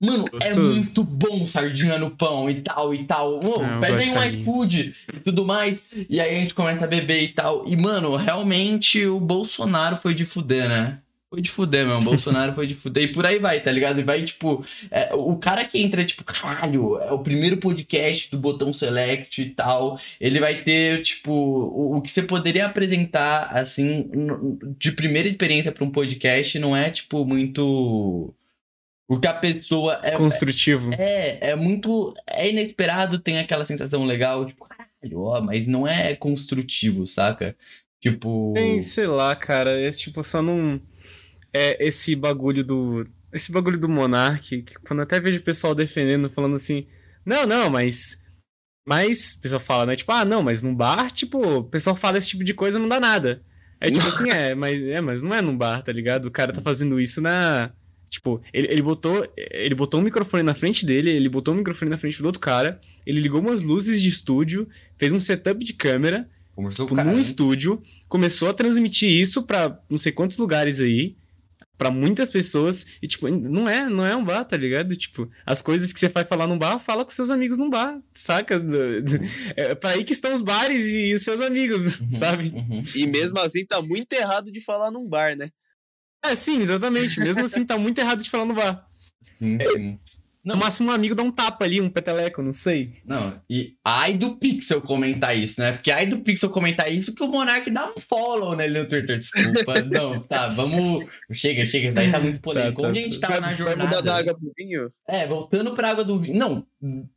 Mano, 0.00 0.24
é 0.26 0.30
Gostoso. 0.30 0.50
é 0.50 0.54
muito 0.54 1.04
bom 1.04 1.46
sardinha 1.46 1.98
no 1.98 2.10
pão 2.10 2.50
e 2.50 2.60
tal 2.60 2.92
e 2.94 3.04
tal. 3.04 3.40
Oh, 3.42 3.80
pede 3.80 4.02
aí 4.02 4.10
um 4.10 4.40
iFood 4.40 4.94
e 5.12 5.20
tudo 5.20 5.44
mais. 5.44 5.86
E 6.08 6.20
aí 6.20 6.36
a 6.36 6.40
gente 6.40 6.54
começa 6.54 6.84
a 6.84 6.88
beber 6.88 7.22
e 7.22 7.28
tal. 7.28 7.64
E, 7.66 7.76
mano, 7.76 8.16
realmente 8.16 9.06
o 9.06 9.20
Bolsonaro 9.20 9.96
foi 9.96 10.14
de 10.14 10.24
fuder, 10.24 10.68
né? 10.68 10.98
foi 11.34 11.40
de 11.42 11.50
fuder, 11.50 11.84
meu. 11.84 11.98
O 11.98 12.02
Bolsonaro 12.02 12.52
foi 12.52 12.66
de 12.66 12.74
fuder. 12.74 13.04
E 13.04 13.08
por 13.08 13.26
aí 13.26 13.40
vai, 13.40 13.60
tá 13.60 13.70
ligado? 13.70 13.98
E 13.98 14.04
vai, 14.04 14.22
tipo, 14.22 14.64
é, 14.90 15.12
o 15.14 15.36
cara 15.36 15.64
que 15.64 15.80
entra, 15.80 16.04
tipo, 16.04 16.22
caralho, 16.22 16.96
é 17.00 17.10
o 17.10 17.18
primeiro 17.18 17.56
podcast 17.56 18.30
do 18.30 18.38
botão 18.38 18.72
select 18.72 19.42
e 19.42 19.50
tal. 19.50 19.98
Ele 20.20 20.38
vai 20.38 20.62
ter, 20.62 21.02
tipo, 21.02 21.32
o, 21.32 21.96
o 21.96 22.00
que 22.00 22.10
você 22.10 22.22
poderia 22.22 22.66
apresentar, 22.66 23.48
assim, 23.50 24.08
de 24.78 24.92
primeira 24.92 25.28
experiência 25.28 25.72
para 25.72 25.84
um 25.84 25.90
podcast 25.90 26.56
não 26.60 26.76
é, 26.76 26.90
tipo, 26.90 27.24
muito. 27.24 28.32
O 29.08 29.18
que 29.18 29.26
a 29.26 29.34
pessoa 29.34 30.00
é. 30.02 30.12
Construtivo. 30.12 30.90
É, 30.94 31.50
é 31.50 31.56
muito. 31.56 32.14
É 32.26 32.50
inesperado, 32.50 33.18
tem 33.18 33.38
aquela 33.38 33.66
sensação 33.66 34.04
legal, 34.04 34.46
tipo, 34.46 34.66
caralho, 34.66 35.20
ó, 35.20 35.40
mas 35.40 35.66
não 35.66 35.86
é 35.86 36.14
construtivo, 36.16 37.06
saca? 37.06 37.54
Tipo. 38.00 38.52
Tem, 38.54 38.80
sei 38.80 39.06
lá, 39.06 39.34
cara. 39.36 39.78
É 39.80 39.90
tipo, 39.90 40.22
só 40.22 40.40
não 40.40 40.80
é 41.52 41.86
esse 41.86 42.16
bagulho 42.16 42.64
do. 42.64 43.06
Esse 43.32 43.50
bagulho 43.50 43.78
do 43.78 43.88
Monark, 43.88 44.62
que 44.62 44.74
quando 44.86 45.02
até 45.02 45.20
vejo 45.20 45.40
o 45.40 45.44
pessoal 45.44 45.74
defendendo, 45.74 46.30
falando 46.30 46.54
assim, 46.54 46.86
não, 47.24 47.46
não, 47.46 47.70
mas. 47.70 48.22
Mas, 48.86 49.32
o 49.32 49.40
pessoal 49.40 49.60
fala, 49.60 49.86
né? 49.86 49.96
Tipo, 49.96 50.12
ah, 50.12 50.24
não, 50.24 50.42
mas 50.42 50.60
num 50.60 50.74
bar, 50.74 51.10
tipo, 51.10 51.38
o 51.40 51.64
pessoal 51.64 51.96
fala 51.96 52.18
esse 52.18 52.28
tipo 52.28 52.44
de 52.44 52.52
coisa 52.52 52.78
não 52.78 52.88
dá 52.88 53.00
nada. 53.00 53.42
É 53.80 53.90
tipo 53.90 54.04
assim, 54.06 54.30
é, 54.30 54.54
mas, 54.54 54.82
é, 54.82 55.00
mas 55.00 55.22
não 55.22 55.34
é 55.34 55.40
num 55.40 55.56
bar, 55.56 55.82
tá 55.82 55.90
ligado? 55.90 56.26
O 56.26 56.30
cara 56.30 56.52
tá 56.52 56.60
fazendo 56.60 57.00
isso 57.00 57.20
na. 57.20 57.72
Tipo, 58.14 58.40
ele, 58.52 58.68
ele 58.68 58.82
botou. 58.82 59.26
Ele 59.36 59.74
botou 59.74 60.00
um 60.00 60.04
microfone 60.04 60.44
na 60.44 60.54
frente 60.54 60.86
dele, 60.86 61.10
ele 61.10 61.28
botou 61.28 61.52
um 61.52 61.56
microfone 61.56 61.90
na 61.90 61.98
frente 61.98 62.22
do 62.22 62.26
outro 62.26 62.40
cara, 62.40 62.80
ele 63.04 63.20
ligou 63.20 63.40
umas 63.40 63.62
luzes 63.62 64.00
de 64.00 64.08
estúdio, 64.08 64.68
fez 64.96 65.12
um 65.12 65.18
setup 65.18 65.64
de 65.64 65.72
câmera, 65.72 66.28
Conversou 66.54 66.86
tipo, 66.86 67.02
num 67.02 67.18
estúdio, 67.18 67.82
começou 68.08 68.48
a 68.48 68.54
transmitir 68.54 69.10
isso 69.10 69.42
pra 69.42 69.80
não 69.90 69.98
sei 69.98 70.12
quantos 70.12 70.38
lugares 70.38 70.78
aí 70.78 71.16
para 71.76 71.90
muitas 71.90 72.30
pessoas 72.30 72.86
e 73.02 73.08
tipo 73.08 73.28
não 73.28 73.68
é 73.68 73.88
não 73.90 74.06
é 74.06 74.14
um 74.14 74.24
bar 74.24 74.44
tá 74.44 74.56
ligado 74.56 74.94
tipo 74.94 75.28
as 75.44 75.60
coisas 75.60 75.92
que 75.92 75.98
você 75.98 76.08
vai 76.08 76.24
falar 76.24 76.46
num 76.46 76.56
bar 76.56 76.78
fala 76.78 77.04
com 77.04 77.10
seus 77.10 77.32
amigos 77.32 77.58
num 77.58 77.68
bar 77.68 78.00
saca 78.12 78.62
é 79.56 79.74
para 79.74 79.90
aí 79.90 80.04
que 80.04 80.12
estão 80.12 80.32
os 80.32 80.40
bares 80.40 80.86
e 80.86 81.12
os 81.12 81.22
seus 81.22 81.40
amigos 81.40 81.98
uhum, 81.98 82.12
sabe 82.12 82.52
uhum. 82.54 82.80
e 82.94 83.08
mesmo 83.08 83.40
assim 83.40 83.66
tá 83.66 83.82
muito 83.82 84.12
errado 84.12 84.52
de 84.52 84.60
falar 84.60 84.92
num 84.92 85.02
bar 85.02 85.36
né 85.36 85.48
é 86.24 86.34
sim 86.34 86.58
exatamente 86.58 87.20
mesmo 87.20 87.44
assim 87.44 87.64
tá 87.64 87.78
muito 87.78 87.98
errado 87.98 88.22
de 88.22 88.30
falar 88.30 88.44
no 88.44 88.54
bar 88.54 88.86
sim, 89.38 89.58
sim. 89.72 89.98
Não. 90.44 90.56
No 90.56 90.60
máximo 90.60 90.90
um 90.90 90.94
amigo 90.94 91.14
dá 91.14 91.22
um 91.22 91.30
tapa 91.30 91.64
ali, 91.64 91.80
um 91.80 91.88
peteleco, 91.88 92.42
não 92.42 92.52
sei. 92.52 92.92
Não, 93.06 93.40
e 93.48 93.74
ai 93.82 94.12
do 94.12 94.36
Pixel 94.36 94.82
comentar 94.82 95.36
isso, 95.36 95.58
né? 95.58 95.72
Porque 95.72 95.90
ai 95.90 96.06
do 96.06 96.18
Pixel 96.18 96.50
comentar 96.50 96.92
isso 96.92 97.14
que 97.14 97.22
o 97.22 97.28
Monark 97.28 97.70
dá 97.70 97.90
um 97.96 98.00
follow 98.00 98.54
nele 98.54 98.80
no 98.80 98.86
Twitter, 98.86 99.16
desculpa. 99.16 99.80
não, 99.90 100.20
tá, 100.20 100.48
vamos. 100.48 101.06
Chega, 101.32 101.62
chega, 101.62 101.92
daí 101.92 102.12
tá 102.12 102.20
muito 102.20 102.40
polêmico. 102.40 102.82
Tá, 102.82 102.82
tá, 102.82 102.88
Onde 102.90 103.00
a 103.00 103.02
gente 103.02 103.20
tava 103.20 103.40
na 103.40 103.54
jornada. 103.54 103.90
Vai 103.90 103.96
mudar 103.96 104.00
da 104.02 104.18
água 104.18 104.34
pro 104.34 104.52
vinho? 104.56 104.90
É, 105.08 105.26
voltando 105.26 105.74
pra 105.74 105.90
água 105.90 106.04
do 106.04 106.18
vinho. 106.18 106.38
Não, 106.38 106.66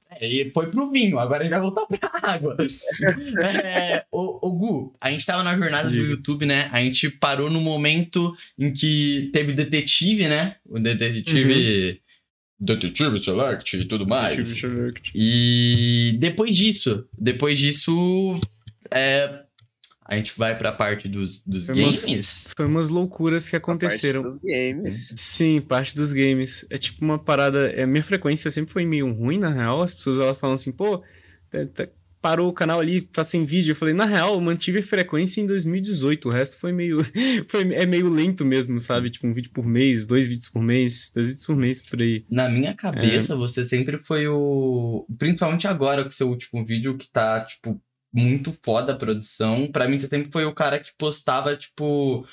é, 0.10 0.50
foi 0.54 0.72
pro 0.72 0.90
vinho, 0.90 1.20
agora 1.20 1.44
gente 1.44 1.52
vai 1.52 1.60
voltar 1.60 1.86
pra 1.86 2.10
água. 2.24 2.56
é, 3.62 4.06
o, 4.10 4.48
o 4.48 4.58
Gu, 4.58 4.96
a 5.02 5.12
gente 5.12 5.26
tava 5.26 5.44
na 5.44 5.58
jornada 5.58 5.90
Diga. 5.90 6.02
do 6.02 6.10
YouTube, 6.12 6.46
né? 6.46 6.70
A 6.72 6.80
gente 6.80 7.10
parou 7.10 7.50
no 7.50 7.60
momento 7.60 8.34
em 8.58 8.72
que 8.72 9.30
teve 9.34 9.52
detetive, 9.52 10.30
né? 10.30 10.56
O 10.66 10.80
detetive. 10.80 11.90
Uhum 11.92 12.07
Detetive 12.60 13.20
Select 13.20 13.78
e 13.78 13.86
tudo 13.86 14.08
mais. 14.08 14.38
Detetive 14.38 14.60
Select. 14.60 15.12
E 15.14 16.18
depois 16.20 16.56
disso, 16.56 17.08
depois 17.18 17.60
disso, 17.60 18.40
é, 18.92 19.44
a 20.08 20.16
gente 20.16 20.34
vai 20.38 20.58
pra 20.58 20.72
parte 20.72 21.10
dos, 21.10 21.44
dos 21.46 21.66
foi 21.66 21.76
games. 21.76 22.08
Umas, 22.08 22.48
foi 22.56 22.66
umas 22.66 22.90
loucuras 22.90 23.50
que 23.50 23.58
aconteceram. 23.58 24.24
Parte 24.24 24.40
dos 24.40 24.52
games. 24.52 25.14
Sim, 25.16 25.60
parte 25.60 25.94
dos 25.94 26.14
games. 26.14 26.66
É 26.70 26.78
tipo 26.78 27.04
uma 27.04 27.20
parada. 27.20 27.68
É, 27.72 27.86
minha 27.86 28.04
frequência 28.04 28.50
sempre 28.50 28.72
foi 28.72 28.86
meio 28.86 29.12
ruim, 29.14 29.38
na 29.38 29.50
real. 29.50 29.82
As 29.82 29.94
pessoas 29.94 30.20
elas 30.20 30.40
falam 30.40 30.56
assim, 30.56 30.72
pô, 30.72 31.04
tá, 31.52 31.66
tá, 31.74 31.88
parou 32.22 32.50
o 32.50 32.54
canal 32.54 32.80
ali, 32.80 33.02
tá 33.02 33.24
sem 33.24 33.44
vídeo. 33.44 33.72
Eu 33.72 33.76
falei, 33.76 33.94
na 33.94 34.06
real, 34.06 34.34
eu 34.34 34.42
mantive 34.42 34.80
a 34.80 34.84
frequência 34.84 35.42
em 35.42 35.48
2018. 35.48 36.28
O 36.28 36.32
resto 36.32 36.58
foi 36.58 36.72
meio. 36.72 37.06
foi, 37.48 37.74
é 37.74 37.86
meio 37.86 38.10
lento 38.10 38.44
mesmo, 38.46 38.80
sabe? 38.80 39.10
Tipo, 39.10 39.28
um 39.28 39.34
vídeo 39.34 39.52
por 39.52 39.66
mês, 39.66 40.06
dois 40.06 40.28
vídeos 40.28 40.50
por 40.50 40.62
mês, 40.62 41.12
dois 41.14 41.28
vídeos 41.28 41.46
por 41.46 41.56
mês 41.56 41.82
por 41.82 42.02
aí. 42.02 42.26
Na 42.30 42.50
minha 42.50 42.74
cabeça, 42.74 43.34
é... 43.34 43.36
você 43.36 43.64
sempre 43.64 43.98
foi 44.00 44.28
o. 44.28 45.06
Principalmente 45.18 45.68
agora 45.68 46.04
com 46.04 46.10
o 46.10 46.14
seu 46.14 46.30
último 46.30 46.66
vídeo, 46.66 46.98
que 46.98 47.10
tá, 47.12 47.42
tipo, 47.42 47.82
muito 48.14 48.56
foda 48.64 48.94
a 48.94 48.98
produção. 48.98 49.72
Pra 49.72 49.88
mim, 49.88 49.98
você 49.98 50.08
sempre 50.08 50.32
foi 50.32 50.46
o 50.46 50.54
cara 50.54 50.80
que 50.80 50.92
postava, 50.98 51.56
tipo 51.56 52.26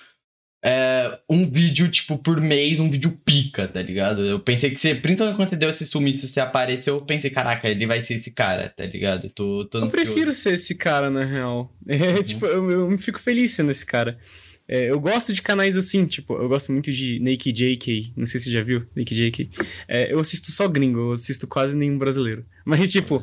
é, 0.66 1.18
um 1.28 1.46
vídeo, 1.46 1.90
tipo, 1.90 2.16
por 2.16 2.40
mês, 2.40 2.80
um 2.80 2.88
vídeo 2.88 3.14
pica, 3.22 3.68
tá 3.68 3.82
ligado? 3.82 4.24
Eu 4.24 4.40
pensei 4.40 4.70
que 4.70 4.80
você, 4.80 4.94
principalmente 4.94 5.36
quando 5.36 5.50
você 5.50 5.56
deu 5.56 5.68
esse 5.68 5.86
sumiço, 5.86 6.26
você 6.26 6.40
apareceu, 6.40 6.94
eu 6.94 7.02
pensei, 7.02 7.28
caraca, 7.28 7.68
ele 7.68 7.86
vai 7.86 8.00
ser 8.00 8.14
esse 8.14 8.30
cara, 8.30 8.70
tá 8.70 8.86
ligado? 8.86 9.28
Tô, 9.28 9.66
tô 9.66 9.80
eu 9.80 9.88
prefiro 9.88 10.32
ser 10.32 10.54
esse 10.54 10.74
cara, 10.74 11.10
na 11.10 11.22
real. 11.22 11.70
É, 11.86 12.16
uhum. 12.16 12.22
tipo, 12.22 12.46
eu, 12.46 12.70
eu 12.70 12.90
me 12.90 12.96
fico 12.96 13.20
feliz 13.20 13.52
sendo 13.52 13.70
esse 13.70 13.84
cara. 13.84 14.18
É, 14.66 14.90
eu 14.90 14.98
gosto 14.98 15.34
de 15.34 15.42
canais 15.42 15.76
assim, 15.76 16.06
tipo, 16.06 16.34
eu 16.34 16.48
gosto 16.48 16.72
muito 16.72 16.90
de 16.90 17.20
Naked 17.20 17.52
JK, 17.52 18.14
não 18.16 18.24
sei 18.24 18.40
se 18.40 18.46
você 18.46 18.52
já 18.52 18.62
viu, 18.62 18.86
Naked 18.96 19.30
JK. 19.30 19.50
É, 19.86 20.12
eu 20.12 20.18
assisto 20.18 20.50
só 20.50 20.66
gringo, 20.66 20.98
eu 20.98 21.12
assisto 21.12 21.46
quase 21.46 21.76
nenhum 21.76 21.98
brasileiro. 21.98 22.46
Mas, 22.64 22.90
tipo, 22.90 23.22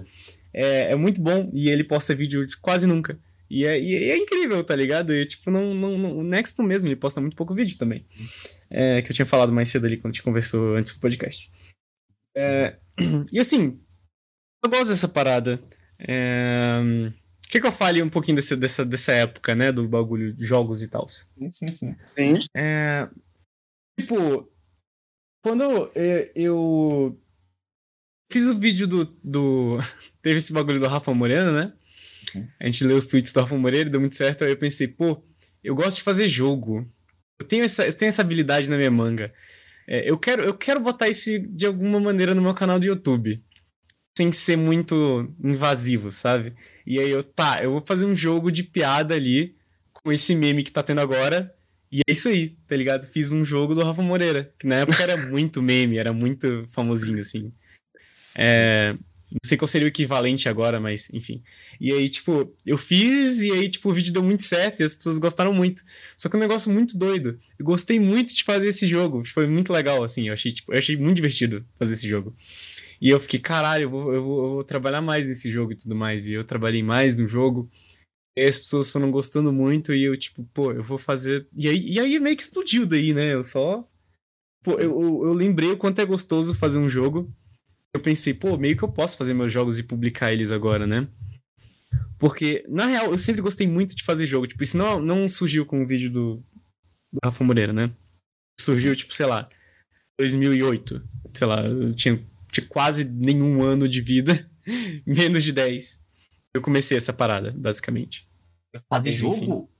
é, 0.54 0.92
é 0.92 0.96
muito 0.96 1.20
bom 1.20 1.50
e 1.54 1.70
ele 1.70 1.84
posta 1.84 2.14
vídeo 2.14 2.48
quase 2.62 2.86
nunca. 2.86 3.18
E 3.52 3.66
é, 3.66 3.78
e 3.78 4.10
é 4.12 4.16
incrível, 4.16 4.64
tá 4.64 4.74
ligado? 4.74 5.14
E, 5.14 5.26
tipo, 5.26 5.52
não, 5.52 5.74
não, 5.74 5.98
não, 5.98 6.18
o 6.20 6.24
Nexpo 6.24 6.64
mesmo, 6.64 6.88
ele 6.88 6.96
posta 6.96 7.20
muito 7.20 7.36
pouco 7.36 7.54
vídeo 7.54 7.78
também. 7.78 8.06
É, 8.70 9.02
que 9.02 9.12
eu 9.12 9.16
tinha 9.16 9.26
falado 9.26 9.52
mais 9.52 9.68
cedo 9.68 9.86
ali 9.86 9.98
quando 9.98 10.14
a 10.14 10.14
gente 10.14 10.24
conversou 10.24 10.78
antes 10.78 10.94
do 10.94 11.02
podcast. 11.02 11.52
É, 12.34 12.80
e 13.30 13.38
assim, 13.38 13.78
eu 14.64 14.72
gosto 14.72 14.88
dessa 14.88 15.10
parada. 15.10 15.62
É, 16.00 16.80
Quer 17.50 17.60
que 17.60 17.68
eu 17.68 17.74
fale 17.74 18.02
um 18.02 18.10
pouquinho 18.10 18.38
desse, 18.38 18.56
dessa, 18.56 18.86
dessa 18.86 19.12
época, 19.12 19.54
né? 19.54 19.70
Do 19.70 19.86
bagulho 19.86 20.32
de 20.32 20.46
jogos 20.46 20.82
e 20.82 20.88
tal? 20.88 21.10
Sim, 21.10 21.52
sim. 21.52 21.72
sim. 21.74 21.96
É, 22.56 23.10
tipo, 24.00 24.50
quando 25.44 25.62
eu, 25.62 25.92
eu 26.34 27.22
fiz 28.32 28.48
o 28.48 28.58
vídeo 28.58 28.88
do, 28.88 29.04
do. 29.22 29.78
Teve 30.24 30.38
esse 30.38 30.54
bagulho 30.54 30.80
do 30.80 30.88
Rafa 30.88 31.14
Moreno, 31.14 31.52
né? 31.52 31.74
A 32.60 32.66
gente 32.66 32.84
leu 32.84 32.98
os 32.98 33.06
tweets 33.06 33.32
do 33.34 33.42
Rafa 33.42 33.58
Moreira, 33.58 33.90
deu 33.90 34.00
muito 34.00 34.16
certo. 34.16 34.44
Aí 34.44 34.52
eu 34.52 34.58
pensei, 34.58 34.88
pô, 34.88 35.24
eu 35.64 35.76
gosto 35.76 35.98
de 35.98 36.04
fazer 36.04 36.28
jogo. 36.28 36.90
Eu 37.40 37.46
tenho 37.46 37.64
essa, 37.64 37.86
eu 37.86 37.94
tenho 37.94 38.10
essa 38.10 38.22
habilidade 38.22 38.70
na 38.70 38.78
minha 38.78 38.92
manga. 38.92 39.34
É, 39.88 40.10
eu, 40.10 40.18
quero, 40.18 40.44
eu 40.44 40.54
quero 40.54 40.80
botar 40.80 41.10
isso 41.10 41.38
de 41.40 41.66
alguma 41.66 42.00
maneira 42.00 42.34
no 42.36 42.42
meu 42.42 42.54
canal 42.54 42.80
do 42.80 42.86
YouTube. 42.86 43.44
Sem 44.18 44.32
ser 44.32 44.58
muito 44.58 45.34
invasivo, 45.44 46.12
sabe? 46.12 46.54
E 46.86 47.00
aí 47.00 47.10
eu, 47.10 47.24
tá, 47.24 47.64
eu 47.64 47.72
vou 47.72 47.84
fazer 47.86 48.06
um 48.06 48.16
jogo 48.16 48.52
de 48.52 48.64
piada 48.64 49.16
ali 49.16 49.56
com 49.94 50.12
esse 50.12 50.36
meme 50.36 50.64
que 50.64 50.72
tá 50.72 50.84
tendo 50.84 51.02
agora. 51.02 51.54
E 51.92 52.00
é 52.08 52.12
isso 52.12 52.30
aí, 52.30 52.50
tá 52.68 52.76
ligado? 52.76 53.06
Fiz 53.06 53.32
um 53.32 53.44
jogo 53.44 53.76
do 53.76 53.84
Rafa 53.84 54.02
Moreira, 54.02 54.54
que 54.58 54.66
na 54.66 54.76
época 54.76 55.04
era 55.04 55.18
muito 55.30 55.62
meme, 55.62 55.98
era 55.98 56.14
muito 56.14 56.66
famosinho, 56.72 57.20
assim. 57.20 57.52
É, 58.36 58.96
não 59.32 59.40
sei 59.48 59.58
qual 59.58 59.68
seria 59.68 59.86
o 59.86 59.90
equivalente 59.90 60.50
agora, 60.50 60.80
mas 60.80 61.10
enfim. 61.14 61.42
E 61.80 61.92
aí, 61.92 62.10
tipo, 62.10 62.54
eu 62.66 62.78
fiz 62.78 63.42
e 63.42 63.52
aí, 63.52 63.70
tipo, 63.70 63.90
o 63.90 63.94
vídeo 63.94 64.12
deu 64.12 64.22
muito 64.22 64.44
certo 64.44 64.82
e 64.82 64.84
as 64.84 64.94
pessoas 64.94 65.18
gostaram 65.18 65.54
muito. 65.54 65.84
Só 66.18 66.28
que 66.28 66.36
é 66.36 66.38
um 66.38 66.42
negócio 66.42 66.70
muito 66.70 66.98
doido. 66.98 67.40
Eu 67.58 67.66
gostei 67.66 67.98
muito 67.98 68.36
de 68.36 68.44
fazer 68.44 68.68
esse 68.68 68.86
jogo. 68.86 69.24
Foi 69.26 69.48
muito 69.48 69.72
legal, 69.72 70.04
assim. 70.04 70.28
Eu 70.28 70.34
achei, 70.34 70.52
tipo, 70.52 70.74
eu 70.74 70.78
achei 70.78 70.98
muito 70.98 71.16
divertido 71.16 71.66
fazer 71.80 71.94
esse 71.94 72.10
jogo. 72.10 72.36
E 73.00 73.10
eu 73.10 73.20
fiquei, 73.22 73.40
caralho, 73.40 73.84
eu 73.84 73.90
vou, 73.90 74.14
eu 74.14 74.24
vou, 74.24 74.44
eu 74.44 74.50
vou 74.52 74.64
trabalhar 74.66 75.02
mais 75.02 75.26
nesse 75.26 75.50
jogo 75.50 75.72
e 75.72 75.78
tudo 75.78 75.96
mais. 75.96 76.28
E 76.28 76.34
eu 76.34 76.44
trabalhei 76.44 76.84
mais 76.84 77.18
no 77.18 77.28
jogo. 77.28 77.72
E 78.38 78.44
as 78.44 78.60
pessoas 78.60 78.90
foram 78.90 79.10
gostando 79.12 79.52
muito 79.54 79.94
e 79.94 80.04
eu, 80.04 80.18
tipo, 80.18 80.44
pô, 80.54 80.74
eu 80.74 80.84
vou 80.84 80.98
fazer. 80.98 81.48
E 81.56 81.70
aí, 81.70 81.86
e 81.86 82.00
aí 82.00 82.20
meio 82.20 82.36
que 82.36 82.44
explodiu 82.44 82.86
daí, 82.86 83.14
né? 83.14 83.34
Eu 83.34 83.44
só. 83.44 83.88
Pô, 84.62 84.74
eu, 84.74 85.02
eu, 85.02 85.26
eu 85.28 85.34
lembrei 85.34 85.72
o 85.72 85.78
quanto 85.78 86.00
é 86.00 86.06
gostoso 86.06 86.54
fazer 86.54 86.80
um 86.80 86.90
jogo 86.90 87.34
eu 87.94 88.02
pensei, 88.02 88.34
pô, 88.34 88.58
meio 88.58 88.76
que 88.78 88.84
eu 88.84 88.92
posso 88.92 89.18
fazer 89.18 89.34
meus 89.34 89.52
jogos 89.52 89.78
e 89.78 89.84
publicar 89.84 90.32
eles 90.32 90.52
agora, 90.52 90.88
né? 90.88 91.08
Porque, 92.18 92.64
na 92.70 92.86
real, 92.86 93.12
eu 93.12 93.18
sempre 93.18 93.42
gostei 93.42 93.68
muito 93.68 93.96
de 93.96 94.04
fazer 94.04 94.26
jogo. 94.26 94.48
Tipo, 94.48 94.64
isso 94.64 94.78
não, 94.78 95.02
não 95.02 95.28
surgiu 95.28 95.66
com 95.66 95.82
o 95.82 95.88
vídeo 95.88 96.10
do, 96.10 96.36
do 97.12 97.20
Rafa 97.24 97.44
Moreira, 97.44 97.74
né? 97.74 97.92
Surgiu, 98.60 98.96
tipo, 98.96 99.14
sei 99.14 99.26
lá, 99.26 99.50
2008. 100.20 101.04
Sei 101.34 101.48
lá, 101.48 101.66
eu 101.66 101.94
tinha, 101.96 102.24
tinha 102.52 102.66
quase 102.68 103.04
nenhum 103.04 103.64
ano 103.64 103.90
de 103.90 104.02
vida, 104.02 104.50
menos 105.06 105.44
de 105.44 105.52
10. 105.52 106.02
Eu 106.54 106.62
comecei 106.62 106.96
essa 106.96 107.12
parada, 107.12 107.52
basicamente. 107.52 108.30
Fazer 108.88 109.10
Mas, 109.10 109.24
enfim. 109.24 109.46
jogo? 109.46 109.72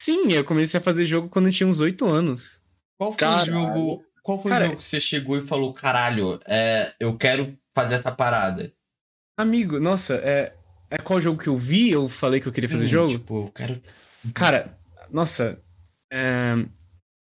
Sim, 0.00 0.32
eu 0.32 0.44
comecei 0.44 0.78
a 0.78 0.82
fazer 0.82 1.04
jogo 1.04 1.28
quando 1.28 1.46
eu 1.46 1.52
tinha 1.52 1.66
uns 1.66 1.80
8 1.80 2.06
anos. 2.06 2.62
Qual 2.98 3.10
foi 3.10 3.18
Caralho. 3.18 3.52
o 3.52 3.74
jogo? 3.74 4.06
Qual 4.24 4.40
foi 4.40 4.50
Cara, 4.50 4.64
o 4.64 4.66
jogo 4.68 4.78
que 4.78 4.84
você 4.84 4.98
chegou 4.98 5.36
e 5.36 5.46
falou, 5.46 5.74
caralho, 5.74 6.40
é, 6.46 6.94
eu 6.98 7.14
quero 7.14 7.58
fazer 7.74 7.96
essa 7.96 8.10
parada? 8.10 8.72
Amigo, 9.36 9.78
nossa, 9.78 10.14
é, 10.14 10.56
é 10.88 10.96
qual 10.96 11.20
jogo 11.20 11.42
que 11.42 11.48
eu 11.48 11.58
vi? 11.58 11.90
Eu 11.90 12.08
falei 12.08 12.40
que 12.40 12.48
eu 12.48 12.52
queria 12.52 12.70
fazer 12.70 12.86
Hum, 12.86 12.88
jogo? 12.88 13.10
Tipo, 13.10 13.44
eu 13.44 13.52
quero. 13.52 13.82
Cara, 14.32 14.78
nossa, 15.10 15.60
é 16.10 16.54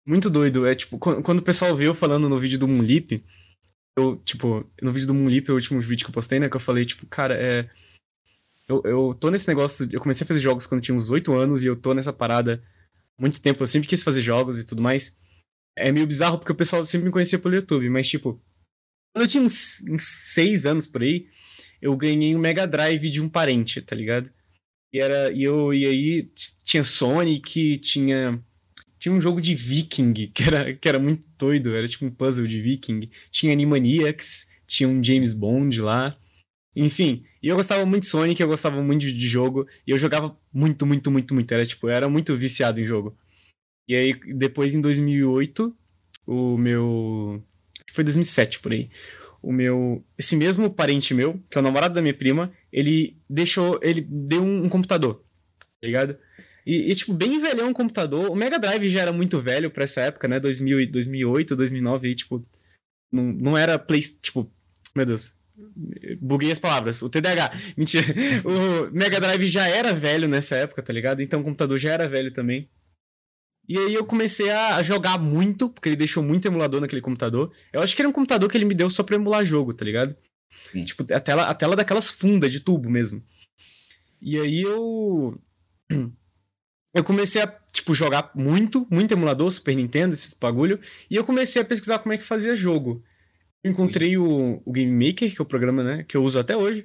muito 0.07 0.29
doido. 0.29 0.67
É 0.67 0.75
tipo, 0.75 0.99
quando, 0.99 1.39
o 1.39 1.43
pessoal 1.43 1.75
vê 1.75 1.87
eu 1.87 1.95
falando 1.95 2.29
no 2.29 2.39
vídeo 2.39 2.59
do 2.59 2.69
Moonlip, 2.69 3.25
eu, 3.97 4.17
tipo, 4.17 4.71
no 4.83 4.93
vídeo 4.93 5.07
do 5.07 5.15
Moonlip, 5.15 5.51
o 5.51 5.55
último 5.55 5.81
vídeo 5.81 6.05
que 6.05 6.11
eu 6.11 6.15
postei, 6.15 6.39
né, 6.39 6.51
que 6.51 6.57
eu 6.57 6.61
falei, 6.61 6.85
tipo, 6.85 7.07
cara, 7.07 7.35
é. 7.35 7.67
Eu, 8.69 8.83
eu 8.85 9.17
tô 9.19 9.31
nesse 9.31 9.49
negócio. 9.49 9.89
Eu 9.91 10.01
comecei 10.01 10.25
a 10.25 10.29
fazer 10.29 10.41
jogos 10.41 10.67
quando 10.67 10.81
eu 10.81 10.85
tinha 10.85 10.95
uns 10.95 11.11
8 11.11 11.33
anos 11.33 11.65
e 11.65 11.67
eu 11.67 11.77
tô 11.77 11.95
nessa 11.95 12.13
parada 12.13 12.63
muito 13.19 13.41
tempo. 13.41 13.63
Eu 13.63 13.67
sempre 13.67 13.89
quis 13.89 14.03
fazer 14.03 14.21
jogos 14.21 14.61
e 14.61 14.67
tudo 14.67 14.83
mais. 14.83 15.17
É 15.77 15.91
meio 15.91 16.07
bizarro 16.07 16.39
porque 16.39 16.53
o 16.53 16.57
pessoal 16.57 16.85
sempre 16.85 17.07
me 17.07 17.13
conhecia 17.13 17.39
pelo 17.39 17.55
YouTube, 17.55 17.89
mas, 17.91 18.09
tipo, 18.09 18.41
quando 19.13 19.25
eu 19.25 19.29
tinha 19.29 19.43
uns, 19.43 19.81
uns 19.89 20.03
6 20.03 20.67
anos 20.67 20.87
por 20.87 21.03
aí, 21.03 21.27
eu 21.81 21.97
ganhei 21.97 22.35
um 22.35 22.39
Mega 22.39 22.67
Drive 22.67 23.11
de 23.11 23.21
um 23.21 23.29
parente, 23.29 23.81
tá 23.83 23.95
ligado? 23.95 24.31
E 24.93 25.01
era 25.01 25.33
e 25.33 25.43
eu 25.43 25.75
e 25.75 25.85
aí 25.85 26.31
tinha 26.65 26.85
Sonic, 26.85 27.79
tinha 27.79 28.41
tinha 28.99 29.15
um 29.15 29.21
jogo 29.21 29.41
de 29.41 29.55
Viking 29.55 30.15
que 30.33 30.43
era, 30.45 30.75
que 30.75 30.89
era 30.89 30.99
muito 30.99 31.27
doido, 31.39 31.77
era 31.77 31.87
tipo 31.87 32.07
um 32.07 32.11
puzzle 32.11 32.47
de 32.47 32.63
Viking. 32.63 33.11
Tinha 33.31 33.53
Animaniacs, 33.53 34.47
tinha 34.67 34.89
um 34.89 35.03
James 35.03 35.35
Bond 35.35 35.81
lá. 35.81 36.17
Enfim, 36.75 37.25
e 37.43 37.49
eu 37.49 37.57
gostava 37.57 37.85
muito 37.85 38.05
de 38.05 38.09
Sonic, 38.09 38.41
eu 38.41 38.49
gostava 38.49 38.83
muito 38.83 39.03
de, 39.03 39.13
de 39.13 39.29
jogo, 39.29 39.67
e 39.87 39.91
eu 39.91 39.99
jogava 39.99 40.37
muito, 40.53 40.87
muito, 40.87 41.11
muito, 41.11 41.35
muito. 41.35 41.53
Era 41.53 41.67
tipo, 41.67 41.87
eu 41.89 41.93
era 41.93 42.09
muito 42.09 42.37
viciado 42.37 42.81
em 42.81 42.87
jogo. 42.87 43.17
E 43.89 43.95
aí, 43.95 44.15
depois 44.35 44.75
em 44.75 44.81
2008, 44.81 45.77
o 46.27 46.57
meu. 46.57 47.43
Foi 47.93 48.03
2007 48.03 48.61
por 48.61 48.73
aí. 48.73 48.91
O 49.43 49.53
meu. 49.53 50.05
Esse 50.19 50.37
mesmo 50.37 50.71
parente 50.71 51.13
meu, 51.13 51.39
que 51.51 51.59
é 51.59 51.61
o 51.61 51.65
namorado 51.65 51.95
da 51.95 52.03
minha 52.03 52.15
prima, 52.15 52.53
ele 52.73 53.17
deixou. 53.29 53.79
Ele 53.83 54.01
deu 54.01 54.43
um, 54.43 54.65
um 54.65 54.69
computador, 54.69 55.23
tá 55.81 55.87
ligado? 55.87 56.17
E, 56.67 56.91
e, 56.91 56.95
tipo, 56.95 57.13
bem 57.13 57.39
velhão 57.41 57.71
o 57.71 57.75
computador. 57.75 58.31
O 58.31 58.35
Mega 58.35 58.59
Drive 58.59 58.89
já 58.89 59.03
era 59.03 59.13
muito 59.13 59.39
velho 59.41 59.71
pra 59.71 59.85
essa 59.85 60.01
época, 60.01 60.27
né? 60.27 60.41
2000, 60.41 60.81
e- 60.81 60.87
2008, 60.87 61.55
2009, 61.55 62.09
aí, 62.09 62.15
tipo. 62.15 62.43
Não, 63.13 63.33
não 63.41 63.59
era 63.59 63.79
Play. 63.79 64.01
Tipo. 64.01 64.51
Meu 64.97 65.05
Deus. 65.05 65.35
Buguei 66.21 66.51
as 66.51 66.59
palavras. 66.59 67.03
O 67.03 67.09
TDAH. 67.11 67.53
Mentira. 67.77 68.05
O 68.45 68.91
Mega 68.93 69.21
Drive 69.21 69.47
já 69.47 69.69
era 69.69 69.93
velho 69.93 70.27
nessa 70.27 70.57
época, 70.57 70.83
tá 70.83 70.93
ligado? 70.93 71.21
Então 71.21 71.41
o 71.41 71.45
computador 71.45 71.77
já 71.79 71.93
era 71.93 72.09
velho 72.09 72.33
também. 72.33 72.69
E 73.69 73.79
aí 73.79 73.95
eu 73.95 74.05
comecei 74.05 74.51
a 74.51 74.83
jogar 74.83 75.19
muito, 75.19 75.71
porque 75.71 75.89
ele 75.89 75.97
deixou 75.97 76.23
muito 76.23 76.47
emulador 76.47 76.81
naquele 76.81 77.01
computador. 77.01 77.53
Eu 77.73 77.83
acho 77.83 77.97
que 77.97 78.03
era 78.03 78.09
um 78.09 78.13
computador 78.13 78.51
que 78.51 78.57
ele 78.57 78.65
me 78.65 78.75
deu 78.75 78.91
só 78.91 79.03
pra 79.03 79.17
emular 79.17 79.45
jogo, 79.45 79.73
tá 79.73 79.85
ligado? 79.85 80.15
Sim. 80.51 80.85
Tipo, 80.85 81.13
a 81.13 81.21
tela, 81.21 81.45
a 81.45 81.55
tela 81.55 81.75
daquelas 81.75 82.11
fundas 82.11 82.53
de 82.53 82.61
tubo 82.61 82.91
mesmo. 82.91 83.23
E 84.21 84.39
aí 84.39 84.63
eu. 84.63 85.41
Eu 86.97 87.03
comecei 87.03 87.43
a, 87.43 87.47
tipo, 87.73 87.93
jogar 87.93 88.31
muito, 88.37 88.87
muito 88.89 89.11
emulador, 89.11 89.51
Super 89.51 89.75
Nintendo, 89.75 90.15
esses 90.15 90.33
bagulho. 90.33 90.79
E 91.11 91.17
eu 91.17 91.25
comecei 91.25 91.61
a 91.61 91.65
pesquisar 91.65 91.99
como 91.99 92.13
é 92.13 92.17
que 92.17 92.23
fazia 92.23 92.55
jogo. 92.55 93.03
Eu 93.65 93.73
encontrei 93.73 94.17
o, 94.17 94.63
o 94.65 94.71
Game 94.71 94.93
Maker, 94.93 95.35
que 95.35 95.41
é 95.41 95.43
o 95.43 95.45
programa, 95.45 95.83
né, 95.83 96.05
que 96.05 96.17
eu 96.17 96.23
uso 96.23 96.39
até 96.39 96.57
hoje. 96.57 96.85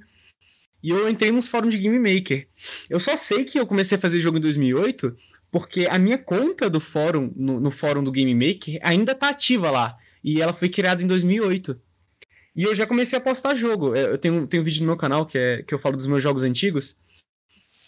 E 0.81 0.89
eu 0.89 1.07
entrei 1.07 1.31
nos 1.31 1.47
fóruns 1.47 1.75
de 1.75 1.79
Game 1.79 1.99
Maker. 1.99 2.47
Eu 2.89 2.99
só 2.99 3.15
sei 3.15 3.43
que 3.43 3.59
eu 3.59 3.67
comecei 3.67 3.99
a 3.99 4.01
fazer 4.01 4.17
jogo 4.19 4.39
em 4.39 4.41
2008 4.41 5.15
porque 5.51 5.87
a 5.89 5.97
minha 5.97 6.17
conta 6.17 6.69
do 6.69 6.79
fórum, 6.79 7.31
no, 7.35 7.59
no 7.59 7.71
fórum 7.71 8.03
do 8.03 8.11
Game 8.11 8.33
Maker, 8.33 8.79
ainda 8.81 9.15
tá 9.15 9.29
ativa 9.29 9.71
lá. 9.71 9.97
E 10.23 10.41
ela 10.41 10.53
foi 10.53 10.69
criada 10.69 11.01
em 11.01 11.07
2008. 11.07 11.79
E 12.55 12.63
eu 12.63 12.75
já 12.75 12.85
comecei 12.85 13.17
a 13.17 13.21
postar 13.21 13.53
jogo. 13.55 13.95
Eu 13.95 14.11
eu 14.11 14.17
tenho, 14.17 14.45
tenho 14.45 14.61
um 14.61 14.65
vídeo 14.65 14.81
no 14.81 14.87
meu 14.87 14.97
canal 14.97 15.25
que, 15.25 15.37
é, 15.37 15.63
que 15.63 15.73
eu 15.73 15.79
falo 15.79 15.95
dos 15.95 16.05
meus 16.05 16.21
jogos 16.21 16.43
antigos. 16.43 16.97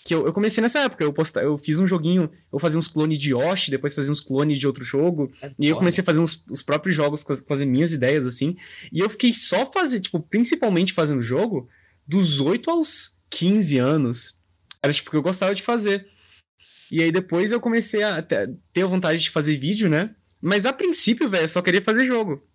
Que 0.03 0.15
eu, 0.15 0.25
eu 0.25 0.33
comecei 0.33 0.61
nessa 0.61 0.79
época. 0.79 1.03
Eu, 1.03 1.13
posta, 1.13 1.41
eu 1.41 1.57
fiz 1.57 1.77
um 1.77 1.85
joguinho, 1.85 2.31
eu 2.51 2.57
fazia 2.57 2.79
uns 2.79 2.87
clones 2.87 3.17
de 3.17 3.31
Yoshi, 3.31 3.69
depois 3.69 3.93
fazia 3.93 4.11
uns 4.11 4.21
clones 4.21 4.57
de 4.57 4.65
outro 4.65 4.83
jogo. 4.83 5.31
E 5.59 5.67
eu 5.67 5.75
comecei 5.75 6.01
a 6.01 6.05
fazer 6.05 6.19
uns, 6.19 6.43
os 6.49 6.63
próprios 6.63 6.95
jogos 6.95 7.23
com 7.23 7.33
as, 7.33 7.41
com 7.41 7.53
as 7.53 7.61
minhas 7.61 7.93
ideias, 7.93 8.25
assim. 8.25 8.55
E 8.91 8.99
eu 8.99 9.09
fiquei 9.09 9.33
só 9.33 9.69
fazendo, 9.71 10.03
tipo, 10.03 10.19
principalmente 10.19 10.93
fazendo 10.93 11.21
jogo 11.21 11.67
dos 12.07 12.39
8 12.39 12.71
aos 12.71 13.15
15 13.29 13.77
anos. 13.77 14.35
Era 14.81 14.91
tipo 14.91 15.09
o 15.09 15.11
que 15.11 15.17
eu 15.17 15.21
gostava 15.21 15.53
de 15.53 15.61
fazer. 15.61 16.07
E 16.91 17.01
aí 17.01 17.11
depois 17.11 17.51
eu 17.51 17.61
comecei 17.61 18.03
a 18.03 18.21
te- 18.21 18.49
ter 18.73 18.83
a 18.83 18.87
vontade 18.87 19.21
de 19.23 19.29
fazer 19.31 19.57
vídeo, 19.57 19.89
né? 19.89 20.13
Mas 20.41 20.65
a 20.65 20.73
princípio, 20.73 21.29
velho, 21.29 21.45
eu 21.45 21.47
só 21.47 21.61
queria 21.61 21.81
fazer 21.81 22.03
jogo. 22.05 22.45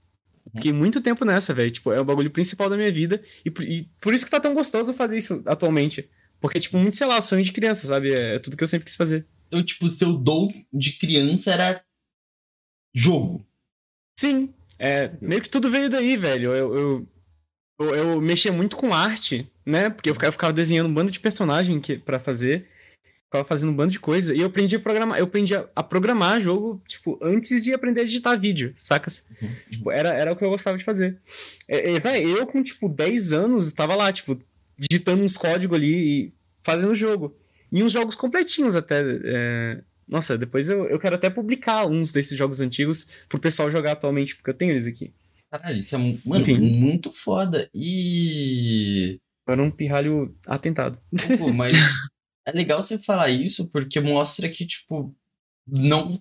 Fiquei 0.55 0.72
muito 0.72 1.01
tempo 1.01 1.24
nessa, 1.24 1.53
velho. 1.55 1.70
Tipo, 1.70 1.93
é 1.93 2.01
o 2.01 2.05
bagulho 2.05 2.30
principal 2.30 2.68
da 2.70 2.76
minha 2.76 2.93
vida. 2.93 3.22
E 3.45 3.51
por, 3.51 3.64
e 3.64 3.84
por 4.01 4.14
isso 4.14 4.24
que 4.24 4.30
tá 4.30 4.39
tão 4.39 4.55
gostoso 4.55 4.93
fazer 4.93 5.16
isso 5.16 5.43
atualmente. 5.47 6.09
Porque, 6.41 6.61
tipo, 6.61 6.76
muito, 6.78 6.97
sei 6.97 7.07
lá, 7.07 7.20
sonho 7.20 7.43
de 7.43 7.53
criança, 7.53 7.87
sabe? 7.87 8.12
É, 8.12 8.37
é 8.37 8.39
tudo 8.39 8.57
que 8.57 8.62
eu 8.62 8.68
sempre 8.68 8.84
quis 8.84 8.95
fazer. 8.97 9.26
Então, 9.49 9.62
tipo, 9.62 9.89
seu 9.89 10.12
dom 10.12 10.49
de 10.72 10.93
criança 10.93 11.53
era 11.53 11.82
jogo. 12.95 13.45
Sim, 14.18 14.53
é, 14.78 15.11
meio 15.20 15.43
que 15.43 15.49
tudo 15.49 15.70
veio 15.70 15.91
daí, 15.91 16.16
velho. 16.16 16.55
Eu, 16.55 16.74
eu, 16.78 17.09
eu, 17.80 17.95
eu 17.95 18.20
mexia 18.20 18.53
muito 18.53 18.76
com 18.76 18.95
arte, 18.95 19.51
né? 19.64 19.91
Porque 19.91 20.09
eu 20.09 20.14
ficava, 20.14 20.28
eu 20.28 20.32
ficava 20.32 20.53
desenhando 20.53 20.89
um 20.89 20.95
bando 20.95 21.11
de 21.11 21.20
personagem 21.20 21.80
que, 21.80 21.99
pra 21.99 22.18
fazer. 22.18 22.68
Ficava 23.26 23.44
fazendo 23.44 23.70
um 23.70 23.76
bando 23.76 23.92
de 23.92 24.00
coisa. 24.00 24.34
E 24.34 24.40
eu 24.40 24.46
aprendi 24.46 24.76
a 24.76 24.80
programar. 24.80 25.18
Eu 25.18 25.24
aprendi 25.24 25.54
a, 25.54 25.68
a 25.74 25.82
programar 25.82 26.40
jogo, 26.40 26.80
tipo, 26.86 27.18
antes 27.20 27.62
de 27.62 27.74
aprender 27.74 28.02
a 28.02 28.04
digitar 28.04 28.38
vídeo, 28.40 28.72
sacas? 28.76 29.24
Uhum. 29.42 29.48
Tipo, 29.70 29.90
era, 29.90 30.10
era 30.10 30.32
o 30.32 30.36
que 30.36 30.44
eu 30.44 30.50
gostava 30.50 30.78
de 30.78 30.84
fazer. 30.84 31.18
É, 31.66 31.92
é, 31.92 32.00
véi, 32.00 32.24
eu 32.24 32.46
com, 32.46 32.62
tipo, 32.62 32.88
10 32.88 33.32
anos, 33.32 33.66
estava 33.66 33.94
lá, 33.96 34.12
tipo, 34.12 34.38
digitando 34.78 35.24
uns 35.24 35.36
códigos 35.36 35.76
ali 35.76 35.94
e 36.26 36.32
fazendo 36.62 36.94
jogo. 36.94 37.36
E 37.72 37.82
uns 37.82 37.92
jogos 37.92 38.14
completinhos 38.14 38.76
até. 38.76 39.02
é, 39.24 39.82
Nossa, 40.06 40.38
depois 40.38 40.68
eu, 40.68 40.86
eu 40.86 40.98
quero 40.98 41.16
até 41.16 41.28
publicar 41.28 41.86
uns 41.86 42.12
desses 42.12 42.38
jogos 42.38 42.60
antigos 42.60 43.06
pro 43.28 43.40
pessoal 43.40 43.70
jogar 43.70 43.92
atualmente, 43.92 44.36
porque 44.36 44.50
eu 44.50 44.54
tenho 44.54 44.70
eles 44.72 44.86
aqui. 44.86 45.12
Caralho, 45.50 45.78
isso 45.78 45.94
é, 45.94 45.98
mano, 45.98 46.42
Enfim. 46.42 46.58
muito 46.58 47.12
foda. 47.12 47.68
E. 47.74 49.18
Era 49.48 49.62
um 49.62 49.70
pirralho 49.70 50.34
atentado. 50.46 50.98
Pô, 51.38 51.52
mas 51.52 51.72
é 52.47 52.53
legal 52.53 52.80
você 52.82 52.99
falar 52.99 53.28
isso 53.28 53.66
porque 53.66 54.01
mostra 54.01 54.49
que, 54.49 54.64
tipo, 54.64 55.14
não. 55.66 56.14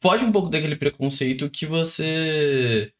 Pode 0.00 0.24
um 0.24 0.32
pouco 0.32 0.48
daquele 0.48 0.76
preconceito 0.76 1.50
que 1.50 1.66
você 1.66 2.92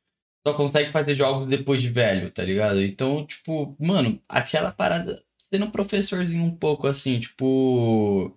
só 0.47 0.55
consegue 0.55 0.91
fazer 0.91 1.15
jogos 1.15 1.47
depois 1.47 1.81
de 1.83 1.91
velho, 1.91 2.31
tá 2.31 2.43
ligado? 2.43 2.83
Então, 2.83 3.27
tipo, 3.27 3.77
mano, 3.79 4.21
aquela 4.29 4.71
parada, 4.71 5.23
sendo 5.37 5.71
professorzinho 5.71 6.45
um 6.45 6.55
pouco 6.55 6.87
assim, 6.87 7.21
tipo. 7.21 8.37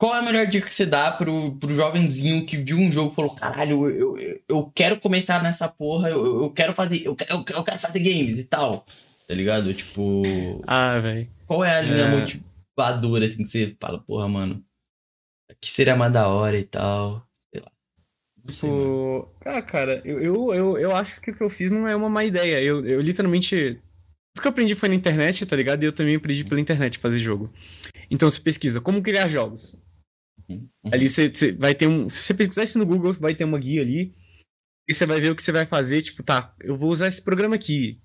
Qual 0.00 0.14
é 0.14 0.20
a 0.20 0.22
melhor 0.22 0.46
dica 0.46 0.66
que 0.66 0.74
você 0.74 0.86
dá 0.86 1.10
pro, 1.10 1.56
pro 1.56 1.74
jovenzinho 1.74 2.46
que 2.46 2.56
viu 2.56 2.76
um 2.76 2.92
jogo 2.92 3.12
e 3.12 3.16
falou, 3.16 3.34
caralho, 3.34 3.88
eu, 3.90 4.16
eu, 4.18 4.40
eu 4.48 4.72
quero 4.72 5.00
começar 5.00 5.42
nessa 5.42 5.68
porra, 5.68 6.08
eu, 6.08 6.42
eu 6.42 6.50
quero 6.50 6.72
fazer. 6.72 7.04
Eu, 7.04 7.16
eu, 7.28 7.44
eu 7.48 7.64
quero 7.64 7.80
fazer 7.80 7.98
games 7.98 8.38
e 8.38 8.44
tal. 8.44 8.86
Tá 9.26 9.34
ligado? 9.34 9.74
Tipo. 9.74 10.22
Ah, 10.66 11.00
velho. 11.00 11.28
Qual 11.46 11.64
é 11.64 11.78
a 11.78 11.80
linha 11.80 12.04
É. 12.04 12.40
motivadora, 12.78 13.26
assim, 13.26 13.42
que 13.42 13.50
você 13.50 13.76
fala, 13.80 13.98
porra, 14.00 14.28
mano, 14.28 14.64
que 15.60 15.70
seria 15.70 15.96
mais 15.96 16.12
da 16.12 16.28
hora 16.28 16.56
e 16.56 16.64
tal. 16.64 17.26
Sei 17.50 17.60
lá. 17.60 17.72
Não 18.44 18.52
sei, 18.52 18.70
ah, 19.44 19.62
cara, 19.62 20.00
eu, 20.04 20.20
eu, 20.20 20.54
eu, 20.54 20.78
eu 20.78 20.96
acho 20.96 21.20
que 21.20 21.30
o 21.30 21.36
que 21.36 21.42
eu 21.42 21.50
fiz 21.50 21.72
não 21.72 21.88
é 21.88 21.96
uma 21.96 22.08
má 22.08 22.24
ideia. 22.24 22.62
Eu, 22.62 22.86
eu 22.86 23.00
literalmente. 23.00 23.80
Tudo 24.34 24.42
que 24.42 24.46
eu 24.46 24.50
aprendi 24.50 24.74
foi 24.74 24.88
na 24.88 24.94
internet, 24.94 25.44
tá 25.44 25.56
ligado? 25.56 25.82
E 25.82 25.86
eu 25.86 25.92
também 25.92 26.16
aprendi 26.16 26.44
pela 26.44 26.60
internet 26.60 26.98
fazer 26.98 27.18
jogo. 27.18 27.52
Então 28.10 28.30
você 28.30 28.40
pesquisa 28.40 28.80
como 28.80 29.02
criar 29.02 29.28
jogos. 29.28 29.82
Uhum. 30.48 30.68
Ali 30.92 31.08
você, 31.08 31.28
você 31.28 31.52
vai 31.52 31.74
ter 31.74 31.88
um. 31.88 32.08
Se 32.08 32.22
você 32.22 32.34
pesquisar 32.34 32.62
isso 32.62 32.78
no 32.78 32.86
Google, 32.86 33.12
vai 33.14 33.34
ter 33.34 33.44
uma 33.44 33.58
guia 33.58 33.82
ali. 33.82 34.14
E 34.88 34.94
você 34.94 35.04
vai 35.04 35.20
ver 35.20 35.30
o 35.30 35.36
que 35.36 35.42
você 35.42 35.52
vai 35.52 35.66
fazer. 35.66 36.00
Tipo, 36.02 36.22
tá, 36.22 36.54
eu 36.62 36.76
vou 36.76 36.90
usar 36.90 37.08
esse 37.08 37.22
programa 37.22 37.56
aqui. 37.56 38.00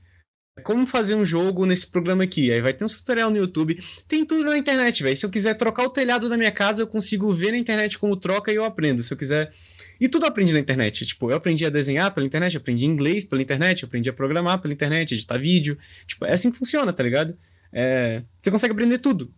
Como 0.61 0.85
fazer 0.85 1.15
um 1.15 1.25
jogo 1.25 1.65
nesse 1.65 1.87
programa 1.87 2.23
aqui? 2.23 2.51
Aí 2.51 2.61
vai 2.61 2.73
ter 2.73 2.85
um 2.85 2.87
tutorial 2.87 3.31
no 3.31 3.37
YouTube. 3.37 3.79
Tem 4.07 4.23
tudo 4.23 4.43
na 4.43 4.57
internet, 4.57 5.01
velho. 5.01 5.17
Se 5.17 5.25
eu 5.25 5.29
quiser 5.29 5.55
trocar 5.55 5.83
o 5.83 5.89
telhado 5.89 6.29
da 6.29 6.37
minha 6.37 6.51
casa, 6.51 6.83
eu 6.83 6.87
consigo 6.87 7.33
ver 7.33 7.51
na 7.51 7.57
internet 7.57 7.97
como 7.97 8.15
troca 8.15 8.51
e 8.51 8.55
eu 8.55 8.63
aprendo. 8.63 9.01
Se 9.01 9.11
eu 9.11 9.17
quiser. 9.17 9.51
E 9.99 10.07
tudo 10.07 10.27
aprendi 10.27 10.53
na 10.53 10.59
internet. 10.59 11.07
Tipo, 11.07 11.31
eu 11.31 11.37
aprendi 11.37 11.65
a 11.65 11.69
desenhar 11.69 12.13
pela 12.13 12.25
internet, 12.25 12.55
aprendi 12.55 12.85
inglês 12.85 13.25
pela 13.25 13.41
internet, 13.41 13.83
aprendi 13.83 14.09
a 14.09 14.13
programar 14.13 14.61
pela 14.61 14.73
internet, 14.73 15.15
editar 15.15 15.39
vídeo. 15.39 15.75
Tipo, 16.05 16.25
é 16.25 16.33
assim 16.33 16.51
que 16.51 16.57
funciona, 16.57 16.93
tá 16.93 17.01
ligado? 17.01 17.35
É, 17.73 18.21
Você 18.41 18.51
consegue 18.51 18.73
aprender 18.73 18.99
tudo. 18.99 19.33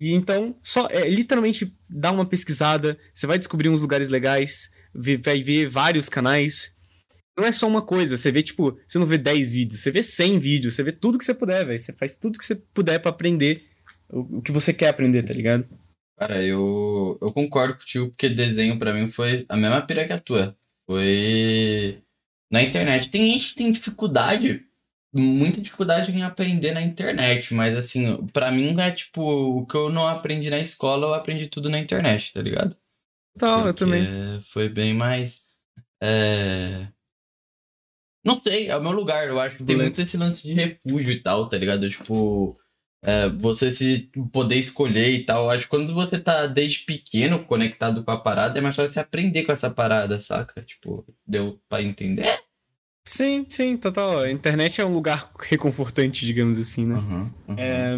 E 0.00 0.12
então, 0.12 0.56
só 0.62 0.86
é, 0.88 1.08
literalmente 1.08 1.74
dá 1.88 2.12
uma 2.12 2.26
pesquisada, 2.26 2.98
você 3.12 3.26
vai 3.26 3.38
descobrir 3.38 3.68
uns 3.68 3.82
lugares 3.82 4.08
legais, 4.08 4.70
vai 4.94 5.42
ver 5.42 5.68
vários 5.68 6.08
canais. 6.08 6.73
Não 7.36 7.44
é 7.44 7.52
só 7.52 7.66
uma 7.66 7.82
coisa, 7.82 8.16
você 8.16 8.30
vê, 8.30 8.42
tipo, 8.42 8.78
você 8.86 8.98
não 8.98 9.06
vê 9.06 9.18
10 9.18 9.52
vídeos, 9.54 9.80
você 9.80 9.90
vê 9.90 10.02
100 10.02 10.38
vídeos, 10.38 10.74
você 10.74 10.82
vê 10.82 10.92
tudo 10.92 11.18
que 11.18 11.24
você 11.24 11.34
puder, 11.34 11.66
velho. 11.66 11.78
Você 11.78 11.92
faz 11.92 12.16
tudo 12.16 12.38
que 12.38 12.44
você 12.44 12.54
puder 12.54 13.00
pra 13.00 13.10
aprender 13.10 13.64
o, 14.08 14.38
o 14.38 14.42
que 14.42 14.52
você 14.52 14.72
quer 14.72 14.88
aprender, 14.88 15.22
tá 15.24 15.34
ligado? 15.34 15.66
Cara, 16.18 16.42
eu, 16.42 17.18
eu 17.20 17.32
concordo 17.32 17.74
contigo, 17.74 18.08
porque 18.08 18.28
desenho 18.28 18.78
pra 18.78 18.94
mim 18.94 19.10
foi 19.10 19.44
a 19.48 19.56
mesma 19.56 19.82
pira 19.82 20.06
que 20.06 20.12
a 20.12 20.20
tua. 20.20 20.56
Foi 20.86 22.00
na 22.50 22.62
internet. 22.62 23.08
Tem 23.10 23.32
gente 23.32 23.50
que 23.50 23.56
tem 23.56 23.72
dificuldade, 23.72 24.64
muita 25.12 25.60
dificuldade 25.60 26.12
em 26.12 26.22
aprender 26.22 26.72
na 26.72 26.82
internet, 26.82 27.52
mas 27.52 27.76
assim, 27.76 28.24
pra 28.28 28.52
mim 28.52 28.78
é 28.80 28.92
tipo, 28.92 29.22
o 29.22 29.66
que 29.66 29.76
eu 29.76 29.90
não 29.90 30.06
aprendi 30.06 30.48
na 30.50 30.60
escola, 30.60 31.08
eu 31.08 31.14
aprendi 31.14 31.48
tudo 31.48 31.68
na 31.68 31.80
internet, 31.80 32.32
tá 32.32 32.40
ligado? 32.40 32.76
Então, 33.36 33.66
eu 33.66 33.74
também. 33.74 34.06
Foi 34.42 34.68
bem 34.68 34.94
mais. 34.94 35.42
é, 36.00 36.86
Não 38.24 38.40
sei, 38.42 38.68
é 38.68 38.76
o 38.76 38.82
meu 38.82 38.92
lugar. 38.92 39.28
Eu 39.28 39.38
acho 39.38 39.62
tem 39.64 39.76
muito 39.76 40.00
esse 40.00 40.16
lance 40.16 40.42
de 40.42 40.52
refúgio 40.54 41.12
e 41.12 41.20
tal, 41.20 41.48
tá 41.48 41.58
ligado? 41.58 41.88
Tipo, 41.90 42.58
é, 43.04 43.28
você 43.28 43.70
se 43.70 44.10
poder 44.32 44.56
escolher 44.56 45.10
e 45.10 45.24
tal. 45.24 45.50
Acho 45.50 45.62
que 45.64 45.68
quando 45.68 45.92
você 45.94 46.18
tá 46.18 46.46
desde 46.46 46.80
pequeno 46.86 47.44
conectado 47.44 48.02
com 48.02 48.10
a 48.10 48.16
parada, 48.18 48.58
é 48.58 48.62
mais 48.62 48.74
fácil 48.76 48.92
você 48.94 49.00
aprender 49.00 49.44
com 49.44 49.52
essa 49.52 49.68
parada, 49.70 50.18
saca? 50.20 50.62
Tipo, 50.62 51.04
deu 51.26 51.60
pra 51.68 51.82
entender? 51.82 52.38
Sim, 53.06 53.44
sim, 53.48 53.76
total. 53.76 54.20
A 54.20 54.30
internet 54.30 54.80
é 54.80 54.86
um 54.86 54.94
lugar 54.94 55.30
reconfortante, 55.38 56.24
digamos 56.24 56.58
assim, 56.58 56.86
né? 56.86 56.94
Uhum, 56.94 57.30
uhum. 57.48 57.56
É, 57.58 57.96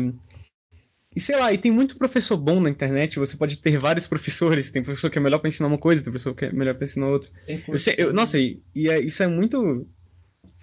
E 1.15 1.21
sei 1.21 1.37
lá, 1.37 1.53
e 1.53 1.59
tem 1.59 1.71
muito 1.71 1.97
professor 1.97 2.37
bom 2.37 2.61
na 2.61 2.69
internet, 2.69 3.19
você 3.21 3.37
pode 3.37 3.59
ter 3.59 3.79
vários 3.79 4.07
professores, 4.09 4.73
tem 4.73 4.83
professor 4.83 5.09
que 5.09 5.19
é 5.19 5.23
melhor 5.23 5.39
pra 5.39 5.47
ensinar 5.49 5.69
uma 5.69 5.79
coisa, 5.79 6.03
tem 6.03 6.11
professor 6.13 6.35
que 6.35 6.47
é 6.47 6.53
melhor 6.53 6.75
pra 6.75 6.83
ensinar 6.85 7.07
outra. 7.07 7.31
Eu 7.69 7.79
sei, 7.79 7.95
eu- 7.97 8.13
nossa, 8.13 8.39
e, 8.41 8.61
e 8.75 8.91
é- 8.91 8.99
isso 9.01 9.23
é 9.23 9.29
muito 9.29 9.89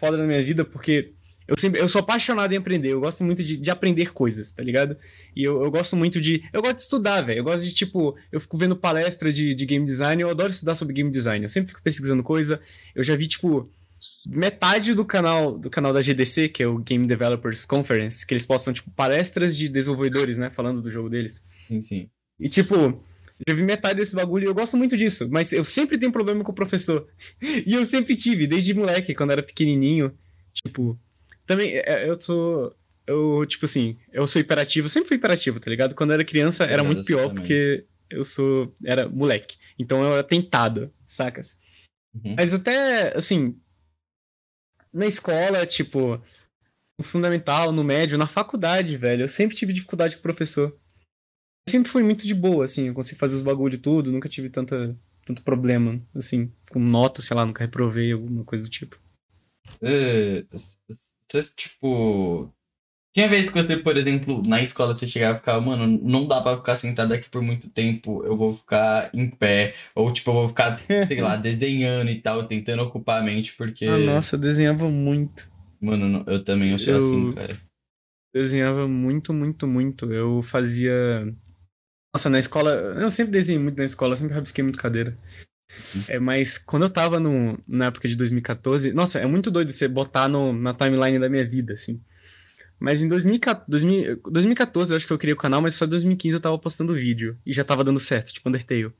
foda 0.03 0.17
na 0.17 0.25
minha 0.25 0.43
vida, 0.43 0.65
porque 0.65 1.13
eu 1.47 1.57
sempre 1.57 1.79
eu 1.79 1.87
sou 1.87 1.99
apaixonado 1.99 2.53
em 2.53 2.57
aprender, 2.57 2.89
eu 2.89 2.99
gosto 2.99 3.23
muito 3.23 3.43
de, 3.43 3.55
de 3.55 3.69
aprender 3.69 4.11
coisas, 4.11 4.51
tá 4.51 4.61
ligado? 4.61 4.97
E 5.35 5.43
eu, 5.43 5.63
eu 5.63 5.71
gosto 5.71 5.95
muito 5.95 6.19
de. 6.19 6.43
Eu 6.51 6.61
gosto 6.61 6.75
de 6.75 6.81
estudar, 6.81 7.21
velho. 7.21 7.39
Eu 7.39 7.43
gosto 7.43 7.63
de, 7.63 7.73
tipo, 7.73 8.15
eu 8.31 8.39
fico 8.39 8.57
vendo 8.57 8.75
palestra 8.75 9.31
de, 9.31 9.55
de 9.55 9.65
game 9.65 9.85
design, 9.85 10.21
eu 10.21 10.29
adoro 10.29 10.51
estudar 10.51 10.75
sobre 10.75 10.93
game 10.93 11.09
design. 11.09 11.43
Eu 11.43 11.49
sempre 11.49 11.69
fico 11.69 11.81
pesquisando 11.81 12.23
coisa. 12.23 12.59
Eu 12.93 13.03
já 13.03 13.15
vi, 13.15 13.27
tipo, 13.27 13.69
metade 14.25 14.93
do 14.93 15.05
canal 15.05 15.57
do 15.57 15.69
canal 15.69 15.93
da 15.93 16.01
GDC, 16.01 16.49
que 16.49 16.63
é 16.63 16.67
o 16.67 16.79
Game 16.79 17.07
Developers 17.07 17.65
Conference, 17.65 18.25
que 18.25 18.33
eles 18.33 18.45
postam, 18.45 18.73
tipo, 18.73 18.91
palestras 18.91 19.55
de 19.57 19.69
desenvolvedores, 19.69 20.37
né? 20.37 20.49
Falando 20.49 20.81
do 20.81 20.91
jogo 20.91 21.09
deles. 21.09 21.45
Sim, 21.67 21.81
sim. 21.81 22.09
E, 22.39 22.49
tipo, 22.49 23.01
eu 23.47 23.55
vi 23.55 23.63
metade 23.63 23.99
desse 23.99 24.15
bagulho 24.15 24.45
e 24.45 24.47
eu 24.47 24.53
gosto 24.53 24.77
muito 24.77 24.95
disso, 24.95 25.27
mas 25.31 25.51
eu 25.51 25.63
sempre 25.63 25.97
tenho 25.97 26.11
problema 26.11 26.43
com 26.43 26.51
o 26.51 26.55
professor. 26.55 27.07
E 27.65 27.73
eu 27.73 27.85
sempre 27.85 28.15
tive, 28.15 28.47
desde 28.47 28.73
moleque, 28.73 29.15
quando 29.15 29.31
era 29.31 29.43
pequenininho. 29.43 30.13
Tipo, 30.53 30.99
também, 31.45 31.75
é, 31.77 32.09
eu 32.09 32.19
sou. 32.19 32.75
Eu, 33.05 33.45
tipo 33.45 33.65
assim, 33.65 33.97
eu 34.13 34.25
sou 34.25 34.41
hiperativo, 34.41 34.87
sempre 34.87 35.09
fui 35.09 35.17
hiperativo, 35.17 35.59
tá 35.59 35.69
ligado? 35.69 35.93
Quando 35.93 36.11
eu 36.11 36.15
era 36.15 36.23
criança 36.23 36.63
era 36.63 36.83
muito 36.83 37.03
pior, 37.03 37.27
também. 37.27 37.35
porque 37.35 37.85
eu 38.09 38.23
sou. 38.23 38.73
Era 38.85 39.09
moleque. 39.09 39.57
Então 39.77 40.01
eu 40.01 40.13
era 40.13 40.23
tentado, 40.23 40.93
sacas? 41.05 41.57
Uhum. 42.13 42.35
Mas 42.37 42.53
até, 42.53 43.15
assim. 43.17 43.57
Na 44.93 45.05
escola, 45.05 45.65
tipo. 45.65 46.21
No 46.97 47.03
fundamental, 47.03 47.71
no 47.71 47.83
médio, 47.83 48.17
na 48.17 48.27
faculdade, 48.27 48.95
velho. 48.97 49.23
Eu 49.23 49.27
sempre 49.27 49.55
tive 49.55 49.73
dificuldade 49.73 50.15
com 50.15 50.19
o 50.19 50.23
professor. 50.23 50.77
Eu 51.67 51.71
sempre 51.71 51.89
fui 51.89 52.03
muito 52.03 52.27
de 52.27 52.35
boa, 52.35 52.65
assim. 52.65 52.87
Eu 52.87 52.93
consigo 52.93 53.19
fazer 53.19 53.35
os 53.35 53.41
bagulho 53.41 53.75
e 53.75 53.77
tudo. 53.79 54.11
Nunca 54.11 54.27
tive 54.27 54.49
tanta, 54.49 54.95
tanto 55.25 55.43
problema, 55.43 56.01
assim. 56.13 56.51
Com 56.71 56.79
nota, 56.79 57.21
sei 57.21 57.35
lá, 57.35 57.45
nunca 57.45 57.63
reprovei, 57.63 58.11
alguma 58.11 58.43
coisa 58.43 58.63
do 58.65 58.69
tipo. 58.69 58.99
Você, 59.81 61.49
tipo. 61.55 62.53
Tinha 63.13 63.27
vez 63.27 63.47
que 63.47 63.53
você, 63.55 63.77
por 63.77 63.95
exemplo, 63.95 64.41
na 64.43 64.63
escola 64.63 64.95
você 64.95 65.05
chegava 65.05 65.35
e 65.37 65.39
ficava, 65.39 65.61
mano, 65.61 65.85
não 66.01 66.27
dá 66.27 66.41
pra 66.41 66.57
ficar 66.57 66.75
sentado 66.75 67.13
aqui 67.13 67.29
por 67.29 67.43
muito 67.43 67.69
tempo, 67.69 68.23
eu 68.25 68.35
vou 68.35 68.55
ficar 68.55 69.11
em 69.13 69.29
pé. 69.29 69.75
Ou, 69.93 70.11
tipo, 70.11 70.31
eu 70.31 70.33
vou 70.33 70.47
ficar, 70.49 70.79
sei 71.07 71.21
lá, 71.21 71.35
desenhando 71.37 72.09
e 72.09 72.19
tal, 72.19 72.47
tentando 72.47 72.81
ocupar 72.81 73.21
a 73.21 73.23
mente, 73.23 73.53
porque. 73.55 73.85
Ah, 73.85 73.99
nossa, 73.99 74.35
eu 74.35 74.39
desenhava 74.39 74.89
muito. 74.89 75.47
Mano, 75.79 76.23
eu 76.27 76.43
também 76.43 76.71
eu 76.71 76.79
sou 76.79 76.93
Eu- 76.93 76.97
assim, 76.97 77.31
cara. 77.33 77.61
Desenhava 78.33 78.87
muito, 78.87 79.31
muito, 79.31 79.67
muito. 79.67 80.11
Eu 80.11 80.41
fazia. 80.41 80.91
Nossa, 82.13 82.29
na 82.29 82.39
escola. 82.39 82.71
Eu 82.71 83.09
sempre 83.09 83.31
desenhei 83.31 83.61
muito 83.61 83.77
na 83.77 83.85
escola, 83.85 84.15
sempre 84.15 84.35
rabisquei 84.35 84.63
muito 84.63 84.77
cadeira. 84.77 85.17
É, 86.07 86.19
mas 86.19 86.59
quando 86.59 86.83
eu 86.83 86.89
tava 86.89 87.19
no, 87.19 87.57
na 87.67 87.85
época 87.85 88.07
de 88.07 88.15
2014. 88.15 88.93
Nossa, 88.93 89.19
é 89.19 89.25
muito 89.25 89.49
doido 89.49 89.71
você 89.71 89.87
botar 89.87 90.27
no, 90.27 90.53
na 90.53 90.73
timeline 90.73 91.17
da 91.17 91.27
minha 91.27 91.43
vida, 91.47 91.73
assim. 91.73 91.97
Mas 92.79 93.01
em 93.01 93.07
2014, 93.07 93.65
2000 93.67 94.21
2014 94.29 94.91
eu 94.91 94.97
acho 94.97 95.07
que 95.07 95.13
eu 95.13 95.17
criei 95.17 95.33
o 95.33 95.37
canal, 95.37 95.61
mas 95.61 95.73
só 95.75 95.85
em 95.85 95.89
2015 95.89 96.35
eu 96.35 96.39
tava 96.41 96.59
postando 96.59 96.93
vídeo. 96.93 97.37
E 97.45 97.51
já 97.53 97.63
tava 97.63 97.83
dando 97.83 97.99
certo, 97.99 98.31
tipo 98.31 98.47
Undertale. 98.47 98.93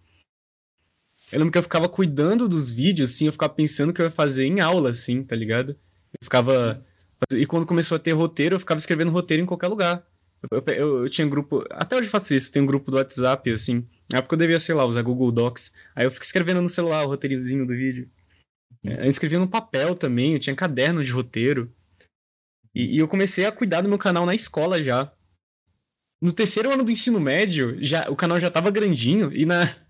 Eu 1.32 1.40
lembro 1.40 1.52
que 1.52 1.58
eu 1.58 1.64
ficava 1.64 1.90
cuidando 1.90 2.48
dos 2.48 2.72
vídeos, 2.72 3.12
assim, 3.12 3.26
eu 3.26 3.32
ficava 3.32 3.54
pensando 3.54 3.90
o 3.90 3.94
que 3.94 4.02
eu 4.02 4.06
ia 4.06 4.12
fazer 4.12 4.46
em 4.46 4.60
aula, 4.60 4.92
assim, 4.92 5.24
tá 5.24 5.36
ligado? 5.36 5.72
Eu 6.14 6.24
ficava. 6.24 6.84
E 7.32 7.46
quando 7.46 7.66
começou 7.66 7.96
a 7.96 8.00
ter 8.00 8.12
roteiro, 8.12 8.56
eu 8.56 8.60
ficava 8.60 8.78
escrevendo 8.80 9.12
roteiro 9.12 9.44
em 9.44 9.46
qualquer 9.46 9.68
lugar. 9.68 10.06
Eu, 10.52 10.64
eu- 10.76 11.04
eu 11.04 11.10
tinha 11.10 11.28
grupo. 11.28 11.64
Até 11.72 11.96
hoje 11.96 12.10
faço 12.10 12.34
isso, 12.34 12.52
tem 12.52 12.62
um 12.62 12.66
grupo 12.66 12.92
do 12.92 12.98
WhatsApp, 12.98 13.50
assim. 13.52 13.88
Na 14.12 14.20
época 14.20 14.36
eu 14.36 14.40
devia, 14.40 14.60
sei 14.60 14.76
lá, 14.76 14.86
usar 14.86 15.02
Google 15.02 15.32
Docs. 15.32 15.74
Aí 15.96 16.06
eu 16.06 16.12
fico 16.12 16.26
escrevendo 16.26 16.62
no 16.62 16.70
celular 16.70 17.04
o 17.04 17.08
roteirozinho 17.08 17.66
do 17.66 17.74
vídeo. 17.74 18.10
É, 18.84 19.06
Eu 19.06 19.10
escrevia 19.10 19.40
no 19.40 19.48
papel 19.48 19.96
também, 19.96 20.34
eu 20.34 20.40
tinha 20.40 20.56
caderno 20.56 21.04
de 21.04 21.12
roteiro. 21.12 21.74
E, 22.76 22.96
e 22.96 22.98
eu 22.98 23.08
comecei 23.08 23.46
a 23.46 23.52
cuidar 23.52 23.82
do 23.82 23.90
meu 23.90 23.98
canal 23.98 24.26
na 24.26 24.36
escola 24.36 24.82
já. 24.84 25.12
No 26.22 26.32
terceiro 26.32 26.72
ano 26.72 26.84
do 26.84 26.92
ensino 26.92 27.20
médio, 27.20 27.78
já, 27.84 28.10
o 28.10 28.16
canal 28.16 28.40
já 28.40 28.50
tava 28.50 28.72
grandinho 28.72 29.32
e 29.34 29.46
na. 29.46 29.64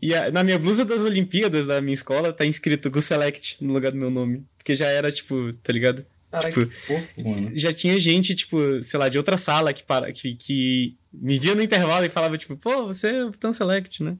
E 0.00 0.14
a- 0.14 0.30
na 0.30 0.42
minha 0.42 0.58
blusa 0.58 0.86
das 0.86 1.02
Olimpíadas 1.04 1.66
da 1.66 1.82
minha 1.82 1.92
escola 1.92 2.32
tá 2.32 2.46
escrito 2.46 2.90
Go 2.90 2.98
Select 2.98 3.62
no 3.62 3.74
lugar 3.74 3.92
do 3.92 3.98
meu 3.98 4.08
nome. 4.10 4.46
Porque 4.56 4.74
já 4.74 4.86
era, 4.86 5.12
tipo, 5.12 5.52
tá 5.62 5.70
ligado? 5.70 6.06
Caralho, 6.30 6.52
tipo, 6.52 6.66
que 6.66 6.76
fofo, 6.86 7.28
mano. 7.28 7.50
já 7.54 7.72
tinha 7.72 7.98
gente, 7.98 8.34
tipo, 8.34 8.82
sei 8.82 8.98
lá, 9.00 9.08
de 9.08 9.18
outra 9.18 9.36
sala 9.36 9.72
que, 9.72 9.82
para, 9.82 10.12
que, 10.12 10.34
que 10.36 10.96
me 11.12 11.38
via 11.38 11.54
no 11.54 11.62
intervalo 11.62 12.04
e 12.06 12.10
falava, 12.10 12.38
tipo, 12.38 12.56
pô, 12.56 12.86
você 12.86 13.08
é 13.08 13.24
o 13.24 13.30
Tão 13.32 13.52
Select, 13.52 14.02
né? 14.02 14.16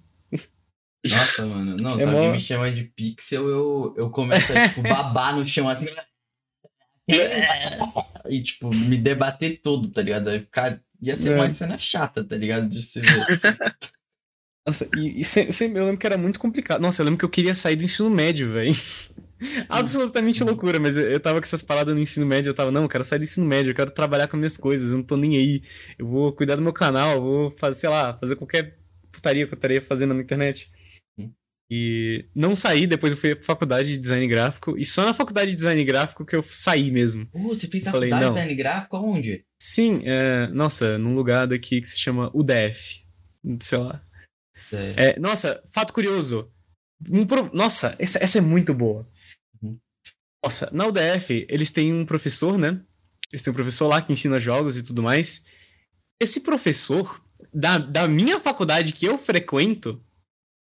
Nossa, 1.09 1.47
mano. 1.47 1.77
Não, 1.77 1.95
É 1.97 1.99
se 2.01 2.05
alguém 2.05 2.27
mó- 2.27 2.33
me 2.33 2.39
chama 2.39 2.71
de 2.73 2.85
pixel, 2.85 3.49
eu, 3.49 3.95
eu 3.97 4.11
começo 4.11 4.53
a, 4.53 4.69
tipo, 4.69 4.83
babar 4.89 5.37
no 5.37 5.47
chão 5.47 5.69
assim. 5.69 5.87
e, 8.29 8.43
tipo, 8.43 8.75
me 8.75 8.97
debater 8.97 9.61
todo, 9.63 9.89
tá 9.91 10.03
ligado? 10.03 10.25
Vai 10.27 10.41
ficar. 10.41 10.81
Ia 11.03 11.17
ser 11.17 11.33
É. 11.33 11.35
uma 11.37 11.49
cena 11.55 11.79
chata, 11.79 12.23
tá 12.23 12.37
ligado? 12.37 12.69
De 12.69 12.83
se 12.83 13.01
ver. 13.01 13.09
Nossa, 14.67 14.87
e, 14.97 15.21
e 15.21 15.25
sempre- 15.25 15.79
eu 15.81 15.85
lembro 15.87 15.97
que 15.99 16.07
era 16.07 16.19
muito 16.19 16.39
complicado. 16.39 16.81
Nossa, 16.83 17.01
eu 17.01 17.05
lembro 17.07 17.19
que 17.19 17.25
eu 17.25 17.31
queria 17.31 17.55
sair 17.55 17.77
do 17.77 17.85
ensino 17.85 18.11
médio, 18.11 18.53
velho. 18.53 18.75
Absolutamente 19.69 20.43
loucura, 20.45 20.79
mas 20.79 20.97
eu, 20.97 21.11
eu 21.11 21.21
tava 21.21 21.41
com 21.41 21.45
essas 21.45 21.63
paradas 21.63 21.95
no 21.95 22.01
ensino 22.01 22.27
médio, 22.27 22.51
eu 22.51 22.55
tava, 22.55 22.71
não, 22.71 22.83
eu 22.83 22.89
quero 22.89 23.05
sair 23.05 23.19
do 23.19 23.25
ensino 23.25 23.47
médio, 23.47 23.71
eu 23.71 23.75
quero 23.75 23.91
trabalhar 23.91 24.29
com 24.29 24.37
minhas 24.37 24.57
coisas, 24.57 24.91
eu 24.91 24.99
não 24.99 25.05
tô 25.05 25.17
nem 25.17 25.37
aí. 25.37 25.63
Eu 25.99 26.07
vou 26.07 26.33
cuidar 26.33 26.57
do 26.57 26.63
meu 26.63 26.73
canal, 26.73 27.13
eu 27.17 27.23
vou 27.23 27.51
fazer, 27.53 27.81
sei 27.81 27.89
lá, 27.91 28.17
fazer 28.19 28.37
qualquer 28.37 28.79
putaria 29.11 29.47
que 29.47 29.53
eu 29.53 29.57
estaria 29.57 29.81
fazendo 29.83 30.15
na 30.15 30.21
internet. 30.23 30.71
E 31.73 32.25
não 32.35 32.57
saí, 32.57 32.85
depois 32.85 33.13
eu 33.13 33.19
fui 33.19 33.33
pra 33.37 33.45
faculdade 33.45 33.91
de 33.91 33.97
design 33.97 34.27
gráfico, 34.27 34.77
e 34.77 34.85
só 34.85 35.05
na 35.05 35.15
faculdade 35.15 35.51
de 35.51 35.55
design 35.55 35.85
gráfico 35.85 36.25
que 36.25 36.35
eu 36.35 36.43
saí 36.43 36.91
mesmo. 36.91 37.29
Uh, 37.33 37.47
você 37.49 37.69
fez 37.69 37.87
Eu 37.87 37.93
falei, 37.93 38.11
faculdade 38.11 38.33
de 38.35 38.41
design 38.41 38.55
gráfico 38.57 38.97
aonde? 38.97 39.45
Sim, 39.63 40.01
é, 40.03 40.49
nossa, 40.49 40.99
num 40.99 41.15
lugar 41.15 41.47
daqui 41.47 41.81
que 41.81 41.87
se 41.87 41.97
chama 41.97 42.29
UDF, 42.35 43.05
sei 43.61 43.79
lá. 43.79 44.03
É, 44.97 45.19
nossa, 45.21 45.63
fato 45.73 45.93
curioso. 45.93 46.51
Um 47.09 47.25
pro- 47.25 47.51
Nossa, 47.55 47.95
essa, 48.01 48.19
essa 48.23 48.39
é 48.39 48.41
muito 48.41 48.75
boa. 48.75 49.09
Nossa, 50.43 50.71
na 50.73 50.87
UDF, 50.87 51.47
eles 51.49 51.71
têm 51.71 51.93
um 51.93 52.05
professor, 52.07 52.57
né? 52.59 52.81
Eles 53.31 53.43
têm 53.43 53.51
um 53.51 53.55
professor 53.55 53.87
lá 53.89 54.01
que 54.03 54.13
ensina 54.13 54.39
jogos 54.39 54.77
e 54.77 54.83
tudo 54.83 55.03
mais. 55.03 55.45
Esse 56.21 56.41
professor, 56.41 57.23
da, 57.53 57.79
da 57.79 58.09
minha 58.09 58.41
faculdade 58.41 58.93
que 58.93 59.07
eu 59.07 59.19
frequento, 59.19 60.03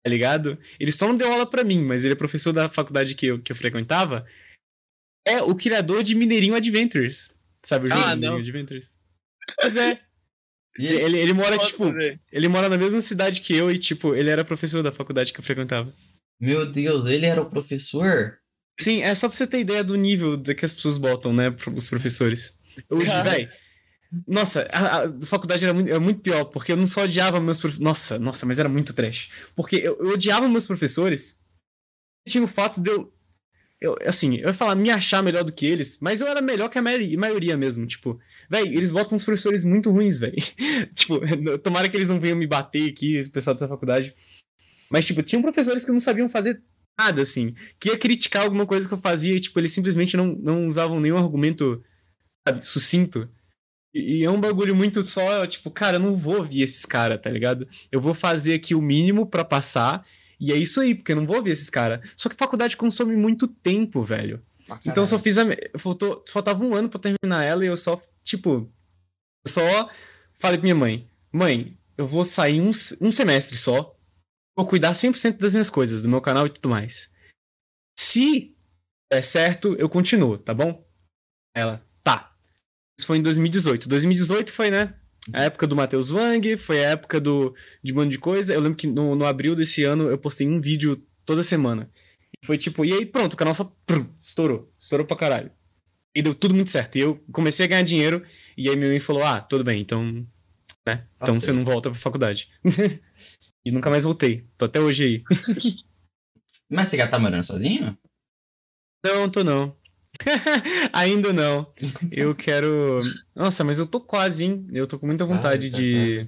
tá 0.03 0.09
ligado? 0.09 0.57
Ele 0.79 0.91
só 0.91 1.07
não 1.07 1.15
deu 1.15 1.31
aula 1.31 1.45
pra 1.49 1.63
mim, 1.63 1.83
mas 1.83 2.05
ele 2.05 2.13
é 2.13 2.17
professor 2.17 2.53
da 2.53 2.69
faculdade 2.69 3.15
que 3.15 3.27
eu, 3.27 3.41
que 3.41 3.51
eu 3.51 3.55
frequentava. 3.55 4.25
É 5.27 5.41
o 5.41 5.55
criador 5.55 6.03
de 6.03 6.13
Mineirinho 6.15 6.55
Adventures. 6.55 7.31
Sabe 7.65 7.85
o 7.85 7.89
jogo 7.89 8.01
Ah, 8.01 8.09
Mineirinho 8.15 8.31
não. 8.33 8.39
Adventures? 8.39 8.99
Pois 9.61 9.75
é. 9.75 10.01
E 10.77 10.87
Ele, 10.87 11.17
ele 11.17 11.31
mora, 11.31 11.57
tipo, 11.57 11.89
velho. 11.89 12.19
ele 12.29 12.49
mora 12.49 12.67
na 12.67 12.77
mesma 12.77 12.99
cidade 12.99 13.39
que 13.39 13.55
eu 13.55 13.71
e, 13.71 13.77
tipo, 13.79 14.13
ele 14.13 14.29
era 14.29 14.43
professor 14.43 14.83
da 14.83 14.91
faculdade 14.91 15.31
que 15.31 15.39
eu 15.39 15.43
frequentava. 15.43 15.95
Meu 16.37 16.69
Deus, 16.69 17.05
ele 17.05 17.25
era 17.25 17.41
o 17.41 17.49
professor? 17.49 18.37
Sim, 18.79 19.01
é 19.01 19.15
só 19.15 19.27
pra 19.27 19.37
você 19.37 19.47
ter 19.47 19.59
ideia 19.59 19.83
do 19.83 19.95
nível 19.95 20.41
que 20.41 20.65
as 20.65 20.73
pessoas 20.73 20.97
botam, 20.97 21.33
né, 21.33 21.55
os 21.73 21.89
professores. 21.89 22.57
Eu, 22.89 22.99
véi, 22.99 23.49
nossa, 24.27 24.67
a, 24.71 25.05
a 25.05 25.21
faculdade 25.21 25.63
era 25.63 25.73
muito, 25.73 25.89
era 25.89 25.99
muito 25.99 26.21
pior, 26.21 26.45
porque 26.45 26.71
eu 26.71 26.77
não 26.77 26.87
só 26.87 27.03
odiava 27.03 27.39
meus 27.39 27.59
professores. 27.59 27.85
Nossa, 27.85 28.19
nossa, 28.19 28.45
mas 28.45 28.59
era 28.59 28.69
muito 28.69 28.93
trash. 28.93 29.29
Porque 29.55 29.77
eu, 29.77 29.97
eu 29.99 30.13
odiava 30.13 30.47
meus 30.47 30.65
professores. 30.65 31.39
Tinha 32.27 32.43
o 32.43 32.47
fato 32.47 32.81
de 32.81 32.89
eu, 32.89 33.13
eu. 33.81 33.97
Assim, 34.05 34.37
eu 34.37 34.47
ia 34.47 34.53
falar 34.53 34.75
me 34.75 34.89
achar 34.89 35.23
melhor 35.23 35.43
do 35.43 35.51
que 35.51 35.65
eles, 35.65 35.97
mas 35.99 36.21
eu 36.21 36.27
era 36.27 36.41
melhor 36.41 36.69
que 36.69 36.77
a 36.77 36.81
maioria, 36.81 37.17
maioria 37.17 37.57
mesmo. 37.57 37.85
Tipo, 37.85 38.19
véi, 38.49 38.67
eles 38.67 38.91
botam 38.91 39.15
uns 39.15 39.23
professores 39.23 39.63
muito 39.63 39.91
ruins, 39.91 40.17
véi. 40.17 40.35
tipo, 40.93 41.19
tomara 41.59 41.89
que 41.89 41.97
eles 41.97 42.09
não 42.09 42.19
venham 42.19 42.37
me 42.37 42.47
bater 42.47 42.89
aqui, 42.89 43.21
o 43.21 43.31
pessoal 43.31 43.53
dessa 43.53 43.67
faculdade. 43.67 44.15
Mas, 44.89 45.05
tipo, 45.05 45.23
tinham 45.23 45.41
professores 45.41 45.83
que 45.83 45.91
não 45.91 45.99
sabiam 45.99 46.29
fazer 46.29 46.61
nada, 46.99 47.21
assim. 47.21 47.53
Que 47.79 47.89
ia 47.89 47.97
criticar 47.97 48.43
alguma 48.43 48.65
coisa 48.65 48.87
que 48.87 48.93
eu 48.93 48.97
fazia 48.97 49.35
e, 49.35 49.39
tipo, 49.39 49.59
eles 49.59 49.71
simplesmente 49.71 50.15
não, 50.15 50.27
não 50.27 50.67
usavam 50.67 50.99
nenhum 50.99 51.17
argumento, 51.17 51.83
sabe, 52.47 52.65
sucinto. 52.65 53.29
E, 53.93 54.19
e 54.19 54.23
é 54.23 54.29
um 54.29 54.39
bagulho 54.39 54.75
muito 54.75 55.01
só, 55.03 55.45
tipo, 55.47 55.71
cara, 55.71 55.97
eu 55.97 56.01
não 56.01 56.15
vou 56.15 56.37
ouvir 56.37 56.61
esses 56.61 56.85
caras, 56.85 57.19
tá 57.21 57.29
ligado? 57.29 57.67
Eu 57.91 58.01
vou 58.01 58.13
fazer 58.13 58.53
aqui 58.53 58.75
o 58.75 58.81
mínimo 58.81 59.25
pra 59.25 59.45
passar. 59.45 60.05
E 60.39 60.51
é 60.51 60.55
isso 60.55 60.81
aí, 60.81 60.93
porque 60.93 61.13
eu 61.13 61.15
não 61.15 61.25
vou 61.25 61.37
ouvir 61.37 61.51
esses 61.51 61.69
caras. 61.69 62.07
Só 62.15 62.27
que 62.27 62.35
faculdade 62.35 62.75
consome 62.75 63.15
muito 63.15 63.47
tempo, 63.47 64.03
velho. 64.03 64.41
Então 64.85 65.03
eu 65.03 65.07
só 65.07 65.19
fiz 65.19 65.37
a. 65.37 65.43
Faltou, 65.77 66.23
faltava 66.29 66.63
um 66.63 66.73
ano 66.73 66.89
pra 66.89 66.99
terminar 66.99 67.43
ela 67.43 67.63
e 67.63 67.67
eu 67.67 67.77
só, 67.77 68.01
tipo. 68.23 68.69
Eu 69.45 69.51
só 69.51 69.89
falei 70.39 70.57
pra 70.57 70.63
minha 70.63 70.75
mãe: 70.75 71.07
Mãe, 71.31 71.77
eu 71.97 72.07
vou 72.07 72.23
sair 72.23 72.61
um, 72.61 72.71
um 73.01 73.11
semestre 73.11 73.57
só. 73.57 73.94
Vou 74.55 74.65
cuidar 74.65 74.93
100% 74.93 75.37
das 75.37 75.53
minhas 75.53 75.69
coisas, 75.69 76.01
do 76.01 76.09
meu 76.09 76.21
canal 76.21 76.45
e 76.45 76.49
tudo 76.49 76.69
mais. 76.69 77.09
Se 77.97 78.55
der 79.11 79.21
certo, 79.21 79.75
eu 79.75 79.89
continuo, 79.89 80.37
tá 80.37 80.53
bom? 80.53 80.85
Ela, 81.55 81.85
tá. 82.03 82.35
Isso 82.97 83.07
foi 83.07 83.17
em 83.17 83.21
2018. 83.21 83.89
2018 83.89 84.53
foi, 84.53 84.71
né? 84.71 84.95
A 85.33 85.43
época 85.43 85.65
do 85.65 85.75
Matheus 85.75 86.11
Wang, 86.11 86.55
foi 86.57 86.85
a 86.85 86.91
época 86.91 87.19
do, 87.19 87.55
de 87.83 87.91
um 87.91 87.95
monte 87.95 88.11
de 88.11 88.19
coisa. 88.19 88.53
Eu 88.53 88.61
lembro 88.61 88.77
que 88.77 88.87
no, 88.87 89.15
no 89.15 89.25
abril 89.25 89.55
desse 89.55 89.83
ano 89.83 90.09
eu 90.09 90.17
postei 90.17 90.47
um 90.47 90.61
vídeo 90.61 91.03
toda 91.25 91.43
semana. 91.43 91.89
E 92.41 92.45
foi 92.45 92.57
tipo, 92.57 92.85
e 92.85 92.93
aí 92.93 93.05
pronto, 93.05 93.33
o 93.33 93.37
canal 93.37 93.55
só 93.55 93.75
prrr, 93.85 94.05
estourou. 94.21 94.71
Estourou 94.77 95.05
pra 95.05 95.17
caralho. 95.17 95.51
E 96.13 96.21
deu 96.21 96.33
tudo 96.33 96.53
muito 96.53 96.69
certo. 96.69 96.97
E 96.97 97.01
eu 97.01 97.21
comecei 97.31 97.65
a 97.65 97.67
ganhar 97.67 97.81
dinheiro. 97.81 98.23
E 98.55 98.69
aí 98.69 98.75
minha 98.75 98.89
mãe 98.89 98.99
falou: 98.99 99.23
Ah, 99.23 99.41
tudo 99.41 99.63
bem, 99.63 99.81
então. 99.81 100.25
Né? 100.87 101.05
Então 101.17 101.39
você 101.39 101.51
não 101.51 101.65
volta 101.65 101.89
pra 101.89 101.99
faculdade. 101.99 102.49
e 103.65 103.71
nunca 103.71 103.89
mais 103.89 104.03
voltei. 104.03 104.47
Tô 104.57 104.65
até 104.65 104.79
hoje 104.79 105.03
aí. 105.03 105.23
Mas 106.69 106.89
você 106.89 106.97
já 106.97 107.07
tá 107.07 107.17
morando 107.19 107.43
sozinho? 107.43 107.97
Não, 109.03 109.29
tô 109.29 109.43
não. 109.43 109.75
Ainda 110.93 111.33
não. 111.33 111.73
Eu 112.11 112.35
quero. 112.35 112.99
Nossa, 113.35 113.63
mas 113.63 113.77
eu 113.79 113.85
tô 113.85 113.99
quase, 113.99 114.45
hein? 114.45 114.65
Eu 114.71 114.87
tô 114.87 114.97
com 114.97 115.05
muita 115.05 115.25
vontade 115.25 115.69
tá, 115.69 115.77
de. 115.77 116.27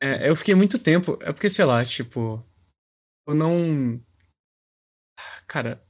É, 0.00 0.30
eu 0.30 0.36
fiquei 0.36 0.54
muito 0.54 0.78
tempo. 0.78 1.18
É 1.20 1.32
porque, 1.32 1.48
sei 1.48 1.64
lá, 1.64 1.84
tipo. 1.84 2.42
Eu 3.26 3.34
não. 3.34 4.00
Cara. 5.46 5.84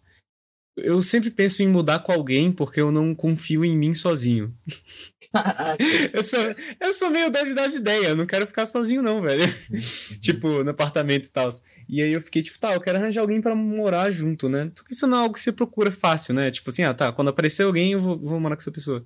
Eu 0.83 1.01
sempre 1.03 1.31
penso 1.31 1.63
em 1.63 1.69
mudar 1.69 2.01
com 2.01 2.13
alguém 2.13 2.51
porque 2.53 2.81
eu 2.81 2.91
não 2.93 3.15
confio 3.15 3.65
em 3.65 3.77
mim 3.77 3.95
sozinho. 3.95 4.55
Eu 6.13 6.23
sou, 6.23 6.41
eu 6.81 6.93
sou 6.93 7.11
meio 7.11 7.31
doido 7.31 7.55
das 7.55 7.75
ideias, 7.75 8.09
eu 8.09 8.17
não 8.17 8.27
quero 8.27 8.47
ficar 8.47 8.65
sozinho, 8.67 9.03
não, 9.03 9.21
velho. 9.21 9.43
tipo, 10.21 10.65
no 10.65 10.71
apartamento 10.71 11.27
e 11.27 11.31
tal. 11.31 11.49
E 11.89 12.01
aí 12.03 12.11
eu 12.13 12.21
fiquei, 12.21 12.41
tipo, 12.43 12.59
tá, 12.59 12.75
eu 12.75 12.81
quero 12.81 12.99
arranjar 12.99 13.21
alguém 13.21 13.41
pra 13.41 13.55
morar 13.55 14.11
junto, 14.11 14.49
né? 14.49 14.71
Isso 14.91 15.07
não 15.07 15.19
é 15.19 15.21
algo 15.23 15.35
que 15.35 15.41
você 15.41 15.53
procura 15.53 15.91
fácil, 15.93 16.35
né? 16.35 16.51
Tipo 16.51 16.71
assim, 16.71 16.83
ah, 16.85 16.95
tá, 16.95 17.13
quando 17.13 17.29
aparecer 17.29 17.63
alguém, 17.65 17.93
eu 17.93 18.01
vou, 18.01 18.19
vou 18.19 18.41
morar 18.41 18.57
com 18.57 18.63
essa 18.63 18.73
pessoa. 18.73 19.05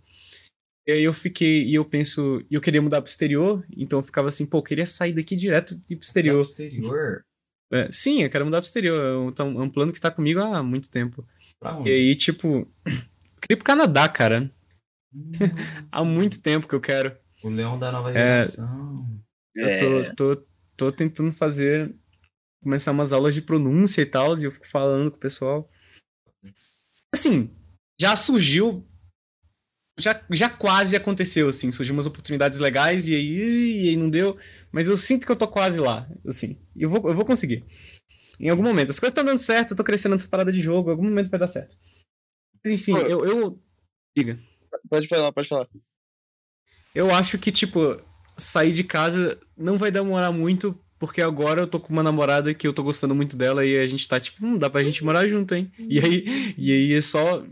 E 0.86 0.92
aí 0.92 1.02
eu 1.04 1.12
fiquei, 1.12 1.64
e 1.64 1.74
eu 1.74 1.84
penso, 1.84 2.44
e 2.50 2.54
eu 2.54 2.60
queria 2.60 2.82
mudar 2.82 3.00
pro 3.02 3.10
exterior, 3.10 3.64
então 3.76 3.98
eu 4.00 4.02
ficava 4.02 4.28
assim, 4.28 4.44
pô, 4.46 4.58
eu 4.58 4.62
queria 4.62 4.86
sair 4.86 5.12
daqui 5.12 5.36
direto 5.36 5.74
e 5.88 5.94
ir 5.94 5.96
pro 5.96 6.04
exterior. 6.04 6.42
exterior? 6.42 7.24
É, 7.72 7.88
sim, 7.90 8.22
eu 8.22 8.28
quero 8.30 8.44
mudar 8.44 8.58
pro 8.58 8.66
exterior, 8.66 9.00
é 9.00 9.16
um, 9.16 9.32
tá 9.32 9.44
um- 9.44 9.60
é 9.60 9.64
um 9.64 9.70
plano 9.70 9.92
que 9.92 10.00
tá 10.00 10.10
comigo 10.10 10.40
há 10.40 10.62
muito 10.62 10.90
tempo. 10.90 11.26
Pra 11.62 11.72
E 11.74 11.80
onde? 11.80 11.90
aí, 11.90 12.16
tipo, 12.16 12.46
eu 12.84 13.40
queria 13.40 13.54
ir 13.54 13.56
pro 13.56 13.64
Canadá, 13.64 14.08
cara. 14.08 14.50
Hum, 15.14 15.30
Há 15.92 16.04
muito 16.04 16.40
tempo 16.42 16.66
que 16.66 16.74
eu 16.74 16.80
quero. 16.80 17.16
o 17.44 17.48
leão 17.48 17.78
da 17.78 17.92
nova 17.92 18.10
É. 18.10 18.44
geração. 18.44 19.20
É, 19.56 19.84
Eu 19.84 20.14
tô, 20.16 20.36
tô, 20.36 20.46
tô 20.76 20.92
tentando 20.92 21.30
fazer. 21.32 21.94
Começar 22.62 22.92
umas 22.92 23.12
aulas 23.12 23.34
de 23.34 23.42
pronúncia 23.42 24.00
e 24.02 24.06
tal, 24.06 24.38
e 24.38 24.44
eu 24.44 24.52
fico 24.52 24.68
falando 24.68 25.10
com 25.10 25.16
o 25.16 25.20
pessoal. 25.20 25.68
Assim, 27.14 27.50
já 28.00 28.14
surgiu. 28.16 28.86
Já, 30.00 30.24
já 30.30 30.48
quase 30.48 30.96
aconteceu, 30.96 31.48
assim. 31.48 31.70
Surgiu 31.70 31.94
umas 31.94 32.06
oportunidades 32.06 32.58
legais 32.58 33.06
e 33.08 33.14
aí, 33.14 33.84
e 33.84 33.88
aí 33.90 33.96
não 33.96 34.08
deu. 34.08 34.38
Mas 34.70 34.88
eu 34.88 34.96
sinto 34.96 35.26
que 35.26 35.32
eu 35.32 35.36
tô 35.36 35.46
quase 35.46 35.80
lá, 35.80 36.08
assim. 36.26 36.56
E 36.74 36.82
eu 36.82 36.88
vou, 36.88 37.08
eu 37.08 37.14
vou 37.14 37.24
conseguir. 37.24 37.64
Em 38.38 38.48
algum 38.48 38.62
momento. 38.62 38.90
As 38.90 38.98
coisas 38.98 39.12
estão 39.12 39.24
dando 39.24 39.38
certo, 39.38 39.72
eu 39.72 39.76
tô 39.76 39.84
crescendo 39.84 40.12
nessa 40.12 40.28
parada 40.28 40.52
de 40.52 40.60
jogo, 40.60 40.88
em 40.88 40.92
algum 40.92 41.04
momento 41.04 41.30
vai 41.30 41.40
dar 41.40 41.46
certo. 41.46 41.76
Mas 42.64 42.72
enfim, 42.80 42.92
eu, 42.92 43.24
eu. 43.24 43.58
Diga. 44.16 44.38
Pode 44.88 45.08
falar, 45.08 45.32
pode 45.32 45.48
falar. 45.48 45.68
Eu 46.94 47.14
acho 47.14 47.38
que, 47.38 47.50
tipo, 47.50 48.00
sair 48.36 48.72
de 48.72 48.84
casa 48.84 49.38
não 49.56 49.78
vai 49.78 49.90
demorar 49.90 50.30
muito, 50.30 50.78
porque 50.98 51.20
agora 51.20 51.62
eu 51.62 51.66
tô 51.66 51.80
com 51.80 51.92
uma 51.92 52.02
namorada 52.02 52.52
que 52.54 52.66
eu 52.66 52.72
tô 52.72 52.82
gostando 52.82 53.14
muito 53.14 53.36
dela 53.36 53.64
e 53.64 53.78
a 53.78 53.86
gente 53.86 54.06
tá, 54.06 54.20
tipo, 54.20 54.44
hum, 54.44 54.58
dá 54.58 54.68
pra 54.68 54.84
gente 54.84 55.04
morar 55.04 55.26
junto, 55.26 55.54
hein? 55.54 55.70
E 55.78 55.98
aí, 55.98 56.54
e 56.56 56.72
aí 56.72 56.92
é 56.94 57.02
só 57.02 57.44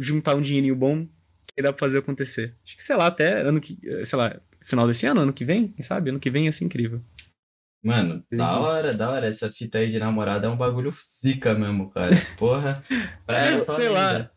juntar 0.00 0.34
um 0.34 0.42
dinheirinho 0.42 0.74
bom 0.74 1.06
que 1.54 1.62
dá 1.62 1.72
pra 1.72 1.86
fazer 1.86 1.98
acontecer. 1.98 2.54
Acho 2.64 2.76
que, 2.76 2.82
sei 2.82 2.96
lá, 2.96 3.06
até 3.06 3.40
ano 3.42 3.60
que. 3.60 3.78
Sei 4.04 4.18
lá, 4.18 4.38
final 4.62 4.86
desse 4.86 5.06
ano, 5.06 5.20
ano 5.20 5.32
que 5.32 5.44
vem, 5.44 5.68
quem 5.68 5.82
sabe? 5.82 6.10
Ano 6.10 6.20
que 6.20 6.30
vem 6.30 6.46
ia 6.46 6.52
ser 6.52 6.64
incrível. 6.64 7.00
Mano, 7.86 8.24
da 8.32 8.58
hora, 8.58 8.92
da 8.94 9.10
hora. 9.10 9.26
Essa 9.26 9.50
fita 9.50 9.78
aí 9.78 9.90
de 9.90 9.98
namorada 9.98 10.46
é 10.46 10.50
um 10.50 10.56
bagulho 10.56 10.92
zica 11.22 11.54
mesmo, 11.54 11.90
cara. 11.90 12.16
Porra. 12.36 12.84
Pra 13.26 13.38
É, 13.44 13.48
ela 13.48 13.58
só 13.60 13.76
sei 13.76 13.88
lá. 13.88 14.30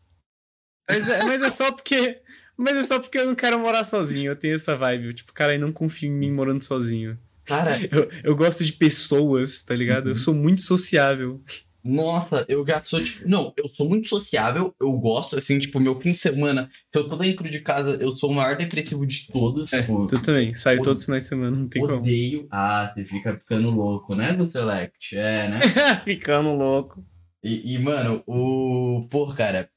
Mas 0.88 1.08
é, 1.08 1.24
mas 1.24 1.42
é 1.42 1.50
só 1.50 1.72
porque. 1.72 2.20
Mas 2.56 2.76
é 2.76 2.82
só 2.82 2.98
porque 3.00 3.18
eu 3.18 3.26
não 3.26 3.34
quero 3.34 3.58
morar 3.58 3.84
sozinho. 3.84 4.30
Eu 4.32 4.36
tenho 4.36 4.54
essa 4.54 4.76
vibe. 4.76 5.12
Tipo, 5.14 5.32
cara, 5.32 5.54
eu 5.54 5.60
não 5.60 5.72
confio 5.72 6.08
em 6.10 6.14
mim 6.16 6.30
morando 6.32 6.62
sozinho. 6.62 7.18
Cara, 7.44 7.76
Eu, 7.90 8.08
eu 8.22 8.36
gosto 8.36 8.64
de 8.64 8.72
pessoas, 8.72 9.62
tá 9.62 9.74
ligado? 9.74 10.06
Eu 10.06 10.10
Uhum. 10.10 10.14
sou 10.14 10.34
muito 10.34 10.62
sociável. 10.62 11.42
Nossa, 11.84 12.44
eu 12.48 12.66
já 12.66 12.82
sou 12.82 13.02
tipo. 13.02 13.28
Não, 13.28 13.52
eu 13.56 13.68
sou 13.72 13.88
muito 13.88 14.08
sociável. 14.08 14.74
Eu 14.80 14.92
gosto, 14.98 15.36
assim, 15.36 15.58
tipo, 15.58 15.80
meu 15.80 15.98
fim 16.00 16.12
de 16.12 16.18
semana. 16.18 16.70
Se 16.92 16.98
eu 16.98 17.08
tô 17.08 17.16
dentro 17.16 17.48
de 17.50 17.60
casa, 17.60 17.96
eu 18.02 18.12
sou 18.12 18.30
o 18.30 18.34
maior 18.34 18.56
depressivo 18.56 19.06
de 19.06 19.26
todos. 19.28 19.72
É, 19.72 19.80
tipo, 19.80 20.06
tu 20.06 20.20
também. 20.20 20.52
Saio 20.54 20.78
Od- 20.80 20.84
todos 20.84 21.00
os 21.00 21.04
finais 21.06 21.22
de 21.24 21.28
semana, 21.30 21.56
não 21.56 21.68
tem 21.68 21.80
como. 21.82 21.96
odeio. 21.98 22.46
Ah, 22.50 22.92
você 22.94 23.04
fica 23.04 23.34
ficando 23.38 23.70
louco, 23.70 24.14
né, 24.14 24.32
do 24.34 24.44
Select? 24.44 25.16
É, 25.16 25.48
né? 25.48 25.60
Ficando 26.04 26.50
louco. 26.54 27.04
E, 27.42 27.74
e, 27.74 27.78
mano, 27.78 28.22
o. 28.26 29.06
Pô, 29.10 29.32
cara, 29.34 29.70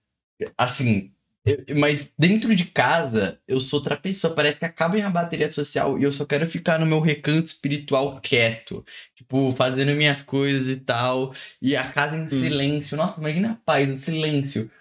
assim, 0.57 1.12
Eu- 1.45 1.63
mas 1.77 2.09
dentro 2.17 2.55
de 2.55 2.63
casa, 2.65 3.37
eu 3.47 3.59
sou 3.59 3.79
outra 3.79 3.97
pessoa. 3.97 4.33
Parece 4.33 4.59
que 4.59 4.65
acaba 4.65 4.93
minha 4.95 5.09
bateria 5.09 5.49
social 5.49 5.99
e 5.99 6.03
eu 6.03 6.13
só 6.13 6.25
quero 6.25 6.47
ficar 6.49 6.79
no 6.79 6.85
meu 6.85 7.01
recanto 7.01 7.47
espiritual 7.47 8.19
quieto. 8.21 8.85
Tipo, 9.15 9.51
fazendo 9.51 9.93
minhas 9.93 10.21
coisas 10.21 10.69
e 10.69 10.77
tal. 10.79 11.33
E 11.61 11.75
a 11.75 11.83
casa 11.91 12.15
em 12.17 12.29
silêncio. 12.29 12.95
Nossa, 12.95 13.19
imagina 13.19 13.51
a 13.51 13.55
paz, 13.55 13.89
o 13.89 13.95
silêncio. 13.97 14.71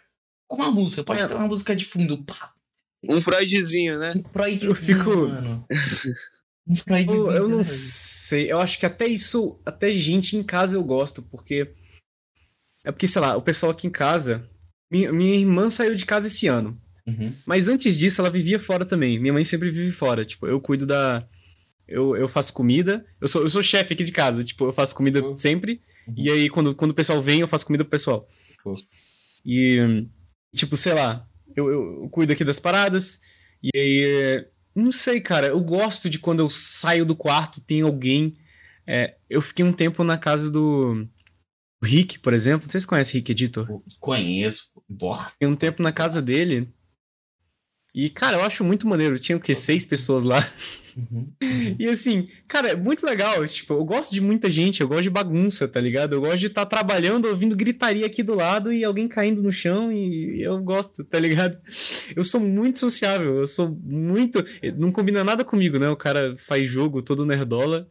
Com 0.48 0.56
uma 0.56 0.70
música, 0.70 1.02
pode 1.02 1.22
É. 1.22 1.26
ter 1.26 1.34
uma 1.34 1.48
música 1.48 1.74
de 1.74 1.84
fundo. 1.84 2.22
Pá, 2.22 2.52
Um 3.08 3.20
Freudzinho, 3.20 3.98
né? 3.98 4.12
um 4.16 4.22
Freud. 4.32 4.64
Eu 4.64 4.74
fico- 4.76 5.10
Mano. 5.28 5.66
Um 6.68 6.76
Freud. 6.76 7.08
Eu, 7.10 7.32
eu 7.32 7.48
não 7.48 7.64
sei, 7.64 8.52
eu 8.52 8.60
acho 8.60 8.78
que 8.78 8.86
até 8.86 9.06
isso, 9.08 9.58
até 9.66 9.90
gente 9.90 10.36
em 10.36 10.44
casa 10.44 10.76
eu 10.76 10.84
gosto, 10.84 11.22
porque. 11.22 11.74
É 12.84 12.92
porque, 12.92 13.08
sei 13.08 13.20
lá, 13.20 13.36
o 13.36 13.42
pessoal 13.42 13.72
aqui 13.72 13.86
em 13.88 13.90
casa. 13.90 14.48
Minha, 14.92 15.10
minha 15.10 15.36
irmã 15.36 15.70
saiu 15.70 15.94
de 15.94 16.04
casa 16.04 16.26
esse 16.26 16.46
ano. 16.46 16.78
Uhum. 17.06 17.34
Mas 17.46 17.66
antes 17.66 17.98
disso, 17.98 18.20
ela 18.20 18.28
vivia 18.30 18.60
fora 18.60 18.84
também. 18.84 19.18
Minha 19.18 19.32
mãe 19.32 19.42
sempre 19.44 19.70
vive 19.70 19.90
fora. 19.90 20.22
Tipo, 20.22 20.46
eu 20.46 20.60
cuido 20.60 20.84
da. 20.86 21.26
Eu, 21.88 22.14
eu 22.14 22.28
faço 22.28 22.52
comida. 22.52 23.04
Eu 23.18 23.26
sou, 23.26 23.42
eu 23.42 23.48
sou 23.50 23.62
chefe 23.62 23.94
aqui 23.94 24.04
de 24.04 24.12
casa. 24.12 24.44
Tipo, 24.44 24.66
eu 24.66 24.72
faço 24.72 24.94
comida 24.94 25.24
Uhum. 25.24 25.34
sempre. 25.34 25.80
Uhum. 26.06 26.14
E 26.16 26.30
aí, 26.30 26.50
quando, 26.50 26.74
quando 26.74 26.90
o 26.90 26.94
pessoal 26.94 27.22
vem, 27.22 27.40
eu 27.40 27.48
faço 27.48 27.64
comida 27.66 27.84
pro 27.84 27.90
pessoal. 27.90 28.28
Uhum. 28.66 28.76
E, 29.44 30.06
tipo, 30.54 30.76
sei 30.76 30.92
lá, 30.92 31.26
eu, 31.56 31.68
eu, 31.70 32.02
eu 32.02 32.08
cuido 32.10 32.32
aqui 32.34 32.44
das 32.44 32.60
paradas. 32.60 33.18
E 33.62 33.70
aí, 33.74 34.46
não 34.74 34.92
sei, 34.92 35.20
cara. 35.22 35.48
Eu 35.48 35.60
gosto 35.64 36.10
de 36.10 36.18
quando 36.18 36.40
eu 36.40 36.48
saio 36.50 37.06
do 37.06 37.16
quarto 37.16 37.60
tem 37.62 37.80
alguém. 37.80 38.36
É, 38.86 39.16
eu 39.30 39.40
fiquei 39.40 39.64
um 39.64 39.72
tempo 39.72 40.04
na 40.04 40.18
casa 40.18 40.50
do. 40.50 41.08
Rick, 41.84 42.20
por 42.20 42.32
exemplo. 42.32 42.66
Não 42.66 42.70
sei 42.70 42.78
se 42.80 42.84
você 42.84 42.88
conhece 42.88 43.12
Rick 43.14 43.32
Editor. 43.32 43.66
Conheço. 43.98 44.71
Fiquei 45.32 45.48
um 45.48 45.56
tempo 45.56 45.82
na 45.82 45.92
casa 45.92 46.20
dele. 46.22 46.68
E, 47.94 48.08
cara, 48.08 48.38
eu 48.38 48.42
acho 48.42 48.64
muito 48.64 48.88
maneiro. 48.88 49.18
Tinha 49.18 49.36
o 49.36 49.40
quê? 49.40 49.54
Seis 49.54 49.84
pessoas 49.84 50.24
lá. 50.24 50.40
Uhum. 50.96 51.30
E 51.78 51.88
assim, 51.88 52.28
cara, 52.46 52.68
é 52.70 52.76
muito 52.76 53.04
legal. 53.06 53.46
Tipo, 53.48 53.74
eu 53.74 53.84
gosto 53.84 54.12
de 54.12 54.20
muita 54.20 54.48
gente, 54.50 54.80
eu 54.82 54.88
gosto 54.88 55.02
de 55.04 55.10
bagunça, 55.10 55.66
tá 55.66 55.80
ligado? 55.80 56.12
Eu 56.14 56.20
gosto 56.20 56.38
de 56.38 56.46
estar 56.48 56.66
trabalhando, 56.66 57.26
ouvindo 57.28 57.56
gritaria 57.56 58.04
aqui 58.06 58.22
do 58.22 58.34
lado 58.34 58.70
e 58.72 58.84
alguém 58.84 59.08
caindo 59.08 59.42
no 59.42 59.50
chão 59.50 59.90
e 59.90 60.42
eu 60.42 60.62
gosto, 60.62 61.02
tá 61.04 61.18
ligado? 61.18 61.58
Eu 62.14 62.22
sou 62.24 62.40
muito 62.40 62.78
sociável, 62.78 63.38
eu 63.38 63.46
sou 63.46 63.70
muito. 63.82 64.44
Não 64.76 64.92
combina 64.92 65.24
nada 65.24 65.44
comigo, 65.44 65.78
né? 65.78 65.88
O 65.88 65.96
cara 65.96 66.36
faz 66.36 66.68
jogo 66.68 67.00
todo 67.02 67.24
nerdola 67.26 67.88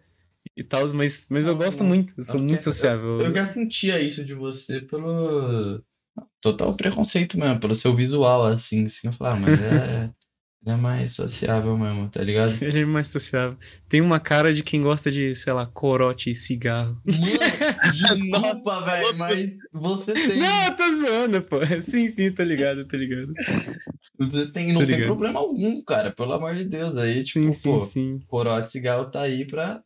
e 0.56 0.64
tal, 0.64 0.88
mas, 0.94 1.26
mas 1.30 1.48
eu 1.48 1.56
gosto 1.56 1.84
muito, 1.84 2.14
eu 2.18 2.24
sou 2.24 2.36
Eu 2.36 2.40
muito 2.40 2.52
quero- 2.52 2.64
sociável. 2.64 3.20
Eu 3.20 3.34
já 3.34 3.48
sentia 3.48 4.00
isso 4.00 4.24
de 4.24 4.34
você 4.36 4.80
pelo. 4.82 5.82
Total 6.42 6.74
preconceito 6.76 7.40
mesmo, 7.40 7.60
pelo 7.60 7.76
seu 7.76 7.96
visual, 7.96 8.46
assim, 8.46 8.86
assim. 8.86 9.08
Eu 9.08 9.14
falava, 9.14 9.38
ah, 9.38 9.40
mas 9.40 9.62
é. 9.62 10.10
Ele 10.64 10.76
é 10.76 10.78
mais 10.78 11.14
sociável 11.14 11.76
mesmo, 11.76 12.08
tá 12.08 12.24
ligado? 12.24 12.54
Ele 12.62 12.82
é 12.82 12.86
mais 12.86 13.08
sociável. 13.08 13.58
Tem 13.90 14.00
uma 14.00 14.20
cara 14.20 14.54
de 14.54 14.62
quem 14.62 14.80
gosta 14.80 15.10
de, 15.10 15.34
sei 15.34 15.52
lá, 15.54 15.66
corote 15.66 16.30
e 16.30 16.36
cigarro. 16.36 17.02
Mano, 17.04 17.92
desculpa, 17.92 18.82
velho, 18.86 19.18
mas 19.18 19.50
você 19.74 20.14
tem. 20.14 20.38
Não, 20.38 20.66
eu 20.66 20.76
tô 20.76 20.92
zoando, 20.92 21.42
pô. 21.42 21.58
Sim, 21.82 22.08
sim, 22.08 22.32
tô 22.32 22.44
ligado, 22.44 22.86
tô 22.86 22.96
ligado. 22.96 23.34
Você 24.20 24.52
tem, 24.52 24.72
não 24.72 24.82
Tô 24.82 24.88
tem 24.88 25.02
problema 25.02 25.40
algum, 25.40 25.84
cara, 25.84 26.12
pelo 26.12 26.34
amor 26.34 26.54
de 26.54 26.66
Deus. 26.66 26.96
Aí, 26.96 27.24
tipo, 27.24 27.44
Sim, 27.44 27.54
sim, 27.54 27.72
pô, 27.72 27.80
sim. 27.80 28.20
corote 28.28 28.68
e 28.68 28.72
cigarro 28.72 29.10
tá 29.10 29.22
aí 29.22 29.48
pra. 29.48 29.82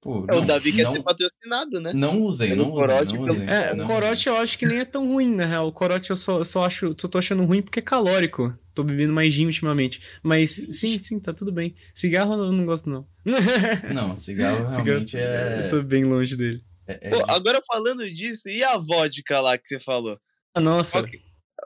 Tipo, 0.00 0.24
É, 0.30 0.34
o 0.34 0.40
não- 0.40 0.46
Davi 0.46 0.72
quer 0.72 0.84
não, 0.84 0.94
ser 0.94 1.02
patrocinado, 1.02 1.78
né? 1.78 1.92
Não 1.92 2.22
usem, 2.22 2.48
Pelo 2.48 2.62
não 2.62 2.70
usem. 2.72 2.86
corote 2.86 3.14
não 3.14 3.24
pelo 3.24 3.36
usem, 3.36 3.52
É, 3.52 3.74
não 3.74 3.84
o 3.84 3.86
corote 3.86 4.28
eu 4.30 4.36
acho 4.36 4.58
que 4.58 4.66
nem 4.66 4.78
é 4.78 4.84
tão 4.86 5.06
ruim, 5.06 5.34
na 5.34 5.44
real. 5.44 5.68
O 5.68 5.72
corote 5.72 6.08
eu 6.08 6.16
só, 6.16 6.42
só 6.42 6.64
acho, 6.64 6.94
só 6.98 7.06
tô 7.06 7.18
achando 7.18 7.44
ruim 7.44 7.60
porque 7.60 7.80
é 7.80 7.82
calórico. 7.82 8.56
Tô 8.74 8.82
bebendo 8.82 9.12
mais 9.12 9.30
gin 9.34 9.44
ultimamente. 9.44 10.00
Mas 10.22 10.52
sim, 10.52 10.98
sim, 10.98 11.20
tá 11.20 11.34
tudo 11.34 11.52
bem. 11.52 11.74
Cigarro 11.94 12.32
eu 12.32 12.50
não 12.50 12.64
gosto, 12.64 12.88
não. 12.88 13.06
Não, 13.94 14.16
cigarro 14.16 14.70
Cigarro, 14.70 14.84
realmente 14.84 15.16
é. 15.18 15.64
Eu 15.66 15.68
tô 15.68 15.82
bem 15.82 16.04
longe 16.04 16.34
dele. 16.34 16.62
é- 16.86 17.08
é- 17.08 17.10
Pô, 17.10 17.22
agora 17.28 17.60
falando 17.66 18.10
disso, 18.10 18.48
e 18.48 18.64
a 18.64 18.78
vodka 18.78 19.38
lá 19.40 19.58
que 19.58 19.68
você 19.68 19.78
falou? 19.78 20.18
Ah, 20.54 20.60
nossa. 20.62 21.00
Ok. 21.00 21.20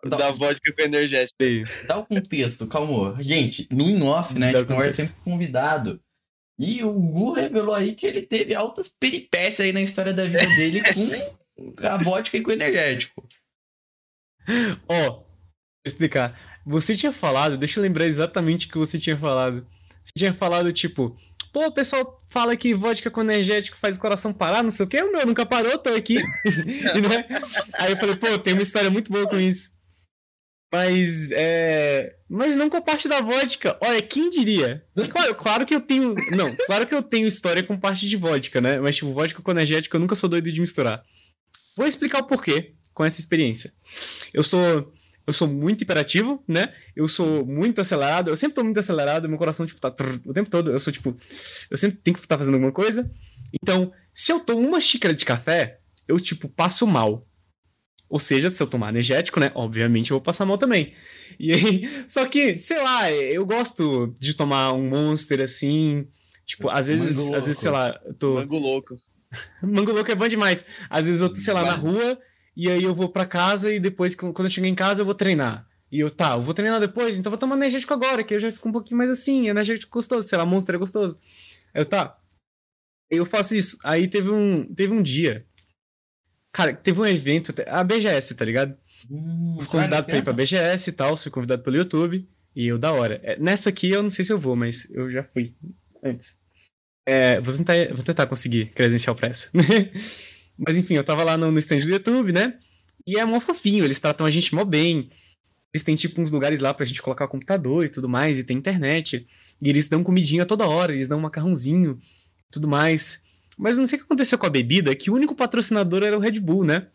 Dá- 0.07 0.17
Da 0.17 0.31
vodka 0.33 0.73
com 0.77 0.83
energético. 0.83 1.39
Dá 1.87 1.99
o 1.99 2.05
contexto, 2.05 2.67
calma. 2.67 3.17
Gente, 3.23 3.69
no 3.71 3.89
in-off, 3.89 4.37
né? 4.37 4.51
Dá 4.51 4.59
A 4.59 4.63
o 4.63 4.65
gente 4.65 4.75
conversa 4.75 4.97
sempre 5.07 5.15
com 5.23 5.31
convidado. 5.31 6.01
E 6.59 6.83
o 6.85 6.93
Gu 6.93 7.33
revelou 7.33 7.75
aí 7.75 7.95
que 7.95 8.07
ele 8.07 8.23
teve 8.23 8.55
altas 8.55 8.89
peripécias 8.89 9.67
aí 9.67 9.73
na 9.73 9.83
história 9.83 10.13
da 10.13 10.25
vida 10.25 10.47
dele 10.47 10.81
com 10.95 11.75
a 11.87 11.97
vodka 11.97 12.37
e 12.37 12.43
com 12.43 12.51
o 12.51 12.55
energético. 12.55 13.27
Ó, 14.89 15.11
vou 15.11 15.27
explicar. 15.85 16.39
Você 16.65 16.97
tinha 16.97 17.13
falado, 17.13 17.59
deixa 17.59 17.79
eu 17.79 17.83
lembrar 17.83 18.07
exatamente 18.07 18.67
o 18.67 18.71
que 18.71 18.79
você 18.79 18.99
tinha 18.99 19.19
falado. 19.19 19.67
Você 20.05 20.13
tinha 20.17 20.33
falado, 20.35 20.73
tipo, 20.73 21.17
pô, 21.53 21.67
o 21.67 21.73
pessoal 21.73 22.19
fala 22.29 22.57
que 22.57 22.75
vodka 22.75 23.11
com 23.11 23.23
energético 23.23 23.77
faz 23.77 23.97
o 23.97 24.01
coração 24.01 24.33
parar, 24.33 24.63
não 24.63 24.71
sei 24.71 24.87
o 24.87 24.89
quê. 24.89 25.03
O 25.03 25.13
meu 25.13 25.27
nunca 25.27 25.45
parou, 25.45 25.79
tô 25.79 25.91
aqui. 25.91 26.17
E, 26.17 27.01
né? 27.01 27.27
Aí 27.75 27.93
eu 27.93 27.97
falei, 27.97 28.17
pô, 28.17 28.39
tem 28.39 28.53
uma 28.53 28.63
história 28.63 28.91
muito 28.91 29.11
boa 29.11 29.27
com 29.29 29.39
isso. 29.39 29.74
Mas, 30.75 31.31
é... 31.31 32.17
Mas 32.29 32.57
não 32.57 32.69
com 32.69 32.77
a 32.77 32.83
parte 32.83 33.07
da 33.07 33.21
vodka. 33.21 33.79
Olha, 33.81 34.03
quem 34.03 34.29
diria? 34.29 34.85
Claro, 35.09 35.35
claro 35.37 35.65
que 35.65 35.73
eu 35.73 35.81
tenho... 35.81 36.13
Não, 36.37 36.53
claro 36.67 36.85
que 36.85 36.93
eu 36.93 37.01
tenho 37.01 37.29
história 37.29 37.63
com 37.63 37.79
parte 37.79 38.09
de 38.09 38.17
vodka, 38.17 38.61
né? 38.61 38.81
Mas, 38.81 38.97
tipo, 38.97 39.13
vodka 39.13 39.41
com 39.41 39.53
energético 39.53 39.95
eu 39.95 40.01
nunca 40.01 40.17
sou 40.17 40.29
doido 40.29 40.51
de 40.51 40.61
misturar. 40.61 41.05
Vou 41.77 41.87
explicar 41.87 42.23
o 42.23 42.27
porquê 42.27 42.75
com 42.93 43.05
essa 43.05 43.21
experiência. 43.21 43.73
Eu 44.33 44.43
sou... 44.43 44.93
Eu 45.25 45.33
sou 45.33 45.47
muito 45.47 45.83
hiperativo, 45.83 46.43
né? 46.47 46.75
Eu 46.95 47.07
sou 47.07 47.47
muito 47.47 47.81
acelerado. 47.81 48.29
Eu 48.29 48.37
sempre 48.37 48.57
tô 48.57 48.65
muito 48.65 48.81
acelerado. 48.81 49.29
Meu 49.29 49.39
coração, 49.39 49.65
tipo, 49.65 49.81
tá... 49.81 49.93
trrr, 49.93 50.21
o 50.27 50.33
tempo 50.33 50.51
todo. 50.51 50.73
Eu 50.73 50.79
sou, 50.81 50.93
tipo... 50.93 51.17
Eu 51.71 51.77
sempre 51.77 51.99
tenho 52.03 52.17
que 52.17 52.21
estar 52.21 52.37
fazendo 52.37 52.55
alguma 52.55 52.73
coisa. 52.73 53.09
Então, 53.63 53.93
se 54.13 54.33
eu 54.33 54.41
tomo 54.41 54.67
uma 54.67 54.81
xícara 54.81 55.15
de 55.15 55.25
café, 55.25 55.79
eu, 56.09 56.19
tipo, 56.19 56.49
passo 56.49 56.85
mal. 56.85 57.25
Ou 58.15 58.21
seja, 58.21 58.49
se 58.49 58.63
eu 58.63 58.69
tomar 58.69 58.91
energético, 58.91 59.41
né? 59.41 59.51
Obviamente 59.57 60.13
eu 60.13 60.19
vou 60.19 60.23
passar 60.23 60.47
mal 60.47 60.57
também. 60.57 60.95
E 61.37 61.51
aí, 61.51 61.83
só 62.07 62.25
que, 62.27 62.55
sei 62.55 62.81
lá, 62.81 63.11
eu 63.11 63.45
gosto 63.45 64.15
de 64.21 64.37
tomar 64.37 64.73
um 64.73 64.89
monster 64.89 65.41
assim. 65.41 66.07
Tipo, 66.47 66.71
às 66.71 66.87
vezes, 66.87 67.17
Mango 67.17 67.35
às 67.35 67.47
vezes, 67.47 67.61
sei 67.61 67.73
louco. 67.73 67.89
lá, 67.89 68.01
eu 68.07 68.15
tô. 68.15 68.35
Mango 68.35 68.57
louco. 68.57 68.95
Mango 69.61 69.91
louco 69.91 70.13
é 70.13 70.15
bom 70.15 70.29
demais. 70.29 70.65
Às 70.89 71.07
vezes 71.07 71.23
eu 71.23 71.29
tô, 71.29 71.35
sei 71.35 71.53
lá, 71.53 71.65
na 71.65 71.75
rua, 71.75 72.17
e 72.57 72.71
aí 72.71 72.85
eu 72.85 72.95
vou 72.95 73.09
pra 73.09 73.27
casa 73.27 73.73
e 73.73 73.81
depois, 73.81 74.15
quando 74.15 74.45
eu 74.45 74.49
chegar 74.49 74.69
em 74.69 74.77
casa, 74.77 75.03
eu 75.03 75.07
vou 75.07 75.17
treinar. 75.17 75.67
E 75.91 75.99
eu, 75.99 76.09
tá, 76.09 76.35
eu 76.35 76.43
vou 76.43 76.55
treinar 76.55 76.79
depois, 76.79 77.19
então 77.19 77.31
eu 77.31 77.33
vou 77.33 77.39
tomar 77.41 77.57
energético 77.57 77.95
agora, 77.95 78.23
que 78.23 78.33
eu 78.33 78.39
já 78.39 78.53
fico 78.53 78.69
um 78.69 78.73
pouquinho 78.73 78.97
mais 78.97 79.11
assim, 79.11 79.49
energético 79.49 79.91
gostoso, 79.93 80.29
sei 80.29 80.39
lá, 80.39 80.47
monster 80.47 80.77
é 80.77 80.79
gostoso. 80.79 81.19
Eu, 81.75 81.85
tá. 81.85 82.17
Eu 83.11 83.27
faço 83.27 83.57
isso. 83.57 83.77
Aí 83.83 84.07
teve 84.07 84.31
um, 84.31 84.73
teve 84.73 84.93
um 84.93 85.03
dia. 85.03 85.45
Cara, 86.55 86.73
teve 86.73 87.01
um 87.01 87.05
evento, 87.05 87.53
a 87.67 87.83
BGS, 87.83 88.37
tá 88.37 88.45
ligado? 88.45 88.77
Hum, 89.11 89.57
Fui 89.59 89.67
convidado 89.67 90.07
pra 90.07 90.19
ir 90.19 90.23
pra 90.23 90.33
BGS 90.33 90.89
e 90.89 90.93
tal, 90.93 91.17
fui 91.17 91.31
convidado 91.31 91.65
pelo 91.65 91.77
YouTube. 91.77 92.29
E 92.55 92.69
eu, 92.69 92.79
da 92.79 92.93
hora. 92.93 93.21
É, 93.25 93.37
Nessa 93.37 93.71
aqui 93.71 93.91
eu 93.91 94.05
não 94.05 94.09
sei 94.09 94.25
se 94.25 94.33
eu 94.33 94.39
vou, 94.39 94.55
mas 94.55 94.89
eu 94.93 95.11
já 95.11 95.25
fui 95.25 95.53
antes. 96.01 96.39
É, 97.05 97.41
vou, 97.41 97.55
tentar, 97.57 97.75
vou 97.93 98.05
tentar 98.05 98.27
conseguir 98.29 98.67
credencial 98.67 99.17
pra 99.17 99.29
essa. 99.29 99.51
mas 100.57 100.77
enfim, 100.77 100.95
eu 100.95 101.03
tava 101.03 101.25
lá 101.25 101.37
no, 101.37 101.51
no 101.51 101.59
stand 101.59 101.81
do 101.81 101.91
YouTube, 101.91 102.33
né? 102.33 102.57
E 103.05 103.19
é 103.19 103.25
mó 103.25 103.41
fofinho, 103.41 103.85
eles 103.85 103.99
tratam 103.99 104.25
a 104.25 104.31
gente 104.31 104.55
mó 104.55 104.65
bem. 104.65 105.11
Eles 105.75 105.83
têm 105.83 105.97
tipo 105.97 106.23
uns 106.23 106.31
lugares 106.31 106.61
lá 106.61 106.73
pra 106.73 106.87
gente 106.87 107.03
colocar 107.03 107.25
o 107.25 107.29
computador 107.29 107.85
e 107.85 107.89
tudo 107.89 108.09
mais, 108.09 108.39
e 108.39 108.45
tem 108.45 108.57
internet. 108.57 109.27
E 109.61 109.69
eles 109.69 109.89
dão 109.89 110.05
comidinha 110.05 110.47
toda 110.47 110.69
hora, 110.69 110.95
eles 110.95 111.09
dão 111.09 111.19
um 111.19 111.23
macarrãozinho 111.23 111.99
tudo 112.49 112.69
mais. 112.69 113.21
Mas 113.59 113.77
não 113.77 113.87
sei 113.87 113.97
o 113.97 114.01
que 114.01 114.07
aconteceu 114.07 114.39
com 114.39 114.47
a 114.47 114.51
bebida, 114.51 114.95
que 114.95 115.11
o 115.11 115.15
único 115.15 115.35
patrocinador 115.35 116.03
era 116.03 116.17
o 116.17 116.21
Red 116.21 116.41
Bull, 116.41 116.65
né? 116.65 116.89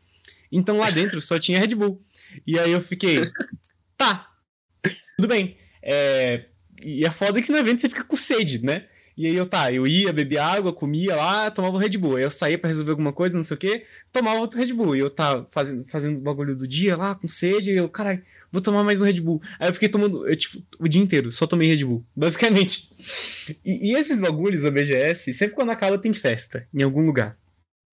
Então 0.52 0.78
lá 0.78 0.90
dentro 0.90 1.22
só 1.22 1.40
tinha 1.40 1.60
Red 1.60 1.76
Bull. 1.76 2.04
E 2.46 2.58
aí 2.60 2.72
eu 2.72 2.82
fiquei, 2.82 3.20
tá, 3.98 4.28
tudo 5.16 5.28
bem. 5.28 5.58
É, 5.82 6.46
e 6.84 7.06
é 7.06 7.12
foda 7.12 7.42
que 7.42 7.52
no 7.52 7.58
evento 7.58 7.82
você 7.82 7.90
fica 7.90 8.04
com 8.04 8.16
sede, 8.16 8.64
né? 8.64 8.88
E 9.20 9.28
aí 9.28 9.36
eu, 9.36 9.46
tá, 9.46 9.70
eu 9.70 9.86
ia, 9.86 10.14
bebia 10.14 10.42
água, 10.42 10.72
comia 10.72 11.14
lá, 11.14 11.52
tomava 11.52 11.76
o 11.76 11.78
Red 11.78 11.98
Bull. 11.98 12.16
Aí 12.16 12.24
eu 12.24 12.32
saía 12.32 12.58
pra 12.58 12.70
resolver 12.70 12.92
alguma 12.92 13.12
coisa, 13.12 13.36
não 13.36 13.44
sei 13.44 13.56
o 13.56 13.58
quê, 13.60 13.86
tomava 14.14 14.40
outro 14.40 14.58
Red 14.58 14.72
Bull. 14.72 14.96
E 14.96 15.00
eu 15.00 15.10
tava 15.10 15.46
fazendo, 15.52 15.84
fazendo 15.90 16.20
o 16.20 16.22
bagulho 16.22 16.56
do 16.56 16.66
dia 16.66 16.96
lá, 16.96 17.14
com 17.14 17.28
sede, 17.28 17.70
e 17.70 17.76
eu, 17.76 17.90
caralho, 17.90 18.24
vou 18.50 18.62
tomar 18.62 18.82
mais 18.82 19.02
um 19.02 19.04
Red 19.04 19.20
Bull. 19.20 19.42
Aí 19.60 19.68
eu 19.68 19.74
fiquei 19.74 19.90
tomando, 19.90 20.26
eu, 20.26 20.38
tipo, 20.38 20.64
o 20.80 20.88
dia 20.88 21.02
inteiro, 21.02 21.34
só 21.34 21.46
tomei 21.46 21.68
Red 21.68 21.84
Bull, 21.84 22.06
basicamente. 22.16 22.90
E, 23.66 23.90
e 23.92 23.96
esses 23.98 24.22
bagulhos 24.22 24.62
da 24.62 24.72
BGS, 24.72 25.34
sempre 25.34 25.54
quando 25.54 25.72
acaba 25.72 25.98
tem 25.98 26.14
festa, 26.14 26.66
em 26.74 26.82
algum 26.82 27.06
lugar. 27.06 27.38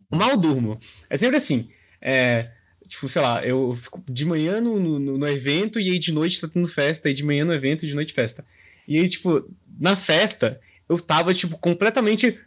Mal 0.08 0.36
durmo. 0.36 0.78
É 1.10 1.16
sempre 1.16 1.38
assim, 1.38 1.68
é... 2.00 2.52
Tipo, 2.86 3.08
sei 3.08 3.20
lá, 3.20 3.44
eu 3.44 3.74
fico 3.74 4.00
de 4.08 4.24
manhã 4.24 4.60
no, 4.60 4.78
no, 4.78 5.18
no 5.18 5.26
evento 5.26 5.80
e 5.80 5.90
aí 5.90 5.98
de 5.98 6.12
noite 6.12 6.40
tá 6.40 6.46
tendo 6.46 6.68
festa, 6.68 7.10
e 7.10 7.14
de 7.14 7.24
manhã 7.24 7.44
no 7.44 7.52
evento 7.52 7.84
e 7.84 7.88
de 7.88 7.96
noite 7.96 8.12
festa. 8.12 8.44
E 8.86 8.96
aí, 8.96 9.08
tipo, 9.08 9.44
na 9.76 9.96
festa, 9.96 10.60
eu 10.88 10.98
tava, 11.00 11.34
tipo, 11.34 11.58
completamente 11.58 12.38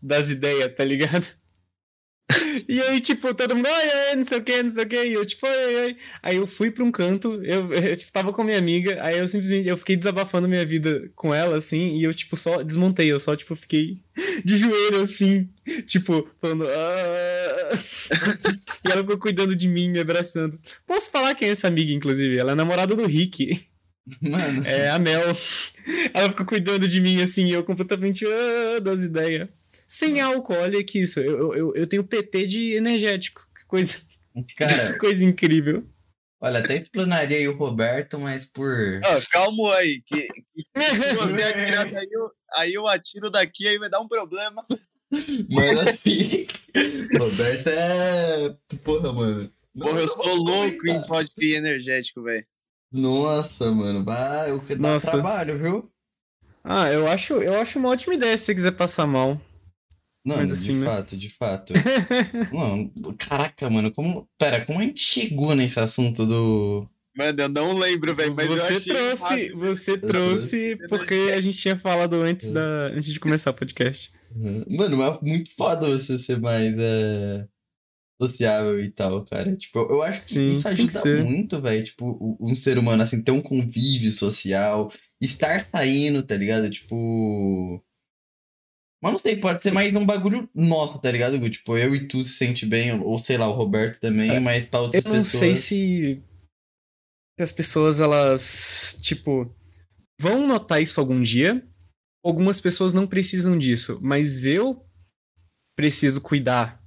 das 0.00 0.30
ideias, 0.30 0.74
tá 0.74 0.84
ligado? 0.84 1.26
E 2.68 2.80
aí, 2.80 3.00
tipo, 3.00 3.34
todo 3.34 3.54
mundo, 3.54 3.68
oi, 3.68 4.08
oi, 4.10 4.16
não 4.16 4.22
sei 4.22 4.38
o 4.38 4.42
que, 4.42 4.62
não 4.62 4.70
sei 4.70 4.84
o 4.84 4.88
que. 4.88 5.04
E 5.04 5.12
eu, 5.12 5.26
tipo, 5.26 5.46
oi, 5.46 5.74
oi. 5.76 5.96
Aí 6.22 6.36
eu 6.36 6.46
fui 6.46 6.70
pra 6.70 6.84
um 6.84 6.92
canto, 6.92 7.42
eu, 7.44 7.72
eu 7.72 7.96
tipo, 7.96 8.12
tava 8.12 8.32
com 8.32 8.44
minha 8.44 8.58
amiga, 8.58 9.02
aí 9.02 9.18
eu 9.18 9.28
simplesmente, 9.28 9.68
eu 9.68 9.76
fiquei 9.76 9.96
desabafando 9.96 10.48
minha 10.48 10.64
vida 10.64 11.10
com 11.14 11.34
ela, 11.34 11.56
assim, 11.56 11.96
e 11.96 12.04
eu, 12.04 12.14
tipo, 12.14 12.36
só 12.36 12.62
desmontei, 12.62 13.10
eu 13.10 13.18
só, 13.18 13.36
tipo, 13.36 13.54
fiquei 13.54 13.98
de 14.44 14.56
joelho, 14.56 15.02
assim, 15.02 15.48
tipo, 15.86 16.28
falando, 16.40 16.66
ah. 16.68 17.70
e 18.86 18.90
ela 18.90 19.02
ficou 19.02 19.18
cuidando 19.18 19.54
de 19.54 19.68
mim, 19.68 19.90
me 19.90 20.00
abraçando. 20.00 20.58
Posso 20.86 21.10
falar 21.10 21.34
quem 21.34 21.48
é 21.48 21.52
essa 21.52 21.68
amiga, 21.68 21.92
inclusive? 21.92 22.38
Ela 22.38 22.52
é 22.52 22.54
namorada 22.54 22.94
do 22.94 23.06
Rick. 23.06 23.71
Mano. 24.20 24.66
É 24.66 24.90
a 24.90 24.98
Mel. 24.98 25.36
Ela 26.12 26.30
ficou 26.30 26.46
cuidando 26.46 26.88
de 26.88 27.00
mim, 27.00 27.20
assim, 27.22 27.46
e 27.46 27.52
eu 27.52 27.64
completamente 27.64 28.24
ah, 28.26 28.80
das 28.80 29.02
ideias. 29.02 29.48
Sem 29.86 30.20
álcool, 30.20 30.54
olha 30.54 30.82
que 30.82 31.00
isso. 31.00 31.20
Eu, 31.20 31.54
eu, 31.54 31.74
eu 31.74 31.86
tenho 31.86 32.02
PT 32.04 32.46
de 32.46 32.74
energético. 32.74 33.46
Que 33.56 33.66
coisa, 33.66 33.96
Cara, 34.56 34.92
que 34.92 34.98
coisa 34.98 35.24
incrível. 35.24 35.86
olha, 36.40 36.58
até 36.58 36.76
explanaria 36.76 37.36
aí 37.36 37.46
o 37.46 37.56
Roberto, 37.56 38.18
mas 38.18 38.46
por. 38.46 39.00
Ah, 39.04 39.22
calma 39.30 39.74
aí, 39.76 40.00
que, 40.06 40.16
que 40.16 40.62
se 40.62 40.72
você 41.14 41.42
atirar 41.42 41.90
daí, 41.90 42.08
eu, 42.10 42.30
aí 42.54 42.74
eu 42.74 42.88
atiro 42.88 43.30
daqui, 43.30 43.68
aí 43.68 43.78
vai 43.78 43.90
dar 43.90 44.00
um 44.00 44.08
problema. 44.08 44.66
Mas 45.50 45.78
assim. 45.78 46.46
Roberto 47.18 47.68
é. 47.68 48.56
Porra, 48.82 49.12
mano. 49.12 49.52
Porra, 49.78 50.00
eu 50.00 50.08
sou 50.08 50.34
louco 50.34 50.88
em 50.88 51.00
vodka 51.06 51.44
energético, 51.44 52.22
velho. 52.22 52.46
Nossa, 52.92 53.70
mano. 53.70 54.04
Vai, 54.04 54.52
o 54.52 54.60
que 54.60 54.74
dá 54.74 54.92
Nossa. 54.92 55.10
trabalho, 55.12 55.58
viu? 55.58 55.90
Ah, 56.64 56.90
eu 56.92 57.08
acho, 57.08 57.34
eu 57.34 57.60
acho 57.60 57.78
uma 57.78 57.88
ótima 57.88 58.14
ideia 58.14 58.36
se 58.38 58.44
você 58.44 58.54
quiser 58.54 58.72
passar 58.72 59.06
mal. 59.06 59.40
Não, 60.24 60.36
Mas 60.36 60.46
de 60.48 60.52
assim, 60.52 60.74
né? 60.78 60.86
fato, 60.86 61.16
de 61.16 61.28
fato. 61.30 61.72
Não, 62.52 63.14
caraca, 63.18 63.68
mano, 63.68 63.90
como. 63.90 64.28
Pera, 64.38 64.64
como 64.64 64.78
a 64.78 64.82
gente 64.82 65.00
chegou 65.02 65.56
nesse 65.56 65.80
assunto 65.80 66.24
do. 66.24 66.86
Mano, 67.16 67.36
eu 67.42 67.48
não 67.50 67.76
lembro, 67.78 68.14
velho, 68.14 68.32
mas 68.34 68.46
eu 68.48 68.56
você 68.56 68.74
achei 68.74 68.94
trouxe, 68.94 69.22
massa. 69.52 69.56
você 69.56 69.98
trouxe 69.98 70.78
porque 70.88 71.32
a 71.34 71.40
gente 71.42 71.58
tinha 71.58 71.76
falado 71.76 72.14
antes, 72.22 72.48
É. 72.48 72.52
da, 72.52 72.86
antes 72.94 73.12
de 73.12 73.20
começar 73.20 73.50
o 73.50 73.54
podcast. 73.54 74.10
Mano, 74.34 74.96
mas 74.96 75.16
é 75.16 75.18
muito 75.20 75.50
foda 75.54 75.90
você 75.90 76.16
ser 76.18 76.40
mais 76.40 76.72
é, 76.78 77.44
sociável 78.28 78.82
e 78.84 78.90
tal, 78.90 79.24
cara. 79.26 79.54
Tipo, 79.56 79.78
eu 79.80 80.02
acho 80.02 80.26
que 80.28 80.34
Sim, 80.34 80.46
isso 80.46 80.62
que 80.62 80.68
ajuda 80.68 80.90
ser. 80.90 81.24
muito, 81.24 81.60
velho. 81.60 81.84
Tipo, 81.84 82.36
um 82.40 82.54
ser 82.54 82.78
humano, 82.78 83.02
assim, 83.02 83.22
ter 83.22 83.32
um 83.32 83.42
convívio 83.42 84.12
social, 84.12 84.92
estar 85.20 85.66
saindo, 85.70 86.22
tá 86.22 86.36
ligado? 86.36 86.70
Tipo. 86.70 87.82
Mas 89.02 89.12
não 89.12 89.18
sei, 89.18 89.36
pode 89.36 89.60
ser 89.62 89.72
mais 89.72 89.92
um 89.96 90.06
bagulho 90.06 90.48
nosso, 90.54 91.00
tá 91.00 91.10
ligado, 91.10 91.36
Gu? 91.38 91.50
Tipo, 91.50 91.76
eu 91.76 91.92
e 91.94 92.06
tu 92.06 92.22
se 92.22 92.34
sente 92.34 92.64
bem, 92.64 93.00
ou 93.00 93.18
sei 93.18 93.36
lá, 93.36 93.48
o 93.48 93.52
Roberto 93.52 93.98
também, 94.00 94.30
É, 94.30 94.38
mas 94.40 94.64
pra 94.66 94.78
Eu 94.78 94.84
outras 94.84 95.04
não 95.04 95.12
pessoas. 95.14 95.38
sei 95.40 95.54
se, 95.56 96.22
se 97.36 97.42
as 97.42 97.52
pessoas, 97.52 97.98
elas, 97.98 98.96
tipo, 99.02 99.52
vão 100.20 100.46
notar 100.46 100.80
isso 100.80 101.00
algum 101.00 101.20
dia. 101.20 101.66
Algumas 102.24 102.60
pessoas 102.60 102.92
não 102.92 103.04
precisam 103.04 103.58
disso, 103.58 103.98
mas 104.00 104.46
eu 104.46 104.86
preciso 105.76 106.20
cuidar. 106.20 106.80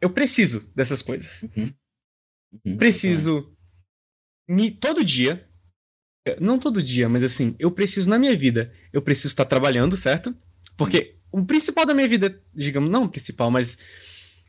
Eu 0.00 0.10
preciso 0.10 0.70
dessas 0.74 1.02
coisas. 1.02 1.42
Uhum, 1.42 2.76
Preciso 2.76 3.52
me 4.48 4.70
todo 4.70 5.04
dia. 5.04 5.46
Não 6.40 6.58
todo 6.58 6.82
dia, 6.82 7.08
mas 7.08 7.22
assim, 7.22 7.54
eu 7.58 7.70
preciso 7.70 8.10
na 8.10 8.18
minha 8.18 8.36
vida. 8.36 8.72
Eu 8.92 9.00
preciso 9.00 9.28
estar 9.28 9.44
trabalhando, 9.44 9.96
certo? 9.96 10.34
Porque 10.76 11.16
o 11.30 11.44
principal 11.44 11.86
da 11.86 11.94
minha 11.94 12.08
vida, 12.08 12.42
digamos, 12.54 12.90
não 12.90 13.04
o 13.04 13.08
principal, 13.08 13.50
mas 13.50 13.78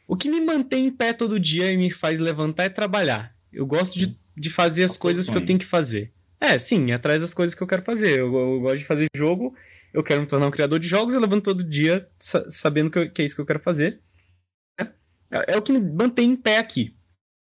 o 0.08 0.16
que 0.16 0.28
me 0.30 0.42
mantém 0.42 0.88
em 0.88 0.92
pé 0.92 1.14
todo 1.14 1.40
dia 1.40 1.72
e 1.72 1.78
me 1.78 1.92
faz 1.92 2.20
levantar 2.20 2.64
é 2.64 2.70
trabalhar. 2.70 3.36
Eu 3.54 3.66
gosto 3.66 4.00
de, 4.00 4.18
de 4.36 4.50
fazer 4.50 4.84
as 4.84 4.98
coisas 4.98 5.30
que 5.30 5.38
eu 5.38 5.46
tenho 5.46 5.60
que 5.60 5.66
fazer. 5.66 6.12
É, 6.40 6.58
sim, 6.58 6.92
atrás 6.92 7.22
das 7.22 7.34
coisas 7.34 7.54
que 7.54 7.62
eu 7.62 7.68
quero 7.68 7.82
fazer. 7.84 8.20
Eu, 8.20 8.34
eu 8.36 8.60
gosto 8.62 8.78
de 8.80 8.86
fazer 8.86 9.06
jogo, 9.16 9.56
eu 9.94 10.04
quero 10.04 10.22
me 10.22 10.28
tornar 10.28 10.48
um 10.48 10.52
criador 10.52 10.80
de 10.80 10.88
jogos, 10.88 11.14
eu 11.14 11.20
levanto 11.22 11.44
todo 11.44 11.64
dia 11.64 12.08
sa- 12.20 12.48
sabendo 12.50 12.90
que, 12.90 12.98
eu- 13.00 13.12
que 13.12 13.22
é 13.22 13.26
isso 13.26 13.36
que 13.36 13.42
eu 13.42 13.46
quero 13.46 13.60
fazer. 13.60 14.02
É, 15.32 15.54
é 15.54 15.58
o 15.58 15.62
que 15.62 15.72
me 15.72 15.80
mantém 15.80 16.32
em 16.32 16.36
pé 16.36 16.58
aqui. 16.58 16.96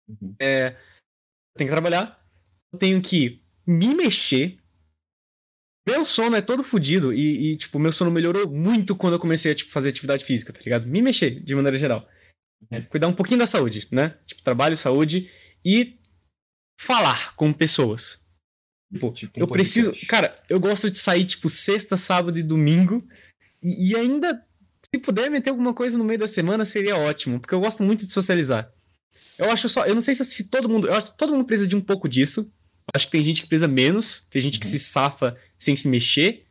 Uhum. 0.09 0.35
É, 0.41 0.69
eu 0.69 1.59
tenho 1.59 1.69
que 1.69 1.75
trabalhar, 1.75 2.21
eu 2.73 2.79
tenho 2.79 3.01
que 3.01 3.41
me 3.67 3.95
mexer. 3.95 4.59
Meu 5.89 6.05
sono 6.05 6.35
é 6.35 6.43
todo 6.43 6.65
fodido 6.65 7.13
e, 7.13 7.53
e, 7.53 7.57
tipo, 7.57 7.79
meu 7.79 7.93
sono 7.93 8.11
melhorou 8.11 8.49
muito 8.51 8.97
quando 8.97 9.15
eu 9.15 9.21
comecei 9.21 9.53
a, 9.53 9.55
tipo, 9.55 9.71
fazer 9.71 9.91
atividade 9.91 10.25
física, 10.25 10.53
tá 10.53 10.59
ligado? 10.65 10.87
Me 10.87 11.01
mexer, 11.01 11.41
de 11.41 11.55
maneira 11.55 11.79
geral. 11.79 12.09
É, 12.71 12.81
cuidar 12.83 13.07
um 13.07 13.13
pouquinho 13.13 13.39
da 13.39 13.47
saúde, 13.47 13.87
né? 13.93 14.19
Tipo, 14.27 14.43
trabalho, 14.43 14.77
saúde 14.77 15.31
e 15.65 15.99
falar 16.81 17.35
com 17.37 17.53
pessoas. 17.53 18.25
Tipo, 18.93 19.13
Tipo 19.13 19.39
um 19.39 19.43
eu 19.43 19.49
preciso. 19.49 19.93
Cara, 20.09 20.41
eu 20.49 20.59
gosto 20.59 20.91
de 20.91 20.99
sair, 20.99 21.25
tipo, 21.25 21.49
sexta, 21.49 21.97
sábado 21.97 22.39
e 22.39 22.43
domingo. 22.43 23.07
E, 23.63 23.91
e 23.91 23.97
ainda, 23.97 24.45
se 24.95 25.01
puder 25.01 25.31
meter 25.31 25.51
alguma 25.51 25.75
coisa 25.75 25.97
no 25.99 26.05
meio 26.05 26.19
da 26.19 26.29
semana, 26.29 26.65
seria 26.65 26.97
ótimo. 26.97 27.41
Porque 27.41 27.55
eu 27.55 27.61
gosto 27.61 27.83
muito 27.83 28.07
de 28.07 28.13
socializar. 28.13 28.71
Eu 29.39 29.51
acho 29.51 29.69
só. 29.69 29.85
Eu 29.85 29.95
não 29.95 30.01
sei 30.03 30.15
se, 30.15 30.25
se 30.25 30.49
todo 30.49 30.69
mundo. 30.69 30.87
Eu 30.87 30.95
acho 30.95 31.13
que 31.13 31.19
todo 31.19 31.33
mundo 31.33 31.45
precisa 31.45 31.69
de 31.69 31.77
um 31.77 31.81
pouco 31.81 32.09
disso. 32.09 32.41
Eu 32.43 32.93
acho 32.95 33.07
que 33.07 33.13
tem 33.13 33.23
gente 33.23 33.43
que 33.43 33.49
precisa 33.49 33.69
menos. 33.69 34.27
Tem 34.31 34.41
gente 34.41 34.59
que 34.59 34.67
Uhum. 34.67 34.73
se 34.73 34.79
safa 34.79 35.37
sem 35.59 35.75
se 35.77 35.89
mexer. 35.89 36.47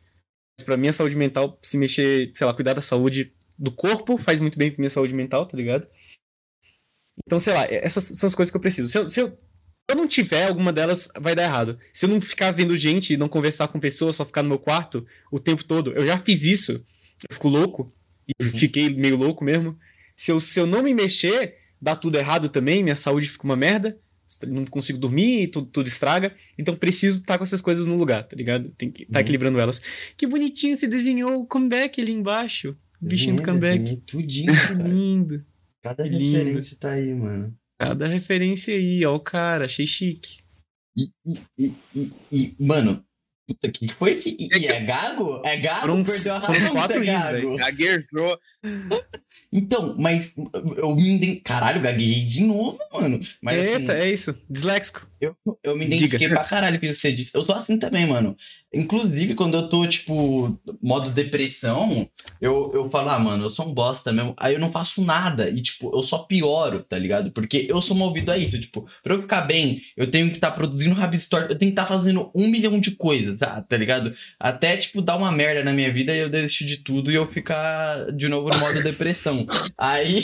Mas 0.58 0.64
pra 0.64 0.76
minha 0.76 0.92
saúde 0.92 1.16
mental, 1.16 1.58
se 1.62 1.76
mexer, 1.76 2.30
sei 2.34 2.46
lá, 2.46 2.54
cuidar 2.54 2.74
da 2.74 2.80
saúde 2.80 3.32
do 3.58 3.70
corpo 3.72 4.16
faz 4.18 4.38
muito 4.40 4.58
bem 4.58 4.70
pra 4.70 4.80
minha 4.80 4.90
saúde 4.90 5.14
mental, 5.14 5.46
tá 5.46 5.56
ligado? 5.56 5.86
Então, 7.26 7.40
sei 7.40 7.54
lá, 7.54 7.64
essas 7.70 8.04
são 8.04 8.26
as 8.26 8.34
coisas 8.34 8.50
que 8.50 8.56
eu 8.56 8.60
preciso. 8.60 8.88
Se 8.88 8.98
eu, 8.98 9.08
se 9.08 9.20
eu, 9.20 9.28
se 9.30 9.36
eu 9.90 9.96
não 9.96 10.06
tiver 10.06 10.46
alguma 10.46 10.72
delas, 10.72 11.08
vai 11.18 11.34
dar 11.34 11.44
errado. 11.44 11.78
Se 11.92 12.04
eu 12.06 12.10
não 12.10 12.20
ficar 12.20 12.50
vendo 12.52 12.76
gente 12.76 13.14
e 13.14 13.16
não 13.16 13.28
conversar 13.28 13.68
com 13.68 13.80
pessoas, 13.80 14.16
só 14.16 14.24
ficar 14.24 14.42
no 14.42 14.48
meu 14.50 14.58
quarto 14.58 15.06
o 15.32 15.38
tempo 15.40 15.64
todo, 15.64 15.92
eu 15.92 16.04
já 16.06 16.18
fiz 16.18 16.44
isso, 16.44 16.72
eu 17.28 17.34
fico 17.34 17.48
louco, 17.48 17.92
e 18.28 18.32
eu 18.38 18.46
Uhum. 18.46 18.56
fiquei 18.58 18.88
meio 18.90 19.16
louco 19.16 19.44
mesmo. 19.44 19.78
Se 20.16 20.30
eu, 20.32 20.40
se 20.40 20.58
eu 20.58 20.66
não 20.66 20.82
me 20.82 20.94
mexer, 20.94 21.56
dá 21.80 21.94
tudo 21.94 22.16
errado 22.16 22.48
também, 22.48 22.82
minha 22.82 22.96
saúde 22.96 23.28
fica 23.28 23.44
uma 23.44 23.56
merda, 23.56 23.98
não 24.46 24.64
consigo 24.64 24.98
dormir, 24.98 25.48
tudo, 25.48 25.66
tudo 25.68 25.86
estraga. 25.86 26.34
Então 26.58 26.74
preciso 26.76 27.20
estar 27.20 27.36
com 27.38 27.44
essas 27.44 27.60
coisas 27.60 27.86
no 27.86 27.96
lugar, 27.96 28.26
tá 28.26 28.34
ligado? 28.34 28.70
Tem 28.70 28.90
que 28.90 29.02
estar 29.04 29.18
Uhum. 29.18 29.22
equilibrando 29.22 29.60
elas. 29.60 29.80
Que 30.16 30.26
bonitinho 30.26 30.74
você 30.76 30.86
desenhou 30.86 31.40
o 31.42 31.46
comeback 31.46 32.00
ali 32.00 32.12
embaixo. 32.12 32.76
O 33.00 33.06
bichinho 33.06 33.36
do 33.36 33.38
Lindo, 33.40 33.48
comeback. 33.52 33.78
lindo, 33.84 34.00
Tudinho, 34.06 34.52
lindo. 34.86 35.44
Cada 35.82 36.02
que 36.04 36.08
lindo. 36.10 36.38
referência 36.38 36.76
tá 36.80 36.90
aí, 36.92 37.14
mano. 37.14 37.54
Cada 37.78 38.08
referência 38.08 38.74
aí, 38.74 39.04
ó, 39.04 39.14
o 39.14 39.20
cara, 39.20 39.66
achei 39.66 39.86
chique. 39.86 40.38
E, 40.96 41.10
e, 41.58 41.74
e, 41.94 42.12
e, 42.32 42.56
mano, 42.58 43.04
puta, 43.46 43.70
que 43.70 43.86
que 43.86 43.94
foi 43.94 44.12
esse? 44.12 44.36
E, 44.38 44.66
é 44.66 44.80
gago? 44.80 45.40
É 45.44 45.56
gago? 45.58 45.80
Foram 45.82 45.96
uns- 46.00 46.10
Perdeu 46.10 46.34
a 46.34 46.40
foram 46.40 46.52
uns 46.52 46.58
razão, 46.58 46.74
quatro 46.74 46.96
é 46.98 47.00
is, 47.06 47.06
gago. 47.12 47.32
velho. 47.32 47.56
Gaguejou. 47.56 48.38
Então, 49.52 49.94
mas 49.98 50.32
eu 50.76 50.94
me 50.94 51.14
identifiquei. 51.14 51.40
Caralho, 51.40 51.80
gaguejei 51.80 52.24
de 52.24 52.42
novo, 52.42 52.78
mano. 52.92 53.20
Mas 53.40 53.58
assim, 53.58 53.70
Eita, 53.70 53.92
é 53.94 54.10
isso. 54.10 54.38
Disléxico. 54.50 55.06
eu, 55.20 55.36
eu 55.62 55.74
me 55.76 55.84
Diga. 55.84 55.96
identifiquei 55.96 56.28
pra 56.28 56.44
caralho 56.44 56.78
que 56.78 56.92
você 56.92 57.12
disse. 57.12 57.36
Eu 57.36 57.42
sou 57.42 57.54
assim 57.54 57.78
também, 57.78 58.06
mano. 58.06 58.36
Inclusive, 58.74 59.34
quando 59.34 59.56
eu 59.56 59.68
tô, 59.68 59.86
tipo, 59.86 60.58
modo 60.82 61.10
depressão, 61.10 62.06
eu, 62.40 62.70
eu 62.74 62.90
falo, 62.90 63.08
ah, 63.08 63.18
mano, 63.18 63.44
eu 63.44 63.50
sou 63.50 63.66
um 63.66 63.72
bosta 63.72 64.12
mesmo. 64.12 64.34
Aí 64.36 64.54
eu 64.54 64.60
não 64.60 64.70
faço 64.70 65.02
nada. 65.02 65.48
E, 65.48 65.62
tipo, 65.62 65.90
eu 65.96 66.02
só 66.02 66.18
pioro, 66.18 66.82
tá 66.82 66.98
ligado? 66.98 67.30
Porque 67.30 67.66
eu 67.68 67.80
sou 67.80 67.96
movido 67.96 68.30
a 68.32 68.36
isso. 68.36 68.60
Tipo, 68.60 68.86
pra 69.02 69.14
eu 69.14 69.22
ficar 69.22 69.42
bem, 69.42 69.80
eu 69.96 70.10
tenho 70.10 70.28
que 70.28 70.34
estar 70.34 70.50
produzindo 70.50 70.94
Rabistore, 70.94 71.44
eu 71.44 71.58
tenho 71.58 71.72
que 71.72 71.80
estar 71.80 71.86
fazendo 71.86 72.30
um 72.34 72.48
milhão 72.48 72.78
de 72.78 72.90
coisas, 72.96 73.40
ah, 73.42 73.62
tá 73.62 73.76
ligado? 73.76 74.14
Até, 74.38 74.76
tipo, 74.76 75.00
dar 75.00 75.16
uma 75.16 75.32
merda 75.32 75.64
na 75.64 75.72
minha 75.72 75.92
vida 75.92 76.14
e 76.14 76.18
eu 76.18 76.28
desistir 76.28 76.66
de 76.66 76.78
tudo 76.78 77.10
e 77.10 77.14
eu 77.14 77.26
ficar 77.26 78.12
de 78.12 78.28
novo 78.28 78.48
no 78.50 78.55
modo 78.58 78.82
depressão. 78.82 79.46
Aí, 79.78 80.20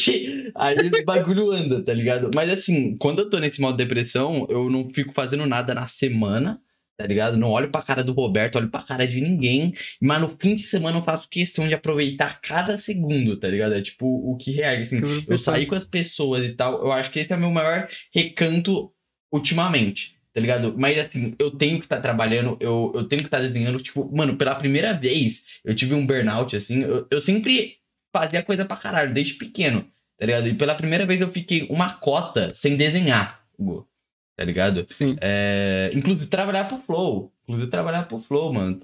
aí 0.54 0.76
esse 0.76 1.04
bagulho 1.04 1.50
anda, 1.50 1.82
tá 1.82 1.92
ligado? 1.92 2.30
Mas 2.34 2.50
assim, 2.50 2.96
quando 2.96 3.20
eu 3.20 3.30
tô 3.30 3.38
nesse 3.38 3.60
modo 3.60 3.76
depressão, 3.76 4.46
eu 4.48 4.70
não 4.70 4.88
fico 4.92 5.12
fazendo 5.12 5.46
nada 5.46 5.74
na 5.74 5.86
semana, 5.86 6.60
tá 6.96 7.06
ligado? 7.06 7.36
Não 7.36 7.50
olho 7.50 7.70
pra 7.70 7.82
cara 7.82 8.04
do 8.04 8.12
Roberto, 8.12 8.56
olho 8.56 8.70
pra 8.70 8.82
cara 8.82 9.06
de 9.06 9.20
ninguém. 9.20 9.74
Mas 10.00 10.20
no 10.20 10.36
fim 10.38 10.54
de 10.54 10.62
semana 10.62 10.98
eu 10.98 11.04
faço 11.04 11.28
questão 11.28 11.66
de 11.66 11.74
aproveitar 11.74 12.40
cada 12.40 12.78
segundo, 12.78 13.36
tá 13.36 13.48
ligado? 13.48 13.74
É 13.74 13.82
tipo 13.82 14.06
o 14.06 14.36
que 14.36 14.52
reage, 14.52 14.82
assim. 14.82 15.24
Eu 15.26 15.38
saí 15.38 15.66
com 15.66 15.74
as 15.74 15.84
pessoas 15.84 16.44
e 16.44 16.52
tal. 16.52 16.80
Eu 16.80 16.92
acho 16.92 17.10
que 17.10 17.18
esse 17.18 17.32
é 17.32 17.36
o 17.36 17.40
meu 17.40 17.50
maior 17.50 17.88
recanto 18.14 18.92
ultimamente, 19.32 20.16
tá 20.32 20.40
ligado? 20.40 20.74
Mas 20.78 20.98
assim, 20.98 21.34
eu 21.38 21.50
tenho 21.50 21.78
que 21.78 21.84
estar 21.84 22.00
trabalhando, 22.00 22.56
eu, 22.60 22.92
eu 22.94 23.04
tenho 23.04 23.22
que 23.22 23.28
estar 23.28 23.40
desenhando. 23.40 23.80
Tipo, 23.80 24.08
mano, 24.14 24.36
pela 24.36 24.54
primeira 24.54 24.92
vez 24.92 25.42
eu 25.64 25.74
tive 25.74 25.94
um 25.94 26.06
burnout, 26.06 26.54
assim. 26.54 26.82
Eu, 26.82 27.06
eu 27.10 27.20
sempre 27.20 27.81
fazia 28.12 28.42
coisa 28.42 28.64
pra 28.64 28.76
caralho, 28.76 29.14
desde 29.14 29.34
pequeno, 29.34 29.82
tá 30.18 30.26
ligado? 30.26 30.48
E 30.48 30.54
pela 30.54 30.74
primeira 30.74 31.06
vez 31.06 31.20
eu 31.20 31.30
fiquei 31.30 31.66
uma 31.70 31.94
cota 31.94 32.52
sem 32.54 32.76
desenhar, 32.76 33.44
Hugo, 33.58 33.88
tá 34.36 34.44
ligado? 34.44 34.86
Sim. 34.98 35.16
É, 35.20 35.90
inclusive 35.94 36.30
trabalhar 36.30 36.68
pro 36.68 36.78
Flow. 36.78 37.32
Inclusive 37.44 37.70
trabalhar 37.70 38.06
pro 38.06 38.18
Flow, 38.18 38.52
mano. 38.52 38.80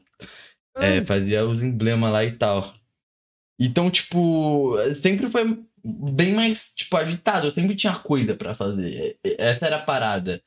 É, 0.76 1.04
fazia 1.04 1.46
os 1.46 1.62
emblemas 1.62 2.12
lá 2.12 2.24
e 2.24 2.32
tal. 2.32 2.74
Então, 3.58 3.90
tipo, 3.90 4.76
sempre 4.94 5.28
foi 5.28 5.58
bem 5.84 6.34
mais, 6.34 6.72
tipo, 6.74 6.96
agitado. 6.96 7.46
Eu 7.46 7.50
sempre 7.50 7.74
tinha 7.74 7.94
coisa 7.94 8.34
pra 8.34 8.54
fazer. 8.54 9.18
Essa 9.38 9.66
era 9.66 9.76
a 9.76 9.82
parada. 9.82 10.42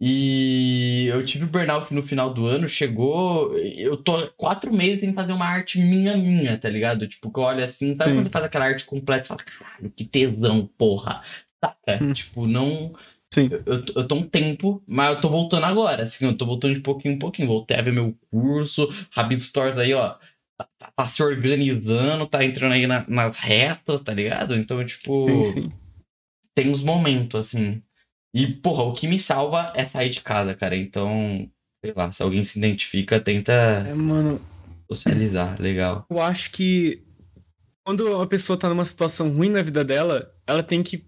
E 0.00 1.06
eu 1.08 1.24
tive 1.24 1.44
o 1.44 1.48
burnout 1.48 1.92
no 1.94 2.02
final 2.02 2.32
do 2.34 2.46
ano, 2.46 2.68
chegou. 2.68 3.56
Eu 3.56 3.96
tô 3.96 4.26
quatro 4.36 4.72
meses 4.72 5.00
sem 5.00 5.12
fazer 5.14 5.32
uma 5.32 5.46
arte 5.46 5.78
minha, 5.78 6.16
minha, 6.16 6.58
tá 6.58 6.68
ligado? 6.68 7.06
Tipo, 7.08 7.32
que 7.32 7.38
eu 7.38 7.44
olho 7.44 7.62
assim, 7.64 7.94
sabe 7.94 8.10
Sim. 8.10 8.16
quando 8.16 8.24
você 8.26 8.30
faz 8.30 8.44
aquela 8.44 8.66
arte 8.66 8.84
completa 8.84 9.24
e 9.24 9.28
fala, 9.28 9.40
caralho, 9.42 9.90
que 9.96 10.04
tesão, 10.04 10.68
porra. 10.76 11.22
Saca? 11.64 12.02
Hum. 12.04 12.12
Tipo, 12.12 12.46
não. 12.46 12.94
Sim. 13.32 13.48
Eu, 13.66 13.84
tô- 13.84 14.00
eu 14.00 14.06
tô 14.06 14.14
um 14.16 14.22
tempo, 14.28 14.82
mas 14.86 15.14
eu 15.14 15.20
tô 15.20 15.28
voltando 15.28 15.64
agora, 15.64 16.02
assim, 16.04 16.24
eu 16.26 16.36
tô 16.36 16.44
voltando 16.46 16.74
de 16.74 16.80
pouquinho 16.80 17.14
em 17.14 17.18
pouquinho. 17.18 17.48
Voltei 17.48 17.76
a 17.76 17.82
ver 17.82 17.92
meu 17.92 18.14
curso, 18.30 18.88
Rabito 19.10 19.42
Stores 19.42 19.78
aí, 19.78 19.94
ó. 19.94 20.10
Tá, 20.56 20.68
tá- 20.78 20.92
tá 20.94 21.04
se 21.06 21.22
organizando, 21.22 22.26
tá 22.28 22.44
entrando 22.44 22.72
aí 22.72 22.86
na- 22.86 23.04
nas 23.08 23.38
retas, 23.38 24.02
tá 24.02 24.12
ligado? 24.14 24.54
Então, 24.56 24.84
tipo 24.84 25.26
Sim, 25.28 25.42
sim. 25.42 25.72
tem 26.54 26.70
uns 26.70 26.82
momentos, 26.82 27.40
assim. 27.40 27.82
E, 28.34 28.48
porra, 28.48 28.82
o 28.82 28.92
que 28.92 29.06
me 29.06 29.18
salva 29.18 29.72
é 29.76 29.86
sair 29.86 30.10
de 30.10 30.20
casa, 30.20 30.54
cara. 30.54 30.76
Então, 30.76 31.48
sei 31.84 31.94
lá, 31.94 32.10
se 32.10 32.20
alguém 32.20 32.42
se 32.42 32.58
identifica, 32.58 33.20
tenta 33.20 33.52
É, 33.52 33.94
mano, 33.94 34.40
socializar. 34.90 35.60
Legal. 35.60 36.04
eu 36.10 36.20
acho 36.20 36.50
que 36.50 37.04
quando 37.86 38.16
uma 38.16 38.26
pessoa 38.26 38.58
tá 38.58 38.68
numa 38.68 38.84
situação 38.84 39.30
ruim 39.30 39.50
na 39.50 39.62
vida 39.62 39.84
dela, 39.84 40.34
ela 40.46 40.62
tem 40.62 40.82
que. 40.82 41.06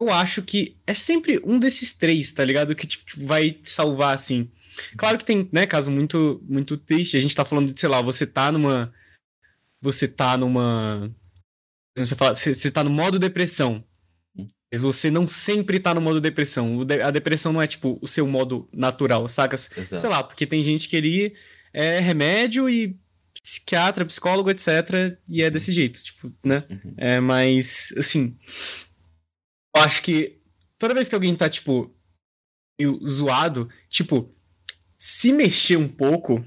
Eu 0.00 0.10
acho 0.10 0.42
que 0.42 0.76
é 0.86 0.94
sempre 0.94 1.40
um 1.44 1.58
desses 1.58 1.92
três, 1.92 2.32
tá 2.32 2.44
ligado? 2.44 2.74
Que 2.74 2.86
tipo, 2.86 3.04
vai 3.24 3.52
te 3.52 3.70
salvar, 3.70 4.14
assim. 4.14 4.50
Claro 4.96 5.18
que 5.18 5.24
tem, 5.24 5.48
né, 5.52 5.66
caso 5.66 5.90
muito, 5.90 6.42
muito 6.48 6.76
triste. 6.76 7.16
A 7.16 7.20
gente 7.20 7.34
tá 7.36 7.44
falando 7.44 7.72
de, 7.72 7.78
sei 7.78 7.88
lá, 7.88 8.02
você 8.02 8.26
tá 8.26 8.50
numa. 8.50 8.92
Você 9.80 10.08
tá 10.08 10.36
numa. 10.36 11.14
Você, 11.96 12.16
fala, 12.16 12.34
você, 12.34 12.52
você 12.52 12.70
tá 12.70 12.82
no 12.82 12.90
modo 12.90 13.18
depressão. 13.18 13.84
Mas 14.74 14.82
você 14.82 15.08
não 15.08 15.28
sempre 15.28 15.78
tá 15.78 15.94
no 15.94 16.00
modo 16.00 16.20
depressão. 16.20 16.80
A 17.04 17.10
depressão 17.12 17.52
não 17.52 17.62
é, 17.62 17.66
tipo, 17.68 17.96
o 18.02 18.08
seu 18.08 18.26
modo 18.26 18.68
natural, 18.72 19.28
saca? 19.28 19.54
Exato. 19.54 20.00
Sei 20.00 20.10
lá, 20.10 20.20
porque 20.20 20.44
tem 20.44 20.60
gente 20.62 20.88
que 20.88 20.96
ele 20.96 21.32
é 21.72 22.00
remédio 22.00 22.68
e 22.68 22.98
psiquiatra, 23.40 24.04
psicólogo, 24.04 24.50
etc. 24.50 25.16
E 25.28 25.44
é 25.44 25.48
desse 25.48 25.72
jeito, 25.72 26.02
tipo, 26.02 26.32
né? 26.44 26.64
Uhum. 26.68 26.94
É, 26.96 27.20
mas, 27.20 27.94
assim. 27.96 28.36
Eu 29.76 29.82
acho 29.82 30.02
que 30.02 30.40
toda 30.76 30.94
vez 30.94 31.08
que 31.08 31.14
alguém 31.14 31.36
tá, 31.36 31.48
tipo, 31.48 31.94
meio 32.76 32.98
zoado, 33.06 33.70
tipo, 33.88 34.34
se 34.98 35.32
mexer 35.32 35.76
um 35.76 35.86
pouco. 35.86 36.44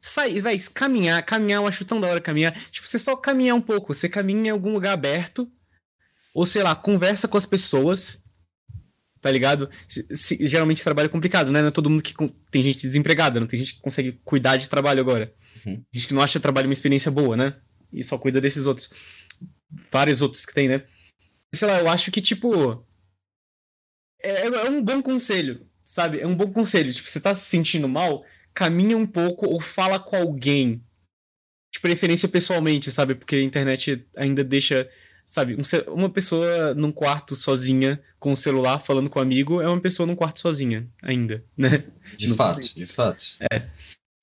Sair, 0.00 0.40
vai, 0.40 0.56
caminhar, 0.72 1.20
caminhar, 1.24 1.62
eu 1.62 1.66
acho 1.66 1.84
tão 1.84 2.00
da 2.00 2.06
hora 2.06 2.20
caminhar. 2.20 2.56
Tipo, 2.70 2.86
você 2.86 2.96
só 2.96 3.16
caminhar 3.16 3.56
um 3.56 3.60
pouco, 3.60 3.92
você 3.92 4.08
caminha 4.08 4.46
em 4.46 4.50
algum 4.50 4.72
lugar 4.72 4.92
aberto, 4.92 5.50
ou 6.34 6.44
sei 6.46 6.62
lá, 6.62 6.74
conversa 6.74 7.28
com 7.28 7.36
as 7.36 7.46
pessoas, 7.46 8.22
tá 9.20 9.30
ligado? 9.30 9.70
Se- 9.88 10.06
se- 10.14 10.38
geralmente 10.46 10.82
trabalho 10.82 11.06
é 11.06 11.10
complicado, 11.10 11.50
né? 11.50 11.60
Não 11.60 11.68
é 11.68 11.72
todo 11.72 11.88
mundo 11.90 12.02
que 12.02 12.14
tem 12.50 12.62
gente 12.62 12.82
desempregada, 12.82 13.38
não 13.40 13.46
tem 13.46 13.58
gente 13.60 13.74
que 13.74 13.80
consegue 13.80 14.12
cuidar 14.24 14.56
de 14.56 14.68
trabalho 14.68 15.00
agora. 15.00 15.34
Uhum. 15.66 15.84
Gente 15.92 16.08
que 16.08 16.14
não 16.14 16.22
acha 16.22 16.40
trabalho 16.40 16.66
uma 16.68 16.72
experiência 16.72 17.10
boa, 17.10 17.36
né? 17.36 17.60
E 17.92 18.02
só 18.02 18.16
cuida 18.18 18.40
desses 18.40 18.66
outros. 18.66 18.90
Vários 19.90 20.22
outros 20.22 20.44
que 20.46 20.54
tem, 20.54 20.68
né? 20.68 20.86
Sei 21.54 21.68
lá, 21.68 21.78
eu 21.80 21.88
acho 21.88 22.10
que, 22.10 22.20
tipo. 22.20 22.84
É, 24.22 24.46
é 24.46 24.70
um 24.70 24.82
bom 24.82 25.02
conselho, 25.02 25.66
sabe? 25.82 26.20
É 26.20 26.26
um 26.26 26.34
bom 26.34 26.50
conselho. 26.52 26.92
Tipo, 26.92 27.08
você 27.08 27.20
tá 27.20 27.34
se 27.34 27.44
sentindo 27.48 27.88
mal, 27.88 28.24
caminha 28.54 28.96
um 28.96 29.06
pouco 29.06 29.46
ou 29.46 29.60
fala 29.60 29.98
com 29.98 30.16
alguém. 30.16 30.82
De 31.74 31.80
preferência 31.80 32.28
pessoalmente, 32.28 32.90
sabe? 32.90 33.14
Porque 33.14 33.36
a 33.36 33.42
internet 33.42 34.06
ainda 34.16 34.42
deixa. 34.44 34.88
Sabe, 35.24 35.56
um 35.56 35.92
uma 35.94 36.10
pessoa 36.10 36.74
num 36.74 36.92
quarto 36.92 37.34
sozinha 37.34 38.02
com 38.18 38.32
o 38.32 38.36
celular 38.36 38.78
falando 38.78 39.08
com 39.08 39.18
um 39.18 39.22
amigo 39.22 39.60
é 39.62 39.68
uma 39.68 39.80
pessoa 39.80 40.06
num 40.06 40.16
quarto 40.16 40.40
sozinha, 40.40 40.88
ainda, 41.02 41.44
né? 41.56 41.84
De 42.18 42.28
No- 42.28 42.34
fato, 42.34 42.60
de 42.74 42.86
fato. 42.86 43.24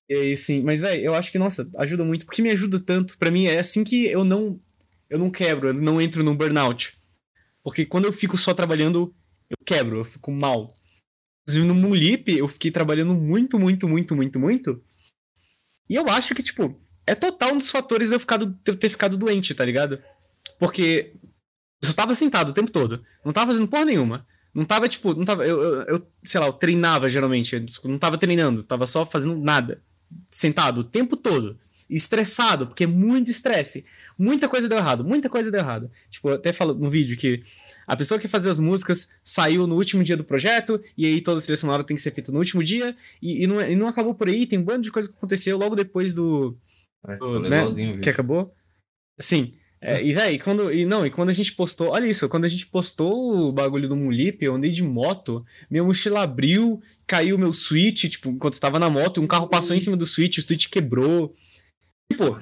E 0.08 0.14
aí, 0.14 0.36
sim, 0.36 0.62
mas, 0.62 0.80
velho, 0.80 1.02
eu 1.02 1.14
acho 1.14 1.30
que, 1.32 1.38
nossa, 1.38 1.68
ajuda 1.78 2.04
muito, 2.04 2.26
porque 2.26 2.42
me 2.42 2.50
ajuda 2.50 2.78
tanto. 2.80 3.16
Pra 3.18 3.30
mim, 3.30 3.46
é 3.46 3.58
assim 3.58 3.82
que 3.84 4.06
eu 4.06 4.24
não. 4.24 4.60
Eu 5.08 5.18
não 5.18 5.30
quebro, 5.30 5.68
eu 5.68 5.74
não 5.74 6.00
entro 6.00 6.22
num 6.22 6.36
burnout. 6.36 6.96
Porque 7.62 7.84
quando 7.84 8.04
eu 8.04 8.12
fico 8.12 8.36
só 8.36 8.54
trabalhando, 8.54 9.14
eu 9.48 9.56
quebro, 9.66 9.98
eu 9.98 10.04
fico 10.04 10.30
mal. 10.30 10.72
Inclusive, 11.42 11.66
no 11.66 11.74
Moonlip, 11.74 12.28
eu 12.36 12.46
fiquei 12.46 12.70
trabalhando 12.70 13.14
muito, 13.14 13.58
muito, 13.58 13.88
muito, 13.88 14.14
muito, 14.14 14.38
muito. 14.38 14.84
E 15.88 15.96
eu 15.96 16.08
acho 16.08 16.34
que, 16.34 16.42
tipo, 16.42 16.80
é 17.06 17.14
total 17.16 17.52
um 17.54 17.58
dos 17.58 17.70
fatores 17.70 18.08
de 18.08 18.14
eu, 18.14 18.20
ficar, 18.20 18.36
de 18.38 18.46
eu 18.66 18.76
ter 18.76 18.88
ficado 18.88 19.16
doente, 19.16 19.54
tá 19.54 19.64
ligado? 19.64 20.00
Porque 20.58 21.12
eu 21.82 21.88
só 21.88 21.94
tava 21.94 22.14
sentado 22.14 22.50
o 22.50 22.54
tempo 22.54 22.70
todo. 22.70 23.02
Não 23.24 23.32
tava 23.32 23.52
fazendo 23.52 23.68
porra 23.68 23.86
nenhuma. 23.86 24.26
Não 24.54 24.64
tava, 24.64 24.88
tipo, 24.88 25.14
não 25.14 25.24
tava. 25.24 25.46
Eu, 25.46 25.62
eu, 25.62 25.82
eu, 25.82 26.06
sei 26.22 26.40
lá, 26.40 26.46
eu 26.46 26.52
treinava 26.52 27.08
geralmente. 27.08 27.54
Eu 27.54 27.64
não 27.84 27.98
tava 27.98 28.18
treinando, 28.18 28.62
tava 28.62 28.86
só 28.86 29.06
fazendo 29.06 29.36
nada. 29.36 29.82
Sentado 30.30 30.80
o 30.80 30.84
tempo 30.84 31.16
todo. 31.16 31.58
Estressado, 31.88 32.68
porque 32.68 32.84
é 32.84 32.86
muito 32.86 33.30
estresse. 33.30 33.84
Muita 34.18 34.48
coisa 34.48 34.68
deu 34.68 34.78
errado, 34.78 35.04
muita 35.04 35.28
coisa 35.28 35.50
deu 35.50 35.60
errado. 35.60 35.90
Tipo, 36.08 36.30
eu 36.30 36.34
até 36.34 36.52
falo 36.52 36.74
no 36.74 36.88
vídeo 36.88 37.16
que 37.16 37.42
a 37.86 37.96
pessoa 37.96 38.20
que 38.20 38.28
fazia 38.28 38.50
as 38.50 38.60
músicas 38.60 39.10
saiu 39.24 39.66
no 39.66 39.74
último 39.74 40.04
dia 40.04 40.16
do 40.16 40.22
projeto, 40.22 40.80
e 40.96 41.04
aí 41.04 41.20
toda 41.20 41.40
a 41.40 41.42
trilha 41.42 41.56
sonora 41.56 41.82
tem 41.82 41.96
que 41.96 42.00
ser 42.00 42.12
feita 42.12 42.30
no 42.30 42.38
último 42.38 42.62
dia, 42.62 42.96
e, 43.20 43.42
e, 43.42 43.46
não, 43.48 43.60
e 43.60 43.74
não 43.74 43.88
acabou 43.88 44.14
por 44.14 44.28
aí, 44.28 44.46
tem 44.46 44.60
um 44.60 44.64
bando 44.64 44.82
de 44.82 44.92
coisa 44.92 45.08
que 45.08 45.16
aconteceu 45.16 45.58
logo 45.58 45.74
depois 45.74 46.14
do, 46.14 46.56
do, 47.18 47.42
que 47.42 47.48
né, 47.48 47.98
que 48.00 48.08
acabou. 48.08 48.54
Sim. 49.18 49.54
É, 49.82 50.02
e, 50.02 50.12
véi, 50.12 50.38
quando. 50.38 50.70
E 50.72 50.84
não, 50.84 51.06
e 51.06 51.10
quando 51.10 51.30
a 51.30 51.32
gente 51.32 51.54
postou. 51.54 51.88
Olha 51.88 52.06
isso, 52.06 52.28
quando 52.28 52.44
a 52.44 52.48
gente 52.48 52.66
postou 52.66 53.48
o 53.48 53.52
bagulho 53.52 53.88
do 53.88 53.96
Mulip, 53.96 54.44
eu 54.44 54.54
andei 54.54 54.70
de 54.70 54.82
moto, 54.82 55.44
minha 55.70 55.82
mochila 55.82 56.22
abriu, 56.22 56.82
caiu 57.06 57.38
meu 57.38 57.52
switch, 57.52 58.04
tipo, 58.04 58.28
enquanto 58.28 58.54
eu 58.54 58.60
tava 58.60 58.78
na 58.78 58.90
moto, 58.90 59.22
um 59.22 59.26
carro 59.26 59.48
passou 59.48 59.74
em 59.74 59.80
cima 59.80 59.96
do 59.96 60.04
switch, 60.04 60.38
o 60.38 60.42
switch 60.42 60.68
quebrou. 60.68 61.34
Tipo, 62.12 62.38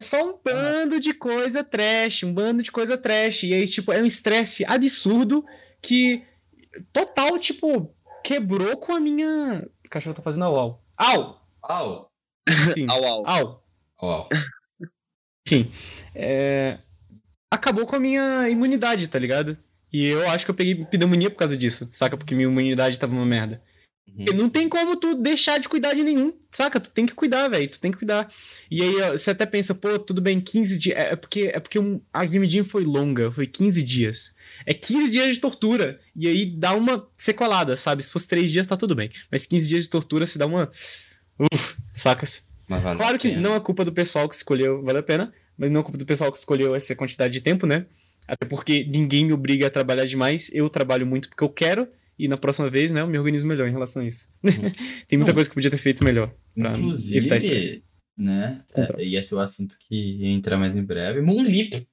só 0.00 0.30
um 0.30 0.38
bando 0.44 1.00
de 1.00 1.12
coisa 1.12 1.64
trash, 1.64 2.22
um 2.22 2.32
bando 2.32 2.62
de 2.62 2.70
coisa 2.70 2.96
trash. 2.96 3.42
E 3.42 3.52
aí, 3.52 3.66
tipo, 3.66 3.92
é 3.92 4.00
um 4.00 4.06
estresse 4.06 4.64
absurdo 4.64 5.44
que 5.82 6.22
total, 6.92 7.36
tipo, 7.38 7.92
quebrou 8.22 8.76
com 8.76 8.92
a 8.92 9.00
minha. 9.00 9.68
O 9.84 9.88
cachorro 9.90 10.14
tá 10.14 10.22
fazendo 10.22 10.44
au 10.44 10.56
au. 10.56 10.84
Au! 10.96 11.40
Au! 11.62 12.10
Au, 12.90 13.04
au. 13.04 13.24
au. 13.26 13.64
Au, 13.98 14.08
au. 14.08 14.28
Enfim, 15.46 15.70
é, 16.14 16.78
acabou 17.50 17.86
com 17.86 17.96
a 17.96 18.00
minha 18.00 18.48
imunidade, 18.48 19.08
tá 19.08 19.18
ligado? 19.18 19.56
E 19.92 20.06
eu 20.06 20.28
acho 20.30 20.44
que 20.44 20.50
eu 20.50 20.54
peguei 20.54 20.84
pneumonia 20.86 21.30
por 21.30 21.36
causa 21.36 21.56
disso, 21.56 21.88
saca? 21.92 22.16
Porque 22.16 22.34
minha 22.34 22.48
imunidade 22.48 22.98
tava 22.98 23.12
uma 23.14 23.26
merda. 23.26 23.62
Uhum. 24.16 24.24
Não 24.36 24.48
tem 24.48 24.68
como 24.68 24.96
tu 24.96 25.14
deixar 25.14 25.58
de 25.58 25.68
cuidar 25.68 25.92
de 25.94 26.02
nenhum, 26.02 26.32
saca? 26.50 26.80
Tu 26.80 26.90
tem 26.90 27.04
que 27.06 27.14
cuidar, 27.14 27.48
velho. 27.48 27.68
Tu 27.68 27.80
tem 27.80 27.90
que 27.90 27.98
cuidar. 27.98 28.32
E 28.70 28.82
aí 28.82 29.00
ó, 29.02 29.12
você 29.12 29.30
até 29.30 29.44
pensa, 29.44 29.74
pô, 29.74 29.98
tudo 29.98 30.20
bem, 30.20 30.40
15 30.40 30.78
dias. 30.78 30.96
É 30.98 31.12
é 31.12 31.16
porque, 31.16 31.50
é 31.52 31.60
porque 31.60 31.78
um- 31.78 32.00
a 32.12 32.24
Game 32.24 32.48
Jam 32.48 32.64
foi 32.64 32.84
longa, 32.84 33.30
foi 33.30 33.46
15 33.46 33.82
dias. 33.82 34.34
É 34.66 34.72
15 34.74 35.10
dias 35.10 35.34
de 35.34 35.40
tortura. 35.40 36.00
E 36.16 36.26
aí 36.26 36.46
dá 36.46 36.74
uma 36.74 37.06
sequelada, 37.16 37.76
sabe? 37.76 38.02
Se 38.02 38.10
fosse 38.10 38.28
3 38.28 38.50
dias, 38.50 38.66
tá 38.66 38.76
tudo 38.76 38.94
bem. 38.94 39.10
Mas 39.30 39.46
15 39.46 39.68
dias 39.68 39.84
de 39.84 39.90
tortura 39.90 40.26
se 40.26 40.38
dá 40.38 40.46
uma. 40.46 40.70
Uf, 41.38 41.76
sacas? 41.92 42.42
Vale 42.68 42.96
Claro 42.96 43.18
que 43.18 43.36
não 43.36 43.54
é 43.54 43.60
culpa 43.60 43.84
do 43.84 43.92
pessoal 43.92 44.28
que 44.28 44.34
escolheu, 44.34 44.82
vale 44.82 44.98
a 44.98 45.02
pena, 45.02 45.32
mas 45.56 45.70
não 45.70 45.80
é 45.80 45.82
culpa 45.82 45.98
do 45.98 46.06
pessoal 46.06 46.32
que 46.32 46.38
escolheu 46.38 46.74
essa 46.74 46.94
quantidade 46.94 47.32
de 47.32 47.40
tempo, 47.40 47.66
né? 47.66 47.86
Até 48.26 48.46
porque 48.46 48.84
ninguém 48.84 49.26
me 49.26 49.32
obriga 49.32 49.66
a 49.66 49.70
trabalhar 49.70 50.06
demais, 50.06 50.50
eu 50.52 50.68
trabalho 50.68 51.06
muito 51.06 51.28
porque 51.28 51.44
eu 51.44 51.48
quero, 51.50 51.86
e 52.18 52.26
na 52.26 52.36
próxima 52.36 52.70
vez, 52.70 52.90
né, 52.90 53.00
eu 53.00 53.06
me 53.06 53.18
organizo 53.18 53.46
melhor 53.46 53.68
em 53.68 53.72
relação 53.72 54.02
a 54.02 54.06
isso. 54.06 54.28
Tem 55.06 55.18
muita 55.18 55.32
Não. 55.32 55.34
coisa 55.34 55.48
que 55.48 55.52
eu 55.52 55.54
podia 55.54 55.70
ter 55.70 55.76
feito 55.76 56.02
melhor 56.02 56.32
pra 56.54 56.78
evitar 57.12 57.36
estresse. 57.36 57.84
Né? 58.16 58.62
É, 58.74 59.04
e 59.04 59.16
esse 59.16 59.34
é 59.34 59.36
o 59.36 59.40
assunto 59.40 59.76
que 59.88 60.24
entra 60.24 60.56
mais 60.56 60.74
em 60.74 60.82
breve. 60.82 61.20
Moonlip. 61.20 61.86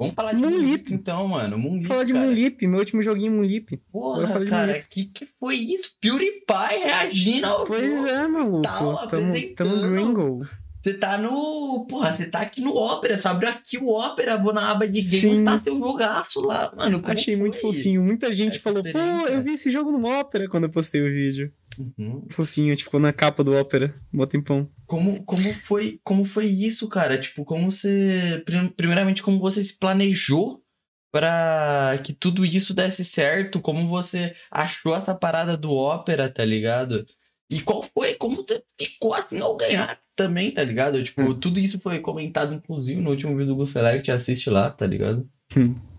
Vamos 0.00 0.14
falar 0.14 0.32
de 0.32 0.40
Moonlip. 0.40 0.94
Então, 0.94 1.28
mano. 1.28 1.58
Moonlip, 1.58 1.86
Falar 1.86 2.04
de. 2.04 2.14
Moonlip, 2.14 2.66
meu 2.66 2.78
último 2.78 3.02
joguinho 3.02 3.32
Moonlip. 3.32 3.76
Porra, 3.92 4.46
cara, 4.46 4.82
que 4.88 5.04
que 5.04 5.28
foi 5.38 5.56
isso? 5.56 5.98
PewDiePie 6.00 6.82
reagindo 6.82 7.46
ao 7.46 7.64
Pois 7.66 8.02
é, 8.06 8.26
maluco. 8.26 8.62
Tá 8.62 9.06
tamo, 9.08 9.34
tamo 9.54 9.90
gringo. 9.92 10.40
Você 10.82 10.94
tá 10.94 11.18
no. 11.18 11.86
Porra, 11.86 12.16
você 12.16 12.24
tá 12.24 12.40
aqui 12.40 12.62
no 12.62 12.74
Opera. 12.74 13.18
Só 13.18 13.28
abriu 13.28 13.50
aqui 13.50 13.76
o 13.76 13.88
Opera, 13.90 14.38
vou 14.38 14.54
na 14.54 14.70
aba 14.70 14.88
de 14.88 15.02
games, 15.02 15.20
Sim. 15.20 15.44
tá 15.44 15.58
seu 15.58 15.78
jogaço 15.78 16.40
lá, 16.40 16.72
mano. 16.74 17.02
Achei 17.04 17.36
muito 17.36 17.58
foi? 17.60 17.74
fofinho. 17.74 18.02
Muita 18.02 18.32
gente 18.32 18.54
essa 18.54 18.60
falou, 18.60 18.82
pô, 18.82 18.98
eu 19.28 19.42
vi 19.42 19.52
esse 19.52 19.68
jogo 19.70 19.92
no 19.92 20.08
Opera 20.08 20.48
quando 20.48 20.64
eu 20.64 20.70
postei 20.70 21.02
o 21.02 21.12
vídeo. 21.12 21.52
Uhum. 21.78 22.24
Fofinho, 22.30 22.68
a 22.68 22.70
gente 22.70 22.84
ficou 22.84 22.98
na 22.98 23.12
capa 23.12 23.44
do 23.44 23.54
Opera, 23.54 23.94
mó 24.10 24.24
tempão. 24.24 24.66
Como, 24.90 25.22
como, 25.24 25.54
foi, 25.62 26.00
como 26.02 26.24
foi 26.24 26.46
isso, 26.46 26.88
cara? 26.88 27.16
Tipo, 27.16 27.44
como 27.44 27.70
você. 27.70 28.42
prim- 28.44 28.66
Primeiramente, 28.66 29.22
como 29.22 29.38
você 29.38 29.62
se 29.62 29.78
planejou 29.78 30.64
pra 31.12 31.96
que 32.02 32.12
tudo 32.12 32.44
isso 32.44 32.74
desse 32.74 33.04
certo? 33.04 33.60
Como 33.60 33.88
você 33.88 34.34
achou 34.50 34.96
essa 34.96 35.14
parada 35.14 35.56
do 35.56 35.72
ópera, 35.72 36.28
tá 36.28 36.44
ligado? 36.44 37.06
E 37.48 37.60
qual 37.60 37.84
foi? 37.96 38.14
Como 38.14 38.44
ficou 38.80 39.14
assim 39.14 39.38
ao 39.40 39.56
ganhar 39.56 39.96
também, 40.16 40.50
tá 40.50 40.64
ligado? 40.64 41.02
Tipo, 41.04 41.34
tudo 41.34 41.60
isso 41.60 41.78
foi 41.78 42.00
comentado, 42.00 42.52
inclusive, 42.52 43.00
no 43.00 43.10
último 43.10 43.36
vídeo 43.36 43.54
do 43.54 43.66
Select, 43.66 44.10
assiste 44.10 44.50
lá, 44.50 44.70
tá 44.70 44.86
ligado? 44.88 45.28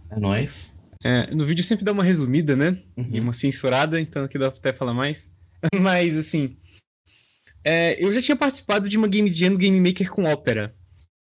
É 0.10 0.20
nóis. 0.20 0.76
É, 1.04 1.34
no 1.34 1.46
vídeo 1.46 1.64
sempre 1.64 1.86
dá 1.86 1.94
uma 1.94 2.04
resumida, 2.04 2.56
né? 2.58 2.78
E 2.98 3.02
Uhum. 3.18 3.24
uma 3.24 3.34
censurada, 3.34 4.00
então 4.02 4.26
aqui 4.26 4.38
dá 4.38 4.48
até 4.50 4.74
falar 4.74 4.94
mais. 4.94 5.32
Mas, 5.82 6.18
assim. 6.18 6.58
É, 7.64 8.04
eu 8.04 8.12
já 8.12 8.22
tinha 8.22 8.36
participado 8.36 8.90
de 8.90 8.98
uma 8.98 9.08
Game 9.08 9.32
Jam 9.32 9.52
no 9.52 9.58
Game 9.58 9.80
Maker 9.80 10.10
com 10.10 10.32
Opera. 10.32 10.76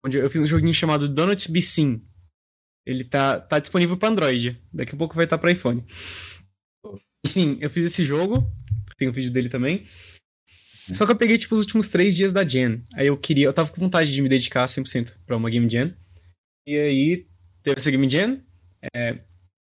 Onde 0.04 0.18
eu 0.18 0.30
fiz 0.30 0.40
um 0.40 0.46
joguinho 0.46 0.74
chamado 0.74 1.08
Donut 1.08 1.50
Be 1.50 1.62
Sim. 1.62 2.02
Ele 2.86 3.02
tá, 3.02 3.40
tá 3.40 3.58
disponível 3.58 3.96
pra 3.96 4.08
Android. 4.08 4.60
Daqui 4.72 4.94
a 4.94 4.98
pouco 4.98 5.16
vai 5.16 5.24
estar 5.24 5.38
pra 5.38 5.50
iPhone. 5.50 5.84
Enfim, 7.26 7.58
eu 7.60 7.68
fiz 7.68 7.84
esse 7.86 8.04
jogo. 8.04 8.48
Tem 8.96 9.08
um 9.08 9.12
vídeo 9.12 9.32
dele 9.32 9.48
também. 9.48 9.84
Só 10.92 11.04
que 11.04 11.10
eu 11.10 11.16
peguei, 11.16 11.36
tipo, 11.36 11.54
os 11.56 11.62
últimos 11.62 11.88
três 11.88 12.14
dias 12.14 12.32
da 12.32 12.46
Jam. 12.46 12.80
Aí 12.94 13.08
eu 13.08 13.16
queria, 13.16 13.46
eu 13.46 13.52
tava 13.52 13.70
com 13.70 13.80
vontade 13.80 14.14
de 14.14 14.22
me 14.22 14.28
dedicar 14.28 14.64
100% 14.66 15.16
pra 15.26 15.36
uma 15.36 15.50
Game 15.50 15.68
Jam. 15.68 15.92
E 16.66 16.78
aí, 16.78 17.26
teve 17.62 17.76
essa 17.76 17.90
Game 17.90 18.08
Jam. 18.08 18.40
É, 18.94 19.18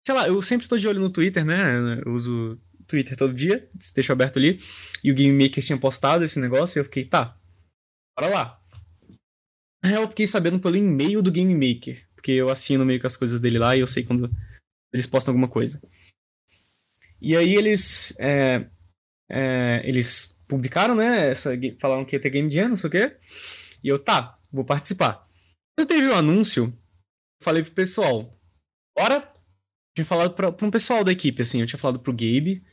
sei 0.05 0.15
lá, 0.15 0.27
eu 0.27 0.41
sempre 0.41 0.67
tô 0.67 0.75
de 0.75 0.87
olho 0.87 0.99
no 0.99 1.11
Twitter, 1.11 1.45
né? 1.45 2.01
Eu 2.03 2.13
uso 2.13 2.59
Twitter 2.93 3.17
todo 3.17 3.33
dia, 3.33 3.67
deixo 3.95 4.11
aberto 4.11 4.37
ali. 4.37 4.59
E 5.03 5.11
o 5.11 5.15
Game 5.15 5.31
Maker 5.43 5.63
tinha 5.63 5.79
postado 5.79 6.23
esse 6.23 6.39
negócio 6.39 6.77
e 6.77 6.79
eu 6.79 6.83
fiquei, 6.83 7.05
tá, 7.05 7.35
bora 8.15 8.31
lá. 8.31 8.63
Na 9.83 9.89
real, 9.89 10.03
eu 10.03 10.07
fiquei 10.07 10.27
sabendo 10.27 10.59
pelo 10.59 10.77
e-mail 10.77 11.19
do 11.19 11.31
Game 11.31 11.53
Maker, 11.55 12.07
porque 12.13 12.31
eu 12.31 12.49
assino 12.49 12.85
meio 12.85 12.99
que 12.99 13.07
as 13.07 13.17
coisas 13.17 13.39
dele 13.39 13.57
lá 13.57 13.75
e 13.75 13.79
eu 13.79 13.87
sei 13.87 14.03
quando 14.03 14.29
eles 14.93 15.07
postam 15.07 15.31
alguma 15.31 15.47
coisa. 15.47 15.81
E 17.19 17.35
aí 17.35 17.55
eles. 17.55 18.15
é, 18.19 18.69
é, 19.27 19.81
eles 19.83 20.39
publicaram, 20.47 20.93
né? 20.93 21.31
Essa, 21.31 21.53
falaram 21.79 22.05
que 22.05 22.15
ia 22.15 22.21
ter 22.21 22.29
Game 22.29 22.51
Jam, 22.51 22.69
não 22.69 22.75
sei 22.75 22.87
o 22.89 22.91
quê. 22.91 23.17
E 23.83 23.87
eu, 23.87 23.97
tá, 23.97 24.37
vou 24.51 24.63
participar. 24.63 25.27
Quando 25.75 25.87
teve 25.87 26.07
o 26.07 26.15
anúncio, 26.15 26.65
eu 26.65 27.43
falei 27.43 27.63
pro 27.63 27.71
pessoal, 27.71 28.39
bora 28.95 29.33
tinha 29.95 30.05
falado 30.05 30.33
pra, 30.33 30.51
pra 30.51 30.67
um 30.67 30.71
pessoal 30.71 31.03
da 31.03 31.11
equipe, 31.11 31.41
assim. 31.41 31.61
Eu 31.61 31.67
tinha 31.67 31.79
falado 31.79 31.99
pro 31.99 32.13
Gabe 32.13 32.63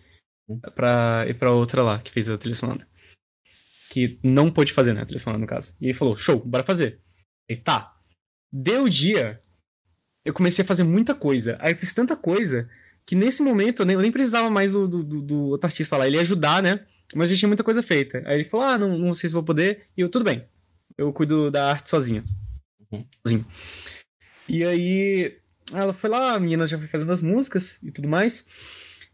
pra, 0.75 1.25
e 1.29 1.35
pra 1.35 1.53
outra 1.53 1.83
lá, 1.83 1.99
que 1.99 2.11
fez 2.11 2.29
a 2.29 2.39
trilha 2.39 2.55
sonora. 2.55 2.87
Que 3.91 4.19
não 4.23 4.51
pôde 4.51 4.73
fazer, 4.73 4.93
né? 4.95 5.03
A 5.03 5.07
trilha 5.07 5.19
sonora, 5.19 5.41
no 5.41 5.47
caso. 5.47 5.75
E 5.81 5.87
ele 5.87 5.95
falou, 5.95 6.17
show, 6.17 6.39
bora 6.45 6.63
fazer. 6.65 7.01
E 7.49 7.57
tá. 7.57 7.97
Deu 8.53 8.85
o 8.85 8.89
dia, 8.91 9.43
eu 10.25 10.33
comecei 10.33 10.65
a 10.65 10.67
fazer 10.67 10.85
muita 10.85 11.15
coisa. 11.15 11.57
Aí 11.61 11.73
eu 11.73 11.77
fiz 11.77 11.93
tanta 11.93 12.17
coisa 12.17 12.69
que 13.07 13.15
nesse 13.17 13.43
momento 13.43 13.83
eu 13.83 13.87
nem, 13.87 13.95
eu 13.95 14.03
nem 14.03 14.13
precisava 14.13 14.49
mais 14.51 14.73
do, 14.73 14.87
do, 14.87 15.03
do- 15.03 15.23
do 15.23 15.39
outro 15.49 15.67
artista 15.67 15.97
lá. 15.97 16.07
Ele 16.07 16.17
ia 16.17 16.23
ajudar, 16.23 16.63
né? 16.63 16.87
Mas 17.15 17.29
já 17.31 17.37
tinha 17.37 17.49
muita 17.49 17.65
coisa 17.65 17.83
feita. 17.83 18.23
Aí 18.27 18.37
ele 18.37 18.45
falou, 18.45 18.67
ah, 18.67 18.79
não, 18.79 18.97
não 18.97 19.13
sei 19.15 19.29
se 19.29 19.35
vou 19.35 19.43
poder. 19.43 19.87
E 19.97 20.01
eu, 20.01 20.09
tudo 20.09 20.25
bem. 20.25 20.47
Eu 20.97 21.13
cuido 21.13 21.51
da 21.51 21.71
arte 21.71 21.91
sozinha. 21.91 22.25
Uhum. 22.93 23.05
Sozinho. 23.27 23.47
E 24.49 24.65
aí, 24.65 25.37
ela 25.73 25.93
foi 25.93 26.11
lá, 26.11 26.35
a 26.35 26.41
menina 26.41 26.67
já 26.67 26.79
foi 26.79 26.87
fazendo 26.87 27.11
as 27.13 27.23
músicas 27.23 27.83
e 27.83 27.91
tudo 27.91 28.07
mais. 28.09 28.47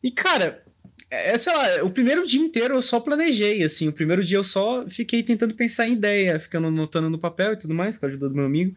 E, 0.03 0.11
cara, 0.11 0.63
é, 1.11 1.37
sei 1.39 1.53
lá, 1.55 1.85
o 1.85 1.91
primeiro 1.91 2.27
dia 2.27 2.41
inteiro 2.41 2.75
eu 2.75 2.83
só 2.83 2.99
planejei, 3.01 3.63
assim. 3.63 3.89
O 3.89 3.93
primeiro 3.93 4.25
dia 4.25 4.39
eu 4.39 4.45
só 4.45 4.87
fiquei 4.89 5.23
tentando 5.23 5.55
pensar 5.55 5.87
em 5.87 5.93
ideia, 5.93 6.39
ficando 6.41 6.67
anotando 6.67 7.09
no 7.09 7.19
papel 7.19 7.53
e 7.53 7.59
tudo 7.59 7.75
mais, 7.75 7.99
com 7.99 8.07
a 8.07 8.09
ajuda 8.09 8.29
do 8.29 8.35
meu 8.35 8.45
amigo. 8.45 8.75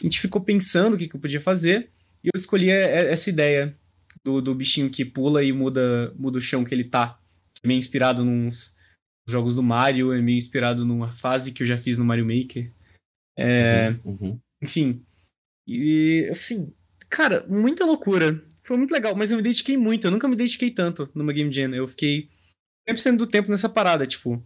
A 0.00 0.02
gente 0.02 0.20
ficou 0.20 0.40
pensando 0.40 0.94
o 0.94 0.98
que, 0.98 1.08
que 1.08 1.16
eu 1.16 1.20
podia 1.20 1.40
fazer. 1.40 1.90
E 2.22 2.28
eu 2.28 2.32
escolhi 2.34 2.70
é, 2.70 2.82
é, 2.82 3.12
essa 3.12 3.30
ideia 3.30 3.76
do, 4.24 4.40
do 4.40 4.54
bichinho 4.54 4.90
que 4.90 5.04
pula 5.04 5.42
e 5.42 5.52
muda, 5.52 6.12
muda 6.16 6.38
o 6.38 6.40
chão 6.40 6.64
que 6.64 6.74
ele 6.74 6.84
tá. 6.84 7.18
É 7.62 7.66
meio 7.66 7.78
inspirado 7.78 8.24
nos 8.24 8.74
jogos 9.28 9.54
do 9.54 9.62
Mario, 9.62 10.12
é 10.12 10.20
meio 10.20 10.36
inspirado 10.36 10.84
numa 10.84 11.10
fase 11.10 11.52
que 11.52 11.62
eu 11.62 11.66
já 11.66 11.78
fiz 11.78 11.96
no 11.98 12.04
Mario 12.04 12.26
Maker. 12.26 12.70
É, 13.38 13.94
Uhum. 14.04 14.38
enfim. 14.62 15.02
E, 15.66 16.28
assim, 16.30 16.72
cara, 17.08 17.44
muita 17.48 17.84
loucura. 17.84 18.42
Foi 18.66 18.76
muito 18.76 18.90
legal, 18.92 19.14
mas 19.14 19.30
eu 19.30 19.36
me 19.36 19.42
dediquei 19.42 19.76
muito. 19.76 20.06
Eu 20.06 20.10
nunca 20.10 20.26
me 20.28 20.34
dediquei 20.36 20.70
tanto 20.70 21.08
numa 21.14 21.32
Game 21.32 21.52
Jam. 21.52 21.74
Eu 21.74 21.86
fiquei 21.86 22.28
100% 22.88 23.16
do 23.16 23.26
tempo 23.26 23.50
nessa 23.50 23.68
parada, 23.68 24.06
tipo. 24.06 24.42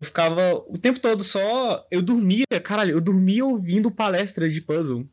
Eu 0.00 0.06
ficava 0.06 0.54
o 0.68 0.76
tempo 0.78 1.00
todo 1.00 1.24
só. 1.24 1.86
Eu 1.90 2.02
dormia, 2.02 2.44
caralho, 2.62 2.92
eu 2.96 3.00
dormia 3.00 3.44
ouvindo 3.44 3.90
palestra 3.90 4.48
de 4.48 4.60
puzzle. 4.60 5.08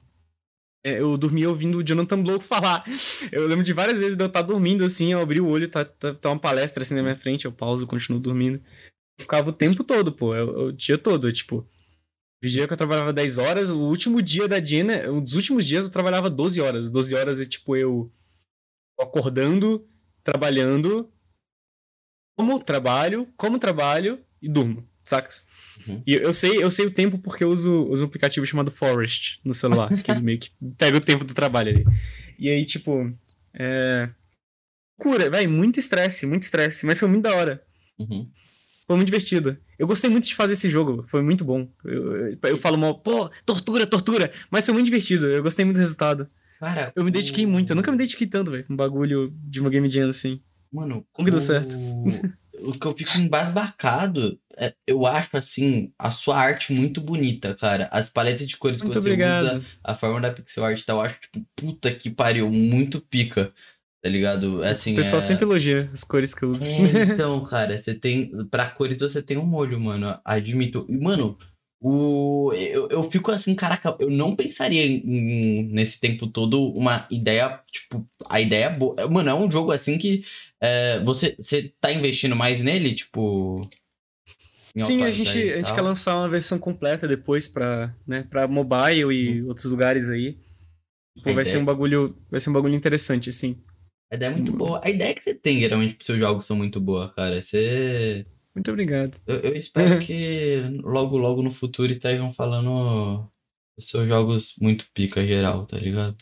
É, 0.86 1.00
eu 1.02 1.18
dormia 1.18 1.50
ouvindo 1.50 1.78
o 1.78 1.84
Jonathan 1.84 2.22
Blow 2.22 2.40
falar. 2.42 2.84
Eu 3.32 3.48
lembro 3.48 3.64
de 3.64 3.74
várias 3.74 4.00
vezes 4.00 4.18
de 4.18 4.24
eu 4.24 4.28
estar 4.28 4.42
dormindo 4.42 4.84
assim, 4.84 5.12
eu 5.12 5.20
abri 5.20 5.40
o 5.40 5.48
olho, 5.48 5.70
tá, 5.70 5.86
tá, 5.86 6.14
tá 6.14 6.30
uma 6.30 6.40
palestra 6.40 6.84
assim 6.84 6.96
na 6.96 7.02
minha 7.04 7.16
frente, 7.16 7.46
eu 7.46 7.52
pauso, 7.52 7.86
continuo 7.88 8.20
dormindo. 8.20 8.58
Eu 9.18 9.24
ficava 9.24 9.50
o 9.50 9.54
tempo 9.54 9.84
todo, 9.84 10.12
pô, 10.12 10.36
eu- 10.36 10.68
o 10.68 10.72
dia 10.74 10.98
todo, 10.98 11.32
tipo. 11.32 11.68
O 12.44 12.48
dia 12.48 12.66
que 12.66 12.74
eu 12.74 12.78
trabalhava 12.78 13.12
10 13.12 13.38
horas, 13.38 13.70
o 13.70 13.80
último 13.80 14.22
dia 14.22 14.48
da 14.48 14.64
Jenna, 14.64 15.10
um 15.12 15.22
dos 15.22 15.34
últimos 15.34 15.66
dias 15.66 15.86
eu 15.86 15.92
trabalhava 15.92 16.30
12 16.30 16.62
horas. 16.62 16.90
12 16.90 17.16
horas 17.16 17.40
é 17.40 17.46
tipo 17.46 17.76
eu 17.76 18.12
acordando, 18.98 19.88
trabalhando, 20.24 21.12
como 22.38 22.58
trabalho, 22.58 23.28
como 23.36 23.60
trabalho 23.60 24.20
e 24.42 24.48
durmo, 24.48 24.88
sacas? 25.04 25.44
Uhum. 25.86 26.02
E 26.08 26.14
eu, 26.14 26.32
sei, 26.32 26.64
eu 26.64 26.72
sei 26.72 26.86
o 26.86 26.92
tempo 26.92 27.18
porque 27.20 27.44
eu 27.44 27.50
uso, 27.50 27.88
uso 27.90 28.04
um 28.04 28.08
aplicativo 28.08 28.46
chamado 28.46 28.72
Forest 28.72 29.42
no 29.44 29.54
celular, 29.54 29.90
que 30.02 30.10
ele 30.10 30.22
meio 30.22 30.40
que 30.40 30.52
pega 30.78 30.98
o 30.98 31.02
tempo 31.02 31.26
do 31.26 31.34
trabalho 31.34 31.70
ali. 31.70 31.86
E 32.38 32.50
aí, 32.50 32.66
tipo, 32.66 33.14
é. 33.54 34.10
Cura, 34.98 35.30
vai, 35.30 35.48
muito 35.48 35.80
estresse, 35.80 36.26
muito 36.26 36.44
estresse, 36.44 36.86
mas 36.86 37.00
foi 37.00 37.10
muito 37.10 37.24
da 37.24 37.36
hora. 37.36 37.64
Uhum. 37.98 38.30
Foi 38.90 38.96
muito 38.96 39.06
divertido. 39.06 39.56
Eu 39.78 39.86
gostei 39.86 40.10
muito 40.10 40.26
de 40.28 40.34
fazer 40.34 40.54
esse 40.54 40.68
jogo, 40.68 41.06
foi 41.08 41.22
muito 41.22 41.46
bom. 41.46 41.70
Eu, 41.86 42.30
eu, 42.32 42.38
eu 42.42 42.58
falo 42.58 42.76
mal, 42.76 42.98
pô, 42.98 43.30
tortura, 43.46 43.86
tortura, 43.86 44.34
mas 44.50 44.66
foi 44.66 44.74
muito 44.74 44.86
divertido, 44.88 45.28
eu 45.28 45.44
gostei 45.44 45.64
muito 45.64 45.76
do 45.78 45.82
resultado. 45.82 46.28
Cara, 46.60 46.92
Eu 46.96 47.04
me 47.04 47.12
dediquei 47.12 47.46
o- 47.46 47.50
muito, 47.50 47.70
eu 47.72 47.76
nunca 47.76 47.92
me 47.92 48.00
dediquei 48.00 48.26
tanto, 48.26 48.50
velho, 48.50 48.66
com 48.66 48.74
um 48.74 48.76
bagulho 48.76 49.32
de 49.44 49.62
uma 49.62 49.70
game 49.70 49.88
jam 49.92 50.10
assim. 50.10 50.42
Mano, 50.74 51.06
Como 51.14 51.28
que 51.28 51.32
deu 51.32 51.40
certo? 51.40 51.76
O 52.62 52.74
que 52.74 52.86
eu 52.88 52.94
fico 52.98 53.16
embasbacado, 53.20 54.38
é, 54.58 54.74
eu 54.86 55.06
acho, 55.06 55.38
assim, 55.38 55.94
a 55.98 56.12
sua 56.12 56.38
arte 56.38 56.74
muito 56.74 57.00
bonita, 57.00 57.56
cara. 57.56 57.88
As 57.92 58.10
paletas 58.10 58.46
de 58.48 58.58
cores 58.58 58.82
Muito 58.82 58.92
que 58.94 59.00
você 59.02 59.10
obrigado. 59.12 59.46
usa, 59.46 59.66
a 59.84 59.96
forma 59.96 60.20
da 60.20 60.32
pixel 60.34 60.66
art 60.66 60.80
e 60.80 60.84
tal, 60.86 60.98
eu 60.98 61.02
acho, 61.04 61.20
tipo, 61.22 61.46
puta 61.56 61.90
que 61.90 62.10
pariu, 62.10 62.50
muito 62.52 63.00
pica, 63.00 63.54
tá 64.02 64.10
ligado? 64.10 64.64
Assim, 64.64 64.94
o 64.94 64.96
pessoal 64.96 65.20
é... 65.20 65.22
sempre 65.22 65.46
elogia 65.46 65.90
as 65.94 66.04
cores 66.04 66.34
que 66.34 66.44
eu 66.44 66.50
uso. 66.50 66.66
É, 66.66 67.04
então, 67.14 67.44
cara, 67.46 67.82
você 67.82 67.94
tem. 67.94 68.32
Pra 68.50 68.70
cores 68.70 69.02
você 69.02 69.22
tem 69.22 69.38
um 69.38 69.46
molho, 69.46 69.80
mano. 69.80 70.20
Admito. 70.24 70.86
E, 70.90 70.98
mano, 70.98 71.38
o. 71.82 72.52
Eu, 72.54 72.88
eu 72.90 73.12
fico 73.12 73.32
assim, 73.32 73.56
caraca, 73.56 73.96
eu 74.00 74.10
não 74.10 74.36
pensaria 74.36 74.86
em, 74.86 75.70
nesse 75.72 76.00
tempo 76.00 76.28
todo 76.28 76.72
uma 76.72 77.08
ideia, 77.10 77.62
tipo, 77.72 78.08
a 78.30 78.40
ideia 78.40 78.66
é 78.66 78.70
boa. 78.70 79.08
Mano, 79.10 79.30
é 79.30 79.34
um 79.34 79.52
jogo 79.52 79.72
assim 79.72 79.98
que. 79.98 80.24
é, 80.62 81.00
você, 81.02 81.36
você 81.40 81.74
tá 81.80 81.92
investindo 81.92 82.36
mais 82.36 82.60
nele, 82.62 82.94
tipo. 82.94 83.68
Sim, 84.84 85.04
a 85.04 85.12
gente, 85.12 85.38
a 85.52 85.58
gente 85.58 85.74
quer 85.74 85.82
lançar 85.82 86.16
uma 86.16 86.30
versão 86.30 86.60
completa 86.60 87.08
depois 87.08 87.48
pra, 87.48 87.94
né, 88.08 88.26
pra 88.30 88.48
mobile 88.48 89.12
e 89.12 89.44
outros 89.44 89.66
lugares 89.66 90.10
aí. 90.10 90.38
Pô, 91.24 91.34
vai 91.34 91.44
ser 91.44 91.58
um 91.58 91.66
bagulho, 91.66 92.16
vai 92.30 92.40
ser 92.40 92.50
um 92.50 92.54
bagulho 92.54 92.76
interessante, 92.76 93.30
assim. 93.30 93.58
A 94.12 94.16
ideia 94.16 94.30
é 94.32 94.36
muito 94.36 94.52
boa. 94.52 94.82
A 94.84 94.90
ideia 94.90 95.14
que 95.14 95.24
você 95.24 95.36
tem, 95.36 95.60
geralmente, 95.60 95.96
pros 95.96 96.08
seus 96.08 96.20
jogos 96.20 96.46
são 96.46 96.58
muito 96.58 96.80
boa, 96.82 97.14
cara. 97.14 97.42
Você. 97.42 98.26
Muito 98.56 98.72
obrigado. 98.72 99.18
Eu, 99.28 99.36
eu 99.38 99.56
espero 99.56 100.00
que 100.02 100.62
logo, 100.84 101.18
logo 101.18 101.44
no 101.44 101.52
futuro 101.52 101.92
estejam 101.92 102.32
falando 102.32 103.30
os 103.78 103.86
seus 103.86 104.08
jogos 104.08 104.56
muito 104.60 104.86
pica 104.94 105.26
geral, 105.26 105.66
tá 105.66 105.78
ligado? 105.78 106.18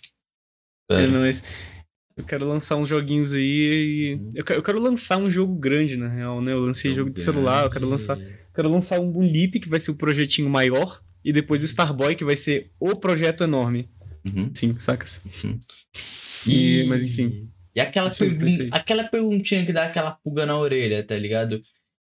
É, 0.91 1.07
mas 1.07 1.43
eu 2.15 2.23
quero 2.23 2.47
lançar 2.47 2.75
uns 2.75 2.87
joguinhos 2.89 3.31
aí 3.33 3.41
e. 3.43 4.37
Eu 4.37 4.43
quero, 4.43 4.59
eu 4.59 4.63
quero 4.63 4.79
lançar 4.79 5.17
um 5.17 5.29
jogo 5.31 5.55
grande, 5.55 5.95
na 5.95 6.07
real, 6.09 6.41
né? 6.41 6.51
Eu 6.51 6.59
lancei 6.59 6.91
jogo 6.91 7.09
de 7.09 7.21
celular, 7.21 7.63
eu 7.65 7.69
quero 7.69 7.87
lançar. 7.87 8.17
Quero 8.53 8.69
lançar 8.69 8.99
um 8.99 9.19
Leap, 9.21 9.59
que 9.61 9.69
vai 9.69 9.79
ser 9.79 9.91
o 9.91 9.95
projetinho 9.95 10.49
maior, 10.49 11.01
e 11.23 11.31
depois 11.31 11.61
o 11.63 11.65
Starboy, 11.65 12.15
que 12.15 12.25
vai 12.25 12.35
ser 12.35 12.71
o 12.79 12.95
projeto 12.95 13.43
enorme. 13.43 13.89
Uhum. 14.25 14.49
Sim, 14.53 14.75
sacas? 14.77 15.21
E- 16.45 16.85
mas 16.87 17.03
enfim. 17.03 17.49
E 17.77 17.79
aquela, 17.79 18.09
pergun- 18.27 18.45
aquela 18.71 19.03
perguntinha 19.03 19.65
que 19.65 19.71
dá 19.71 19.85
aquela 19.85 20.11
pulga 20.11 20.45
na 20.47 20.57
orelha, 20.57 21.05
tá 21.05 21.15
ligado? 21.15 21.61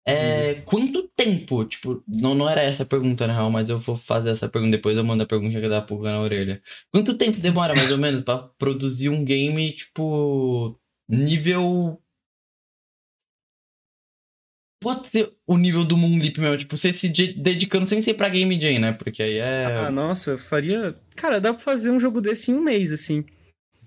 É, 0.05 0.55
quanto 0.65 1.07
tempo, 1.17 1.65
tipo, 1.65 2.03
não, 2.09 2.35
não 2.35 2.49
era 2.51 2.61
essa 2.61 2.83
a 2.83 2.87
pergunta 2.87 3.25
na 3.29 3.33
real, 3.33 3.49
mas 3.49 3.71
eu 3.71 3.79
vou 3.79 3.97
fazer 3.97 4.31
essa 4.31 4.49
pergunta 4.49 4.77
depois, 4.77 4.97
eu 4.97 5.05
mando 5.05 5.23
a 5.23 5.27
pergunta 5.27 5.61
que 5.61 5.69
dá 5.69 5.79
a 5.79 5.83
pulga 5.83 6.11
na 6.11 6.21
orelha. 6.21 6.61
Quanto 6.91 7.17
tempo 7.17 7.39
demora 7.39 7.73
mais 7.77 7.93
ou 7.93 7.99
menos 7.99 8.23
pra 8.23 8.39
produzir 8.39 9.09
um 9.09 9.25
game, 9.25 9.73
tipo, 9.73 10.77
nível 11.09 11.99
Pode 14.83 15.07
ser 15.07 15.33
o 15.47 15.57
nível 15.57 15.85
do 15.85 15.97
Moonleap 15.97 16.39
mesmo, 16.41 16.59
tipo, 16.59 16.77
você 16.77 16.93
se 16.93 17.09
de- 17.09 17.35
dedicando 17.35 17.87
sem 17.87 18.03
ser 18.03 18.15
pra 18.15 18.29
Game 18.29 18.61
Jam, 18.61 18.81
né? 18.81 18.93
Porque 18.93 19.23
aí 19.23 19.39
é. 19.39 19.67
Ah, 19.67 19.91
nossa, 19.93 20.33
eu 20.33 20.39
faria. 20.39 20.97
Cara, 21.15 21.41
dá 21.41 21.55
pra 21.55 21.63
fazer 21.63 21.93
um 21.93 22.01
jogo 22.01 22.21
desse 22.21 22.51
em 22.51 22.55
um 22.57 22.61
mês, 22.61 22.91
assim. 22.91 23.25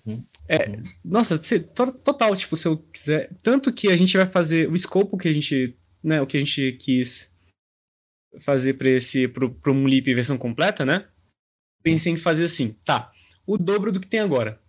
Uhum. 0.05 0.23
É, 0.47 0.69
Uhum. 0.69 0.81
nossa, 1.03 1.39
total, 2.03 2.35
tipo, 2.35 2.55
se 2.55 2.67
eu 2.67 2.77
quiser. 2.77 3.31
Tanto 3.41 3.73
que 3.73 3.87
a 3.89 3.95
gente 3.95 4.15
vai 4.15 4.25
fazer 4.25 4.69
o 4.69 4.75
escopo 4.75 5.17
que 5.17 5.27
a 5.27 5.33
gente. 5.33 5.75
Né, 6.03 6.21
o 6.21 6.27
que 6.27 6.37
a 6.37 6.39
gente 6.39 6.73
quis 6.73 7.33
fazer 8.41 8.75
pra 8.75 8.89
esse. 8.89 9.27
pro, 9.27 9.51
pro 9.53 9.73
Moonleap 9.73 10.05
versão 10.13 10.37
completa, 10.37 10.85
né? 10.85 11.07
Pensei 11.81 12.13
em 12.13 12.17
fazer 12.17 12.45
assim, 12.45 12.73
tá. 12.85 13.11
o 13.45 13.57
dobro 13.57 13.91
do 13.91 13.99
que 13.99 14.07
tem 14.07 14.19
agora, 14.19 14.59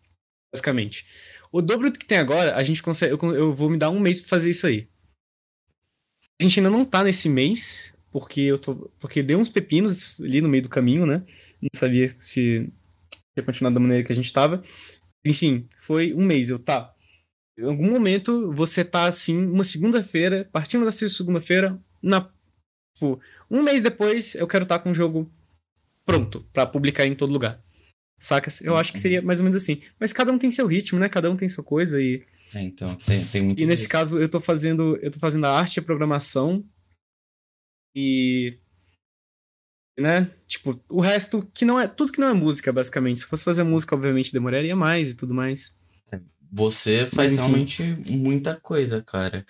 basicamente. 0.55 1.07
O 1.53 1.63
dobro 1.63 1.91
do 1.91 1.99
que 1.99 2.07
tem 2.07 2.19
agora, 2.19 2.55
a 2.55 2.63
gente 2.63 2.83
consegue. 2.83 3.13
Eu, 3.13 3.35
eu 3.35 3.55
vou 3.55 3.69
me 3.71 3.79
dar 3.79 3.91
um 3.91 4.01
mês 4.01 4.21
pra 4.21 4.29
fazer 4.31 4.51
isso 4.51 4.67
aí. 4.67 4.89
A 6.41 6.43
gente 6.43 6.59
ainda 6.61 6.71
não 6.71 6.85
tá 6.85 7.03
nesse 7.03 7.29
mês, 7.29 7.95
porque 8.11 8.41
eu 8.43 8.59
tô. 8.59 8.91
Porque 8.99 9.23
deu 9.23 9.39
uns 9.39 9.49
pepinos 9.49 10.21
ali 10.21 10.41
no 10.41 10.49
meio 10.49 10.63
do 10.63 10.69
caminho, 10.69 11.07
né? 11.07 11.23
Não 11.61 11.71
sabia 11.75 12.15
se 12.19 12.71
ia 13.37 13.43
continuar 13.45 13.71
da 13.71 13.81
maneira 13.81 14.05
que 14.05 14.13
a 14.13 14.17
gente 14.17 14.33
tava. 14.33 14.63
Enfim, 15.27 15.69
foi 15.79 16.15
um 16.15 16.25
mês. 16.25 16.49
Eu, 16.49 16.59
tá. 16.59 16.95
Em 17.59 17.65
algum 17.65 17.91
momento 17.91 18.53
você 18.53 18.85
tá 18.85 19.07
assim, 19.07 19.47
uma 19.47 19.65
segunda-feira, 19.65 20.49
partindo 20.53 20.85
da 20.85 20.91
segunda-feira, 20.91 21.79
na. 22.03 22.31
Tipo, 22.95 23.21
um 23.51 23.63
mês 23.63 23.83
depois 23.83 24.35
eu 24.35 24.47
quero 24.47 24.63
estar 24.63 24.79
tá 24.79 24.83
com 24.85 24.91
o 24.91 24.95
jogo 24.95 25.31
pronto 26.05 26.47
para 26.53 26.67
publicar 26.67 27.07
em 27.07 27.15
todo 27.15 27.33
lugar. 27.33 27.63
Saca? 28.19 28.51
Eu 28.63 28.77
acho 28.77 28.93
que 28.93 28.99
seria 28.99 29.21
mais 29.21 29.41
ou 29.41 29.45
menos 29.45 29.63
assim. 29.63 29.83
Mas 30.01 30.13
cada 30.13 30.33
um 30.33 30.39
tem 30.39 30.51
seu 30.51 30.67
ritmo, 30.67 30.99
né? 30.99 31.09
Cada 31.09 31.31
um 31.31 31.37
tem 31.37 31.49
sua 31.49 31.65
coisa 31.65 32.01
e. 32.01 32.25
É, 32.55 32.63
então, 32.63 32.95
tem, 32.95 33.25
tem 33.27 33.43
muito. 33.43 33.61
E 33.61 33.67
nesse 33.67 33.83
disso. 33.83 33.93
caso, 33.93 34.19
eu 34.19 34.29
tô 34.29 34.41
fazendo. 34.41 34.97
Eu 35.03 35.11
tô 35.11 35.19
fazendo 35.19 35.45
a 35.45 35.59
arte 35.59 35.77
e 35.77 35.81
a 35.81 35.83
programação. 35.83 36.65
E. 37.95 38.59
Né? 39.99 40.29
Tipo, 40.47 40.79
o 40.89 41.01
resto 41.01 41.49
que 41.55 41.65
não 41.65 41.81
é. 41.81 41.89
Tudo 41.89 42.13
que 42.13 42.21
não 42.21 42.29
é 42.29 42.35
música, 42.35 42.73
basicamente. 42.73 43.21
Se 43.21 43.27
fosse 43.27 43.45
fazer 43.45 43.63
música, 43.63 43.95
obviamente, 43.95 44.33
demoraria 44.33 44.77
mais 44.77 45.13
e 45.13 45.17
tudo 45.17 45.33
mais. 45.33 45.75
Você 46.53 47.07
faz 47.07 47.33
realmente 47.33 47.83
muita 48.09 48.55
coisa, 48.55 49.03
cara. 49.03 49.45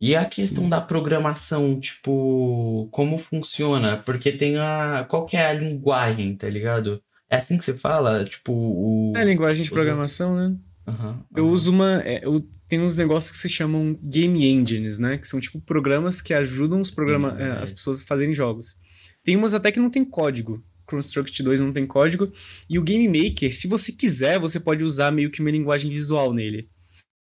E 0.00 0.16
a 0.16 0.24
questão 0.24 0.64
Sim. 0.64 0.68
da 0.68 0.80
programação, 0.80 1.78
tipo, 1.78 2.88
como 2.90 3.18
funciona? 3.18 3.96
Porque 3.96 4.32
tem 4.32 4.58
a. 4.58 5.06
Qual 5.08 5.24
que 5.24 5.36
é 5.36 5.46
a 5.46 5.52
linguagem, 5.52 6.36
tá 6.36 6.48
ligado? 6.48 7.00
É 7.30 7.36
assim 7.36 7.56
que 7.56 7.64
você 7.64 7.74
fala? 7.74 8.24
Tipo, 8.24 8.52
o. 8.52 9.12
É 9.16 9.24
linguagem 9.24 9.62
de 9.62 9.70
programação, 9.70 10.34
né? 10.34 10.56
Uhum, 10.88 11.08
uhum. 11.08 11.24
Eu 11.36 11.48
uso 11.48 11.70
uma. 11.70 12.02
É, 12.04 12.24
eu, 12.24 12.36
tem 12.68 12.80
uns 12.80 12.96
negócios 12.96 13.30
que 13.32 13.38
se 13.38 13.48
chamam 13.48 13.96
game 14.02 14.44
engines, 14.44 14.98
né? 14.98 15.18
Que 15.18 15.28
são 15.28 15.38
tipo 15.38 15.60
programas 15.60 16.20
que 16.20 16.34
ajudam 16.34 16.80
os 16.80 16.90
programa, 16.90 17.36
Sim, 17.36 17.42
é, 17.42 17.46
é. 17.46 17.52
as 17.62 17.70
pessoas 17.70 18.02
a 18.02 18.04
fazerem 18.04 18.34
jogos. 18.34 18.76
Tem 19.24 19.36
umas 19.36 19.54
até 19.54 19.70
que 19.70 19.80
não 19.80 19.90
tem 19.90 20.04
código. 20.04 20.64
Construct 20.86 21.42
2 21.42 21.60
não 21.60 21.72
tem 21.72 21.86
código. 21.86 22.32
E 22.68 22.78
o 22.78 22.82
Game 22.82 23.06
Maker, 23.08 23.54
se 23.54 23.68
você 23.68 23.92
quiser, 23.92 24.38
você 24.38 24.58
pode 24.58 24.84
usar 24.84 25.10
meio 25.10 25.30
que 25.30 25.40
uma 25.40 25.50
linguagem 25.50 25.90
visual 25.90 26.32
nele. 26.34 26.68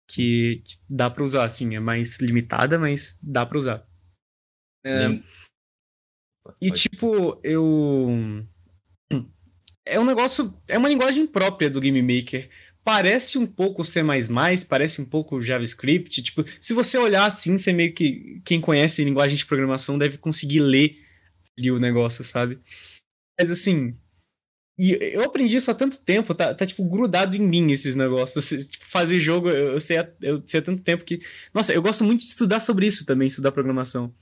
Que, 0.08 0.62
que 0.64 0.76
dá 0.88 1.08
para 1.08 1.24
usar, 1.24 1.44
assim, 1.44 1.74
é 1.74 1.80
mais 1.80 2.20
limitada, 2.20 2.78
mas 2.78 3.18
dá 3.22 3.46
para 3.46 3.58
usar. 3.58 3.86
É, 4.84 5.20
e 6.60 6.70
tipo, 6.70 7.40
eu 7.42 8.44
é 9.84 9.98
um 9.98 10.04
negócio, 10.04 10.54
é 10.68 10.78
uma 10.78 10.88
linguagem 10.88 11.26
própria 11.26 11.70
do 11.70 11.80
Game 11.80 12.02
Maker. 12.02 12.48
Parece 12.84 13.38
um 13.38 13.46
pouco 13.46 13.84
C++, 13.84 14.00
parece 14.68 15.00
um 15.00 15.04
pouco 15.04 15.40
JavaScript, 15.40 16.20
tipo, 16.20 16.44
se 16.60 16.74
você 16.74 16.98
olhar 16.98 17.26
assim, 17.26 17.56
você 17.56 17.72
meio 17.72 17.94
que 17.94 18.40
quem 18.44 18.60
conhece 18.60 19.04
linguagem 19.04 19.36
de 19.36 19.46
programação 19.46 19.96
deve 19.96 20.18
conseguir 20.18 20.60
ler 20.60 20.98
ali 21.58 21.70
o 21.70 21.78
negócio, 21.78 22.24
sabe? 22.24 22.60
Mas 23.38 23.50
assim, 23.50 23.96
e 24.78 24.92
eu 25.14 25.22
aprendi 25.22 25.56
isso 25.56 25.70
há 25.70 25.74
tanto 25.74 26.00
tempo, 26.00 26.34
tá, 26.34 26.54
tá 26.54 26.64
tipo 26.64 26.82
grudado 26.84 27.36
em 27.36 27.40
mim 27.40 27.70
esses 27.72 27.94
negócios. 27.94 28.48
Tipo, 28.48 28.86
fazer 28.86 29.20
jogo, 29.20 29.48
eu 29.48 29.78
sei, 29.78 29.98
eu 30.20 30.42
sei 30.46 30.60
há 30.60 30.62
tanto 30.62 30.82
tempo 30.82 31.04
que. 31.04 31.20
Nossa, 31.52 31.72
eu 31.72 31.82
gosto 31.82 32.02
muito 32.04 32.20
de 32.20 32.26
estudar 32.26 32.58
sobre 32.58 32.86
isso 32.86 33.04
também, 33.04 33.28
estudar 33.28 33.52
programação. 33.52 34.14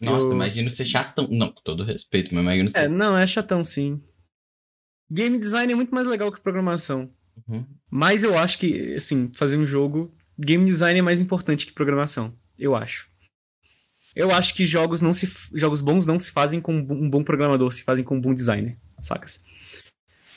Nossa, 0.00 0.26
eu... 0.26 0.32
imagino 0.32 0.70
ser 0.70 0.86
chatão. 0.86 1.28
Não, 1.30 1.52
com 1.52 1.60
todo 1.62 1.84
respeito, 1.84 2.34
mas 2.34 2.42
imagino 2.42 2.68
ser. 2.68 2.78
É, 2.78 2.88
não, 2.88 3.16
é 3.16 3.26
chatão 3.26 3.62
sim. 3.62 4.02
Game 5.10 5.38
design 5.38 5.72
é 5.72 5.76
muito 5.76 5.94
mais 5.94 6.06
legal 6.06 6.32
que 6.32 6.40
programação. 6.40 7.12
Uhum. 7.46 7.64
Mas 7.90 8.24
eu 8.24 8.36
acho 8.36 8.58
que, 8.58 8.94
assim, 8.94 9.30
fazer 9.34 9.58
um 9.58 9.64
jogo, 9.64 10.12
game 10.38 10.64
design 10.64 10.98
é 10.98 11.02
mais 11.02 11.20
importante 11.20 11.66
que 11.66 11.72
programação. 11.72 12.34
Eu 12.58 12.74
acho. 12.74 13.11
Eu 14.14 14.30
acho 14.30 14.54
que 14.54 14.64
jogos 14.64 15.00
não 15.00 15.12
se 15.12 15.28
jogos 15.54 15.80
bons 15.80 16.06
não 16.06 16.18
se 16.18 16.30
fazem 16.30 16.60
com 16.60 16.74
um 16.74 17.08
bom 17.08 17.24
programador, 17.24 17.72
se 17.72 17.82
fazem 17.82 18.04
com 18.04 18.16
um 18.16 18.20
bom 18.20 18.34
designer, 18.34 18.76
sacas? 19.00 19.42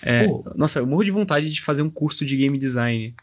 É, 0.01 0.27
Nossa, 0.55 0.79
eu 0.79 0.87
morro 0.87 1.03
de 1.03 1.11
vontade 1.11 1.51
de 1.51 1.61
fazer 1.61 1.81
um 1.81 1.89
curso 1.89 2.25
de 2.25 2.37
game 2.37 2.57
design. 2.57 3.15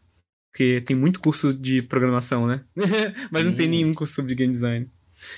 Porque 0.51 0.83
tem 0.83 0.95
muito 0.95 1.21
curso 1.21 1.55
de 1.55 1.81
programação, 1.81 2.47
né? 2.47 2.63
Mas 3.31 3.47
não 3.47 3.55
tem 3.55 3.69
nenhum 3.69 3.95
curso 3.95 4.15
sobre 4.15 4.35
game 4.35 4.53
design. 4.53 4.91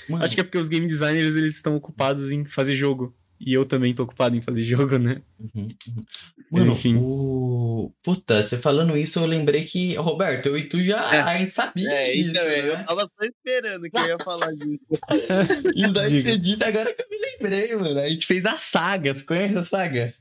Mano. 0.09 0.25
Acho 0.25 0.35
que 0.35 0.41
é 0.41 0.45
porque 0.45 0.59
os 0.59 0.69
game 0.69 0.87
designers 0.87 1.37
eles 1.37 1.55
estão 1.55 1.77
ocupados 1.77 2.33
em 2.33 2.45
fazer 2.45 2.75
jogo. 2.75 3.15
E 3.45 3.53
eu 3.53 3.67
também 3.67 3.93
tô 3.93 4.05
ocupado 4.05 4.35
em 4.35 4.41
fazer 4.41 4.63
jogo, 4.65 4.99
né? 4.99 5.21
Uhum, 5.39 5.69
uhum. 5.89 6.03
Mano, 6.51 6.73
Enfim. 6.73 6.97
O... 6.97 7.93
Puta, 8.03 8.47
você 8.47 8.57
falando 8.57 8.97
isso, 8.97 9.19
eu 9.19 9.27
lembrei 9.27 9.65
que, 9.65 9.95
Roberto, 9.97 10.47
eu 10.47 10.57
e 10.57 10.69
tu 10.69 10.83
já 10.83 11.15
é. 11.15 11.21
a 11.21 11.39
gente 11.39 11.53
sabia. 11.53 11.91
É, 11.91 12.13
disso, 12.13 12.31
então, 12.31 12.45
né? 12.45 12.71
eu 12.71 12.87
tava 12.87 13.03
só 13.03 13.25
esperando 13.27 13.91
que 13.91 13.99
eu 13.99 14.07
ia 14.07 14.19
falar 14.19 14.53
disso. 14.53 14.87
isso 15.75 15.93
daí 15.93 16.11
que 16.11 16.21
você 16.21 16.39
disse 16.39 16.65
agora 16.65 16.95
que 16.95 17.03
eu 17.03 17.07
me 17.11 17.19
lembrei, 17.19 17.77
mano. 17.77 18.01
A 18.01 18.09
gente 18.09 18.27
fez 18.27 18.45
a 18.47 18.57
saga. 18.57 19.15
Você 19.15 19.25
conhece 19.25 19.59
a 19.59 19.65
saga? 19.65 20.15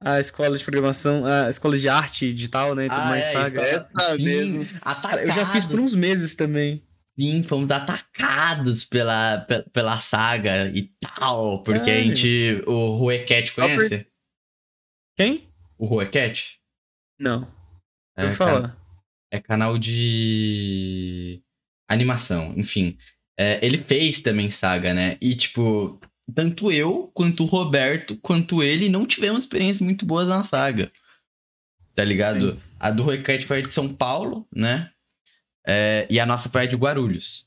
A 0.00 0.20
escola 0.20 0.56
de 0.56 0.64
programação, 0.64 1.24
a 1.24 1.48
escola 1.48 1.78
de 1.78 1.88
arte 1.88 2.32
digital, 2.32 2.74
né? 2.74 2.86
E 2.86 2.88
tudo 2.88 3.00
ah, 3.00 3.06
mais 3.06 3.26
é, 3.26 3.32
saga. 3.32 3.62
Essa 3.62 4.16
mesmo. 4.18 4.66
Atacado. 4.82 5.20
Eu 5.20 5.32
já 5.32 5.46
fiz 5.46 5.64
por 5.64 5.80
uns 5.80 5.94
meses 5.94 6.34
também. 6.34 6.85
Sim, 7.18 7.42
fomos 7.42 7.70
atacados 7.70 8.84
pela, 8.84 9.38
pela, 9.40 9.62
pela 9.64 9.98
saga 9.98 10.68
e 10.68 10.90
tal, 11.00 11.62
porque 11.62 11.90
a 11.90 12.02
gente. 12.02 12.62
O 12.66 12.94
Ruecat 12.96 13.52
conhece? 13.54 14.06
Quem? 15.16 15.48
O 15.78 15.86
Ruecat? 15.86 16.58
Não. 17.18 17.50
É, 18.14 18.30
falar. 18.32 18.76
é 19.30 19.40
canal 19.40 19.78
de 19.78 21.42
animação, 21.88 22.52
enfim. 22.56 22.98
É, 23.38 23.64
ele 23.64 23.78
fez 23.78 24.20
também 24.20 24.50
saga, 24.50 24.92
né? 24.92 25.16
E, 25.20 25.34
tipo, 25.34 25.98
tanto 26.34 26.70
eu, 26.70 27.10
quanto 27.14 27.44
o 27.44 27.46
Roberto, 27.46 28.16
quanto 28.18 28.62
ele, 28.62 28.88
não 28.88 29.06
tivemos 29.06 29.44
experiências 29.44 29.82
muito 29.82 30.04
boas 30.04 30.28
na 30.28 30.44
saga. 30.44 30.90
Tá 31.94 32.04
ligado? 32.04 32.52
Sim. 32.52 32.60
A 32.78 32.90
do 32.90 33.02
Ruecat 33.02 33.46
foi 33.46 33.62
de 33.62 33.72
São 33.72 33.88
Paulo, 33.88 34.46
né? 34.54 34.90
É, 35.66 36.06
e 36.08 36.20
a 36.20 36.26
nossa 36.26 36.48
foi 36.48 36.66
de 36.66 36.76
Guarulhos. 36.76 37.46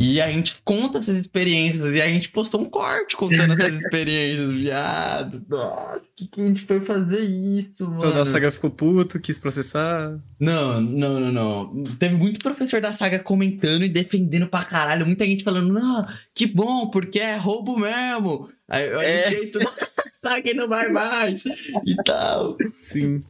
E 0.00 0.20
a 0.20 0.30
gente 0.30 0.56
conta 0.64 0.98
essas 0.98 1.16
experiências. 1.16 1.94
E 1.94 2.00
a 2.00 2.08
gente 2.08 2.30
postou 2.30 2.60
um 2.60 2.70
corte 2.70 3.16
contando 3.16 3.52
essas 3.52 3.74
experiências, 3.76 4.52
viado. 4.54 5.44
Nossa, 5.48 6.02
que, 6.16 6.26
que 6.26 6.40
a 6.40 6.44
gente 6.44 6.62
foi 6.62 6.80
fazer 6.80 7.20
isso, 7.20 7.84
mano? 7.84 8.00
Toda 8.00 8.22
a 8.22 8.26
saga 8.26 8.50
ficou 8.50 8.70
puto, 8.70 9.20
quis 9.20 9.38
processar. 9.38 10.18
Não, 10.40 10.80
não, 10.80 11.20
não, 11.20 11.32
não. 11.32 11.84
Teve 11.96 12.14
muito 12.14 12.40
professor 12.40 12.80
da 12.80 12.92
saga 12.92 13.18
comentando 13.18 13.84
e 13.84 13.88
defendendo 13.88 14.46
pra 14.46 14.64
caralho. 14.64 15.06
Muita 15.06 15.26
gente 15.26 15.44
falando, 15.44 15.72
não, 15.72 16.06
que 16.34 16.46
bom, 16.46 16.88
porque 16.88 17.20
é 17.20 17.36
roubo 17.36 17.78
mesmo. 17.78 18.48
Aí 18.68 18.92
a 18.92 19.04
é. 19.04 19.42
estudar 19.42 19.74
saga 20.22 20.50
e 20.50 20.54
não 20.54 20.66
vai 20.66 20.88
mais. 20.88 21.44
E 21.44 21.94
tal. 22.04 22.56
Sim. 22.80 23.22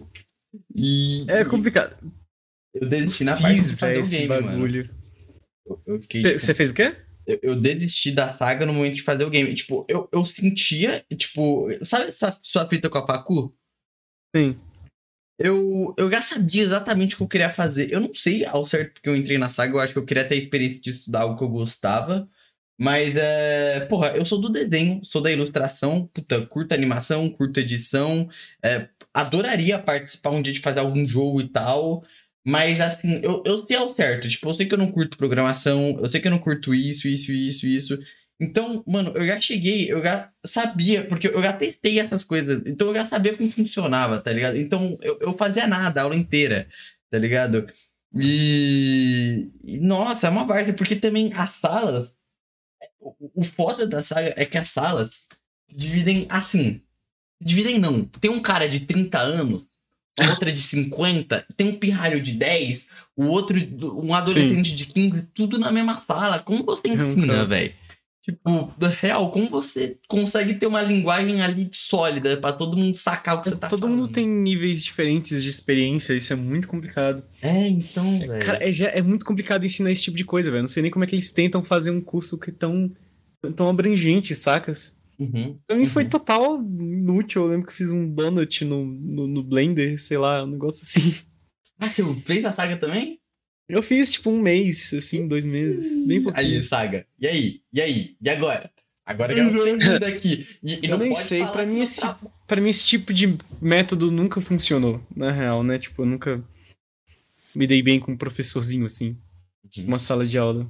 E, 0.75 1.25
é 1.29 1.45
complicado. 1.45 1.97
Eu 2.75 2.89
desisti 2.89 3.25
na 3.25 3.37
parte 3.37 3.63
de 3.63 3.77
fazer 3.77 4.01
o 4.01 4.07
game, 4.09 4.27
bagulho. 4.27 4.91
Você 6.39 6.53
fez 6.53 6.71
o 6.71 6.75
quê? 6.75 6.97
Eu, 7.27 7.39
eu, 7.43 7.57
desisti 7.57 8.11
da 8.11 8.33
saga 8.35 8.67
no 8.67 8.75
momento 8.75 8.97
de 8.97 9.03
fazer 9.03 9.25
o 9.25 9.31
game. 9.31 9.55
Tipo, 9.55 9.87
eu, 9.89 10.09
eu 10.13 10.27
sentia, 10.27 11.05
tipo, 11.17 11.69
sabe 11.83 12.13
sua, 12.13 12.39
sua 12.43 12.69
fita 12.69 12.91
com 12.91 12.99
a 12.99 13.07
Pacu? 13.07 13.55
Sim. 14.37 14.59
Eu, 15.39 15.95
eu 15.97 16.11
já 16.11 16.21
sabia 16.21 16.63
exatamente 16.63 17.15
o 17.15 17.19
que 17.19 17.23
eu 17.23 17.29
queria 17.29 17.51
fazer. 17.51 17.91
Eu 17.91 18.01
não 18.01 18.13
sei 18.13 18.45
ao 18.45 18.67
certo 18.67 18.95
porque 18.95 19.09
eu 19.09 19.17
entrei 19.17 19.39
na 19.39 19.49
saga, 19.49 19.75
eu 19.75 19.81
acho 19.81 19.93
que 19.93 19.99
eu 19.99 20.05
queria 20.05 20.27
ter 20.27 20.35
a 20.35 20.39
experiência 20.39 20.81
de 20.81 20.91
estudar 20.91 21.23
algo 21.23 21.39
que 21.39 21.45
eu 21.45 21.49
gostava. 21.49 22.29
Mas, 22.79 23.15
é, 23.15 23.81
porra, 23.87 24.09
eu 24.17 24.25
sou 24.25 24.41
do 24.41 24.49
desenho, 24.49 25.05
sou 25.05 25.23
da 25.23 25.31
ilustração, 25.31 26.09
puta, 26.13 26.45
curta 26.47 26.75
animação, 26.75 27.31
curta 27.31 27.61
edição. 27.61 28.29
É, 28.63 28.89
adoraria 29.13 29.79
participar 29.79 30.31
um 30.31 30.43
dia 30.43 30.53
de 30.53 30.61
fazer 30.61 30.81
algum 30.81 31.07
jogo 31.07 31.41
e 31.41 31.49
tal. 31.49 32.05
Mas, 32.47 32.81
assim, 32.81 33.21
eu, 33.23 33.43
eu 33.47 33.67
sei 33.67 33.77
ao 33.77 33.95
certo. 33.95 34.29
Tipo, 34.29 34.49
eu 34.51 34.55
sei 34.55 34.67
que 34.67 34.75
eu 34.75 34.79
não 34.79 34.93
curto 34.93 35.17
programação, 35.17 35.99
eu 35.99 36.09
sei 36.09 36.21
que 36.21 36.27
eu 36.29 36.31
não 36.31 36.39
curto 36.39 36.75
isso, 36.75 37.09
isso, 37.09 37.33
isso, 37.33 37.67
isso. 37.67 37.99
Então, 38.41 38.85
mano, 38.87 39.13
eu 39.15 39.27
já 39.27 39.41
cheguei, 39.41 39.91
eu 39.91 40.03
já 40.03 40.31
sabia, 40.45 41.05
porque 41.07 41.29
eu 41.29 41.43
já 41.43 41.53
testei 41.53 41.99
essas 41.99 42.23
coisas. 42.25 42.63
Então, 42.67 42.89
eu 42.89 42.95
já 42.95 43.07
sabia 43.07 43.37
como 43.37 43.51
funcionava, 43.51 44.21
tá 44.21 44.33
ligado? 44.33 44.59
Então, 44.59 44.99
eu, 45.01 45.19
eu 45.21 45.37
fazia 45.37 45.67
nada 45.67 46.01
a 46.01 46.05
aula 46.05 46.17
inteira, 46.17 46.69
tá 47.11 47.19
ligado? 47.19 47.67
E, 48.15 49.51
nossa, 49.81 50.27
é 50.27 50.31
uma 50.31 50.47
parte, 50.47 50.73
porque 50.73 50.97
também 50.97 51.33
as 51.35 51.51
salas. 51.51 52.15
O, 53.01 53.43
o 53.43 53.45
foda 53.45 53.87
da 53.87 54.05
saga 54.05 54.35
é 54.37 54.45
que 54.45 54.59
as 54.59 54.69
salas 54.69 55.11
se 55.69 55.79
dividem 55.79 56.27
assim. 56.29 56.83
Se 57.41 57.49
dividem 57.49 57.79
não. 57.79 58.05
Tem 58.05 58.31
um 58.31 58.41
cara 58.41 58.69
de 58.69 58.81
30 58.81 59.19
anos 59.19 59.74
outra 60.31 60.53
de 60.53 60.59
50, 60.61 61.45
tem 61.57 61.69
um 61.69 61.77
pirralho 61.77 62.21
de 62.23 62.33
10, 62.33 62.87
o 63.17 63.25
outro, 63.27 63.57
um 64.03 64.15
adolescente 64.15 64.71
Sim. 64.71 64.77
de 64.77 64.87
15, 64.87 65.23
tudo 65.35 65.59
na 65.59 65.73
mesma 65.73 65.99
sala. 65.99 66.39
Como 66.41 66.65
você 66.65 66.89
ensina, 66.89 67.45
velho? 67.45 67.73
Tipo, 68.23 68.73
real, 69.03 69.31
como 69.31 69.51
você 69.51 69.99
consegue 70.09 70.55
ter 70.55 70.67
uma 70.67 70.81
linguagem 70.81 71.43
ali 71.43 71.69
sólida 71.73 72.39
pra 72.39 72.53
todo 72.55 72.75
mundo 72.75 72.97
sacar 72.97 73.37
o 73.37 73.43
que 73.43 73.51
você 73.51 73.57
tá 73.57 73.69
Todo 73.69 73.83
falando? 73.83 73.97
mundo 73.99 74.09
tem 74.09 74.27
níveis 74.27 74.83
diferentes 74.83 75.43
de 75.43 75.51
experiência, 75.51 76.15
isso 76.15 76.33
é 76.33 76.37
muito 76.37 76.67
complicado. 76.67 77.23
É, 77.43 77.69
então, 77.69 78.19
velho. 78.19 78.39
Cara, 78.43 78.67
é, 78.67 78.73
já- 78.73 78.89
é 78.89 79.03
muito 79.03 79.27
complicado 79.27 79.67
ensinar 79.67 79.91
esse 79.91 80.05
tipo 80.05 80.17
de 80.17 80.25
coisa, 80.25 80.51
velho. 80.51 80.63
Não 80.63 80.69
sei 80.69 80.83
nem 80.83 80.91
como 80.91 81.05
é 81.05 81.07
que 81.07 81.15
eles 81.15 81.31
tentam 81.31 81.63
fazer 81.63 81.91
um 81.91 82.01
curso 82.01 82.39
que 82.39 82.49
é 82.49 82.55
tão, 82.55 82.91
tão 83.55 83.69
abrangente, 83.69 84.35
sacas? 84.35 84.95
Uhum, 85.19 85.59
Pra 85.67 85.77
mim 85.77 85.87
foi 85.87 86.05
uhum. 86.05 86.09
total 86.09 86.57
inútil. 86.63 87.43
Eu 87.43 87.49
lembro 87.49 87.67
que 87.67 87.73
eu 87.73 87.77
fiz 87.77 87.93
um 87.93 88.09
donut 88.09 88.65
no, 88.65 88.85
no, 88.85 89.27
no 89.27 89.43
Blender, 89.43 90.01
sei 90.01 90.19
lá, 90.19 90.43
um 90.45 90.49
negócio 90.49 90.83
assim. 90.83 91.15
Ah, 91.79 91.89
você 91.89 92.03
fez 92.25 92.45
a 92.45 92.53
saga 92.53 92.77
também? 92.77 93.19
Eu 93.69 93.83
fiz, 93.83 94.11
tipo, 94.13 94.31
um 94.31 94.41
mês, 94.41 94.93
assim, 94.95 95.27
dois 95.27 95.45
meses. 95.45 96.05
Bem 96.07 96.23
pouquinho. 96.23 96.47
Aí, 96.57 96.63
saga. 96.63 97.07
E 97.19 97.27
aí? 97.27 97.61
E 97.73 97.81
aí? 97.81 98.17
E 98.21 98.29
agora? 98.29 98.71
Agora 99.07 99.33
eu 99.33 99.51
quero 99.51 99.79
ser 99.81 99.93
tudo 99.93 100.05
aqui. 100.05 100.47
E, 100.63 100.87
e 100.87 100.91
Eu 100.91 100.99
nem 100.99 101.15
sei, 101.15 101.45
pra 101.47 101.65
mim 101.67 101.81
esse- 101.81 102.01
tá- 102.01 102.19
Pra 102.47 102.61
mim, 102.61 102.69
esse 102.71 102.85
tipo 102.87 103.13
de 103.13 103.37
método 103.61 104.11
nunca 104.11 104.41
funcionou, 104.41 105.01
na 105.17 105.33
real, 105.33 105.63
né? 105.63 105.79
Tipo, 105.79 106.03
eu 106.03 106.07
nunca 106.07 106.45
me 107.55 107.67
dei 107.67 107.83
bem 107.83 107.99
com 108.01 108.13
um 108.13 108.17
professorzinho, 108.17 108.85
assim, 108.85 109.17
Uhum. 109.77 109.85
uma 109.87 109.99
sala 109.99 110.27
de 110.27 110.37
aula. 110.39 110.67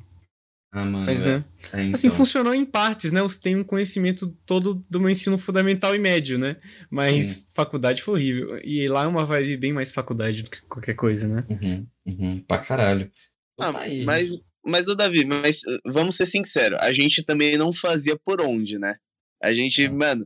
Ah, 0.76 0.84
mano. 0.84 1.06
Mas, 1.06 1.22
é- 1.22 1.38
né? 1.38 1.44
é, 1.72 1.82
então. 1.82 1.92
Assim, 1.94 2.10
funcionou 2.10 2.52
em 2.52 2.64
partes, 2.64 3.12
né? 3.12 3.22
Você 3.22 3.40
tem 3.40 3.54
um 3.54 3.62
conhecimento 3.62 4.36
todo 4.44 4.84
do 4.90 4.98
meu 4.98 5.08
ensino 5.08 5.38
fundamental 5.38 5.94
e 5.94 5.98
médio, 6.00 6.36
né? 6.36 6.56
Mas 6.90 7.48
faculdade 7.54 8.02
foi 8.02 8.14
horrível. 8.14 8.60
E 8.64 8.88
lá 8.88 9.04
é 9.04 9.06
uma 9.06 9.24
vibe 9.24 9.56
bem 9.56 9.72
mais 9.72 9.92
faculdade 9.92 10.42
do 10.42 10.50
que 10.50 10.60
qualquer 10.62 10.94
coisa, 10.94 11.28
né? 11.28 11.44
Uhum, 11.48 11.86
uhum, 12.04 12.40
pra 12.40 12.58
caralho. 12.58 13.08
Então 13.54 13.70
Ah, 13.70 13.72
tá 13.72 13.86
mas, 14.04 14.36
mas, 14.66 14.88
ô 14.88 14.96
Davi, 14.96 15.24
mas 15.24 15.62
uh, 15.62 15.78
vamos 15.92 16.16
ser 16.16 16.26
sinceros, 16.26 16.80
a 16.80 16.92
gente 16.92 17.22
também 17.22 17.56
não 17.56 17.72
fazia 17.72 18.18
por 18.18 18.40
onde, 18.40 18.76
né? 18.76 18.96
A 19.40 19.52
gente, 19.52 19.84
Ah. 19.86 19.92
mano, 19.92 20.24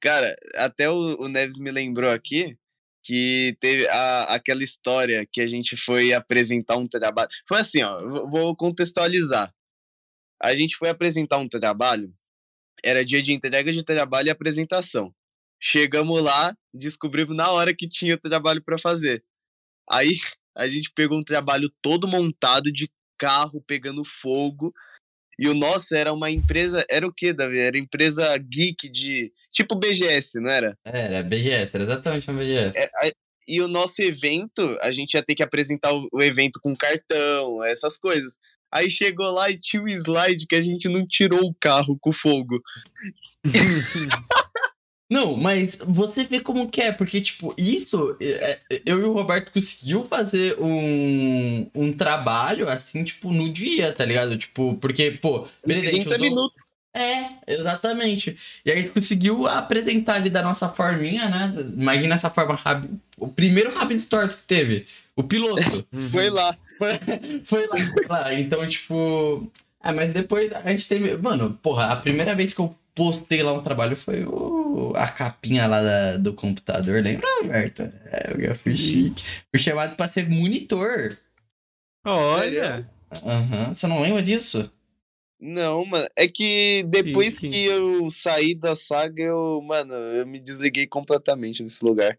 cara, 0.00 0.34
até 0.56 0.90
o, 0.90 1.16
o 1.20 1.28
Neves 1.28 1.58
me 1.58 1.70
lembrou 1.70 2.10
aqui 2.10 2.56
que 3.04 3.54
teve 3.60 3.86
a, 3.88 4.34
aquela 4.34 4.64
história 4.64 5.24
que 5.30 5.40
a 5.40 5.46
gente 5.46 5.76
foi 5.76 6.12
apresentar 6.14 6.76
um 6.78 6.88
trabalho. 6.88 7.28
Foi 7.46 7.58
assim, 7.60 7.82
ó, 7.82 7.98
vou 8.28 8.56
contextualizar. 8.56 9.52
A 10.42 10.54
gente 10.54 10.76
foi 10.76 10.88
apresentar 10.88 11.38
um 11.38 11.48
trabalho, 11.48 12.12
era 12.84 13.04
dia 13.04 13.22
de 13.22 13.32
entrega 13.32 13.72
de 13.72 13.82
trabalho 13.84 14.28
e 14.28 14.30
apresentação. 14.30 15.14
Chegamos 15.60 16.20
lá, 16.22 16.54
descobrimos 16.72 17.34
na 17.36 17.50
hora 17.50 17.74
que 17.74 17.88
tinha 17.88 18.14
o 18.14 18.20
trabalho 18.20 18.62
para 18.62 18.78
fazer. 18.78 19.24
Aí 19.90 20.10
a 20.56 20.68
gente 20.68 20.92
pegou 20.94 21.18
um 21.18 21.24
trabalho 21.24 21.72
todo 21.80 22.06
montado 22.06 22.70
de 22.70 22.90
carro 23.18 23.62
pegando 23.66 24.04
fogo. 24.04 24.72
E 25.38 25.48
o 25.48 25.54
nosso 25.54 25.96
era 25.96 26.12
uma 26.12 26.30
empresa. 26.30 26.84
Era 26.88 27.06
o 27.06 27.12
quê, 27.12 27.32
Davi? 27.32 27.58
Era 27.58 27.76
empresa 27.78 28.36
geek 28.38 28.88
de. 28.88 29.32
Tipo 29.50 29.74
BGS, 29.74 30.38
não 30.40 30.48
era? 30.50 30.78
Era 30.84 31.24
BGS, 31.24 31.74
era 31.74 31.84
exatamente 31.84 32.30
uma 32.30 32.38
BGS. 32.38 32.78
É, 32.78 32.84
a- 32.84 33.10
e 33.46 33.60
o 33.60 33.68
nosso 33.68 34.00
evento, 34.00 34.78
a 34.80 34.90
gente 34.92 35.14
ia 35.14 35.22
ter 35.22 35.34
que 35.34 35.42
apresentar 35.42 35.92
o, 35.92 36.08
o 36.12 36.22
evento 36.22 36.58
com 36.62 36.74
cartão, 36.76 37.64
essas 37.64 37.98
coisas. 37.98 38.38
Aí 38.74 38.90
chegou 38.90 39.30
lá 39.30 39.48
e 39.50 39.56
tinha 39.56 39.82
um 39.82 39.88
slide 39.88 40.46
que 40.46 40.56
a 40.56 40.60
gente 40.60 40.88
não 40.88 41.06
tirou 41.06 41.40
o 41.44 41.54
carro 41.54 41.96
com 42.00 42.12
fogo. 42.12 42.60
Não, 45.10 45.36
mas 45.36 45.78
você 45.86 46.24
vê 46.24 46.40
como 46.40 46.68
que 46.68 46.80
é, 46.80 46.90
porque, 46.90 47.20
tipo, 47.20 47.54
isso, 47.58 48.16
é, 48.20 48.58
é, 48.70 48.82
eu 48.86 49.00
e 49.00 49.04
o 49.04 49.12
Roberto 49.12 49.52
conseguiu 49.52 50.04
fazer 50.04 50.56
um, 50.58 51.70
um 51.74 51.92
trabalho, 51.92 52.68
assim, 52.68 53.04
tipo, 53.04 53.30
no 53.30 53.52
dia, 53.52 53.92
tá 53.92 54.04
ligado? 54.04 54.36
Tipo, 54.38 54.74
porque, 54.80 55.10
pô, 55.12 55.46
beleza, 55.64 55.90
a 55.90 55.92
gente 55.92 56.08
30 56.08 56.16
usou- 56.16 56.28
minutos. 56.28 56.60
É, 56.96 57.26
exatamente. 57.46 58.36
E 58.64 58.70
a 58.70 58.76
gente 58.76 58.90
conseguiu 58.90 59.46
apresentar 59.46 60.14
ali 60.14 60.30
da 60.30 60.42
nossa 60.42 60.68
forminha, 60.68 61.28
né? 61.28 61.52
Imagina 61.76 62.14
essa 62.14 62.30
forma. 62.30 62.56
O 63.18 63.28
primeiro 63.28 63.74
Rapid 63.74 63.98
Stories 63.98 64.36
que 64.36 64.46
teve, 64.46 64.86
o 65.16 65.22
piloto. 65.22 65.62
Foi 66.10 66.30
lá. 66.30 66.56
Foi, 66.78 66.90
foi 67.44 67.66
lá, 67.68 67.76
foi 67.76 68.06
lá. 68.08 68.34
Então, 68.34 68.68
tipo. 68.68 69.50
Ah, 69.80 69.92
mas 69.92 70.12
depois 70.12 70.50
a 70.52 70.70
gente 70.70 70.88
teve. 70.88 71.16
Mano, 71.16 71.58
porra, 71.62 71.86
a 71.86 71.96
primeira 71.96 72.34
vez 72.34 72.52
que 72.54 72.60
eu 72.60 72.74
postei 72.94 73.42
lá 73.42 73.52
um 73.52 73.62
trabalho 73.62 73.96
foi 73.96 74.24
o... 74.24 74.92
a 74.96 75.06
capinha 75.08 75.66
lá 75.66 75.82
da- 75.82 76.16
do 76.16 76.32
computador, 76.32 77.02
lembra, 77.02 77.28
Roberto? 77.42 77.82
É, 78.06 78.34
eu 78.38 78.54
fui 78.56 78.76
chique. 78.76 79.22
Fui 79.52 79.58
chamado 79.62 79.94
pra 79.96 80.08
ser 80.08 80.28
monitor. 80.28 81.18
Olha! 82.04 82.88
Aham, 83.24 83.72
Você 83.72 83.86
não 83.86 84.00
lembra 84.00 84.22
disso? 84.22 84.70
Não, 85.40 85.84
mano. 85.84 86.06
É 86.16 86.26
que 86.26 86.84
depois 86.88 87.34
Sim, 87.34 87.40
sim. 87.40 87.50
que 87.50 87.64
eu 87.66 88.08
saí 88.10 88.54
da 88.54 88.74
saga, 88.74 89.22
eu, 89.22 89.60
mano, 89.62 89.92
eu 89.94 90.26
me 90.26 90.40
desliguei 90.40 90.86
completamente 90.86 91.62
desse 91.62 91.84
lugar. 91.84 92.16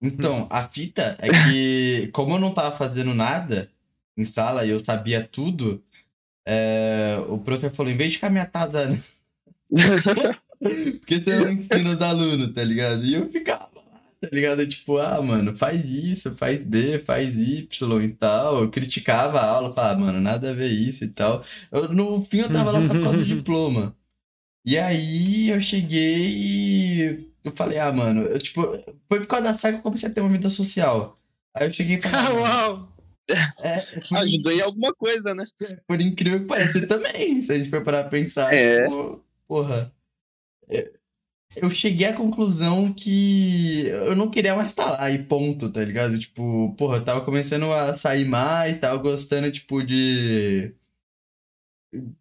Então, 0.00 0.46
a 0.50 0.62
fita 0.68 1.16
é 1.20 1.28
que, 1.28 2.08
como 2.12 2.34
eu 2.34 2.38
não 2.38 2.52
tava 2.52 2.76
fazendo 2.76 3.14
nada 3.14 3.70
em 4.16 4.24
sala 4.24 4.64
e 4.64 4.70
eu 4.70 4.80
sabia 4.80 5.22
tudo, 5.22 5.82
é, 6.46 7.18
o 7.28 7.38
professor 7.38 7.74
falou: 7.74 7.92
em 7.92 7.96
vez 7.96 8.12
de 8.12 8.18
ficar 8.18 8.30
me 8.30 8.40
atazando, 8.40 9.02
porque 11.00 11.20
você 11.20 11.36
não 11.36 11.50
ensina 11.50 11.94
os 11.94 12.02
alunos, 12.02 12.54
tá 12.54 12.62
ligado? 12.62 13.04
E 13.04 13.14
eu 13.14 13.30
ficava 13.30 13.68
lá, 13.74 14.00
tá 14.20 14.28
ligado? 14.32 14.66
Tipo, 14.66 14.98
ah, 14.98 15.20
mano, 15.22 15.56
faz 15.56 15.84
isso, 15.84 16.34
faz 16.36 16.62
B, 16.62 17.00
faz 17.00 17.36
Y 17.36 18.02
e 18.04 18.08
tal. 18.08 18.62
Eu 18.62 18.70
criticava 18.70 19.40
a 19.40 19.50
aula, 19.50 19.74
falava, 19.74 19.98
mano, 19.98 20.20
nada 20.20 20.50
a 20.50 20.54
ver 20.54 20.68
isso 20.68 21.04
e 21.04 21.08
tal. 21.08 21.42
Eu, 21.72 21.88
no 21.92 22.24
fim, 22.24 22.38
eu 22.38 22.50
tava 22.50 22.70
lá 22.70 22.82
só 22.82 22.92
por 22.92 23.02
causa 23.02 23.18
do 23.18 23.24
diploma. 23.26 23.96
E 24.64 24.76
aí 24.78 25.48
eu 25.50 25.60
cheguei 25.60 26.34
e 26.36 27.28
eu 27.48 27.52
falei, 27.52 27.78
ah, 27.78 27.92
mano, 27.92 28.22
eu, 28.22 28.38
tipo, 28.38 28.62
foi 29.08 29.20
por 29.20 29.26
causa 29.26 29.44
da 29.44 29.54
saga 29.56 29.74
que 29.74 29.78
eu 29.80 29.82
comecei 29.84 30.08
a 30.08 30.12
ter 30.12 30.20
uma 30.20 30.30
vida 30.32 30.50
social. 30.50 31.18
Aí 31.54 31.66
eu 31.66 31.72
cheguei 31.72 31.96
e 31.96 32.00
falei, 32.00 32.18
ah, 32.20 32.32
Uau! 32.32 32.92
é, 33.60 33.80
por, 34.08 34.18
Ajudou 34.18 34.52
em 34.52 34.60
alguma 34.60 34.94
coisa, 34.94 35.34
né? 35.34 35.44
por 35.86 36.00
incrível 36.00 36.40
que 36.40 36.46
pareça, 36.46 36.86
também, 36.86 37.40
se 37.40 37.52
a 37.52 37.58
gente 37.58 37.70
for 37.70 37.82
parar 37.82 38.02
pra 38.02 38.10
pensar. 38.10 38.52
É. 38.54 38.82
tipo, 38.84 39.24
porra. 39.48 39.92
é, 40.68 40.90
Eu 41.56 41.70
cheguei 41.70 42.06
à 42.06 42.12
conclusão 42.12 42.92
que 42.92 43.86
eu 43.86 44.14
não 44.14 44.30
queria 44.30 44.54
mais 44.54 44.68
estar 44.70 44.90
lá 44.92 45.10
e 45.10 45.22
ponto, 45.24 45.70
tá 45.72 45.82
ligado? 45.84 46.18
Tipo, 46.18 46.74
porra, 46.76 46.98
eu 46.98 47.04
tava 47.04 47.24
começando 47.24 47.72
a 47.72 47.96
sair 47.96 48.24
mais, 48.26 48.78
tava 48.78 48.98
gostando, 48.98 49.50
tipo, 49.50 49.82
de. 49.82 50.72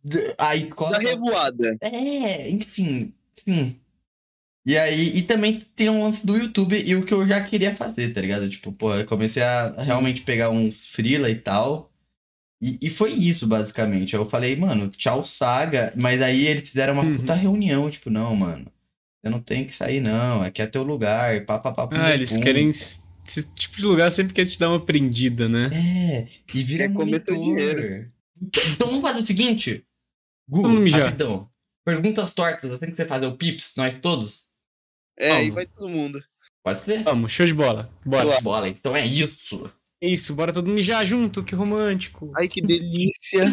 de- 0.03 0.33
A 0.37 0.55
escola. 0.55 0.91
Da 0.91 0.99
revoada. 0.99 1.77
É, 1.81 2.49
enfim, 2.49 3.13
sim. 3.33 3.79
E 4.65 4.77
aí, 4.77 5.15
e 5.17 5.21
também 5.21 5.59
tem 5.75 5.89
um 5.89 6.01
lance 6.03 6.25
do 6.25 6.35
YouTube 6.35 6.75
e 6.83 6.95
o 6.95 7.05
que 7.05 7.13
eu 7.13 7.27
já 7.27 7.43
queria 7.43 7.75
fazer, 7.75 8.11
tá 8.13 8.21
ligado? 8.21 8.49
Tipo, 8.49 8.71
pô, 8.71 8.93
eu 8.95 9.05
comecei 9.05 9.43
a 9.43 9.75
realmente 9.83 10.21
pegar 10.23 10.49
uns 10.49 10.87
freela 10.87 11.29
e 11.29 11.35
tal. 11.35 11.91
E, 12.61 12.79
e 12.81 12.89
foi 12.89 13.11
isso, 13.11 13.45
basicamente. 13.45 14.15
Eu 14.15 14.27
falei, 14.27 14.55
mano, 14.55 14.89
tchau, 14.89 15.23
saga. 15.23 15.93
Mas 15.95 16.19
aí 16.21 16.47
eles 16.47 16.69
fizeram 16.69 16.93
uma 16.93 17.03
Uhum. 17.03 17.13
puta 17.15 17.35
reunião, 17.35 17.89
tipo, 17.91 18.09
não, 18.09 18.35
mano. 18.35 18.65
Você 19.21 19.29
não 19.29 19.39
tem 19.39 19.65
que 19.65 19.71
sair, 19.75 20.01
não. 20.01 20.41
Aqui 20.41 20.61
é 20.63 20.65
teu 20.67 20.81
lugar. 20.81 21.45
Pá, 21.45 21.59
pá, 21.59 21.71
pá, 21.71 21.85
pum, 21.87 21.95
Ah, 21.95 22.13
eles 22.13 22.31
pum. 22.31 22.39
querem. 22.41 22.69
Esse 22.69 23.43
tipo 23.55 23.75
de 23.77 23.85
lugar 23.85 24.11
sempre 24.11 24.33
quer 24.33 24.45
te 24.45 24.57
dar 24.59 24.69
uma 24.69 24.83
prendida, 24.83 25.47
né? 25.49 25.69
É, 25.73 26.27
e 26.53 26.63
vira 26.63 26.87
seu 27.19 27.35
monitor. 27.35 28.07
Então 28.71 28.87
vamos 28.87 29.01
fazer 29.01 29.19
o 29.19 29.23
seguinte. 29.23 29.83
Google, 30.49 30.71
rapidão. 31.03 31.49
Perguntas 31.83 32.33
tortas, 32.33 32.71
assim 32.71 32.87
que 32.87 32.95
você 32.95 33.05
fazer 33.05 33.27
o 33.27 33.35
Pips, 33.37 33.73
nós 33.77 33.97
todos? 33.97 34.45
É, 35.17 35.31
aí 35.31 35.41
Vamos. 35.49 35.55
vai 35.55 35.65
todo 35.65 35.89
mundo. 35.89 36.21
Pode 36.63 36.83
ser? 36.83 37.03
Vamos, 37.03 37.31
show 37.31 37.45
de 37.45 37.53
bola. 37.53 37.89
Bora. 38.05 38.25
Boa. 38.25 38.41
Bola, 38.41 38.69
então 38.69 38.95
é 38.95 39.05
isso. 39.05 39.71
Isso, 40.01 40.35
bora 40.35 40.51
todo 40.53 40.65
mundo 40.67 40.75
mijar 40.75 41.05
junto, 41.05 41.43
que 41.43 41.55
romântico. 41.55 42.31
Ai, 42.37 42.47
que 42.47 42.61
delícia. 42.61 43.45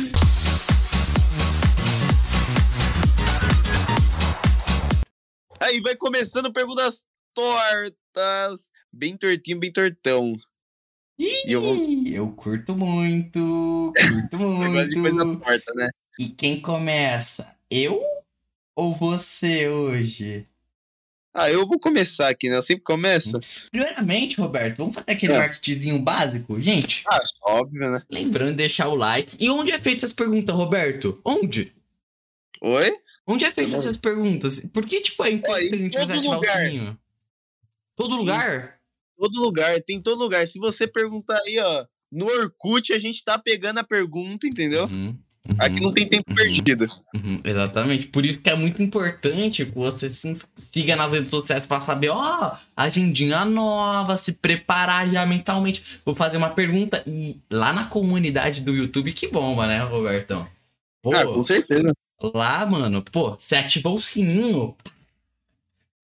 Aí 5.60 5.80
vai 5.80 5.97
começando 5.97 6.52
perguntas 6.52 7.06
tortas. 7.34 8.70
Bem 8.93 9.16
tortinho, 9.16 9.59
bem 9.59 9.72
tortão. 9.72 10.36
E 11.18 11.52
eu 11.52 11.60
vou- 11.60 11.76
Ih, 11.76 12.14
eu 12.14 12.30
curto 12.32 12.74
muito, 12.76 13.93
curto 13.97 14.39
Negócio 14.59 14.89
de 14.89 15.01
coisa 15.01 15.24
muito. 15.24 15.44
torta, 15.44 15.72
né? 15.74 15.89
E 16.18 16.28
quem 16.28 16.60
começa? 16.60 17.55
Eu 17.70 18.02
ou 18.74 18.94
você 18.94 19.68
hoje? 19.68 20.47
Ah, 21.34 21.50
eu 21.50 21.66
vou 21.66 21.78
começar 21.80 22.28
aqui, 22.28 22.50
né? 22.50 22.56
Eu 22.56 22.62
sempre 22.62 22.84
começo. 22.84 23.40
Primeiramente, 23.70 24.38
Roberto, 24.38 24.76
vamos 24.78 24.94
fazer 24.94 25.12
aquele 25.12 25.32
É. 25.32 25.38
marketingzinho 25.38 25.98
básico? 25.98 26.60
Gente, 26.60 27.04
Óbvio, 27.42 27.80
né? 27.90 28.02
lembrando 28.10 28.50
de 28.50 28.56
deixar 28.56 28.88
o 28.88 28.94
like. 28.94 29.36
E 29.40 29.48
onde 29.48 29.72
é 29.72 29.78
feita 29.78 30.04
essa 30.04 30.14
pergunta, 30.14 30.52
Roberto? 30.52 31.18
Onde? 31.24 31.72
Oi? 32.60 32.92
Onde 33.26 33.44
é 33.46 33.50
feita 33.50 33.76
essas 33.76 33.96
perguntas? 33.96 34.60
Por 34.72 34.84
que, 34.84 35.00
tipo, 35.00 35.24
é 35.24 35.30
importante 35.30 35.90
todo 35.90 36.06
você 36.06 36.12
ativar 36.12 36.36
lugar. 36.36 36.62
o 36.62 36.66
sininho? 36.66 36.98
Todo 37.96 38.16
lugar? 38.16 38.78
Todo 39.16 39.40
lugar, 39.40 39.80
tem 39.82 40.00
todo 40.02 40.18
lugar. 40.18 40.46
Se 40.46 40.59
você 40.59 40.86
perguntar 40.86 41.38
aí, 41.46 41.59
ó, 41.59 41.86
no 42.10 42.26
Orkut, 42.26 42.92
a 42.92 42.98
gente 42.98 43.24
tá 43.24 43.38
pegando 43.38 43.78
a 43.78 43.84
pergunta, 43.84 44.46
entendeu? 44.46 44.84
Uhum. 44.86 45.16
Aqui 45.59 45.81
não 45.81 45.93
tem 45.93 46.09
tempo 46.09 46.31
Uhum. 46.31 46.36
perdido. 46.36 46.86
Uhum, 47.14 47.40
exatamente. 47.43 48.06
Por 48.06 48.24
isso 48.24 48.40
que 48.40 48.48
é 48.48 48.55
muito 48.55 48.81
importante 48.82 49.66
que 49.66 49.73
você 49.74 50.09
se 50.09 50.36
siga 50.56 50.94
nas 50.94 51.10
redes 51.10 51.31
sociais 51.31 51.66
pra 51.66 51.81
saber, 51.81 52.10
ó, 52.10 52.56
agendinha 52.77 53.44
nova, 53.44 54.16
se 54.16 54.32
preparar 54.32 55.10
já 55.10 55.27
mentalmente. 55.27 55.82
Vou 56.05 56.14
fazer 56.14 56.36
uma 56.36 56.51
pergunta 56.51 57.02
e 57.06 57.40
lá 57.51 57.73
na 57.73 57.86
comunidade 57.86 58.60
do 58.60 58.73
YouTube 58.73 59.12
que 59.12 59.27
bomba, 59.28 59.66
né, 59.66 59.82
Robertão? 59.82 60.47
Pô, 61.02 61.12
Ah, 61.14 61.24
com 61.24 61.43
certeza. 61.43 61.93
lá, 62.35 62.64
mano, 62.64 63.02
pô, 63.02 63.36
você 63.36 63.56
ativou 63.56 63.97
o 63.97 64.01
sininho, 64.02 64.77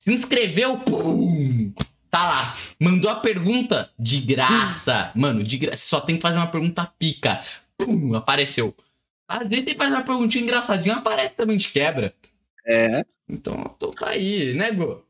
se 0.00 0.12
inscreveu, 0.12 0.78
pum, 0.78 1.72
tá 2.10 2.24
lá. 2.24 2.56
Mandou 2.80 3.08
a 3.08 3.16
pergunta 3.20 3.88
de 3.96 4.20
graça, 4.20 5.12
mano, 5.14 5.44
de 5.44 5.56
graça. 5.58 5.86
Só 5.88 6.00
tem 6.00 6.16
que 6.16 6.22
fazer 6.22 6.38
uma 6.38 6.48
pergunta 6.48 6.84
pica, 6.98 7.40
pum, 7.76 8.16
apareceu. 8.16 8.74
Às 9.28 9.46
vezes 9.48 9.64
você 9.64 9.74
faz 9.74 9.92
uma 9.92 10.02
perguntinha 10.02 10.42
engraçadinha, 10.42 10.96
aparece 10.96 11.34
também 11.34 11.58
de 11.58 11.68
quebra. 11.68 12.14
É. 12.66 13.04
Então, 13.28 13.74
então 13.76 13.90
tá 13.90 14.08
aí, 14.08 14.54
né, 14.54 14.70
Go? 14.70 15.04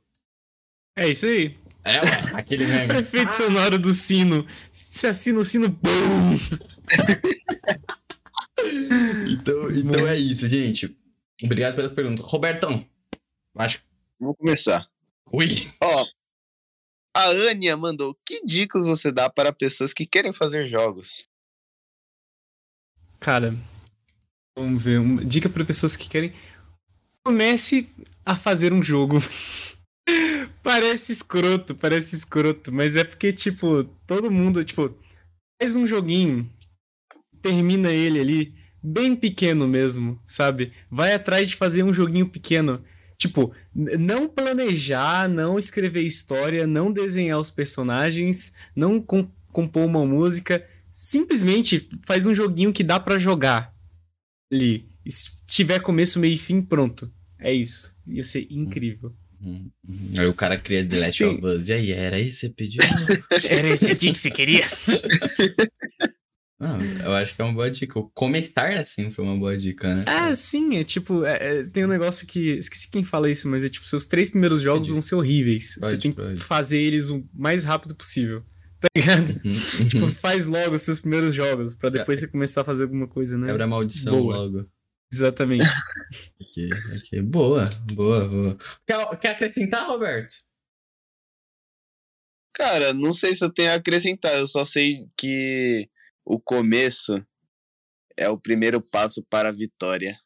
É 0.96 1.08
isso 1.08 1.26
aí. 1.26 1.56
É, 1.84 2.00
ué, 2.00 2.32
aquele 2.34 2.66
meme. 2.68 2.98
Efeito 2.98 3.32
sonoro 3.32 3.78
do 3.78 3.92
sino. 3.92 4.46
Se 4.72 5.06
assina 5.06 5.38
o 5.38 5.44
sino, 5.44 5.68
BUM! 5.68 6.36
Então, 9.30 9.70
então 9.70 10.08
é 10.08 10.16
isso, 10.16 10.48
gente. 10.48 10.96
Obrigado 11.42 11.76
pelas 11.76 11.92
perguntas. 11.92 12.24
Robertão, 12.24 12.84
acho. 13.56 13.80
Vamos 14.18 14.36
começar. 14.36 14.88
Ui. 15.32 15.70
Ó, 15.80 16.06
a 17.14 17.28
Ania 17.50 17.76
mandou: 17.76 18.18
que 18.26 18.44
dicas 18.44 18.84
você 18.84 19.12
dá 19.12 19.30
para 19.30 19.52
pessoas 19.52 19.94
que 19.94 20.04
querem 20.04 20.32
fazer 20.32 20.66
jogos? 20.66 21.28
Cara, 23.20 23.54
vamos 24.58 24.82
ver. 24.82 25.00
Uma 25.00 25.24
dica 25.24 25.48
para 25.48 25.64
pessoas 25.64 25.96
que 25.96 26.08
querem. 26.08 26.32
Comece 27.24 27.88
a 28.24 28.34
fazer 28.34 28.72
um 28.72 28.82
jogo. 28.82 29.22
parece 30.62 31.12
escroto, 31.12 31.74
parece 31.74 32.16
escroto, 32.16 32.72
mas 32.72 32.96
é 32.96 33.04
porque, 33.04 33.32
tipo, 33.32 33.84
todo 34.06 34.30
mundo, 34.30 34.64
tipo, 34.64 34.94
faz 35.60 35.76
um 35.76 35.86
joguinho, 35.86 36.50
termina 37.40 37.90
ele 37.90 38.20
ali, 38.20 38.54
bem 38.82 39.14
pequeno 39.14 39.66
mesmo, 39.66 40.20
sabe? 40.24 40.72
Vai 40.90 41.14
atrás 41.14 41.48
de 41.48 41.56
fazer 41.56 41.82
um 41.82 41.92
joguinho 41.92 42.28
pequeno. 42.28 42.82
Tipo, 43.16 43.52
não 43.74 44.28
planejar, 44.28 45.28
não 45.28 45.58
escrever 45.58 46.02
história, 46.02 46.66
não 46.66 46.92
desenhar 46.92 47.40
os 47.40 47.50
personagens, 47.50 48.52
não 48.76 49.00
com- 49.00 49.28
compor 49.52 49.84
uma 49.84 50.06
música. 50.06 50.64
Simplesmente 50.92 51.88
faz 52.06 52.26
um 52.26 52.34
joguinho 52.34 52.72
que 52.72 52.84
dá 52.84 53.00
pra 53.00 53.18
jogar 53.18 53.74
ali. 54.52 54.88
E 55.04 55.10
se 55.12 55.30
tiver 55.46 55.80
começo, 55.80 56.18
meio 56.18 56.34
e 56.34 56.38
fim, 56.38 56.60
pronto. 56.60 57.10
É 57.40 57.52
isso. 57.52 57.94
Ia 58.06 58.24
ser 58.24 58.46
incrível. 58.50 59.14
Hum, 59.40 59.70
hum. 59.88 60.10
Aí 60.18 60.26
o 60.26 60.34
cara 60.34 60.58
cria 60.58 60.84
The 60.84 60.98
Last 60.98 61.24
of 61.24 61.44
Us. 61.46 61.68
E 61.68 61.72
aí, 61.72 61.92
era 61.92 62.18
isso 62.18 62.32
que 62.40 62.46
você 62.46 62.48
pediu? 62.50 62.80
Era 63.50 63.68
esse 63.68 63.90
aqui 63.92 64.10
que 64.12 64.18
você 64.18 64.30
queria? 64.32 64.64
Não, 66.58 66.76
eu 67.04 67.12
acho 67.12 67.36
que 67.36 67.40
é 67.40 67.44
uma 67.44 67.54
boa 67.54 67.70
dica. 67.70 67.98
O 67.98 68.08
Começar 68.10 68.76
assim 68.78 69.10
foi 69.10 69.24
uma 69.24 69.36
boa 69.36 69.56
dica, 69.56 69.94
né? 69.94 70.04
Ah, 70.08 70.34
sim, 70.34 70.76
é 70.76 70.82
tipo, 70.84 71.24
é- 71.24 71.60
é- 71.60 71.64
tem 71.64 71.84
um 71.84 71.88
negócio 71.88 72.26
que. 72.26 72.50
Esqueci 72.58 72.88
quem 72.90 73.04
fala 73.04 73.30
isso, 73.30 73.48
mas 73.48 73.62
é 73.62 73.68
tipo, 73.68 73.86
seus 73.86 74.04
três 74.06 74.28
primeiros 74.28 74.60
jogos 74.60 74.88
Entendi. 74.88 74.92
vão 74.94 75.02
ser 75.02 75.14
horríveis. 75.14 75.74
Você 75.74 75.80
Pode, 75.80 75.98
tem 76.02 76.10
que 76.12 76.16
pode. 76.20 76.40
fazer 76.42 76.80
eles 76.80 77.08
o 77.10 77.24
mais 77.32 77.62
rápido 77.64 77.94
possível. 77.94 78.42
Tá 78.80 78.88
ligado? 78.94 79.30
Uhum, 79.44 79.88
Tipo, 79.88 80.04
uhum. 80.04 80.08
faz 80.08 80.46
logo 80.46 80.76
os 80.76 80.82
seus 80.82 81.00
primeiros 81.00 81.34
jogos, 81.34 81.74
pra 81.74 81.90
depois 81.90 82.20
você 82.20 82.28
começar 82.28 82.60
a 82.60 82.64
fazer 82.64 82.84
alguma 82.84 83.08
coisa, 83.08 83.36
né? 83.36 83.48
Quebra 83.48 83.64
a 83.64 83.66
maldição 83.66 84.20
Boa. 84.20 84.36
logo. 84.36 84.70
Exatamente. 85.12 85.64
Aqui, 86.40 86.68
aqui. 86.96 87.20
Boa, 87.22 87.66
boa, 87.92 88.26
boa. 88.26 88.58
Quer, 88.86 89.18
quer 89.18 89.28
acrescentar, 89.30 89.86
Roberto? 89.86 90.36
Cara, 92.54 92.92
não 92.92 93.12
sei 93.12 93.34
se 93.34 93.44
eu 93.44 93.52
tenho 93.52 93.70
a 93.70 93.74
acrescentar, 93.74 94.34
eu 94.34 94.48
só 94.48 94.64
sei 94.64 95.06
que 95.16 95.88
o 96.24 96.40
começo 96.40 97.24
é 98.16 98.28
o 98.28 98.38
primeiro 98.38 98.80
passo 98.80 99.22
para 99.30 99.50
a 99.50 99.52
vitória. 99.52 100.18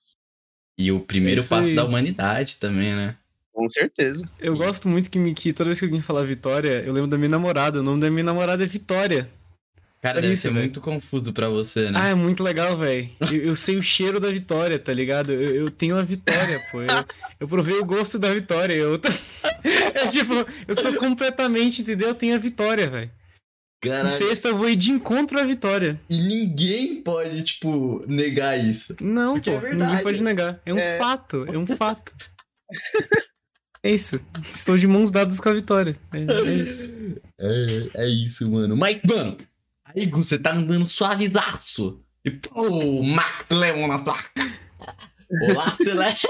E 0.78 0.90
o 0.90 1.00
primeiro 1.00 1.42
passo 1.42 1.68
aí. 1.68 1.74
da 1.74 1.84
humanidade 1.84 2.56
também, 2.56 2.94
né? 2.94 3.18
Com 3.52 3.68
certeza. 3.68 4.28
Eu 4.40 4.56
gosto 4.56 4.88
muito 4.88 5.10
que, 5.10 5.18
me- 5.18 5.34
que 5.34 5.52
toda 5.52 5.68
vez 5.68 5.78
que 5.78 5.84
alguém 5.84 6.00
fala 6.00 6.24
Vitória, 6.24 6.82
eu 6.84 6.92
lembro 6.92 7.08
da 7.10 7.18
minha 7.18 7.28
namorada. 7.28 7.80
O 7.80 7.82
nome 7.82 8.00
da 8.00 8.10
minha 8.10 8.24
namorada 8.24 8.62
é 8.64 8.66
Vitória. 8.66 9.28
Cara, 10.00 10.14
Olha 10.16 10.22
deve 10.22 10.34
isso, 10.34 10.42
ser 10.42 10.48
velho. 10.48 10.60
muito 10.62 10.80
confuso 10.80 11.32
pra 11.32 11.48
você, 11.48 11.88
né? 11.90 12.00
Ah, 12.02 12.08
é 12.08 12.14
muito 12.14 12.42
legal, 12.42 12.76
velho. 12.76 13.08
Eu, 13.20 13.42
eu 13.48 13.54
sei 13.54 13.76
o 13.76 13.82
cheiro 13.82 14.18
da 14.18 14.30
vitória, 14.32 14.76
tá 14.78 14.92
ligado? 14.92 15.32
Eu, 15.32 15.54
eu 15.54 15.70
tenho 15.70 15.96
a 15.96 16.02
vitória, 16.02 16.58
pô. 16.72 16.80
Eu, 16.82 16.88
eu 17.40 17.46
provei 17.48 17.78
o 17.78 17.84
gosto 17.84 18.18
da 18.18 18.32
vitória. 18.34 18.74
Eu, 18.74 18.94
é 19.62 20.06
tipo, 20.08 20.32
eu 20.66 20.74
sou 20.74 20.94
completamente, 20.96 21.82
entendeu? 21.82 22.08
Eu 22.08 22.14
tenho 22.16 22.34
a 22.34 22.38
vitória, 22.38 22.90
velho. 22.90 23.10
Em 23.84 23.88
Caralho. 23.88 24.08
sexta 24.08 24.48
eu 24.48 24.56
vou 24.56 24.68
ir 24.68 24.74
de 24.76 24.90
encontro 24.90 25.38
à 25.38 25.44
vitória. 25.44 26.00
E 26.10 26.20
ninguém 26.20 27.00
pode, 27.02 27.40
tipo, 27.42 28.02
negar 28.08 28.58
isso. 28.58 28.96
Não, 29.00 29.34
Porque 29.34 29.50
pô. 29.52 29.64
é 29.66 29.74
ninguém 29.74 30.02
pode 30.02 30.22
negar. 30.22 30.60
É 30.66 30.72
um 30.74 30.78
É. 30.78 30.98
fato, 30.98 31.44
é 31.52 31.56
um 31.58 31.66
fato. 31.66 32.12
É 33.82 33.90
isso. 33.90 34.16
Estou 34.44 34.78
de 34.78 34.86
mãos 34.86 35.10
dadas 35.10 35.40
com 35.40 35.48
a 35.48 35.52
vitória. 35.54 35.96
É, 36.12 36.18
é 36.18 36.54
isso. 36.54 36.82
É, 37.38 37.90
é 38.04 38.08
isso, 38.08 38.48
mano. 38.50 38.76
Mas, 38.76 39.02
mano, 39.02 39.36
aí, 39.84 40.06
você 40.06 40.38
tá 40.38 40.52
andando 40.54 40.86
suavizaço. 40.86 42.00
E, 42.24 42.30
pô, 42.30 43.02
Max 43.02 43.46
Lemon 43.50 43.88
na 43.88 43.98
placa. 43.98 44.30
Olá, 45.50 45.70
Celeste. 45.82 46.28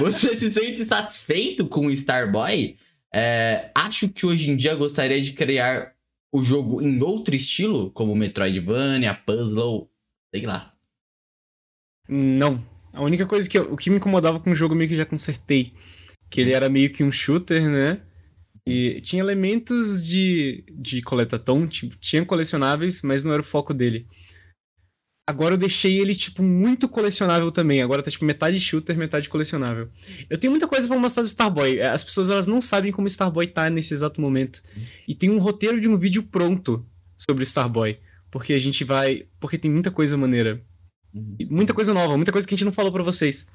você 0.00 0.34
se 0.34 0.50
sente 0.50 0.84
satisfeito 0.84 1.66
com 1.66 1.86
o 1.86 1.90
Starboy? 1.90 2.78
É, 3.12 3.70
acho 3.74 4.08
que 4.08 4.24
hoje 4.24 4.50
em 4.50 4.56
dia 4.56 4.74
gostaria 4.74 5.20
de 5.20 5.32
criar 5.34 5.92
o 6.32 6.42
jogo 6.42 6.80
em 6.82 7.00
outro 7.02 7.34
estilo, 7.36 7.90
como 7.90 8.14
Metroidvania, 8.16 9.14
Puzzle, 9.14 9.88
sei 10.34 10.46
lá. 10.46 10.72
Não. 12.08 12.64
A 12.92 13.02
única 13.02 13.26
coisa 13.26 13.48
que 13.48 13.58
eu- 13.58 13.72
o 13.72 13.76
que 13.76 13.90
me 13.90 13.96
incomodava 13.96 14.40
com 14.40 14.50
o 14.50 14.54
jogo 14.54 14.74
eu 14.74 14.78
meio 14.78 14.88
que 14.88 14.96
já 14.96 15.06
consertei. 15.06 15.72
Que 16.34 16.40
ele 16.40 16.52
era 16.52 16.68
meio 16.68 16.90
que 16.90 17.04
um 17.04 17.12
shooter, 17.12 17.70
né? 17.70 18.00
E 18.66 19.00
tinha 19.02 19.22
elementos 19.22 20.04
de, 20.04 20.64
de 20.70 21.00
coletatom, 21.02 21.66
tipo, 21.66 21.96
tinha 21.96 22.24
colecionáveis, 22.24 23.02
mas 23.02 23.22
não 23.22 23.32
era 23.32 23.42
o 23.42 23.44
foco 23.44 23.72
dele. 23.72 24.08
Agora 25.26 25.54
eu 25.54 25.58
deixei 25.58 25.98
ele, 25.98 26.14
tipo, 26.14 26.42
muito 26.42 26.88
colecionável 26.88 27.50
também. 27.52 27.82
Agora 27.82 28.02
tá, 28.02 28.10
tipo, 28.10 28.24
metade 28.24 28.58
shooter, 28.58 28.96
metade 28.96 29.28
colecionável. 29.28 29.88
Eu 30.28 30.36
tenho 30.36 30.50
muita 30.50 30.66
coisa 30.66 30.88
pra 30.88 30.98
mostrar 30.98 31.22
do 31.22 31.28
Starboy. 31.28 31.80
As 31.80 32.02
pessoas, 32.02 32.28
elas 32.28 32.46
não 32.46 32.60
sabem 32.60 32.90
como 32.90 33.06
Starboy 33.06 33.46
tá 33.46 33.70
nesse 33.70 33.94
exato 33.94 34.20
momento. 34.20 34.60
E 35.06 35.14
tem 35.14 35.30
um 35.30 35.38
roteiro 35.38 35.80
de 35.80 35.88
um 35.88 35.96
vídeo 35.96 36.24
pronto 36.24 36.84
sobre 37.16 37.42
o 37.42 37.46
Starboy. 37.46 37.98
Porque 38.30 38.52
a 38.52 38.58
gente 38.58 38.82
vai... 38.82 39.26
Porque 39.38 39.56
tem 39.56 39.70
muita 39.70 39.90
coisa 39.90 40.16
maneira. 40.16 40.60
E 41.38 41.46
Muita 41.46 41.72
coisa 41.72 41.94
nova, 41.94 42.16
muita 42.16 42.32
coisa 42.32 42.46
que 42.46 42.54
a 42.54 42.56
gente 42.56 42.64
não 42.64 42.72
falou 42.72 42.92
pra 42.92 43.02
vocês. 43.02 43.46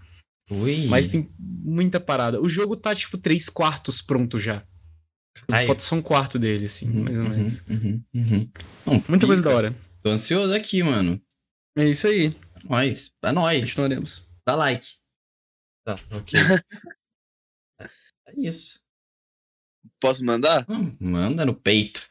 Ui. 0.49 0.87
Mas 0.87 1.07
tem 1.07 1.29
muita 1.37 1.99
parada. 1.99 2.41
O 2.41 2.49
jogo 2.49 2.75
tá, 2.75 2.95
tipo, 2.95 3.17
três 3.17 3.49
quartos 3.49 4.01
pronto 4.01 4.39
já. 4.39 4.65
Ai. 5.51 5.65
Falta 5.67 5.81
só 5.81 5.95
um 5.95 6.01
quarto 6.01 6.37
dele, 6.39 6.65
assim, 6.65 6.87
Uhum, 6.89 7.03
mais 7.03 7.15
ou 7.17 7.23
uhum, 7.23 7.29
menos. 7.29 7.63
uhum, 7.69 8.03
uhum. 8.13 8.51
Não, 8.85 9.03
Muita 9.07 9.25
coisa 9.27 9.41
pica. 9.41 9.49
da 9.49 9.55
hora. 9.55 9.75
Tô 10.01 10.09
ansioso 10.09 10.53
aqui, 10.53 10.81
mano. 10.83 11.21
É 11.77 11.87
isso 11.89 12.07
aí. 12.07 12.35
Nós. 12.63 13.11
É 13.23 13.31
nóis. 13.31 13.61
Continuaremos. 13.61 14.27
Dá 14.45 14.55
like. 14.55 14.87
Tá, 15.85 15.95
ok. 16.11 16.33
é 18.27 18.33
isso. 18.37 18.79
Posso 20.01 20.23
mandar? 20.25 20.65
Hum, 20.69 20.95
Manda 20.99 21.45
no 21.45 21.53
peito. 21.53 22.07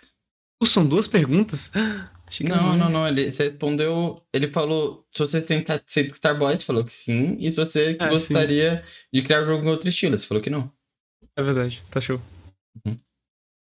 São 0.65 0.86
duas 0.86 1.06
perguntas? 1.06 1.70
Achei 2.29 2.47
que 2.47 2.53
Não, 2.53 2.77
não, 2.77 2.79
mais. 2.79 2.93
não. 2.93 3.09
Ele, 3.09 3.33
você 3.33 3.49
respondeu. 3.49 4.23
Ele 4.33 4.47
falou 4.47 5.05
se 5.11 5.19
você 5.21 5.41
tem 5.43 5.65
satisfeito 5.67 6.11
com 6.11 6.15
Starboy, 6.15 6.57
você 6.57 6.65
falou 6.65 6.85
que 6.85 6.93
sim. 6.93 7.37
E 7.41 7.49
se 7.51 7.57
você 7.57 7.97
Ah, 7.99 8.09
gostaria 8.11 8.85
de 9.13 9.23
criar 9.23 9.43
um 9.43 9.47
jogo 9.47 9.65
em 9.65 9.69
outro 9.71 9.89
estilo, 9.89 10.17
você 10.17 10.27
falou 10.27 10.43
que 10.43 10.51
não. 10.51 10.71
É 11.37 11.43
verdade, 11.43 11.83
tá 11.91 12.01
show. 12.01 12.21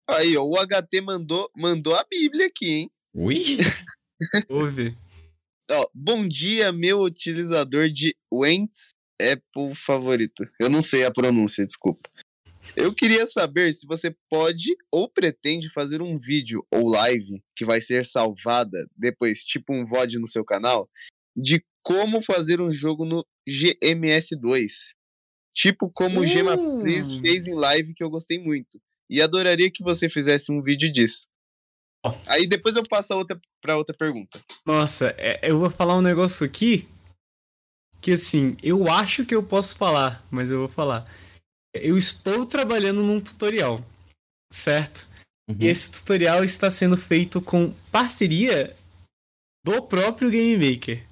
Aí, 0.09 0.37
ó, 0.37 0.45
o 0.45 0.55
HT 0.57 1.01
mandou, 1.03 1.51
mandou 1.57 1.95
a 1.95 2.05
Bíblia 2.11 2.47
aqui, 2.47 2.71
hein? 2.71 2.91
Ui! 3.15 3.43
Ouve. 4.49 4.97
Ó, 5.71 5.89
bom 5.95 6.27
dia, 6.29 6.71
meu 6.73 7.01
utilizador 7.03 7.89
de 7.89 8.15
Wentz 8.33 8.91
Apple 9.21 9.75
favorito. 9.75 10.47
Eu 10.61 10.69
não 10.69 10.83
sei 10.83 11.05
a 11.05 11.11
pronúncia, 11.11 11.67
desculpa. 11.67 12.11
Eu 12.77 12.95
queria 12.95 13.27
saber 13.27 13.73
se 13.73 13.87
você 13.87 14.15
pode 14.29 14.77
ou 14.91 15.09
pretende 15.09 15.71
fazer 15.71 16.03
um 16.03 16.19
vídeo 16.19 16.67
ou 16.71 16.89
live 16.89 17.43
que 17.55 17.65
vai 17.65 17.81
ser 17.81 18.05
salvada 18.05 18.79
depois, 18.97 19.45
tipo 19.45 19.73
um 19.75 19.87
VOD 19.87 20.19
no 20.19 20.27
seu 20.27 20.45
canal, 20.45 20.89
de 21.37 21.65
como 21.83 22.23
fazer 22.23 22.61
um 22.61 22.73
jogo 22.73 23.05
no 23.05 23.25
GMS2. 23.49 24.95
Tipo 25.55 25.91
como 25.91 26.21
o 26.21 26.27
Gema 26.27 26.57
Uh. 26.57 26.81
Please 26.81 27.21
fez 27.21 27.47
em 27.47 27.55
live 27.55 27.95
que 27.95 28.03
eu 28.03 28.11
gostei 28.11 28.39
muito. 28.39 28.81
E 29.09 29.21
adoraria 29.23 29.71
que 29.71 29.85
você 29.85 30.09
fizesse 30.09 30.51
um 30.51 30.63
vídeo 30.63 30.91
disso. 30.91 31.27
Aí 32.27 32.47
depois 32.47 32.77
eu 32.77 32.83
passo 32.83 33.13
a 33.13 33.17
outra 33.17 33.41
pra 33.61 33.77
outra 33.79 33.97
pergunta. 33.97 34.43
Nossa, 34.67 35.15
é- 35.17 35.41
eu 35.49 35.59
vou 35.59 35.71
falar 35.71 35.97
um 35.97 36.03
negócio 36.03 36.45
aqui 36.45 36.89
que 38.01 38.13
assim, 38.13 38.57
eu 38.63 38.87
acho 38.91 39.25
que 39.25 39.35
eu 39.35 39.43
posso 39.43 39.77
falar, 39.77 40.27
mas 40.31 40.51
eu 40.51 40.59
vou 40.59 40.69
falar. 40.69 41.05
Eu 41.75 41.99
estou 41.99 42.47
trabalhando 42.47 43.03
num 43.03 43.21
tutorial, 43.21 43.85
certo? 44.53 45.09
Uhum. 45.49 45.57
E 45.61 45.67
esse 45.67 45.91
tutorial 45.91 46.45
está 46.45 46.71
sendo 46.71 46.97
feito 46.97 47.41
com 47.41 47.75
parceria 47.91 48.75
do 49.65 49.83
próprio 49.83 50.31
Game 50.31 50.57
Maker. 50.57 51.05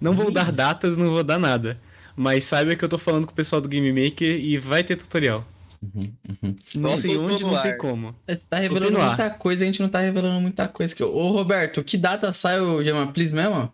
Não 0.00 0.14
vou 0.14 0.30
Ih. 0.30 0.34
dar 0.34 0.50
datas, 0.50 0.96
não 0.96 1.10
vou 1.10 1.22
dar 1.22 1.38
nada. 1.38 1.80
Mas 2.16 2.44
saiba 2.44 2.74
que 2.74 2.84
eu 2.84 2.88
tô 2.88 2.98
falando 2.98 3.26
com 3.26 3.32
o 3.32 3.36
pessoal 3.36 3.60
do 3.60 3.68
Game 3.68 3.92
Maker 3.92 4.28
e 4.28 4.58
vai 4.58 4.82
ter 4.82 4.96
tutorial. 4.96 5.46
Uhum, 5.82 6.14
uhum. 6.28 6.56
Não 6.74 6.90
Então, 6.90 6.96
sei 6.96 7.16
onde, 7.16 7.42
não 7.42 7.56
sei 7.56 7.74
como. 7.74 8.14
Você 8.26 8.36
tá 8.46 8.58
Soltei 8.58 8.68
revelando 8.68 8.98
muita 9.00 9.30
coisa, 9.30 9.62
a 9.62 9.66
gente 9.66 9.82
não 9.82 9.88
tá 9.88 10.00
revelando 10.00 10.40
muita 10.40 10.68
coisa. 10.68 10.94
Que... 10.94 11.02
Ô, 11.02 11.30
Roberto, 11.30 11.82
que 11.82 11.96
data 11.96 12.32
sai 12.32 12.60
o 12.60 12.82
Gema 12.82 13.12
Please 13.12 13.34
mesmo? 13.34 13.72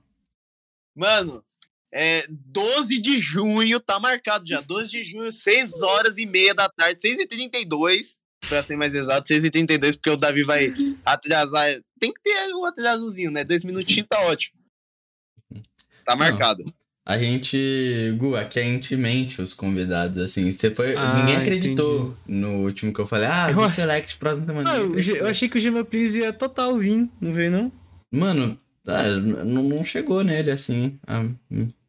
Mano, 0.97 1.45
é 1.93 2.27
12 2.29 3.01
de 3.01 3.19
junho, 3.19 3.81
tá 3.81 3.99
marcado 3.99 4.47
já. 4.47 4.61
12 4.61 4.91
de 4.91 5.03
junho, 5.05 5.33
6 5.33 5.83
horas 5.83 6.19
e 6.19 6.27
meia 6.27 6.55
da 6.55 6.69
tarde, 6.69 7.01
6h32. 7.01 8.19
Pra 8.49 8.63
ser 8.63 8.77
mais 8.77 8.95
exato, 8.95 9.29
6h32, 9.33 9.95
porque 9.97 10.11
o 10.11 10.17
Davi 10.17 10.45
vai 10.45 10.73
atrasar. 11.05 11.67
Tem 11.99 12.13
que 12.13 12.23
ter 12.23 12.55
um 12.55 12.65
atrasozinho, 12.65 13.31
né? 13.33 13.43
Dois 13.43 13.65
minutinhos 13.65 14.07
tá 14.09 14.21
ótimo. 14.23 14.57
Tá 16.05 16.15
marcado. 16.15 16.65
A 17.05 17.17
gente, 17.17 18.15
Gu, 18.19 18.37
aqui 18.37 18.61
a 18.61 18.63
gente 18.63 18.95
mente 18.95 19.41
os 19.41 19.55
convidados, 19.55 20.23
assim. 20.23 20.53
Você 20.53 20.71
foi. 20.71 20.95
Ah, 20.95 21.15
Ninguém 21.19 21.37
acreditou 21.37 22.15
no 22.27 22.65
último 22.65 22.93
que 22.93 23.01
eu 23.01 23.07
falei. 23.07 23.27
Ah, 23.27 23.51
Eu 23.51 23.63
do 23.63 23.69
Select 23.69 24.19
próxima 24.19 24.47
semana. 24.47 24.71
Ah, 24.71 24.77
eu, 24.77 24.99
eu 24.99 25.27
achei 25.27 25.49
que 25.49 25.57
o 25.57 25.61
Gema 25.61 25.85
Please 25.85 26.19
ia 26.21 26.33
total 26.35 26.79
vir, 26.79 27.09
não 27.19 27.33
veio 27.33 27.51
não? 27.51 27.73
Mano, 28.13 28.59
ah, 28.87 29.05
não, 29.45 29.63
não 29.63 29.85
chegou 29.85 30.23
nele, 30.23 30.51
assim, 30.51 30.99
a, 31.07 31.25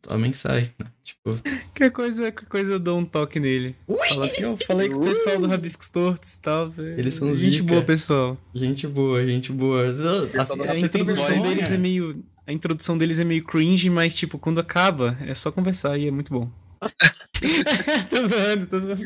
a 0.07 0.17
mensagem. 0.17 0.71
né? 0.79 0.85
Tipo, 1.03 1.39
Que 1.73 1.89
coisa, 1.89 2.31
que 2.31 2.45
coisa 2.45 2.73
eu 2.73 2.79
dou 2.79 2.99
um 2.99 3.05
toque 3.05 3.39
nele. 3.39 3.75
Fala 4.09 4.25
assim, 4.25 4.43
ó, 4.45 4.55
falei 4.65 4.89
com 4.89 4.97
o 4.97 5.03
pessoal 5.05 5.39
do 5.39 5.47
Rabiscos 5.47 5.89
Tortos 5.89 6.33
e 6.35 6.41
tal. 6.41 6.67
Eles 6.97 7.15
são 7.15 7.35
Gente 7.35 7.51
zica. 7.57 7.63
boa, 7.65 7.81
pessoal. 7.81 8.37
gente 8.53 8.87
boa, 8.87 9.25
gente 9.25 9.51
boa. 9.51 9.81
A- 9.81 10.63
A 10.63 10.65
Rabiscos 10.67 10.95
introdução 10.95 11.41
deles 11.41 11.71
é 11.71 11.77
meio. 11.77 12.23
A 12.47 12.51
introdução 12.53 12.97
deles 12.97 13.19
é 13.19 13.23
meio 13.23 13.43
cringe, 13.43 13.89
mas, 13.89 14.15
tipo, 14.15 14.39
quando 14.39 14.59
acaba, 14.59 15.17
é 15.21 15.33
só 15.35 15.51
conversar 15.51 15.97
e 15.99 16.07
é 16.07 16.11
muito 16.11 16.31
bom. 16.33 16.49
tô 18.09 18.25
zoando, 18.27 18.67
tô 18.67 18.79
zoando. 18.79 19.01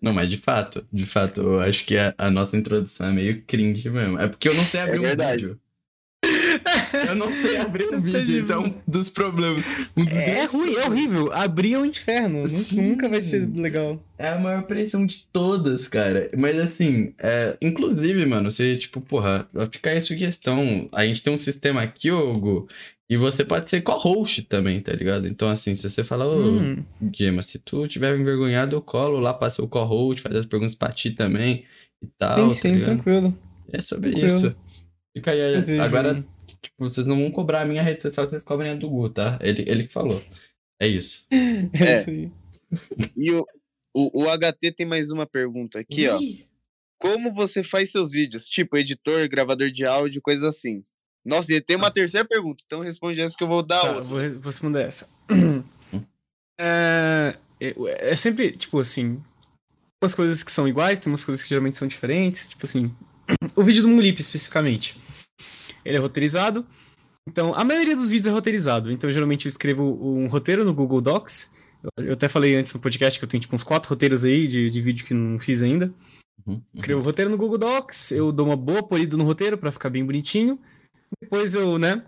Não, 0.00 0.14
mas 0.14 0.28
de 0.30 0.36
fato, 0.36 0.86
de 0.92 1.04
fato, 1.04 1.40
eu 1.40 1.60
acho 1.60 1.84
que 1.84 1.96
a, 1.98 2.14
a 2.16 2.30
nossa 2.30 2.56
introdução 2.56 3.08
é 3.08 3.12
meio 3.12 3.42
cringe 3.44 3.90
mesmo. 3.90 4.18
É 4.18 4.28
porque 4.28 4.48
eu 4.48 4.54
não 4.54 4.62
sei 4.64 4.80
abrir 4.80 5.00
um 5.00 5.02
verdade. 5.02 5.42
vídeo. 5.42 5.60
Eu 7.08 7.14
não 7.14 7.30
sei 7.30 7.56
abrir 7.58 7.86
um 7.86 7.90
Tá 7.92 7.96
vídeo, 7.98 8.40
esse 8.40 8.52
é 8.52 8.58
um 8.58 8.74
dos 8.86 9.08
problemas. 9.08 9.64
Um 9.96 10.04
dos 10.04 10.12
É 10.14 10.44
ruim, 10.46 10.74
é 10.74 10.86
horrível. 10.86 11.32
Abrir 11.32 11.74
é 11.74 11.78
um 11.78 11.84
inferno. 11.84 12.38
Nunca- 12.38 12.48
Sim. 12.48 12.82
Nunca 12.82 13.08
vai 13.08 13.22
ser 13.22 13.48
legal. 13.54 14.02
É 14.18 14.28
a 14.30 14.38
maior 14.38 14.62
pressão 14.62 15.06
de 15.06 15.26
todas, 15.32 15.86
cara. 15.88 16.30
Mas 16.36 16.58
assim, 16.58 17.12
é, 17.18 17.56
inclusive, 17.62 18.24
mano, 18.26 18.50
você, 18.50 18.76
tipo, 18.76 19.00
porra, 19.00 19.48
fica 19.70 19.90
aí 19.90 19.98
a 19.98 20.02
sugestão. 20.02 20.88
A 20.92 21.04
gente 21.06 21.22
tem 21.22 21.32
um 21.32 21.38
sistema 21.38 21.82
aqui, 21.82 22.10
Hugo, 22.10 22.68
e 23.08 23.16
você 23.16 23.44
pode 23.44 23.70
ser 23.70 23.80
co-host 23.80 24.42
também, 24.42 24.80
tá 24.80 24.92
ligado? 24.92 25.26
Então, 25.28 25.48
assim, 25.48 25.74
se 25.74 25.88
você 25.88 26.02
falar, 26.04 26.26
ô, 26.26 26.40
Hum, 26.42 26.84
Gema, 27.14 27.42
se 27.42 27.58
tu 27.58 27.86
tiver 27.88 28.18
envergonhado, 28.18 28.76
eu 28.76 28.82
colo 28.82 29.18
lá 29.20 29.32
pra 29.32 29.50
ser 29.50 29.62
o 29.62 29.68
co-host, 29.68 30.20
fazer 30.22 30.38
as 30.40 30.46
perguntas 30.46 30.74
pra 30.74 30.90
ti 30.90 31.12
também 31.12 31.64
e 32.02 32.06
tal, 32.18 32.36
sim, 32.38 32.48
tá 32.48 32.54
sim, 32.54 32.72
ligado? 32.74 32.84
tranquilo. 32.86 33.38
É 33.72 33.82
sobre 33.82 34.10
tranquilo. 34.10 34.26
isso. 34.34 34.56
Fica 35.18 35.30
aí. 35.32 35.78
Agora, 35.80 36.24
tipo, 36.62 36.76
vocês 36.78 37.06
não 37.06 37.16
vão 37.18 37.30
cobrar 37.30 37.62
a 37.62 37.64
minha 37.66 37.82
rede 37.82 38.02
social, 38.02 38.26
vocês 38.26 38.42
cobrem 38.44 38.70
a 38.72 38.74
do 38.74 38.88
Gu, 38.88 39.10
tá? 39.10 39.38
Ele, 39.42 39.64
ele 39.66 39.86
que 39.86 39.92
falou. 39.92 40.22
É 40.80 40.86
isso. 40.86 41.26
É, 41.32 41.84
É. 41.84 41.98
isso 42.00 42.10
aí. 42.10 42.30
E 43.16 43.32
o, 43.32 43.46
o, 43.94 44.24
o 44.24 44.26
HT 44.36 44.72
tem 44.72 44.86
mais 44.86 45.10
uma 45.10 45.26
pergunta 45.26 45.78
aqui, 45.80 46.06
ó. 46.08 46.18
Ih, 46.20 46.46
Como 47.00 47.32
você 47.32 47.62
faz 47.64 47.90
seus 47.90 48.12
vídeos? 48.12 48.46
Tipo, 48.48 48.76
editor, 48.76 49.28
gravador 49.28 49.70
de 49.70 49.84
áudio, 49.84 50.20
coisas 50.22 50.44
assim. 50.44 50.84
Nossa, 51.24 51.52
e 51.52 51.60
tem 51.60 51.76
uma 51.76 51.90
terceira 51.90 52.26
pergunta, 52.26 52.62
então 52.64 52.80
responde 52.80 53.20
essa 53.20 53.36
que 53.36 53.42
eu 53.44 53.48
vou 53.48 53.62
dar 53.62 53.80
Tá, 53.80 53.88
outra. 53.88 54.04
vou, 54.04 54.18
vou 54.34 54.42
responder 54.44 54.82
essa. 54.86 55.08
É, 56.60 57.36
é, 57.60 57.74
é 58.10 58.16
sempre, 58.16 58.50
tipo 58.50 58.80
assim, 58.80 59.22
umas 60.02 60.12
coisas 60.14 60.42
que 60.42 60.50
são 60.50 60.66
iguais, 60.66 60.98
tem 60.98 61.10
umas 61.10 61.24
coisas 61.24 61.42
que 61.42 61.48
geralmente 61.48 61.76
são 61.76 61.86
diferentes. 61.86 62.48
Tipo 62.48 62.66
assim, 62.66 62.92
o 63.56 63.62
vídeo 63.62 63.82
do 63.82 63.88
Mulip 63.88 64.20
especificamente. 64.20 65.00
Ele 65.84 65.96
é 65.96 66.00
roteirizado. 66.00 66.66
Então, 67.28 67.54
a 67.54 67.64
maioria 67.64 67.94
dos 67.94 68.08
vídeos 68.08 68.26
é 68.26 68.30
roteirizado. 68.30 68.90
Então, 68.90 69.10
geralmente 69.10 69.46
eu 69.46 69.50
escrevo 69.50 69.82
um 70.02 70.26
roteiro 70.28 70.64
no 70.64 70.72
Google 70.72 71.00
Docs. 71.00 71.54
Eu, 71.96 72.14
até 72.14 72.28
falei 72.28 72.56
antes 72.56 72.74
no 72.74 72.80
podcast 72.80 73.18
que 73.18 73.24
eu 73.24 73.28
tenho 73.28 73.40
tipo 73.40 73.54
uns 73.54 73.62
quatro 73.62 73.90
roteiros 73.90 74.24
aí 74.24 74.48
de, 74.48 74.70
de 74.70 74.82
vídeo 74.82 75.06
que 75.06 75.14
não 75.14 75.38
fiz 75.38 75.62
ainda. 75.62 75.92
uhum, 76.46 76.54
uhum. 76.54 76.62
Escrevo 76.74 77.00
o 77.00 77.04
roteiro 77.04 77.30
no 77.30 77.36
Google 77.36 77.58
Docs, 77.58 78.12
eu 78.12 78.32
dou 78.32 78.46
uma 78.46 78.56
boa 78.56 78.82
polida 78.82 79.16
no 79.16 79.24
roteiro 79.24 79.56
pra 79.56 79.70
ficar 79.70 79.90
bem 79.90 80.04
bonitinho. 80.04 80.58
Depois 81.20 81.54
eu, 81.54 81.78
né, 81.78 82.04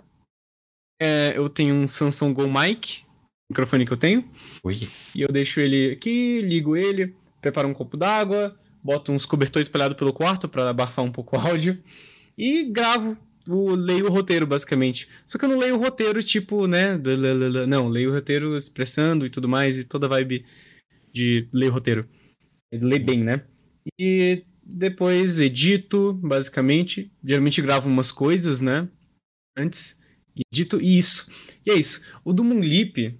é, 1.00 1.32
eu 1.34 1.48
tenho 1.48 1.74
um 1.74 1.88
Samsung 1.88 2.32
Go 2.34 2.50
Mic, 2.50 3.02
microfone 3.50 3.86
que 3.86 3.92
eu 3.92 3.96
tenho, 3.96 4.28
Ui. 4.62 4.88
e 5.14 5.22
eu 5.22 5.28
deixo 5.28 5.60
ele 5.60 5.92
aqui, 5.92 6.42
ligo 6.42 6.76
ele, 6.76 7.14
preparo 7.40 7.68
um 7.68 7.72
copo 7.72 7.96
d'água, 7.96 8.58
boto 8.82 9.10
uns 9.10 9.24
cobertores 9.24 9.66
espalhados 9.66 9.96
pelo 9.96 10.12
quarto 10.12 10.48
pra 10.48 10.70
abafar 10.70 11.04
um 11.04 11.12
pouco 11.12 11.36
o 11.36 11.40
áudio 11.40 11.82
e 12.36 12.64
gravo. 12.64 13.16
O, 13.48 13.74
leio 13.74 14.06
o 14.06 14.10
roteiro, 14.10 14.46
basicamente. 14.46 15.08
Só 15.26 15.38
que 15.38 15.44
eu 15.44 15.48
não 15.48 15.58
leio 15.58 15.76
o 15.76 15.78
roteiro, 15.78 16.22
tipo, 16.22 16.66
né? 16.66 17.00
Não, 17.66 17.88
leio 17.88 18.10
o 18.10 18.14
roteiro 18.14 18.56
expressando 18.56 19.26
e 19.26 19.30
tudo 19.30 19.48
mais, 19.48 19.78
e 19.78 19.84
toda 19.84 20.06
a 20.06 20.08
vibe 20.08 20.44
de 21.12 21.48
ler 21.52 21.68
o 21.68 21.72
roteiro. 21.72 22.08
Ler 22.72 23.00
bem, 23.00 23.24
né? 23.24 23.44
E 23.98 24.44
depois 24.62 25.40
edito, 25.40 26.12
basicamente. 26.12 27.10
Geralmente 27.22 27.62
gravo 27.62 27.88
umas 27.88 28.12
coisas, 28.12 28.60
né? 28.60 28.88
Antes. 29.56 29.98
Edito 30.52 30.80
e 30.80 30.98
isso. 30.98 31.30
E 31.66 31.70
é 31.70 31.74
isso. 31.74 32.02
O 32.24 32.32
do 32.32 32.44
Moonlip, 32.44 33.18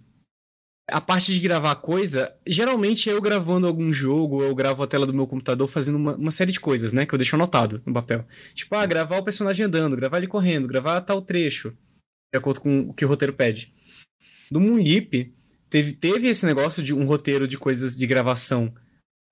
a 0.90 1.00
parte 1.00 1.32
de 1.32 1.40
gravar 1.40 1.74
coisa, 1.76 2.34
geralmente 2.46 3.08
é 3.08 3.12
eu 3.12 3.20
gravando 3.20 3.66
algum 3.66 3.92
jogo, 3.92 4.42
eu 4.42 4.54
gravo 4.54 4.82
a 4.82 4.86
tela 4.86 5.06
do 5.06 5.14
meu 5.14 5.26
computador 5.26 5.68
fazendo 5.68 5.96
uma, 5.96 6.14
uma 6.16 6.30
série 6.30 6.52
de 6.52 6.60
coisas, 6.60 6.92
né? 6.92 7.06
Que 7.06 7.14
eu 7.14 7.18
deixo 7.18 7.36
anotado 7.36 7.82
no 7.86 7.94
papel. 7.94 8.24
Tipo, 8.54 8.74
ah, 8.76 8.86
gravar 8.86 9.18
o 9.18 9.24
personagem 9.24 9.66
andando, 9.66 9.96
gravar 9.96 10.18
ele 10.18 10.26
correndo, 10.26 10.68
gravar 10.68 11.00
tal 11.00 11.22
trecho. 11.22 11.72
De 12.32 12.38
acordo 12.38 12.60
com 12.60 12.80
o 12.80 12.94
que 12.94 13.04
o 13.04 13.08
roteiro 13.08 13.32
pede. 13.32 13.72
Do 14.50 14.60
Moonlip, 14.60 15.34
teve, 15.68 15.92
teve 15.92 16.28
esse 16.28 16.44
negócio 16.46 16.82
de 16.82 16.94
um 16.94 17.04
roteiro 17.04 17.46
de 17.46 17.56
coisas 17.56 17.96
de 17.96 18.06
gravação 18.06 18.72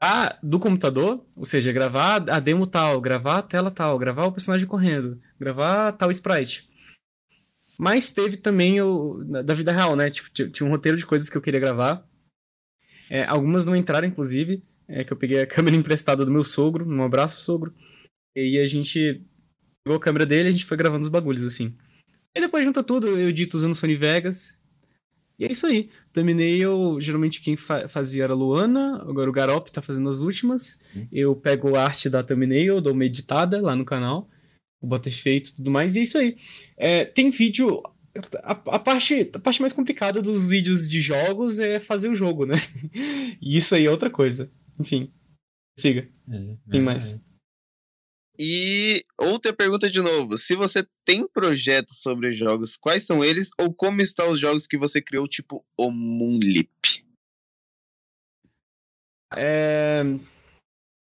a, 0.00 0.38
do 0.42 0.58
computador, 0.58 1.24
ou 1.36 1.44
seja, 1.44 1.72
gravar 1.72 2.28
a 2.30 2.38
demo 2.38 2.66
tal, 2.66 3.00
gravar 3.00 3.38
a 3.38 3.42
tela 3.42 3.70
tal, 3.70 3.98
gravar 3.98 4.26
o 4.26 4.32
personagem 4.32 4.66
correndo, 4.66 5.20
gravar 5.38 5.92
tal 5.92 6.10
sprite. 6.10 6.67
Mas 7.78 8.10
teve 8.10 8.36
também 8.36 8.82
o 8.82 9.22
da 9.44 9.54
vida 9.54 9.70
real, 9.70 9.94
né? 9.94 10.10
Tipo, 10.10 10.28
tinha, 10.30 10.66
um 10.66 10.70
roteiro 10.70 10.98
de 10.98 11.06
coisas 11.06 11.30
que 11.30 11.36
eu 11.36 11.40
queria 11.40 11.60
gravar. 11.60 12.04
É, 13.08 13.24
algumas 13.24 13.64
não 13.64 13.76
entraram, 13.76 14.08
inclusive, 14.08 14.64
é, 14.88 15.04
que 15.04 15.12
eu 15.12 15.16
peguei 15.16 15.40
a 15.40 15.46
câmera 15.48 15.76
emprestada 15.76 16.24
do 16.24 16.30
meu 16.32 16.42
sogro, 16.42 16.84
um 16.86 17.02
abraço, 17.04 17.40
sogro. 17.40 17.72
E 18.34 18.58
a 18.58 18.66
gente 18.66 19.24
pegou 19.84 19.96
a 19.96 20.00
câmera 20.00 20.26
dele 20.26 20.48
e 20.48 20.50
a 20.50 20.52
gente 20.52 20.64
foi 20.64 20.76
gravando 20.76 21.04
os 21.04 21.08
bagulhos, 21.08 21.44
assim. 21.44 21.76
E 22.34 22.40
depois 22.40 22.64
junta 22.64 22.82
tudo, 22.82 23.06
eu 23.06 23.28
edito 23.28 23.56
usando 23.56 23.74
Sony 23.74 23.96
Vegas. 23.96 24.60
E 25.38 25.44
é 25.44 25.52
isso 25.52 25.66
aí. 25.66 25.88
Thumbnail, 26.12 27.00
geralmente 27.00 27.40
quem 27.40 27.56
fa- 27.56 27.86
fazia 27.88 28.24
era 28.24 28.32
a 28.32 28.36
Luana, 28.36 29.00
agora 29.02 29.30
o 29.30 29.32
Garop 29.32 29.68
tá 29.70 29.80
fazendo 29.80 30.08
as 30.08 30.20
últimas. 30.20 30.80
Hum. 30.96 31.06
Eu 31.12 31.36
pego 31.36 31.76
a 31.76 31.84
arte 31.84 32.10
da 32.10 32.24
thumbnail, 32.24 32.80
dou 32.80 32.92
uma 32.92 33.04
editada 33.04 33.60
lá 33.62 33.76
no 33.76 33.84
canal, 33.84 34.28
boto 34.86 35.08
efeito 35.08 35.50
e 35.50 35.56
tudo 35.56 35.70
mais, 35.70 35.96
e 35.96 36.00
é 36.00 36.02
isso 36.02 36.18
aí. 36.18 36.36
É, 36.76 37.04
tem 37.04 37.30
vídeo. 37.30 37.82
A, 38.42 38.52
a 38.52 38.78
parte, 38.78 39.30
a 39.32 39.38
parte 39.38 39.60
mais 39.60 39.72
complicada 39.72 40.20
dos 40.20 40.48
vídeos 40.48 40.88
de 40.88 41.00
jogos 41.00 41.58
é 41.58 41.78
fazer 41.78 42.08
o 42.08 42.14
jogo, 42.14 42.46
né? 42.46 42.54
E 43.40 43.56
isso 43.56 43.74
aí 43.74 43.86
é 43.86 43.90
outra 43.90 44.10
coisa. 44.10 44.50
Enfim. 44.78 45.12
Siga. 45.78 46.08
É, 46.28 46.56
Tem 46.70 46.80
mais. 46.80 47.20
E 48.38 49.04
outra 49.18 49.52
pergunta 49.52 49.90
de 49.90 50.00
novo. 50.00 50.38
Se 50.38 50.54
você 50.54 50.86
tem 51.04 51.26
projetos 51.26 52.00
sobre 52.00 52.32
jogos, 52.32 52.76
quais 52.76 53.04
são 53.04 53.24
eles? 53.24 53.50
Ou 53.58 53.74
como 53.74 54.00
estão 54.00 54.30
os 54.30 54.38
jogos 54.38 54.66
que 54.66 54.78
você 54.78 55.02
criou, 55.02 55.26
tipo 55.26 55.64
o 55.76 55.90
Moonlip? 55.90 57.04
É... 59.36 60.02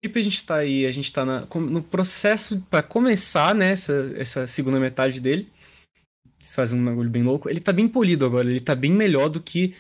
Tipo, 0.05 0.19
a 0.19 0.23
gente 0.23 0.45
tá 0.45 0.57
aí, 0.57 0.85
a 0.85 0.93
gente 0.93 1.11
tá 1.11 1.47
com- 1.47 1.63
no 1.63 1.83
processo 1.83 2.61
pra 2.69 2.83
começar, 2.83 3.55
né, 3.55 3.73
essa, 3.73 4.13
essa 4.17 4.47
segunda 4.47 4.79
metade 4.79 5.19
dele. 5.19 5.51
Se 6.39 6.55
faz 6.55 6.75
um 6.75 6.85
bagulho 6.85 7.09
bem 7.09 7.23
louco. 7.23 7.49
Ele 7.49 7.59
tá 7.59 7.73
bem 7.73 7.89
polido 7.89 8.27
agora, 8.27 8.51
ele 8.51 8.61
tá 8.61 8.75
bem 8.75 8.93
melhor 8.93 9.31
do 9.31 9.43
que 9.43 9.75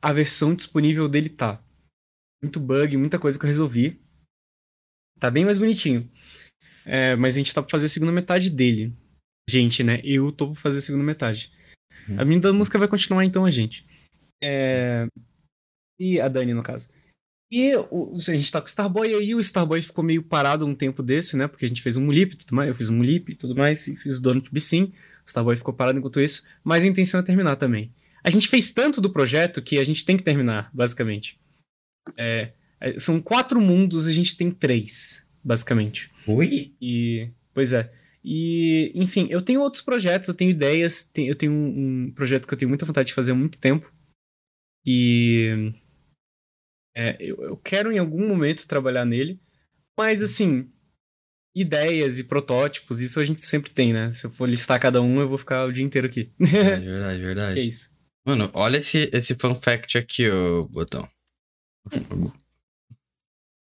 a 0.00 0.10
versão 0.10 0.54
disponível 0.54 1.06
dele 1.06 1.28
tá. 1.28 1.62
Muito 2.42 2.58
bug, 2.58 2.96
muita 2.96 3.18
coisa 3.18 3.38
que 3.38 3.44
eu 3.44 3.48
resolvi. 3.48 4.00
Tá 5.20 5.30
bem 5.30 5.44
mais 5.44 5.58
bonitinho. 5.58 6.10
É, 6.86 7.14
mas 7.14 7.34
a 7.36 7.38
gente 7.40 7.52
tá 7.52 7.60
pra 7.60 7.70
fazer 7.70 7.86
a 7.86 7.90
segunda 7.90 8.12
metade 8.12 8.48
dele. 8.48 8.96
Gente, 9.50 9.82
né? 9.82 10.00
Eu 10.02 10.32
tô 10.32 10.52
pra 10.52 10.62
fazer 10.62 10.78
a 10.78 10.80
segunda 10.82 11.04
metade. 11.04 11.52
A 12.16 12.24
menina 12.24 12.40
da 12.40 12.52
música 12.54 12.78
vai 12.78 12.88
continuar 12.88 13.22
então, 13.26 13.44
a 13.44 13.50
gente. 13.50 13.84
É... 14.42 15.06
E 16.00 16.18
a 16.18 16.26
Dani, 16.26 16.54
no 16.54 16.62
caso. 16.62 16.88
E 17.50 17.74
o, 17.90 18.14
a 18.14 18.36
gente 18.36 18.52
tá 18.52 18.60
com 18.60 18.66
o 18.66 18.68
Starboy 18.68 19.14
aí, 19.14 19.34
o 19.34 19.40
Starboy 19.40 19.80
ficou 19.80 20.04
meio 20.04 20.22
parado 20.22 20.66
um 20.66 20.74
tempo 20.74 21.02
desse, 21.02 21.36
né? 21.36 21.48
Porque 21.48 21.64
a 21.64 21.68
gente 21.68 21.80
fez 21.80 21.96
um 21.96 22.04
Mulip 22.04 22.34
e 22.34 22.36
tudo 22.36 22.54
mais. 22.54 22.68
Eu 22.68 22.74
fiz 22.74 22.90
um 22.90 22.96
Mulip 22.96 23.32
e 23.32 23.34
tudo 23.34 23.56
mais, 23.56 23.86
e 23.88 23.96
fiz 23.96 24.18
o 24.18 24.22
Donut 24.22 24.48
Sim. 24.60 24.92
O 25.24 25.28
Starboy 25.28 25.56
ficou 25.56 25.72
parado 25.72 25.98
enquanto 25.98 26.20
isso, 26.20 26.46
mas 26.62 26.84
a 26.84 26.86
intenção 26.86 27.20
é 27.20 27.22
terminar 27.22 27.56
também. 27.56 27.92
A 28.22 28.30
gente 28.30 28.48
fez 28.48 28.70
tanto 28.70 29.00
do 29.00 29.10
projeto 29.10 29.62
que 29.62 29.78
a 29.78 29.84
gente 29.84 30.04
tem 30.04 30.16
que 30.16 30.22
terminar, 30.22 30.70
basicamente. 30.72 31.38
É, 32.16 32.52
é 32.80 32.98
são 32.98 33.20
quatro 33.20 33.60
mundos, 33.60 34.06
a 34.06 34.12
gente 34.12 34.36
tem 34.36 34.50
três, 34.50 35.24
basicamente. 35.42 36.10
Ui? 36.26 36.74
E. 36.80 37.30
Pois 37.54 37.72
é. 37.72 37.90
E, 38.24 38.92
enfim, 38.94 39.26
eu 39.30 39.40
tenho 39.40 39.60
outros 39.60 39.82
projetos, 39.82 40.28
eu 40.28 40.34
tenho 40.34 40.50
ideias. 40.50 41.10
eu 41.16 41.34
tenho 41.34 41.52
um, 41.52 42.06
um 42.06 42.12
projeto 42.12 42.46
que 42.46 42.52
eu 42.52 42.58
tenho 42.58 42.68
muita 42.68 42.84
vontade 42.84 43.08
de 43.08 43.14
fazer 43.14 43.32
há 43.32 43.34
muito 43.34 43.58
tempo. 43.58 43.90
E 44.84 45.72
é, 46.98 47.16
eu, 47.20 47.40
eu 47.42 47.56
quero 47.56 47.92
em 47.92 47.98
algum 47.98 48.26
momento 48.26 48.66
trabalhar 48.66 49.04
nele, 49.04 49.40
mas 49.96 50.20
assim, 50.20 50.68
ideias 51.54 52.18
e 52.18 52.24
protótipos, 52.24 53.00
isso 53.00 53.20
a 53.20 53.24
gente 53.24 53.40
sempre 53.40 53.70
tem, 53.70 53.92
né? 53.92 54.10
Se 54.10 54.26
eu 54.26 54.30
for 54.32 54.48
listar 54.48 54.80
cada 54.80 55.00
um, 55.00 55.20
eu 55.20 55.28
vou 55.28 55.38
ficar 55.38 55.64
o 55.64 55.72
dia 55.72 55.84
inteiro 55.84 56.08
aqui. 56.08 56.32
Verdade, 56.36 56.84
verdade, 56.86 57.22
verdade. 57.22 57.60
é 57.60 57.62
isso. 57.62 57.88
Mano, 58.26 58.50
olha 58.52 58.78
esse, 58.78 59.08
esse 59.12 59.36
fun 59.36 59.54
fact 59.54 59.96
aqui, 59.96 60.28
ô 60.28 60.64
Botão. 60.64 61.08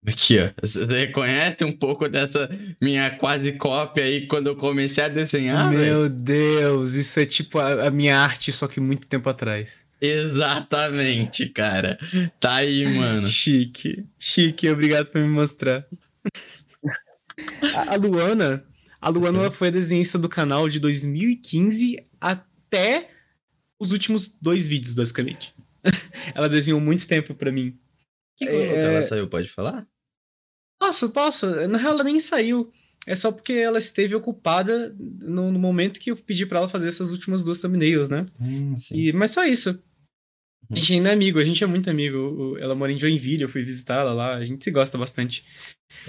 Aqui, 0.05 0.37
ó. 0.37 0.49
Você 0.61 0.85
reconhece 0.85 1.63
um 1.63 1.71
pouco 1.71 2.09
dessa 2.09 2.49
minha 2.81 3.09
quase 3.11 3.53
cópia 3.53 4.03
aí 4.03 4.27
quando 4.27 4.47
eu 4.47 4.55
comecei 4.55 5.03
a 5.03 5.07
desenhar? 5.07 5.69
Meu 5.69 5.79
véio? 5.79 6.09
Deus, 6.09 6.95
isso 6.95 7.19
é 7.19 7.25
tipo 7.25 7.57
a, 7.57 7.87
a, 7.87 7.91
minha 7.91 8.17
arte, 8.19 8.51
só 8.51 8.67
que 8.67 8.81
muito 8.81 9.07
tempo 9.07 9.29
atrás. 9.29 9.87
Exatamente, 10.01 11.47
cara. 11.47 11.97
Tá 12.37 12.55
aí, 12.55 12.85
mano. 12.85 13.27
Chique. 13.27 14.05
Chique, 14.19 14.69
obrigado 14.69 15.05
por 15.05 15.21
me 15.21 15.27
mostrar. 15.29 15.85
a, 17.75 17.93
a, 17.93 17.95
Luana, 17.95 18.65
a 18.99 19.09
Luana 19.09 19.39
ela 19.39 19.51
foi 19.51 19.69
a 19.69 19.71
desenhista 19.71 20.17
do 20.19 20.27
canal 20.27 20.67
de 20.67 20.81
2015 20.81 22.05
até 22.19 23.09
os 23.79 23.93
últimos 23.93 24.37
dois 24.41 24.67
vídeos, 24.67 24.93
basicamente. 24.93 25.55
ela 26.35 26.49
desenhou 26.49 26.81
muito 26.81 27.07
tempo 27.07 27.33
para 27.33 27.53
mim. 27.53 27.77
Que 28.35 28.49
é... 28.49 28.83
ela 28.83 29.03
saiu, 29.03 29.29
pode 29.29 29.47
falar? 29.47 29.87
Posso, 30.83 31.09
posso. 31.11 31.67
Na 31.67 31.77
real, 31.77 31.93
ela 31.93 32.03
nem 32.03 32.19
saiu. 32.19 32.69
É 33.07 33.15
só 33.15 33.31
porque 33.31 33.53
ela 33.53 33.77
esteve 33.77 34.13
ocupada 34.15 34.93
no, 34.99 35.49
no 35.49 35.57
momento 35.57 35.99
que 35.99 36.11
eu 36.11 36.17
pedi 36.17 36.45
para 36.45 36.59
ela 36.59 36.67
fazer 36.67 36.89
essas 36.89 37.11
últimas 37.11 37.41
duas 37.41 37.59
thumbnails, 37.59 38.09
né? 38.09 38.25
Hum, 38.39 38.75
e, 38.91 39.13
mas 39.13 39.31
só 39.31 39.45
isso. 39.45 39.81
A 40.69 40.75
gente 40.75 40.93
ainda 40.93 41.09
é 41.09 41.13
amigo, 41.13 41.39
a 41.39 41.45
gente 41.45 41.63
é 41.63 41.67
muito 41.67 41.89
amigo. 41.89 42.57
Ela 42.59 42.75
mora 42.75 42.91
em 42.91 42.99
Joinville, 42.99 43.43
eu 43.43 43.49
fui 43.49 43.63
visitá-la 43.63 44.13
lá, 44.13 44.35
a 44.35 44.45
gente 44.45 44.63
se 44.63 44.71
gosta 44.71 44.97
bastante. 44.97 45.45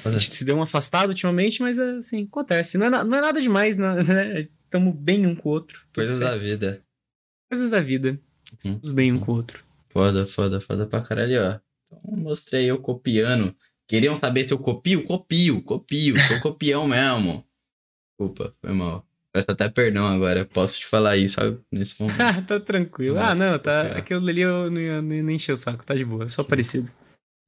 A 0.04 0.10
gente 0.10 0.34
se 0.34 0.44
deu 0.44 0.56
um 0.56 0.62
afastado 0.62 1.10
ultimamente, 1.10 1.62
mas 1.62 1.78
assim, 1.78 2.24
acontece. 2.24 2.76
Não 2.76 2.86
é, 2.86 2.90
não 2.90 3.16
é 3.16 3.20
nada 3.20 3.40
demais, 3.40 3.76
né? 3.76 4.48
Estamos 4.64 4.94
bem 4.96 5.24
um 5.24 5.36
com 5.36 5.50
o 5.50 5.52
outro. 5.52 5.84
Coisas 5.94 6.18
certo. 6.18 6.30
da 6.30 6.36
vida. 6.36 6.82
Coisas 7.48 7.70
da 7.70 7.80
vida. 7.80 8.18
Estamos 8.52 8.92
bem 8.92 9.12
um 9.12 9.20
com 9.20 9.32
o 9.32 9.36
outro. 9.36 9.64
Foda, 9.90 10.26
foda, 10.26 10.60
foda 10.60 10.84
pra 10.86 11.02
caralho, 11.02 11.40
ó. 11.42 11.60
Então, 11.84 12.00
mostrei 12.16 12.68
eu 12.68 12.78
copiando. 12.78 13.54
Queriam 13.88 14.16
saber 14.16 14.46
se 14.46 14.54
eu 14.54 14.58
copio? 14.58 15.04
Copio, 15.04 15.62
copio. 15.62 16.16
Sou 16.18 16.40
copião 16.40 16.86
mesmo. 16.86 17.44
Desculpa, 18.10 18.54
foi 18.60 18.72
mal. 18.72 19.06
Peço 19.32 19.50
até 19.50 19.68
perdão 19.68 20.06
agora, 20.06 20.44
posso 20.44 20.78
te 20.78 20.86
falar 20.86 21.16
isso 21.16 21.40
nesse 21.70 21.98
momento. 22.00 22.20
Ah, 22.20 22.40
tá 22.40 22.60
tranquilo. 22.60 23.18
Ah, 23.18 23.34
não, 23.34 23.58
tá. 23.58 23.98
Aquilo 23.98 24.28
ali 24.28 24.42
eu 24.42 24.70
não 24.70 24.80
ia 24.80 25.02
nem 25.02 25.36
encher 25.36 25.52
o 25.52 25.56
saco, 25.56 25.84
tá 25.84 25.94
de 25.94 26.04
boa, 26.04 26.28
só 26.28 26.44
parecido. 26.44 26.88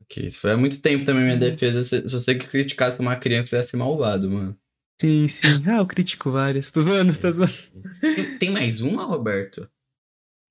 Ok, 0.03 0.27
isso 0.27 0.41
foi 0.41 0.53
há 0.53 0.57
muito 0.57 0.83
tempo 0.83 1.05
também 1.05 1.25
minha 1.25 1.37
defesa. 1.37 1.83
Se, 1.83 2.09
se 2.09 2.15
você 2.15 2.35
que 2.35 2.49
criticasse 2.49 2.99
uma 2.99 3.17
criança, 3.17 3.57
ia 3.57 3.63
ser 3.63 3.77
malvado, 3.77 4.29
mano. 4.31 4.59
Sim, 5.01 5.29
sim. 5.29 5.63
Ah, 5.67 5.79
eu 5.79 5.87
critico 5.87 6.31
várias. 6.31 6.71
Tô 6.71 6.81
zoando, 6.81 7.17
tô 7.19 7.31
zoando. 7.31 7.53
Tem, 8.01 8.39
tem 8.39 8.51
mais 8.51 8.81
uma, 8.81 9.05
Roberto? 9.05 9.71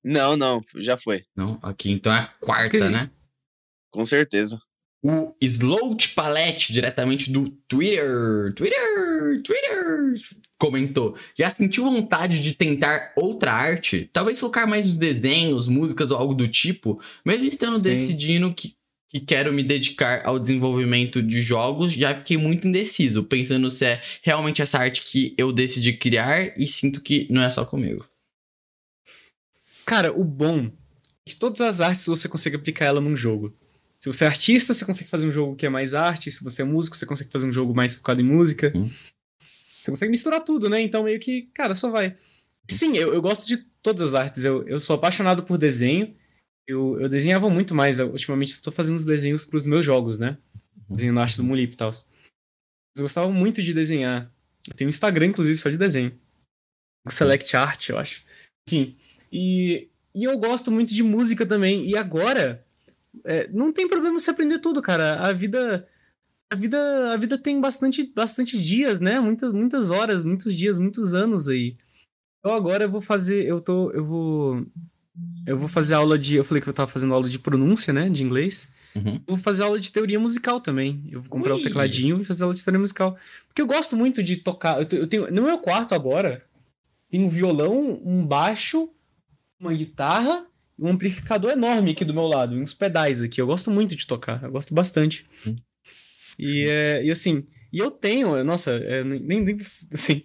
Não, 0.02 0.36
não, 0.36 0.62
já 0.76 0.96
foi. 0.96 1.24
Não, 1.36 1.58
aqui 1.62 1.90
então 1.90 2.14
é 2.14 2.20
a 2.20 2.26
quarta, 2.26 2.70
que... 2.70 2.88
né? 2.88 3.10
Com 3.90 4.06
certeza. 4.06 4.58
O 5.02 5.34
Sloat 5.40 6.14
Palette, 6.14 6.72
diretamente 6.72 7.30
do 7.30 7.50
Twitter. 7.68 8.52
Twitter, 8.54 9.42
Twitter 9.42 10.14
comentou: 10.58 11.16
já 11.38 11.50
sentiu 11.50 11.84
vontade 11.84 12.40
de 12.40 12.52
tentar 12.52 13.12
outra 13.16 13.52
arte? 13.52 14.10
Talvez 14.12 14.40
focar 14.40 14.68
mais 14.68 14.86
nos 14.86 14.96
desenhos, 14.96 15.68
músicas 15.68 16.10
ou 16.10 16.18
algo 16.18 16.34
do 16.34 16.48
tipo? 16.48 17.00
Mesmo 17.24 17.44
estando 17.44 17.76
Sim. 17.76 17.82
decidindo 17.82 18.52
que, 18.52 18.74
que 19.08 19.20
quero 19.20 19.52
me 19.52 19.62
dedicar 19.62 20.22
ao 20.24 20.38
desenvolvimento 20.38 21.22
de 21.22 21.40
jogos, 21.42 21.92
já 21.92 22.14
fiquei 22.14 22.36
muito 22.36 22.66
indeciso, 22.66 23.24
pensando 23.24 23.70
se 23.70 23.84
é 23.84 24.02
realmente 24.22 24.62
essa 24.62 24.78
arte 24.78 25.02
que 25.02 25.34
eu 25.38 25.52
decidi 25.52 25.92
criar 25.92 26.52
e 26.58 26.66
sinto 26.66 27.00
que 27.00 27.28
não 27.30 27.42
é 27.42 27.50
só 27.50 27.64
comigo. 27.64 28.04
Cara, 29.84 30.12
o 30.12 30.24
bom 30.24 30.66
é 30.66 31.30
que 31.30 31.36
todas 31.36 31.60
as 31.60 31.80
artes 31.80 32.06
você 32.06 32.28
consegue 32.28 32.56
aplicar 32.56 32.86
ela 32.86 33.00
num 33.00 33.16
jogo. 33.16 33.52
Se 34.00 34.12
você 34.12 34.24
é 34.24 34.28
artista, 34.28 34.74
você 34.74 34.84
consegue 34.84 35.10
fazer 35.10 35.26
um 35.26 35.32
jogo 35.32 35.56
que 35.56 35.66
é 35.66 35.68
mais 35.68 35.94
arte. 35.94 36.30
Se 36.30 36.44
você 36.44 36.62
é 36.62 36.64
músico, 36.64 36.96
você 36.96 37.06
consegue 37.06 37.30
fazer 37.30 37.46
um 37.46 37.52
jogo 37.52 37.74
mais 37.74 37.94
focado 37.94 38.20
em 38.20 38.24
música. 38.24 38.72
Hum. 38.74 38.90
Você 39.40 39.90
consegue 39.90 40.10
misturar 40.10 40.42
tudo, 40.42 40.68
né? 40.68 40.80
Então, 40.80 41.04
meio 41.04 41.18
que, 41.20 41.42
cara, 41.54 41.74
só 41.74 41.90
vai. 41.90 42.16
Sim, 42.68 42.96
eu, 42.96 43.14
eu 43.14 43.22
gosto 43.22 43.46
de 43.46 43.58
todas 43.82 44.02
as 44.08 44.14
artes. 44.14 44.44
Eu, 44.44 44.66
eu 44.66 44.78
sou 44.78 44.96
apaixonado 44.96 45.44
por 45.44 45.56
desenho. 45.56 46.14
Eu, 46.66 47.00
eu 47.00 47.08
desenhava 47.08 47.48
muito 47.48 47.74
mais. 47.74 48.00
Ultimamente, 48.00 48.48
estou 48.50 48.72
fazendo 48.72 48.96
os 48.96 49.04
desenhos 49.04 49.44
para 49.44 49.56
os 49.56 49.66
meus 49.66 49.84
jogos, 49.84 50.18
né? 50.18 50.36
Uhum. 50.88 50.96
Desenhando 50.96 51.20
arte 51.20 51.36
do 51.36 51.44
Mulip 51.44 51.72
e 51.72 51.76
tal. 51.76 51.90
Eu 52.96 53.02
gostava 53.02 53.30
muito 53.30 53.62
de 53.62 53.72
desenhar. 53.72 54.30
Eu 54.68 54.74
tenho 54.74 54.88
um 54.88 54.90
Instagram, 54.90 55.26
inclusive, 55.26 55.56
só 55.56 55.70
de 55.70 55.78
desenho. 55.78 56.12
O 57.06 57.10
Select 57.10 57.56
Art, 57.56 57.88
eu 57.88 57.98
acho. 57.98 58.24
Enfim. 58.68 58.96
E, 59.30 59.88
e 60.12 60.24
eu 60.24 60.36
gosto 60.38 60.72
muito 60.72 60.92
de 60.92 61.04
música 61.04 61.46
também. 61.46 61.86
E 61.86 61.96
agora, 61.96 62.65
é, 63.24 63.48
não 63.52 63.72
tem 63.72 63.88
problema 63.88 64.18
você 64.18 64.30
aprender 64.30 64.58
tudo, 64.58 64.82
cara. 64.82 65.20
A 65.20 65.32
vida 65.32 65.86
a 66.50 66.54
vida, 66.54 67.12
a 67.12 67.16
vida 67.16 67.36
tem 67.36 67.60
bastante, 67.60 68.12
bastante 68.14 68.60
dias, 68.60 69.00
né? 69.00 69.18
Muitas, 69.18 69.52
muitas 69.52 69.90
horas, 69.90 70.22
muitos 70.22 70.54
dias, 70.54 70.78
muitos 70.78 71.12
anos 71.12 71.48
aí. 71.48 71.76
Então 72.38 72.54
agora 72.54 72.84
eu 72.84 72.90
vou 72.90 73.00
fazer, 73.00 73.44
eu 73.44 73.60
tô, 73.60 73.90
eu 73.90 74.04
vou, 74.04 74.66
eu 75.44 75.58
vou 75.58 75.68
fazer 75.68 75.94
aula 75.94 76.16
de, 76.16 76.36
eu 76.36 76.44
falei 76.44 76.62
que 76.62 76.68
eu 76.68 76.72
tava 76.72 76.90
fazendo 76.90 77.12
aula 77.12 77.28
de 77.28 77.38
pronúncia, 77.38 77.92
né, 77.92 78.08
de 78.08 78.22
inglês. 78.22 78.70
Uhum. 78.94 79.14
Eu 79.26 79.34
vou 79.34 79.38
fazer 79.38 79.64
aula 79.64 79.80
de 79.80 79.90
teoria 79.90 80.20
musical 80.20 80.60
também. 80.60 81.04
Eu 81.10 81.20
vou 81.20 81.28
comprar 81.28 81.54
o 81.54 81.58
um 81.58 81.62
tecladinho 81.62 82.20
e 82.20 82.24
fazer 82.24 82.44
aula 82.44 82.54
de 82.54 82.62
teoria 82.62 82.80
musical. 82.80 83.18
Porque 83.48 83.60
eu 83.60 83.66
gosto 83.66 83.96
muito 83.96 84.22
de 84.22 84.36
tocar. 84.36 84.80
Eu 84.92 85.06
tenho, 85.06 85.30
no 85.32 85.42
meu 85.42 85.58
quarto 85.58 85.94
agora, 85.94 86.44
tem 87.10 87.24
um 87.24 87.28
violão, 87.28 88.00
um 88.04 88.24
baixo, 88.24 88.88
uma 89.60 89.74
guitarra 89.74 90.46
um 90.78 90.88
amplificador 90.88 91.52
enorme 91.52 91.92
aqui 91.92 92.04
do 92.04 92.14
meu 92.14 92.26
lado, 92.26 92.54
uns 92.54 92.74
pedais 92.74 93.22
aqui. 93.22 93.40
Eu 93.40 93.46
gosto 93.46 93.70
muito 93.70 93.96
de 93.96 94.06
tocar, 94.06 94.42
eu 94.42 94.50
gosto 94.50 94.74
bastante. 94.74 95.26
E, 96.38 96.68
é, 96.68 97.04
e 97.04 97.10
assim, 97.10 97.46
e 97.72 97.78
eu 97.78 97.90
tenho, 97.90 98.42
nossa, 98.44 98.72
é, 98.72 99.02
nem, 99.02 99.42
nem, 99.42 99.56
assim, 99.92 100.22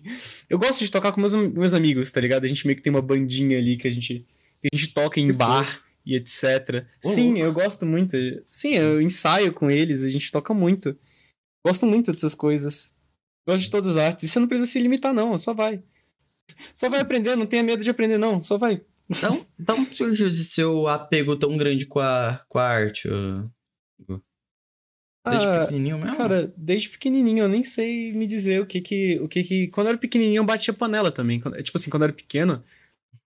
eu 0.49 0.59
gosto 0.59 0.83
de 0.83 0.91
tocar 0.91 1.11
com 1.11 1.19
meus, 1.19 1.33
meus 1.33 1.73
amigos, 1.73 2.11
tá 2.11 2.21
ligado? 2.21 2.43
A 2.43 2.47
gente 2.47 2.65
meio 2.65 2.75
que 2.75 2.83
tem 2.83 2.91
uma 2.91 3.01
bandinha 3.01 3.57
ali 3.57 3.77
que 3.77 3.87
a 3.87 3.91
gente, 3.91 4.25
que 4.61 4.69
a 4.71 4.77
gente 4.77 4.93
toca 4.93 5.19
em 5.19 5.27
que 5.27 5.33
bar 5.33 5.65
foi? 5.65 5.81
e 6.05 6.15
etc. 6.15 6.85
Sim, 7.01 7.39
eu 7.39 7.53
gosto 7.53 7.85
muito. 7.85 8.17
Sim, 8.49 8.75
eu 8.75 9.01
ensaio 9.01 9.53
com 9.53 9.71
eles, 9.71 10.03
a 10.03 10.09
gente 10.09 10.31
toca 10.31 10.53
muito. 10.53 10.97
Gosto 11.65 11.85
muito 11.85 12.11
dessas 12.11 12.35
coisas. 12.35 12.93
Gosto 13.47 13.63
de 13.63 13.71
todas 13.71 13.95
as 13.95 13.97
artes. 13.97 14.23
E 14.23 14.27
você 14.27 14.39
não 14.39 14.47
precisa 14.47 14.71
se 14.71 14.79
limitar, 14.79 15.13
não, 15.13 15.37
só 15.37 15.53
vai. 15.53 15.81
Só 16.73 16.89
vai 16.89 16.99
aprender, 16.99 17.35
não 17.35 17.45
tenha 17.45 17.63
medo 17.63 17.83
de 17.83 17.89
aprender, 17.89 18.17
não, 18.17 18.41
só 18.41 18.57
vai. 18.57 18.81
Então, 19.11 19.45
então 19.59 19.85
surgiu 19.91 20.27
esse 20.27 20.45
seu 20.45 20.87
apego 20.87 21.35
tão 21.35 21.57
grande 21.57 21.85
com 21.85 21.99
a, 21.99 22.41
com 22.47 22.57
a 22.57 22.65
arte? 22.65 23.09
Desde 25.23 25.47
ah, 25.47 25.59
pequenininho 25.61 25.97
mesmo? 25.99 26.17
Cara, 26.17 26.51
desde 26.55 26.89
pequenininho 26.89 27.43
eu 27.43 27.49
nem 27.49 27.61
sei 27.61 28.13
me 28.13 28.25
dizer 28.25 28.61
o 28.61 28.65
que 28.65 28.79
que... 28.81 29.19
O 29.19 29.27
que, 29.27 29.43
que... 29.43 29.67
Quando 29.67 29.87
eu 29.87 29.91
era 29.91 29.97
pequenininho 29.99 30.39
eu 30.39 30.45
batia 30.45 30.73
panela 30.73 31.11
também. 31.11 31.39
Quando, 31.39 31.61
tipo 31.61 31.77
assim, 31.77 31.89
quando 31.89 32.03
eu 32.03 32.05
era 32.05 32.13
pequeno, 32.13 32.63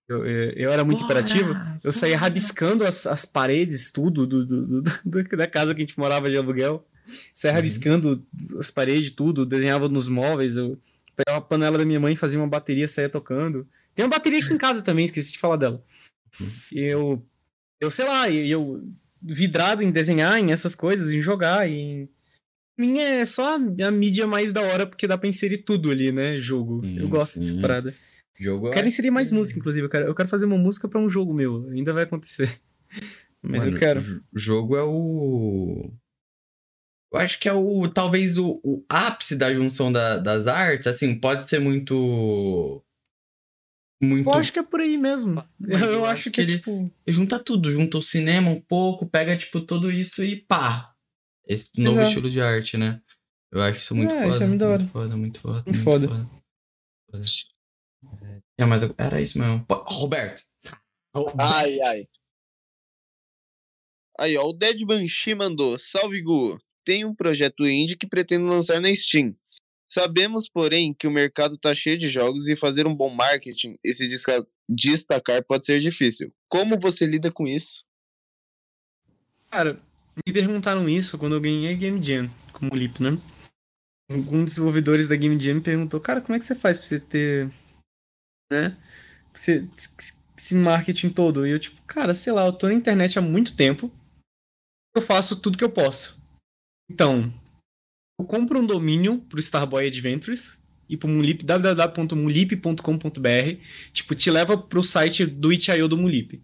eu, 0.10 0.26
eu 0.26 0.72
era 0.72 0.84
muito 0.84 1.04
imperativo, 1.04 1.56
eu 1.84 1.92
saía 1.92 2.18
rabiscando 2.18 2.84
as, 2.84 3.08
as 3.08 3.26
paredes, 3.26 3.92
tudo 3.92 4.28
do, 4.28 4.46
do, 4.46 4.82
do, 4.82 5.24
da 5.38 5.48
casa 5.48 5.74
que 5.74 5.82
a 5.82 5.86
gente 5.86 5.98
morava 5.98 6.30
de 6.30 6.36
aluguel. 6.36 6.86
Saía 7.32 7.54
uhum. 7.54 7.58
rabiscando 7.58 8.26
as 8.60 8.72
paredes, 8.72 9.12
tudo, 9.12 9.46
desenhava 9.46 9.88
nos 9.88 10.08
móveis. 10.08 10.58
Eu 10.58 10.78
pegava 11.16 11.38
a 11.38 11.42
panela 11.42 11.78
da 11.78 11.86
minha 11.86 12.00
mãe, 12.00 12.16
fazia 12.16 12.40
uma 12.40 12.48
bateria, 12.48 12.88
saía 12.88 13.10
tocando. 13.10 13.68
Tem 13.96 14.06
uma 14.06 14.12
bateria 14.12 14.40
aqui 14.40 14.54
em 14.54 14.58
casa 14.58 14.82
também, 14.82 15.06
esqueci 15.06 15.32
de 15.32 15.40
falar 15.40 15.56
dela. 15.56 15.84
Uhum. 16.40 16.48
Eu, 16.72 17.26
eu 17.80 17.90
sei 17.90 18.06
lá, 18.06 18.30
eu 18.30 18.84
vidrado 19.22 19.82
em 19.82 19.90
desenhar, 19.90 20.38
em 20.38 20.52
essas 20.52 20.76
coisas, 20.76 21.10
em 21.10 21.22
jogar, 21.22 21.68
em 21.68 22.10
minha 22.78 23.04
é 23.04 23.26
só 23.26 23.56
a, 23.56 23.92
mídia 23.92 24.28
mais 24.28 24.52
da 24.52 24.62
hora, 24.62 24.86
porque 24.86 25.08
dá 25.08 25.18
pra 25.18 25.30
inserir 25.30 25.60
tudo 25.60 25.90
ali, 25.90 26.12
né? 26.12 26.40
Jogo. 26.40 26.82
Sim, 26.84 27.00
eu 27.00 27.08
gosto 27.08 27.36
sim. 27.36 27.40
dessa 27.40 27.62
parada. 27.62 27.96
Jogo 28.38 28.68
eu 28.68 28.72
quero 28.74 28.88
inserir 28.88 29.12
mais 29.12 29.32
música, 29.32 29.58
inclusive. 29.58 29.86
Eu 29.86 29.90
quero, 29.90 30.06
eu 30.08 30.16
quero 30.16 30.28
fazer 30.28 30.46
uma 30.46 30.58
música 30.58 30.90
para 30.90 31.00
um 31.00 31.08
jogo 31.08 31.34
meu. 31.34 31.70
Ainda 31.70 31.94
vai 31.94 32.04
acontecer. 32.04 32.60
Mas 33.42 33.64
Mano, 33.64 33.78
eu 33.78 33.80
quero. 33.80 34.02
O 34.34 34.38
jogo 34.38 34.76
é 34.76 34.84
o. 34.84 35.90
Eu 37.14 37.20
acho 37.20 37.40
que 37.40 37.48
é 37.48 37.54
o. 37.54 37.88
Talvez 37.88 38.38
o, 38.38 38.60
o 38.62 38.84
ápice 38.90 39.38
da 39.38 39.54
junção 39.54 39.90
da- 39.90 40.18
das 40.18 40.48
artes. 40.48 40.88
Assim, 40.88 41.18
pode 41.18 41.50
ser 41.50 41.60
muito. 41.60 42.84
Muito. 44.06 44.30
Eu 44.30 44.34
acho 44.34 44.54
que 44.54 44.60
é 44.60 44.64
por 44.64 44.80
aí 44.82 44.98
mesmo. 44.98 45.44
Eu, 45.68 45.78
eu 45.80 46.06
acho 46.06 46.26
que, 46.26 46.32
que 46.32 46.42
ele- 46.42 46.58
tipo. 46.58 46.92
Junta 47.08 47.38
tudo. 47.40 47.70
Junta 47.72 47.98
o 47.98 48.02
cinema 48.02 48.50
um 48.50 48.62
pouco, 48.62 49.06
pega, 49.08 49.36
tipo, 49.36 49.60
tudo 49.62 49.92
isso 49.92 50.24
e 50.24 50.36
pá. 50.36 50.94
Esse 51.48 51.70
novo 51.78 51.98
Exato. 51.98 52.08
estilo 52.10 52.30
de 52.32 52.42
arte, 52.42 52.78
né? 52.78 53.02
Eu 53.52 53.62
acho 53.62 53.80
isso 53.80 53.96
muito 53.96 54.14
É, 54.14 54.24
foda. 54.24 54.34
isso 54.36 54.44
é 54.44 54.48
muito. 54.48 54.66
Muito 54.66 54.88
foda, 54.92 55.18
muito 55.18 55.40
foda. 55.42 55.64
Muito 55.66 55.84
foda. 55.84 56.08
foda. 56.08 56.30
É, 58.58 58.64
é, 58.64 58.66
mas 58.66 58.84
eu- 58.84 58.94
era 58.98 59.22
isso 59.22 59.38
mesmo. 59.40 59.66
Pô, 59.66 59.76
Roberto. 59.88 60.42
Ai, 61.40 61.78
ai. 61.86 62.06
Aí, 64.20 64.38
ó, 64.38 64.46
o 64.48 64.54
Dead 64.54 64.84
Banshee 64.86 65.36
mandou. 65.36 65.78
Salve, 65.78 66.22
Gu. 66.22 66.58
Tem 66.86 67.04
um 67.06 67.14
projeto 67.16 67.66
indie 67.66 67.98
que 67.98 68.08
pretendo 68.08 68.46
lançar 68.46 68.80
na 68.80 68.94
Steam. 68.94 69.36
Sabemos, 69.88 70.50
porém, 70.50 70.94
que 70.94 71.08
o 71.08 71.12
mercado 71.12 71.58
tá 71.58 71.74
cheio 71.74 71.98
de 71.98 72.10
jogos 72.10 72.48
e 72.48 72.56
fazer 72.56 72.88
um 72.88 72.96
bom 72.96 73.14
marketing 73.14 73.76
e 73.84 73.94
se 73.94 74.08
destacar 74.68 75.44
pode 75.44 75.66
ser 75.66 75.80
difícil. 75.80 76.34
Como 76.50 76.80
você 76.80 77.06
lida 77.06 77.32
com 77.32 77.48
isso? 77.48 77.86
Cara, 79.52 79.80
me 80.26 80.34
perguntaram 80.34 80.90
isso 80.90 81.18
quando 81.18 81.36
eu 81.36 81.42
ganhei 81.42 81.74
a 81.74 81.78
Game 81.78 82.02
Jam, 82.02 82.30
como 82.52 82.76
Lip, 82.76 83.02
né? 83.02 83.18
Um 84.10 84.44
dos 84.44 84.56
desenvolvedores 84.56 85.08
da 85.08 85.16
Game 85.16 85.40
Jam 85.40 85.56
me 85.56 85.62
perguntou, 85.62 86.00
cara, 86.00 86.22
como 86.22 86.36
é 86.36 86.40
que 86.40 86.46
você 86.46 86.56
faz 86.56 86.78
pra 86.78 86.88
você 86.88 87.00
ter. 87.00 87.48
né? 88.52 88.78
Pra 89.32 89.42
você, 89.42 89.68
esse 90.38 90.56
marketing 90.56 91.10
todo? 91.10 91.46
E 91.46 91.52
eu, 91.52 91.60
tipo, 91.60 91.82
cara, 91.84 92.14
sei 92.14 92.34
lá, 92.34 92.46
eu 92.46 92.54
tô 92.54 92.68
na 92.68 92.74
internet 92.74 93.18
há 93.18 93.22
muito 93.22 93.56
tempo. 93.56 93.92
Eu 94.96 95.02
faço 95.02 95.40
tudo 95.42 95.58
que 95.58 95.64
eu 95.64 95.72
posso. 95.72 96.22
Então, 96.90 97.34
eu 98.20 98.26
compro 98.26 98.60
um 98.60 98.66
domínio 98.66 99.20
pro 99.20 99.40
Starboy 99.40 99.88
Adventures 99.88 100.58
e 100.88 100.96
pro 100.96 101.10
Mulip, 101.10 101.44
www.mulip.com.br. 101.44 103.62
Tipo, 103.92 104.16
te 104.16 104.32
leva 104.32 104.58
pro 104.58 104.82
site 104.82 105.26
do 105.26 105.52
itch.io 105.52 105.88
do 105.88 105.98
Mulip. 105.98 106.42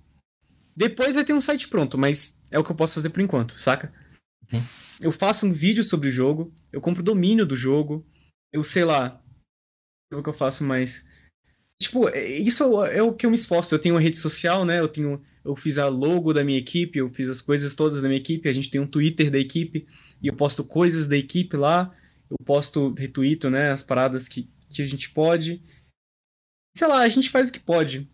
Depois 0.76 1.16
vai 1.16 1.24
ter 1.24 1.34
um 1.34 1.42
site 1.42 1.68
pronto, 1.68 1.98
mas 1.98 2.40
é 2.52 2.60
o 2.60 2.64
que 2.64 2.72
eu 2.72 2.76
posso 2.76 2.96
fazer 2.96 3.10
por 3.10 3.22
enquanto, 3.22 3.54
saca? 3.54 3.94
Uhum. 4.52 4.62
Eu 5.00 5.12
faço 5.12 5.48
um 5.48 5.54
vídeo 5.54 5.84
sobre 5.84 6.10
o 6.10 6.12
jogo, 6.12 6.54
eu 6.72 6.82
compro 6.82 7.02
o 7.02 7.06
domínio 7.06 7.46
do 7.46 7.56
jogo, 7.56 8.06
eu 8.52 8.64
sei 8.64 8.86
lá. 8.86 9.22
É 10.12 10.16
o 10.16 10.24
que 10.24 10.30
eu 10.30 10.34
faço 10.34 10.64
mais. 10.64 11.08
Tipo, 11.82 12.08
é- 12.10 12.28
isso 12.40 12.64
é 12.86 13.02
o 13.02 13.14
que 13.14 13.26
eu 13.26 13.30
me 13.30 13.36
esforço. 13.36 13.74
Eu 13.74 13.80
tenho 13.80 13.96
uma 13.96 14.02
rede 14.02 14.18
social, 14.18 14.64
né? 14.66 14.80
Eu 14.80 14.88
tenho. 14.88 15.22
Eu 15.44 15.56
fiz 15.56 15.78
a 15.80 15.88
logo 15.88 16.32
da 16.34 16.44
minha 16.44 16.60
equipe, 16.60 17.00
eu 17.00 17.10
fiz 17.10 17.28
as 17.30 17.42
coisas 17.42 17.76
todas 17.76 18.02
da 18.02 18.08
minha 18.08 18.20
equipe, 18.20 18.48
a 18.48 18.52
gente 18.54 18.70
tem 18.70 18.80
um 18.80 18.86
Twitter 18.86 19.32
da 19.32 19.40
equipe, 19.40 19.88
e 20.22 20.28
eu 20.28 20.36
posto 20.36 20.64
coisas 20.64 21.08
da 21.08 21.18
equipe 21.18 21.58
lá, 21.58 21.92
eu 22.30 22.38
posto, 22.46 22.94
retuito, 22.94 23.50
né? 23.50 23.72
As 23.72 23.82
paradas 23.82 24.28
que, 24.28 24.48
que 24.70 24.84
a 24.84 24.86
gente 24.86 25.10
pode. 25.10 25.60
Sei 26.78 26.88
lá, 26.88 27.02
a 27.02 27.10
gente 27.10 27.30
faz 27.30 27.50
o 27.50 27.52
que 27.54 27.60
pode. 27.60 28.08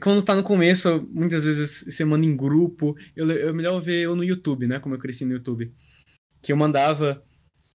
Quando 0.00 0.22
tá 0.22 0.34
no 0.34 0.42
começo, 0.42 0.88
eu- 0.88 1.02
muitas 1.08 1.44
vezes 1.44 1.84
você 1.94 2.04
manda 2.04 2.24
em 2.24 2.36
grupo. 2.36 2.96
Eu, 3.14 3.30
é 3.30 3.52
melhor 3.52 3.78
ver 3.80 4.02
eu 4.04 4.16
no 4.16 4.24
YouTube, 4.24 4.66
né? 4.66 4.80
Como 4.80 4.94
eu 4.94 4.98
cresci 4.98 5.24
no 5.24 5.32
YouTube. 5.32 5.70
Que 6.40 6.52
eu 6.52 6.56
mandava 6.56 7.22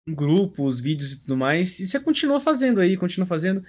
em 0.07 0.15
grupo 0.15 0.65
os 0.65 0.79
vídeos 0.79 1.13
e 1.13 1.21
tudo 1.21 1.37
mais. 1.37 1.79
E 1.79 1.85
você 1.85 1.99
continua 1.99 2.39
fazendo 2.39 2.79
aí, 2.81 2.97
continua 2.97 3.27
fazendo. 3.27 3.63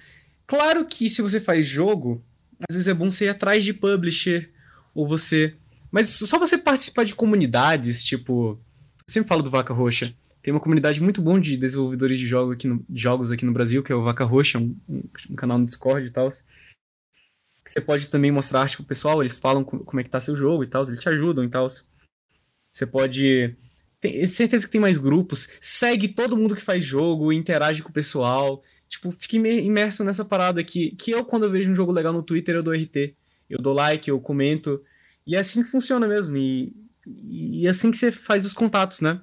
Claro 0.46 0.84
que 0.86 1.08
se 1.08 1.22
você 1.22 1.40
faz 1.40 1.66
jogo, 1.66 2.22
às 2.68 2.74
vezes 2.74 2.88
é 2.88 2.94
bom 2.94 3.10
você 3.10 3.26
ir 3.26 3.28
atrás 3.30 3.64
de 3.64 3.72
publisher. 3.72 4.50
Ou 4.94 5.06
você. 5.08 5.54
Mas 5.90 6.10
só 6.10 6.38
você 6.38 6.58
participar 6.58 7.04
de 7.04 7.14
comunidades, 7.14 8.04
tipo. 8.04 8.52
Eu 8.98 9.04
sempre 9.06 9.28
falo 9.28 9.42
do 9.42 9.50
Vaca 9.50 9.72
Roxa. 9.72 10.14
Tem 10.42 10.52
uma 10.52 10.60
comunidade 10.60 11.00
muito 11.00 11.22
bom 11.22 11.38
de 11.40 11.56
desenvolvedores 11.56 12.18
de 12.18 12.26
jogos 12.26 12.54
aqui 12.54 12.66
no, 12.66 12.84
jogos 12.92 13.30
aqui 13.30 13.44
no 13.44 13.52
Brasil, 13.52 13.82
que 13.82 13.92
é 13.92 13.94
o 13.94 14.02
Vaca 14.02 14.24
Roxa, 14.24 14.58
um, 14.58 14.76
um- 14.88 15.34
canal 15.36 15.56
no 15.58 15.64
Discord 15.66 16.06
e 16.06 16.10
tal. 16.10 16.28
Que 16.28 17.70
você 17.70 17.80
pode 17.80 18.08
também 18.08 18.32
mostrar 18.32 18.62
arte 18.62 18.76
pro 18.76 18.84
pessoal, 18.84 19.22
eles 19.22 19.38
falam 19.38 19.62
co- 19.62 19.78
como 19.80 20.00
é 20.00 20.04
que 20.04 20.10
tá 20.10 20.18
seu 20.20 20.36
jogo 20.36 20.64
e 20.64 20.66
tal, 20.66 20.82
eles 20.82 21.00
te 21.00 21.08
ajudam 21.08 21.44
e 21.44 21.48
tal. 21.48 21.68
Você 21.68 22.86
pode. 22.86 23.54
Tem 24.00 24.26
certeza 24.26 24.66
que 24.66 24.72
tem 24.72 24.80
mais 24.80 24.98
grupos. 24.98 25.48
Segue 25.60 26.08
todo 26.08 26.36
mundo 26.36 26.56
que 26.56 26.62
faz 26.62 26.84
jogo, 26.84 27.32
interage 27.32 27.82
com 27.82 27.90
o 27.90 27.92
pessoal. 27.92 28.62
Tipo, 28.92 29.10
fique 29.10 29.36
imer- 29.38 29.64
imerso 29.64 30.04
nessa 30.04 30.22
parada 30.22 30.62
que, 30.62 30.90
que 30.96 31.10
eu, 31.12 31.24
quando 31.24 31.44
eu 31.44 31.50
vejo 31.50 31.72
um 31.72 31.74
jogo 31.74 31.90
legal 31.90 32.12
no 32.12 32.22
Twitter, 32.22 32.54
eu 32.54 32.62
dou 32.62 32.74
RT. 32.74 33.14
Eu 33.48 33.58
dou 33.58 33.72
like, 33.72 34.08
eu 34.10 34.20
comento. 34.20 34.82
E 35.26 35.34
é 35.34 35.38
assim 35.38 35.62
que 35.62 35.70
funciona 35.70 36.06
mesmo. 36.06 36.36
E, 36.36 36.74
e 37.06 37.66
é 37.66 37.70
assim 37.70 37.90
que 37.90 37.96
você 37.96 38.12
faz 38.12 38.44
os 38.44 38.52
contatos, 38.52 39.00
né? 39.00 39.18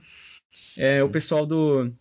É, 0.76 1.04
o 1.04 1.10
pessoal 1.10 1.46
do. 1.46 1.84
é 1.86 1.92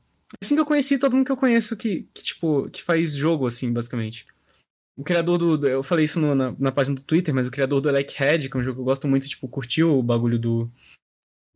Assim 0.43 0.55
que 0.55 0.61
eu 0.63 0.65
conheci 0.67 0.99
todo 0.99 1.15
mundo 1.15 1.27
que 1.27 1.33
eu 1.33 1.37
conheço 1.37 1.77
que, 1.77 2.09
que 2.15 2.23
tipo, 2.23 2.71
que 2.71 2.83
faz 2.83 3.13
jogo, 3.13 3.47
assim, 3.47 3.71
basicamente. 3.71 4.25
O 4.97 5.05
criador 5.05 5.37
do. 5.37 5.59
do- 5.59 5.69
Eu 5.69 5.83
falei 5.83 6.07
isso 6.07 6.19
no- 6.19 6.35
na, 6.35 6.55
na 6.59 6.73
página 6.73 6.97
do 6.97 7.03
Twitter, 7.03 7.35
mas 7.35 7.47
o 7.47 7.51
criador 7.51 7.83
do 7.83 7.89
Elec 7.91 8.15
Head, 8.19 8.49
que 8.49 8.57
é 8.57 8.61
um 8.61 8.65
jogo 8.65 8.77
que 8.77 8.81
eu 8.81 8.85
gosto 8.85 9.07
muito, 9.07 9.29
tipo, 9.29 9.47
curtiu 9.47 9.97
o 9.99 10.03
bagulho 10.03 10.39
do. 10.39 10.71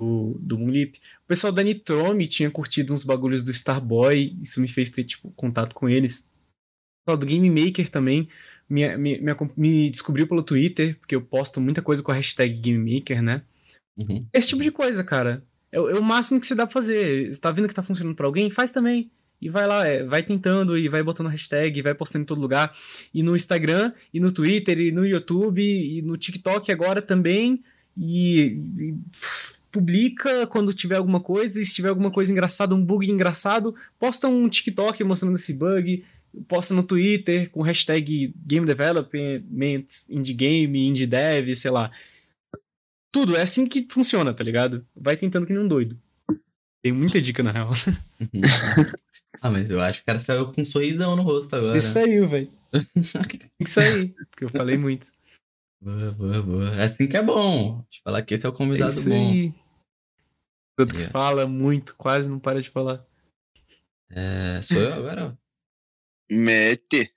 Do, 0.02 0.36
do 0.40 0.58
Moonlip. 0.58 0.98
O 1.24 1.28
pessoal 1.28 1.52
da 1.52 1.62
Nitrome 1.62 2.26
tinha 2.26 2.50
curtido 2.50 2.92
uns 2.92 3.04
bagulhos 3.04 3.42
do 3.44 3.50
Starboy. 3.52 4.36
Isso 4.42 4.60
me 4.60 4.66
fez 4.66 4.90
ter, 4.90 5.04
tipo, 5.04 5.30
contato 5.36 5.74
com 5.74 5.88
eles. 5.88 6.20
O 6.20 7.04
pessoal 7.06 7.16
do 7.18 7.26
Game 7.26 7.48
Maker 7.48 7.88
também 7.88 8.28
me, 8.68 8.96
me, 8.96 9.20
me, 9.20 9.32
me 9.56 9.90
descobriu 9.90 10.26
pelo 10.26 10.42
Twitter, 10.42 10.98
porque 10.98 11.14
eu 11.14 11.22
posto 11.22 11.60
muita 11.60 11.80
coisa 11.82 12.02
com 12.02 12.10
a 12.10 12.14
hashtag 12.14 12.54
Game 12.60 12.94
Maker, 12.94 13.22
né? 13.22 13.42
Uhum. 14.00 14.26
Esse 14.32 14.48
tipo 14.48 14.62
de 14.62 14.72
coisa, 14.72 15.04
cara. 15.04 15.44
É, 15.70 15.80
o- 15.80 15.88
é 15.88 15.94
o 15.98 16.02
máximo 16.02 16.40
que 16.40 16.46
você 16.46 16.54
dá 16.54 16.66
pra 16.66 16.72
fazer. 16.72 17.32
Você 17.32 17.40
tá 17.40 17.50
vendo 17.52 17.68
que 17.68 17.74
tá 17.74 17.82
funcionando 17.82 18.16
pra 18.16 18.26
alguém? 18.26 18.50
Faz 18.50 18.70
também. 18.72 19.08
E 19.40 19.48
vai 19.48 19.66
lá, 19.66 19.86
é, 19.86 20.04
vai 20.04 20.22
tentando 20.22 20.76
e 20.78 20.88
vai 20.88 21.02
botando 21.02 21.26
hashtag, 21.28 21.78
e 21.78 21.82
vai 21.82 21.94
postando 21.94 22.22
em 22.22 22.26
todo 22.26 22.40
lugar. 22.40 22.72
E 23.12 23.22
no 23.22 23.34
Instagram, 23.36 23.92
e 24.12 24.18
no 24.20 24.30
Twitter, 24.32 24.80
e 24.80 24.90
no 24.92 25.04
YouTube, 25.06 25.60
e 25.62 26.00
no 26.02 26.16
TikTok 26.16 26.70
agora 26.72 27.00
também. 27.02 27.62
E, 27.96 28.38
e, 28.78 28.92
pff, 29.10 29.51
publica 29.72 30.46
quando 30.46 30.72
tiver 30.72 30.96
alguma 30.96 31.20
coisa. 31.20 31.60
E 31.60 31.64
se 31.64 31.74
tiver 31.74 31.88
alguma 31.88 32.10
coisa 32.10 32.30
engraçada, 32.30 32.74
um 32.74 32.84
bug 32.84 33.10
engraçado, 33.10 33.74
posta 33.98 34.28
um 34.28 34.48
TikTok 34.48 35.02
mostrando 35.02 35.34
esse 35.34 35.52
bug. 35.52 36.04
Posta 36.48 36.72
no 36.72 36.82
Twitter 36.82 37.50
com 37.50 37.60
hashtag 37.62 38.32
Game 38.46 38.66
Development, 38.66 39.84
Indie 40.08 40.32
Game, 40.32 40.88
Indie 40.88 41.06
Dev, 41.06 41.54
sei 41.54 41.70
lá. 41.70 41.90
Tudo, 43.12 43.36
é 43.36 43.42
assim 43.42 43.66
que 43.66 43.86
funciona, 43.90 44.32
tá 44.32 44.42
ligado? 44.42 44.86
Vai 44.96 45.16
tentando 45.16 45.46
que 45.46 45.52
nem 45.52 45.62
um 45.62 45.68
doido. 45.68 46.00
Tem 46.82 46.90
muita 46.92 47.20
dica, 47.20 47.42
na 47.42 47.52
real. 47.52 47.70
Ah, 49.40 49.50
mas 49.50 49.68
eu 49.68 49.80
acho 49.80 49.98
que 49.98 50.02
o 50.04 50.06
cara 50.06 50.20
saiu 50.20 50.52
com 50.52 50.60
um 50.60 50.64
sorrisão 50.64 51.16
no 51.16 51.22
rosto 51.22 51.56
agora. 51.56 51.76
Isso 51.76 51.92
saiu, 51.92 52.28
velho. 52.28 52.48
Que 53.58 53.68
sair, 53.68 54.14
porque 54.30 54.44
eu 54.44 54.48
falei 54.48 54.76
muito. 54.78 55.08
Boa, 55.82 56.12
boa, 56.12 56.42
boa. 56.42 56.74
É 56.76 56.84
assim 56.84 57.08
que 57.08 57.16
é 57.16 57.22
bom. 57.22 57.84
Deixa 57.90 57.98
eu 57.98 58.02
falar 58.04 58.22
que 58.22 58.34
esse 58.34 58.46
é 58.46 58.48
o 58.48 58.52
É 58.52 58.56
convidado 58.56 58.92
isso 58.92 59.08
bom. 59.08 59.30
aí. 59.32 59.52
Tanto 60.84 60.94
que 60.94 61.00
Yeah. 61.02 61.12
fala 61.12 61.46
muito, 61.46 61.94
quase 61.96 62.28
não 62.28 62.38
para 62.38 62.60
de 62.60 62.68
falar. 62.70 63.04
É, 64.10 64.60
sou 64.62 64.80
eu 64.80 64.92
agora? 64.94 65.38
Mete, 66.30 67.12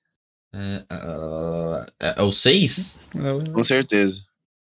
É, 0.53 0.85
ah, 0.89 1.85
é, 1.99 2.15
é 2.19 2.21
o 2.21 2.31
6? 2.31 2.97
com 3.53 3.63
certeza. 3.63 4.25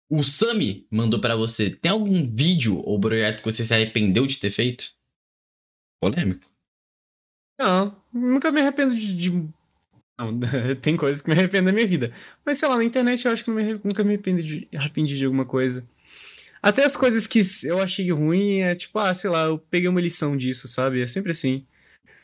O 0.09 0.23
Sami 0.23 0.85
mandou 0.91 1.19
pra 1.19 1.35
você. 1.35 1.69
Tem 1.69 1.91
algum 1.91 2.25
vídeo 2.25 2.79
ou 2.79 2.99
projeto 2.99 3.39
que 3.39 3.45
você 3.51 3.63
se 3.63 3.73
arrependeu 3.73 4.25
de 4.25 4.37
ter 4.39 4.49
feito? 4.51 4.93
Polêmico. 6.01 6.45
Não, 7.59 8.01
nunca 8.13 8.51
me 8.51 8.61
arrependo 8.61 8.95
de. 8.95 9.15
de- 9.15 9.49
Não, 10.17 10.39
tem 10.81 10.95
coisas 10.97 11.21
que 11.21 11.29
me 11.29 11.35
arrependo 11.35 11.65
da 11.67 11.71
minha 11.73 11.87
vida. 11.87 12.13
Mas 12.45 12.57
sei 12.57 12.67
lá, 12.67 12.75
na 12.77 12.83
internet 12.83 13.25
eu 13.25 13.31
acho 13.31 13.43
que 13.43 13.51
me 13.51 13.73
nunca 13.83 14.03
me 14.03 14.13
arrependi 14.13 14.43
de, 14.69 14.77
arrependi 14.77 15.17
de 15.17 15.25
alguma 15.25 15.45
coisa. 15.45 15.87
Até 16.61 16.83
as 16.83 16.97
coisas 16.97 17.27
que 17.27 17.41
eu 17.63 17.79
achei 17.79 18.11
ruim 18.11 18.59
é 18.59 18.75
tipo, 18.75 18.97
ah, 18.99 19.13
sei 19.13 19.29
lá, 19.29 19.45
eu 19.45 19.57
peguei 19.57 19.87
uma 19.87 20.01
lição 20.01 20.35
disso, 20.35 20.67
sabe? 20.67 21.01
É 21.01 21.07
sempre 21.07 21.31
assim. 21.31 21.65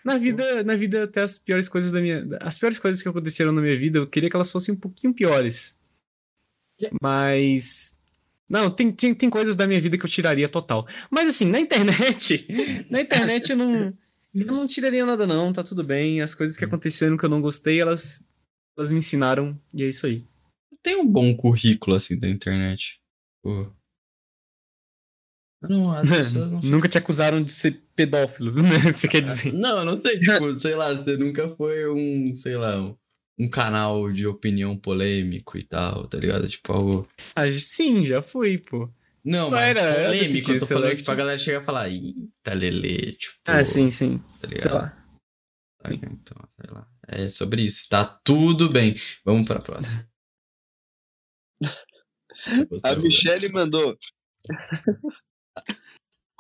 Na 0.03 0.18
vida, 0.18 0.64
na 0.64 0.76
vida, 0.76 1.03
até 1.05 1.22
as 1.22 1.39
piores 1.39 1.69
coisas 1.69 1.91
da 1.91 2.01
minha. 2.01 2.27
As 2.41 2.57
piores 2.57 2.77
coisas 2.77 3.01
que 3.01 3.07
aconteceram 3.07 3.51
na 3.53 3.61
minha 3.61 3.77
vida, 3.77 3.99
eu 3.99 4.07
queria 4.07 4.30
que 4.30 4.35
elas 4.35 4.51
fossem 4.51 4.73
um 4.73 4.77
pouquinho 4.77 5.14
piores. 5.14 5.77
Mas. 7.01 7.97
Não, 8.49 8.69
tem, 8.69 8.91
tem, 8.91 9.15
tem 9.15 9.30
coisas 9.30 9.55
da 9.55 9.65
minha 9.65 9.80
vida 9.80 9.97
que 9.97 10.05
eu 10.05 10.10
tiraria 10.10 10.49
total. 10.49 10.85
Mas 11.10 11.30
assim, 11.30 11.45
na 11.45 11.60
internet. 11.60 12.45
na 12.89 13.01
internet 13.01 13.51
eu 13.51 13.57
não. 13.57 13.93
Eu 14.34 14.47
não 14.47 14.68
tiraria 14.68 15.05
nada, 15.05 15.27
não, 15.27 15.53
tá 15.53 15.64
tudo 15.64 15.84
bem. 15.84 16.22
As 16.22 16.34
coisas 16.34 16.57
que 16.57 16.65
aconteceram 16.65 17.15
que 17.15 17.23
eu 17.23 17.30
não 17.30 17.41
gostei, 17.41 17.80
elas, 17.80 18.27
elas 18.76 18.91
me 18.91 18.97
ensinaram, 18.97 19.60
e 19.73 19.84
é 19.84 19.88
isso 19.88 20.07
aí. 20.07 20.26
Tem 20.81 20.95
um 20.95 21.07
bom 21.07 21.35
currículo 21.35 21.95
assim 21.95 22.18
da 22.18 22.27
internet. 22.27 22.99
Pô. 23.43 23.72
Não, 25.69 25.91
as 25.91 26.07
pessoas 26.10 26.52
não 26.52 26.61
Nunca 26.61 26.88
te 26.90 26.98
acusaram 26.98 27.41
de 27.44 27.52
ser 27.52 27.81
pedófilo, 27.95 28.52
né? 28.61 28.80
Você 28.91 29.07
quer 29.07 29.22
dizer? 29.22 29.53
Não, 29.53 29.84
não 29.85 29.98
tem, 29.99 30.18
tipo, 30.19 30.53
sei 30.56 30.76
lá, 30.76 30.94
você 30.94 31.18
nunca 31.18 31.49
foi 31.56 31.90
um, 31.90 32.35
sei 32.35 32.56
lá, 32.57 32.80
um, 32.81 32.95
um 33.40 33.49
canal 33.49 34.11
de 34.11 34.27
opinião 34.27 34.77
polêmico 34.77 35.57
e 35.57 35.64
tal, 35.64 36.07
tá 36.07 36.18
ligado? 36.18 36.48
Tipo, 36.48 36.73
algo. 36.73 37.07
Ah, 37.35 37.49
sim, 37.52 38.06
já 38.06 38.22
fui, 38.22 38.57
pô. 38.57 38.90
Não, 39.26 39.49
Não 39.49 39.52
mas 39.52 39.76
era, 39.76 40.03
polêmico. 40.06 40.52
Eu 40.52 40.60
tô 40.60 40.65
falando, 40.65 40.84
Select. 40.84 41.02
tipo, 41.02 41.11
a 41.11 41.15
galera 41.15 41.38
chega 41.38 41.60
a 41.60 41.64
falar, 41.64 41.90
eita, 41.90 42.53
Lele, 42.53 43.14
tipo... 43.14 43.35
Ah, 43.45 43.64
sim, 43.64 43.90
sim. 43.90 44.18
Tá 44.41 44.48
Sei 44.49 44.57
ligado? 44.57 44.73
lá. 44.73 45.06
Tá, 45.81 45.94
Então, 45.94 46.38
sei 46.61 46.69
lá. 46.73 46.88
É 47.07 47.30
sobre 47.30 47.61
isso. 47.61 47.88
Tá 47.90 48.03
tudo 48.06 48.69
bem. 48.69 48.95
Vamos 49.26 49.48
pra 49.48 49.60
próxima. 49.61 50.06
A 52.84 52.95
Michelle 52.95 53.49
mandou. 53.49 53.98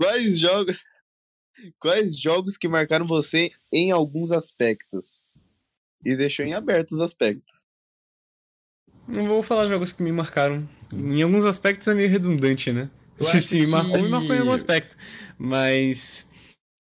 Quais 0.03 0.39
jogos. 0.39 0.83
Quais 1.79 2.19
jogos 2.19 2.57
que 2.57 2.67
marcaram 2.67 3.07
você 3.07 3.51
em 3.71 3.91
alguns 3.91 4.31
aspectos? 4.31 5.21
E 6.03 6.15
deixou 6.15 6.45
em 6.45 6.53
aberto 6.53 6.91
os 6.91 6.99
aspectos. 6.99 7.61
Não 9.07 9.25
vou 9.25 9.43
falar 9.43 9.67
jogos 9.67 9.93
que 9.93 10.03
me 10.03 10.11
marcaram. 10.11 10.67
Em 10.91 11.21
alguns 11.21 11.45
aspectos 11.45 11.87
é 11.87 11.93
meio 11.93 12.09
redundante, 12.09 12.71
né? 12.71 12.89
Se, 13.17 13.41
se 13.41 13.59
me 13.59 13.67
marcou, 13.67 14.01
me 14.01 14.09
marcou 14.09 14.35
em 14.35 14.39
algum 14.39 14.51
aspecto. 14.51 14.97
Mas. 15.37 16.27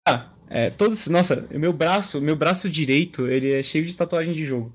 Ah, 0.08 0.32
é, 0.48 0.70
todos. 0.70 1.06
Nossa, 1.06 1.46
meu 1.50 1.72
braço, 1.72 2.20
meu 2.20 2.34
braço 2.34 2.68
direito, 2.68 3.28
ele 3.28 3.52
é 3.52 3.62
cheio 3.62 3.84
de 3.84 3.94
tatuagem 3.94 4.34
de 4.34 4.44
jogo. 4.44 4.72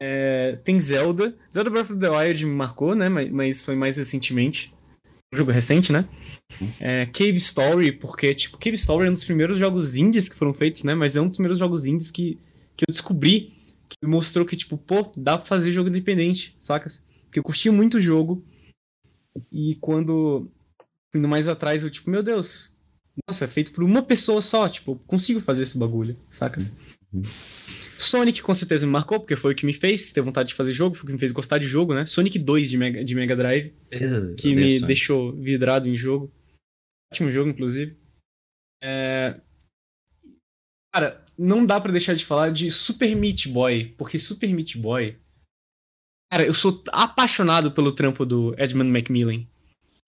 É, 0.00 0.58
tem 0.64 0.80
Zelda. 0.80 1.36
Zelda 1.52 1.70
Breath 1.70 1.90
of 1.90 1.98
the 1.98 2.08
Wild 2.08 2.46
me 2.46 2.54
marcou, 2.54 2.94
né? 2.94 3.08
Mas, 3.08 3.30
mas 3.30 3.64
foi 3.64 3.74
mais 3.74 3.96
recentemente. 3.96 4.72
Jogo 5.34 5.50
recente, 5.50 5.92
né? 5.92 6.08
É, 6.80 7.06
Cave 7.06 7.36
Story, 7.36 7.92
porque, 7.92 8.34
tipo, 8.34 8.58
Cave 8.58 8.76
Story 8.76 9.06
é 9.06 9.10
um 9.10 9.12
dos 9.12 9.24
primeiros 9.24 9.58
jogos 9.58 9.96
indies 9.96 10.28
que 10.28 10.36
foram 10.36 10.54
feitos, 10.54 10.84
né? 10.84 10.94
Mas 10.94 11.16
é 11.16 11.20
um 11.20 11.28
dos 11.28 11.36
primeiros 11.36 11.58
jogos 11.58 11.86
indies 11.86 12.10
que, 12.10 12.38
que 12.76 12.84
eu 12.88 12.92
descobri 12.92 13.52
que 13.88 14.06
mostrou 14.06 14.44
que, 14.44 14.56
tipo, 14.56 14.76
pô, 14.76 15.10
dá 15.16 15.38
pra 15.38 15.46
fazer 15.46 15.70
jogo 15.70 15.88
independente, 15.88 16.54
sacas? 16.58 17.02
Porque 17.24 17.38
eu 17.38 17.42
curti 17.42 17.70
muito 17.70 17.98
o 17.98 18.00
jogo. 18.00 18.44
E 19.52 19.76
quando. 19.80 20.48
Indo 21.14 21.28
mais 21.28 21.48
atrás, 21.48 21.82
eu, 21.82 21.90
tipo, 21.90 22.10
meu 22.10 22.22
Deus. 22.22 22.76
Nossa, 23.28 23.44
é 23.44 23.48
feito 23.48 23.72
por 23.72 23.84
uma 23.84 24.02
pessoa 24.02 24.40
só. 24.40 24.68
Tipo, 24.68 24.96
consigo 25.06 25.40
fazer 25.40 25.62
esse 25.62 25.78
bagulho, 25.78 26.16
sacas? 26.28 26.76
Uhum. 27.12 27.22
Sonic 27.98 28.42
com 28.42 28.54
certeza 28.54 28.86
me 28.86 28.92
marcou, 28.92 29.20
porque 29.20 29.36
foi 29.36 29.52
o 29.52 29.56
que 29.56 29.66
me 29.66 29.72
fez 29.72 30.12
ter 30.12 30.20
vontade 30.20 30.48
de 30.48 30.54
fazer 30.54 30.72
jogo, 30.72 30.94
foi 30.96 31.04
o 31.04 31.06
que 31.06 31.12
me 31.12 31.18
fez 31.18 31.32
gostar 31.32 31.58
de 31.58 31.66
jogo, 31.66 31.94
né? 31.94 32.06
Sonic 32.06 32.38
2 32.38 32.70
de 32.70 32.78
Mega, 32.78 33.04
de 33.04 33.14
Mega 33.14 33.36
Drive, 33.36 33.74
que 34.38 34.54
me 34.54 34.80
deixou 34.80 35.32
vidrado 35.32 35.88
em 35.88 35.96
jogo. 35.96 36.32
Ótimo 37.12 37.30
jogo, 37.30 37.50
inclusive. 37.50 37.96
É... 38.82 39.40
Cara, 40.92 41.24
não 41.36 41.64
dá 41.64 41.80
pra 41.80 41.92
deixar 41.92 42.14
de 42.14 42.24
falar 42.24 42.50
de 42.50 42.70
Super 42.70 43.14
Meat 43.16 43.48
Boy, 43.48 43.94
porque 43.96 44.18
Super 44.18 44.52
Meat 44.52 44.76
Boy. 44.78 45.18
Cara, 46.30 46.44
eu 46.44 46.54
sou 46.54 46.82
apaixonado 46.88 47.72
pelo 47.72 47.92
trampo 47.92 48.24
do 48.24 48.54
Edmund 48.58 48.90
Macmillan. 48.90 49.46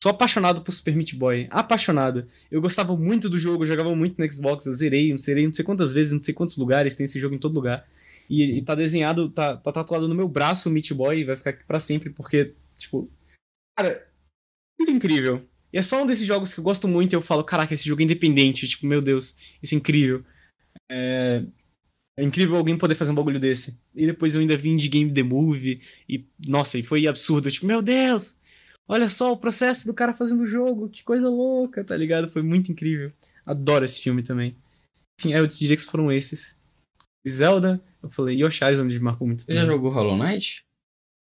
Sou 0.02 0.10
apaixonado 0.10 0.62
por 0.62 0.72
Super 0.72 0.94
Meat 0.94 1.14
Boy. 1.14 1.48
Apaixonado. 1.50 2.28
Eu 2.50 2.60
gostava 2.60 2.96
muito 2.96 3.28
do 3.28 3.38
jogo, 3.38 3.64
eu 3.64 3.66
jogava 3.66 3.94
muito 3.94 4.20
no 4.20 4.30
Xbox, 4.32 4.66
eu 4.66 4.72
zerei, 4.74 5.12
eu 5.12 5.18
zerei 5.18 5.46
não 5.46 5.52
sei 5.52 5.64
quantas 5.64 5.92
vezes, 5.92 6.12
não 6.12 6.22
sei 6.22 6.34
quantos 6.34 6.56
lugares, 6.56 6.94
tem 6.94 7.04
esse 7.04 7.18
jogo 7.18 7.34
em 7.34 7.38
todo 7.38 7.54
lugar. 7.54 7.88
E, 8.28 8.58
e 8.58 8.62
tá 8.62 8.74
desenhado, 8.74 9.30
tá, 9.30 9.56
tá 9.56 9.72
tatuado 9.72 10.08
no 10.08 10.14
meu 10.14 10.28
braço 10.28 10.68
o 10.68 10.72
Meat 10.72 10.92
Boy 10.92 11.20
e 11.20 11.24
vai 11.24 11.36
ficar 11.36 11.50
aqui 11.50 11.64
pra 11.64 11.80
sempre, 11.80 12.10
porque, 12.10 12.54
tipo. 12.76 13.10
Cara, 13.76 14.06
muito 14.78 14.92
incrível. 14.92 15.42
E 15.72 15.78
é 15.78 15.82
só 15.82 16.02
um 16.02 16.06
desses 16.06 16.26
jogos 16.26 16.52
que 16.52 16.60
eu 16.60 16.64
gosto 16.64 16.86
muito 16.86 17.12
e 17.12 17.16
eu 17.16 17.20
falo, 17.20 17.44
caraca, 17.44 17.74
esse 17.74 17.88
jogo 17.88 18.02
é 18.02 18.04
independente. 18.04 18.68
Tipo, 18.68 18.86
meu 18.86 19.00
Deus, 19.02 19.36
isso 19.62 19.74
é 19.74 19.78
incrível. 19.78 20.24
É, 20.90 21.42
é 22.18 22.24
incrível 22.24 22.56
alguém 22.56 22.78
poder 22.78 22.94
fazer 22.94 23.12
um 23.12 23.14
bagulho 23.14 23.40
desse. 23.40 23.78
E 23.94 24.06
depois 24.06 24.34
eu 24.34 24.40
ainda 24.40 24.56
vim 24.56 24.76
de 24.76 24.88
Game 24.88 25.12
The 25.12 25.22
Movie 25.22 25.80
e, 26.08 26.24
nossa, 26.46 26.78
e 26.78 26.82
foi 26.82 27.06
absurdo. 27.06 27.50
Tipo, 27.50 27.66
meu 27.66 27.82
Deus, 27.82 28.38
olha 28.88 29.08
só 29.08 29.32
o 29.32 29.36
processo 29.36 29.86
do 29.86 29.94
cara 29.94 30.14
fazendo 30.14 30.42
o 30.42 30.46
jogo, 30.46 30.88
que 30.88 31.02
coisa 31.04 31.28
louca, 31.28 31.82
tá 31.84 31.96
ligado? 31.96 32.28
Foi 32.28 32.42
muito 32.42 32.70
incrível. 32.72 33.12
Adoro 33.44 33.84
esse 33.84 34.00
filme 34.00 34.22
também. 34.22 34.56
Enfim, 35.20 35.32
eu 35.32 35.46
diria 35.46 35.76
que 35.76 35.82
foram 35.84 36.10
esses. 36.12 36.60
Zelda, 37.28 37.80
eu 38.02 38.10
falei, 38.10 38.36
Yoshi 38.42 38.64
Island 38.64 38.92
me 38.94 39.00
marcou 39.00 39.26
muito. 39.26 39.42
Você 39.42 39.52
já 39.54 39.64
jogou 39.66 39.90
Hollow 39.90 40.16
Knight? 40.16 40.64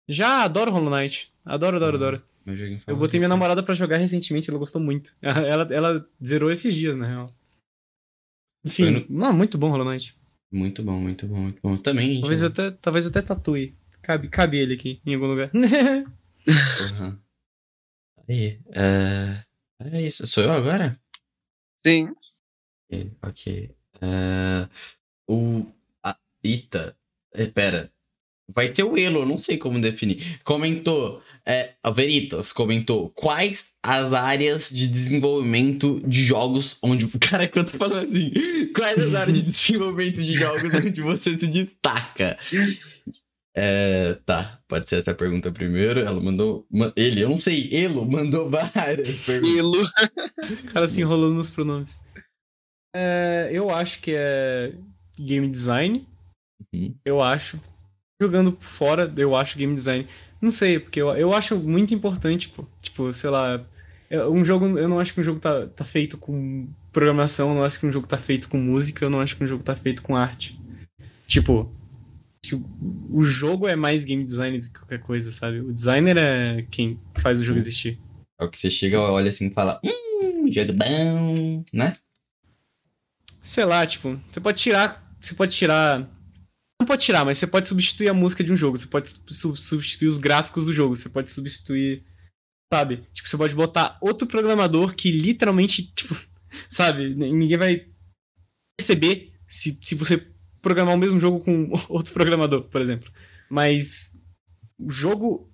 Já, 0.09 0.43
adoro 0.43 0.72
Hollow 0.72 0.90
Knight. 0.97 1.32
Adoro, 1.44 1.76
adoro, 1.76 1.97
adoro. 1.97 2.22
Meu 2.44 2.56
joguinho 2.56 2.76
Eu 2.76 2.81
favorito. 2.81 3.01
botei 3.01 3.20
minha 3.20 3.28
namorada 3.28 3.62
pra 3.62 3.74
jogar 3.74 3.97
recentemente, 3.97 4.51
ela 4.51 4.59
gostou 4.59 4.81
muito. 4.81 5.14
Ela, 5.22 5.66
ela 5.72 6.09
zerou 6.22 6.51
esses 6.51 6.74
dias, 6.74 6.97
na 6.97 7.06
real. 7.06 7.31
Enfim, 8.64 9.06
não, 9.09 9.32
muito 9.32 9.56
bom 9.59 9.70
Hollow 9.70 9.86
Knight. 9.90 10.14
Muito 10.52 10.82
bom, 10.82 10.98
muito 10.98 11.26
bom, 11.26 11.36
muito 11.36 11.60
bom. 11.62 11.76
Também, 11.76 12.12
gente. 12.14 12.20
Talvez 12.20 12.43
até, 12.43 12.70
talvez 12.70 13.06
até 13.06 13.22
tatue. 13.22 13.74
Cabe, 14.02 14.28
cabe 14.28 14.59
ele 14.59 14.74
aqui, 14.74 15.01
em 15.06 15.14
algum 15.14 15.26
lugar. 15.26 15.51
Porra. 16.44 17.18
Aí, 18.28 18.59
é... 18.72 19.44
é 19.92 20.02
isso. 20.02 20.26
Sou 20.26 20.42
eu 20.42 20.52
agora? 20.52 20.98
Sim. 21.86 22.09
Ok. 23.22 23.70
É, 24.01 24.68
O... 25.28 25.66
A... 26.02 26.16
Eita. 26.42 26.96
É, 27.32 27.46
pera. 27.46 27.90
Vai 28.55 28.68
ter 28.68 28.82
o 28.84 28.96
Elo, 28.96 29.20
eu 29.20 29.26
não 29.26 29.38
sei 29.38 29.59
como 29.59 29.80
definir. 29.80 30.40
Comentou... 30.44 31.22
É, 31.46 31.74
a 31.82 31.90
Veritas 31.90 32.55
comentou 32.55 33.10
quais 33.10 33.74
as 33.82 34.10
áreas 34.14 34.70
de 34.70 34.86
desenvolvimento 34.88 36.01
de 36.06 36.24
jogos 36.24 36.78
onde. 36.82 37.06
Cara, 37.20 37.46
que 37.46 37.59
eu 37.59 37.64
tô 37.64 37.76
falando 37.76 38.10
assim. 38.10 38.72
Quais 38.72 38.98
as 38.98 39.14
áreas 39.14 39.36
de 39.36 39.42
desenvolvimento 39.42 40.24
de 40.24 40.32
jogos 40.32 40.72
onde 40.74 41.02
você 41.02 41.36
se 41.36 41.46
destaca? 41.46 42.38
É, 43.56 44.14
tá, 44.26 44.59
pode 44.66 44.89
ser 44.89 44.97
essa 44.97 45.14
pergunta 45.14 45.52
primeiro. 45.52 46.01
Ela 46.01 46.20
mandou. 46.20 46.66
ma- 46.70 46.93
Ele, 46.97 47.20
eu 47.22 47.28
não 47.28 47.40
sei, 47.40 47.68
Elo 47.72 48.05
mandou 48.05 48.51
várias 48.51 49.20
perguntas. 49.20 49.56
Elo. 49.56 49.72
o 49.82 50.72
cara 50.72 50.89
se 50.89 51.01
enrolando 51.01 51.35
nos 51.35 51.51
pronomes. 51.51 51.98
É, 52.94 53.51
eu 53.52 53.70
acho 53.70 54.01
que 54.01 54.12
é 54.16 54.72
game 55.18 55.48
design. 55.48 56.06
Uhum. 56.74 56.94
Eu 57.05 57.22
acho. 57.22 57.60
Jogando 58.20 58.52
por 58.52 58.64
fora, 58.64 59.12
eu 59.16 59.35
acho 59.36 59.59
game 59.59 59.74
design. 59.74 60.06
Não 60.40 60.51
sei, 60.51 60.78
porque 60.78 61.01
eu, 61.01 61.09
eu 61.16 61.32
acho 61.32 61.56
muito 61.56 61.94
importante, 61.94 62.48
pô. 62.48 62.64
Tipo, 62.82 63.12
sei 63.12 63.31
lá. 63.31 63.64
é, 64.10 64.24
Um 64.26 64.44
jogo. 64.44 64.78
Eu 64.78 64.89
não 64.89 64.98
acho 64.98 65.14
que 65.14 65.20
um 65.20 65.24
jogo 65.24 65.39
tá, 65.40 65.66
tá 65.68 65.85
feito 65.85 66.18
com 66.18 66.66
programação, 66.93 67.51
eu 67.51 67.55
não 67.56 67.64
acho 67.64 67.78
que 67.78 67.86
um 67.86 67.93
jogo 67.93 68.06
tá 68.06 68.18
feito 68.18 68.48
com 68.48 68.56
música, 68.59 69.05
eu 69.05 69.10
não 69.10 69.20
acho 69.20 69.36
que 69.36 69.43
um 69.44 69.48
jogo 69.48 69.62
tá 69.62 69.76
feito 69.76 70.02
com 70.02 70.16
arte. 70.16 70.59
Tipo. 71.28 71.72
Que 72.48 72.54
O 73.10 73.22
jogo 73.22 73.66
é 73.68 73.76
mais 73.76 74.04
game 74.04 74.24
design 74.24 74.58
do 74.58 74.66
que 74.66 74.78
qualquer 74.78 75.00
coisa, 75.00 75.32
sabe? 75.32 75.60
O 75.60 75.72
designer 75.72 76.16
é 76.16 76.62
quem 76.70 77.00
faz 77.18 77.40
o 77.40 77.44
jogo 77.44 77.58
existir. 77.58 77.98
É 78.40 78.44
o 78.44 78.48
que 78.50 78.58
você 78.58 78.70
chega, 78.70 79.00
olha 79.00 79.30
assim 79.30 79.48
e 79.48 79.54
fala: 79.54 79.80
Hum, 79.84 80.50
jogo 80.52 80.72
bom, 80.72 81.64
né? 81.72 81.94
Sei 83.40 83.64
lá, 83.64 83.86
tipo, 83.86 84.18
você 84.30 84.40
pode 84.40 84.60
tirar. 84.60 85.16
Você 85.20 85.34
pode 85.34 85.54
tirar. 85.56 86.00
Não 86.80 86.86
pode 86.86 87.02
tirar, 87.02 87.24
mas 87.24 87.38
você 87.38 87.46
pode 87.46 87.68
substituir 87.68 88.08
a 88.08 88.14
música 88.14 88.42
de 88.42 88.52
um 88.52 88.56
jogo. 88.56 88.76
Você 88.76 88.86
pode 88.86 89.08
su- 89.28 89.56
substituir 89.56 90.08
os 90.08 90.18
gráficos 90.18 90.66
do 90.66 90.72
jogo. 90.72 90.94
Você 90.96 91.08
pode 91.08 91.30
substituir. 91.30 92.04
Sabe? 92.72 93.06
Tipo, 93.12 93.28
você 93.28 93.36
pode 93.36 93.54
botar 93.54 93.98
outro 94.00 94.26
programador 94.26 94.94
que 94.94 95.10
literalmente, 95.10 95.92
tipo, 95.94 96.16
sabe? 96.68 97.14
Ninguém 97.14 97.56
vai 97.56 97.86
perceber 98.76 99.32
se, 99.46 99.78
se 99.80 99.94
você 99.94 100.34
programar 100.65 100.97
o 100.97 100.99
mesmo 100.99 101.20
jogo 101.20 101.39
com 101.45 101.70
outro 101.89 102.12
programador, 102.12 102.62
por 102.65 102.81
exemplo. 102.81 103.12
Mas 103.49 104.20
o 104.78 104.91
jogo. 104.91 105.49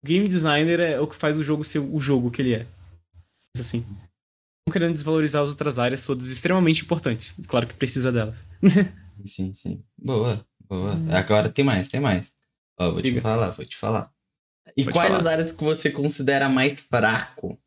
O 0.00 0.06
game 0.06 0.28
designer 0.28 0.78
é 0.78 1.00
o 1.00 1.08
que 1.08 1.16
faz 1.16 1.36
o 1.36 1.42
jogo 1.42 1.64
ser 1.64 1.80
o 1.80 1.98
jogo 1.98 2.30
que 2.30 2.40
ele 2.40 2.54
é. 2.54 2.66
Assim. 3.58 3.84
Não 4.68 4.72
querendo 4.72 4.92
desvalorizar 4.92 5.42
as 5.42 5.48
outras 5.48 5.76
áreas, 5.80 6.06
todas 6.06 6.28
extremamente 6.28 6.84
importantes. 6.84 7.34
Claro 7.48 7.66
que 7.66 7.74
precisa 7.74 8.12
delas. 8.12 8.46
Sim, 9.26 9.52
sim. 9.52 9.82
Boa, 9.98 10.46
boa. 10.68 10.92
Agora 11.12 11.48
tem 11.48 11.64
mais, 11.64 11.88
tem 11.88 11.98
mais. 11.98 12.32
Ó, 12.78 12.92
vou 12.92 13.02
te 13.02 13.08
Diga. 13.10 13.20
falar, 13.20 13.50
vou 13.50 13.66
te 13.66 13.76
falar. 13.76 14.12
E 14.76 14.84
Pode 14.84 14.94
quais 14.94 15.08
falar. 15.10 15.20
as 15.22 15.26
áreas 15.26 15.50
que 15.50 15.64
você 15.64 15.90
considera 15.90 16.48
mais 16.48 16.78
fraco? 16.78 17.58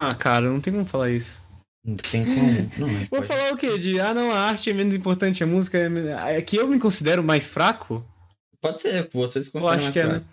Ah, 0.00 0.12
cara, 0.16 0.50
não 0.50 0.60
tem 0.60 0.72
como 0.72 0.84
falar 0.84 1.10
isso. 1.10 1.40
Não 1.84 1.96
tem 1.96 2.24
como. 2.24 2.70
Não, 2.78 2.88
é 2.88 2.98
Vou 3.00 3.08
pode- 3.20 3.26
falar 3.26 3.52
o 3.52 3.56
quê? 3.56 3.78
De, 3.78 4.00
ah, 4.00 4.14
não, 4.14 4.30
a 4.32 4.38
arte 4.40 4.70
é 4.70 4.72
menos 4.72 4.94
importante, 4.94 5.44
a 5.44 5.46
música 5.46 5.78
é... 5.78 6.38
É 6.38 6.42
que 6.42 6.56
eu 6.56 6.66
me 6.66 6.78
considero 6.78 7.22
mais 7.22 7.50
fraco? 7.50 8.02
Pode 8.60 8.80
ser, 8.80 9.08
você 9.12 9.42
se 9.42 9.50
Eu 9.54 9.68
acho 9.68 9.82
mais 9.84 9.92
que 9.92 9.98
é, 10.00 10.06
fraco. 10.08 10.24
né? 10.24 10.30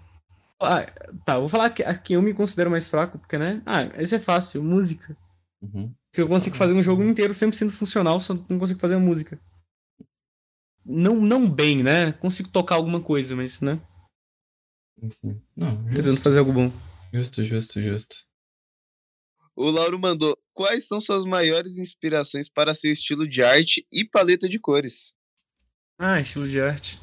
Ah, 0.62 0.86
tá, 1.26 1.40
vou 1.40 1.50
falar 1.50 1.70
que, 1.72 1.84
que 2.02 2.14
eu 2.14 2.22
me 2.22 2.34
considero 2.34 2.70
mais 2.72 2.88
fraco, 2.88 3.18
porque, 3.20 3.38
né? 3.38 3.62
Ah, 3.66 3.84
esse 4.02 4.16
é 4.16 4.20
fácil, 4.20 4.64
música. 4.64 5.18
Uhum. 5.62 5.94
Porque 6.10 6.22
eu 6.22 6.28
consigo 6.28 6.56
fazer 6.56 6.74
um 6.74 6.84
jogo 6.84 7.04
inteiro 7.04 7.34
100% 7.34 7.72
funcional, 7.72 8.20
só 8.20 8.34
não 8.48 8.60
consigo 8.60 8.80
fazer 8.80 8.96
a 8.96 9.00
música. 9.00 9.40
Não, 10.86 11.16
não 11.16 11.50
bem, 11.50 11.84
né? 11.84 12.12
Consigo 12.14 12.50
tocar 12.50 12.76
alguma 12.76 13.02
coisa, 13.02 13.36
mas, 13.36 13.60
né? 13.62 13.80
Sim. 15.12 15.42
Não, 15.56 15.84
Tentando 15.86 16.10
justo, 16.10 16.22
fazer 16.24 16.40
algo 16.40 16.54
bom. 16.54 16.72
justo, 17.14 17.44
justo, 17.44 17.82
justo. 17.82 18.18
O 19.56 19.70
Lauro 19.70 20.00
mandou: 20.00 20.38
Quais 20.62 20.88
são 20.88 21.02
suas 21.02 21.26
maiores 21.26 21.80
inspirações 21.80 22.48
para 22.48 22.76
seu 22.76 22.92
estilo 22.92 23.28
de 23.28 23.42
arte 23.42 23.84
e 23.92 24.06
paleta 24.06 24.48
de 24.48 24.60
cores? 24.60 25.12
Ah, 26.00 26.22
estilo 26.22 26.48
de 26.48 26.62
arte. 26.62 27.02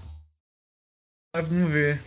Ah, 1.35 1.41
vamos 1.41 1.69
ver. 1.69 2.01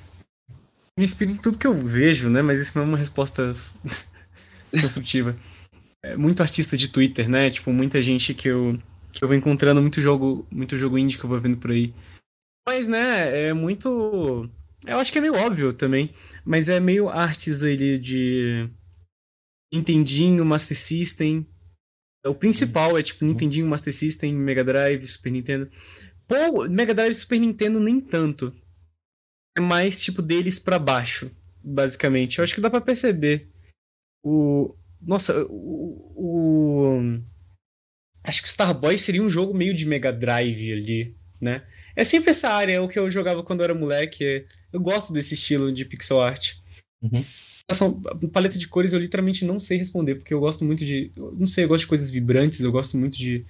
Me 0.97 1.03
inspira 1.03 1.29
em 1.29 1.35
tudo 1.35 1.57
que 1.57 1.67
eu 1.67 1.75
vejo, 1.75 2.29
né? 2.29 2.41
Mas 2.41 2.61
isso 2.61 2.77
não 2.77 2.85
é 2.85 2.87
uma 2.87 2.97
resposta 2.97 3.53
construtiva. 4.81 5.37
É, 6.01 6.15
muito 6.15 6.41
artista 6.41 6.77
de 6.77 6.87
Twitter, 6.87 7.27
né? 7.27 7.51
Tipo, 7.51 7.73
muita 7.73 8.01
gente 8.01 8.33
que 8.33 8.47
eu, 8.47 8.81
que 9.11 9.21
eu 9.21 9.27
vou 9.27 9.35
encontrando, 9.35 9.81
muito 9.81 9.99
jogo, 9.99 10.47
muito 10.49 10.77
jogo 10.77 10.97
indie 10.97 11.17
que 11.17 11.25
eu 11.25 11.29
vou 11.29 11.41
vendo 11.41 11.57
por 11.57 11.71
aí. 11.71 11.93
Mas, 12.65 12.87
né, 12.87 13.49
é 13.49 13.53
muito. 13.53 14.49
Eu 14.87 14.99
acho 14.99 15.11
que 15.11 15.17
é 15.17 15.21
meio 15.21 15.35
óbvio 15.35 15.73
também. 15.73 16.09
Mas 16.45 16.69
é 16.69 16.79
meio 16.79 17.09
artes 17.09 17.61
ali 17.61 17.99
de. 17.99 18.69
Nintendinho, 19.73 20.45
Master 20.45 20.77
System. 20.77 21.47
O 22.25 22.35
principal 22.35 22.97
é 22.97 23.03
tipo 23.03 23.25
Nintendinho, 23.25 23.67
Master 23.67 23.93
System, 23.93 24.35
Mega 24.35 24.63
Drive, 24.63 25.07
Super 25.07 25.31
Nintendo. 25.31 25.69
Pô, 26.27 26.67
Mega 26.69 26.93
Drive 26.93 27.11
e 27.11 27.15
Super 27.15 27.39
Nintendo 27.39 27.79
nem 27.79 27.99
tanto. 27.99 28.53
É 29.57 29.61
mais 29.61 30.01
tipo 30.01 30.21
deles 30.21 30.59
para 30.59 30.79
baixo, 30.79 31.31
basicamente. 31.63 32.37
Eu 32.37 32.43
acho 32.43 32.53
que 32.53 32.61
dá 32.61 32.69
para 32.69 32.81
perceber. 32.81 33.49
O. 34.23 34.75
Nossa, 35.01 35.43
o, 35.45 36.13
o. 36.15 37.21
Acho 38.23 38.41
que 38.41 38.47
Starboy 38.47 38.97
seria 38.97 39.23
um 39.23 39.29
jogo 39.29 39.53
meio 39.53 39.73
de 39.73 39.85
Mega 39.85 40.13
Drive 40.13 40.71
ali, 40.71 41.17
né? 41.39 41.65
É 41.95 42.03
sempre 42.03 42.29
essa 42.29 42.49
área, 42.49 42.75
é 42.75 42.79
o 42.79 42.87
que 42.87 42.99
eu 42.99 43.09
jogava 43.09 43.43
quando 43.43 43.61
eu 43.61 43.65
era 43.65 43.73
moleque. 43.73 44.45
Eu 44.71 44.79
gosto 44.79 45.11
desse 45.11 45.33
estilo 45.33 45.73
de 45.73 45.83
pixel 45.83 46.21
art. 46.21 46.53
Uhum. 47.01 47.25
Essa 47.67 47.89
paleta 48.33 48.57
de 48.57 48.67
cores 48.67 48.93
eu 48.93 48.99
literalmente 48.99 49.45
não 49.45 49.59
sei 49.59 49.77
responder, 49.77 50.15
porque 50.15 50.33
eu 50.33 50.39
gosto 50.39 50.65
muito 50.65 50.85
de. 50.85 51.11
Não 51.15 51.47
sei, 51.47 51.63
eu 51.63 51.67
gosto 51.67 51.83
de 51.83 51.87
coisas 51.87 52.11
vibrantes, 52.11 52.59
eu 52.61 52.71
gosto 52.71 52.97
muito 52.97 53.17
de. 53.17 53.45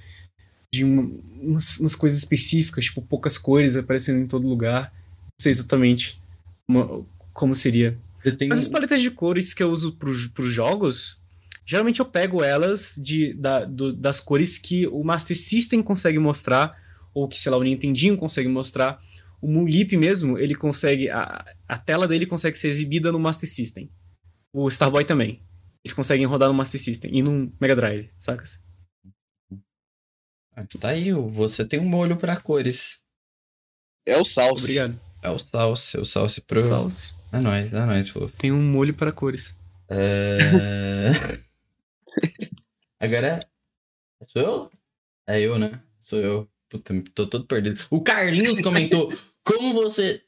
de 0.74 0.84
umas, 0.84 1.80
umas 1.80 1.96
coisas 1.96 2.20
específicas, 2.20 2.86
tipo 2.86 3.02
poucas 3.02 3.38
cores 3.38 3.76
aparecendo 3.76 4.22
em 4.22 4.28
todo 4.28 4.48
lugar. 4.48 4.94
Não 4.94 5.42
sei 5.42 5.52
exatamente 5.52 6.22
como, 6.68 7.08
como 7.34 7.56
seria. 7.56 7.98
Mas 8.48 8.60
as 8.60 8.68
paletas 8.68 9.02
de 9.02 9.10
cores 9.10 9.54
que 9.54 9.64
eu 9.64 9.72
uso 9.72 9.94
para 9.94 10.10
os 10.10 10.54
jogos, 10.54 11.20
geralmente 11.66 12.00
eu 12.00 12.06
pego 12.06 12.44
elas 12.44 13.00
de, 13.02 13.34
da, 13.34 13.66
do, 13.66 13.92
das 13.92 14.20
cores 14.20 14.58
que 14.58 14.86
o 14.88 15.04
Master 15.04 15.36
System 15.36 15.82
consegue 15.82 16.20
mostrar, 16.20 16.80
ou 17.14 17.28
que, 17.28 17.40
sei 17.40 17.52
lá, 17.52 17.58
o 17.58 17.64
Nintendinho 17.64 18.16
consegue 18.16 18.48
mostrar. 18.48 19.02
O 19.42 19.48
Moonlip 19.48 19.98
mesmo, 19.98 20.38
ele 20.38 20.54
consegue. 20.54 21.10
A, 21.10 21.44
a 21.68 21.78
tela 21.78 22.08
dele 22.08 22.28
consegue 22.28 22.58
ser 22.58 22.68
exibida 22.68 23.12
no 23.12 23.20
Master 23.20 23.50
System. 23.50 23.90
O 24.54 24.68
Starboy 24.68 25.06
também. 25.06 25.42
Eles 25.84 25.94
conseguem 25.94 26.26
rodar 26.26 26.50
no 26.50 26.54
Master 26.54 26.80
System 26.80 27.12
e 27.18 27.22
no 27.24 27.52
Mega 27.60 27.76
Drive, 27.76 28.12
sacas? 28.20 28.64
Ah, 30.56 30.66
Tá 30.80 30.90
aí, 30.90 31.12
você 31.12 31.66
tem 31.66 31.80
um 31.80 31.88
molho 31.88 32.18
pra 32.18 32.36
cores. 32.38 33.00
É 34.06 34.18
o 34.18 34.26
Salsa. 34.26 34.64
Obrigado. 34.64 35.00
É 35.22 35.30
o 35.30 35.40
Salse, 35.40 35.98
o 35.98 36.06
Salse 36.06 36.42
pro. 36.42 36.60
Salve. 36.60 36.96
É 37.32 37.40
nóis, 37.40 37.74
é 37.74 37.86
nóis, 37.86 38.12
pô. 38.12 38.28
Tem 38.30 38.52
um 38.52 38.62
molho 38.62 38.94
para 38.94 39.12
cores. 39.12 39.56
É... 39.90 40.38
Agora. 43.00 43.48
Sou 44.28 44.42
eu? 44.42 44.72
É 45.28 45.40
eu, 45.40 45.58
né? 45.58 45.82
Sou 46.00 46.20
eu. 46.20 46.50
Puta, 46.70 46.94
tô 47.16 47.28
todo 47.28 47.46
perdido. 47.46 47.80
O 47.90 48.02
Carlinhos 48.02 48.62
comentou: 48.62 49.12
como 49.44 49.74
você 49.74 50.24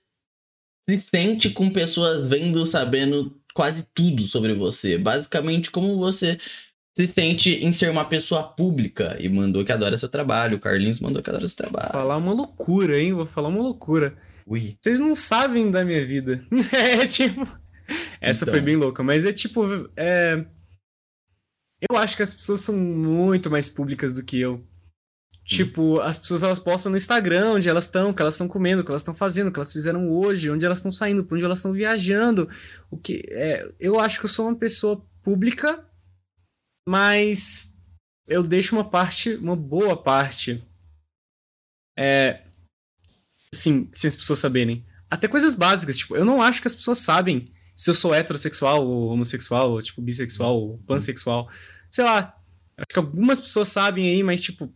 se 0.89 0.99
sente 0.99 1.49
com 1.51 1.71
pessoas 1.71 2.27
vendo, 2.29 2.65
sabendo 2.65 3.41
quase 3.53 3.85
tudo 3.93 4.23
sobre 4.23 4.53
você? 4.53 4.97
Basicamente, 4.97 5.69
como 5.71 5.97
você 5.97 6.37
se 6.97 7.07
sente 7.07 7.51
em 7.63 7.71
ser 7.73 7.89
uma 7.89 8.05
pessoa 8.05 8.43
pública? 8.43 9.17
E 9.19 9.27
mandou 9.29 9.63
que 9.65 9.71
adora 9.71 9.97
seu 9.97 10.09
trabalho. 10.09 10.57
O 10.57 10.59
Carlinhos 10.59 10.99
mandou 10.99 11.21
que 11.23 11.29
adora 11.29 11.47
seu 11.47 11.57
Vou 11.63 11.69
trabalho. 11.71 11.91
falar 11.91 12.17
uma 12.17 12.33
loucura, 12.33 12.99
hein? 12.99 13.13
Vou 13.13 13.25
falar 13.25 13.49
uma 13.49 13.61
loucura. 13.61 14.15
Ui. 14.45 14.77
Vocês 14.81 14.99
não 14.99 15.15
sabem 15.15 15.71
da 15.71 15.83
minha 15.85 16.05
vida. 16.05 16.45
É 16.73 17.07
tipo. 17.07 17.47
Essa 18.21 18.45
Então. 18.45 18.53
foi 18.53 18.61
bem 18.61 18.75
louca, 18.75 19.03
mas 19.03 19.25
é 19.25 19.33
tipo. 19.33 19.65
É... 19.95 20.45
Eu 21.89 21.97
acho 21.97 22.15
que 22.15 22.23
as 22.23 22.33
pessoas 22.33 22.61
são 22.61 22.75
muito 22.77 23.49
mais 23.51 23.69
públicas 23.69 24.13
do 24.13 24.23
que 24.23 24.39
eu. 24.39 24.65
Tipo, 25.45 25.99
as 25.99 26.17
pessoas 26.17 26.41
elas 26.41 26.59
postam 26.59 26.91
no 26.91 26.97
Instagram 26.97 27.53
onde 27.53 27.67
elas 27.67 27.83
estão, 27.83 28.09
o 28.11 28.13
que 28.13 28.21
elas 28.21 28.35
estão 28.35 28.47
comendo, 28.47 28.81
o 28.81 28.85
que 28.85 28.91
elas 28.91 29.01
estão 29.01 29.13
fazendo, 29.13 29.49
o 29.49 29.51
que 29.51 29.59
elas 29.59 29.73
fizeram 29.73 30.09
hoje, 30.09 30.49
onde 30.49 30.65
elas 30.65 30.77
estão 30.77 30.91
saindo, 30.91 31.23
pra 31.23 31.35
onde 31.35 31.43
elas 31.43 31.57
estão 31.57 31.73
viajando. 31.73 32.49
O 32.89 32.97
que 32.97 33.23
é, 33.29 33.69
eu 33.79 33.99
acho 33.99 34.19
que 34.19 34.25
eu 34.25 34.29
sou 34.29 34.47
uma 34.47 34.55
pessoa 34.55 35.05
pública, 35.21 35.85
mas 36.87 37.73
eu 38.27 38.41
deixo 38.41 38.75
uma 38.75 38.89
parte, 38.89 39.35
uma 39.35 39.55
boa 39.55 40.01
parte. 40.01 40.63
É, 41.97 42.43
assim, 43.53 43.89
sem 43.91 44.07
as 44.07 44.15
pessoas 44.15 44.39
saberem. 44.39 44.85
Até 45.09 45.27
coisas 45.27 45.53
básicas, 45.53 45.97
tipo, 45.97 46.15
eu 46.15 46.23
não 46.23 46.41
acho 46.41 46.61
que 46.61 46.67
as 46.67 46.75
pessoas 46.75 46.99
sabem 46.99 47.51
se 47.75 47.89
eu 47.89 47.93
sou 47.93 48.13
heterossexual 48.13 48.87
ou 48.87 49.09
homossexual, 49.09 49.71
ou 49.71 49.81
tipo, 49.81 50.01
bissexual 50.01 50.55
ou 50.55 50.77
pansexual. 50.79 51.49
Sei 51.89 52.03
lá. 52.03 52.39
Acho 52.75 52.87
que 52.87 52.99
algumas 52.99 53.39
pessoas 53.39 53.67
sabem 53.67 54.09
aí, 54.09 54.23
mas 54.23 54.41
tipo, 54.41 54.73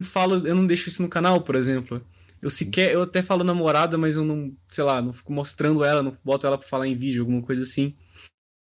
eu 0.00 0.06
falo, 0.06 0.46
eu 0.46 0.54
não 0.54 0.66
deixo 0.66 0.88
isso 0.88 1.02
no 1.02 1.08
canal, 1.08 1.42
por 1.42 1.54
exemplo. 1.54 2.04
Eu 2.40 2.50
sequer, 2.50 2.92
eu 2.92 3.02
até 3.02 3.22
falo 3.22 3.42
namorada, 3.42 3.96
mas 3.96 4.16
eu 4.16 4.24
não, 4.24 4.54
sei 4.68 4.84
lá, 4.84 5.00
não 5.00 5.12
fico 5.12 5.32
mostrando 5.32 5.82
ela, 5.82 6.02
não 6.02 6.16
boto 6.22 6.46
ela 6.46 6.58
pra 6.58 6.68
falar 6.68 6.86
em 6.86 6.96
vídeo, 6.96 7.22
alguma 7.22 7.42
coisa 7.42 7.62
assim. 7.62 7.96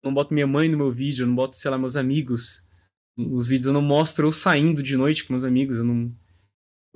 Não 0.03 0.13
boto 0.13 0.33
minha 0.33 0.47
mãe 0.47 0.69
no 0.69 0.77
meu 0.77 0.91
vídeo, 0.91 1.27
não 1.27 1.35
boto, 1.35 1.55
sei 1.55 1.69
lá, 1.69 1.77
meus 1.77 1.97
amigos. 1.97 2.67
Nos 3.17 3.47
vídeos 3.47 3.67
eu 3.67 3.73
não 3.73 3.81
mostro 3.81 4.27
eu 4.27 4.31
saindo 4.31 4.81
de 4.81 4.95
noite 4.95 5.25
com 5.25 5.33
meus 5.33 5.43
amigos, 5.43 5.77
eu 5.77 5.83
não. 5.83 6.15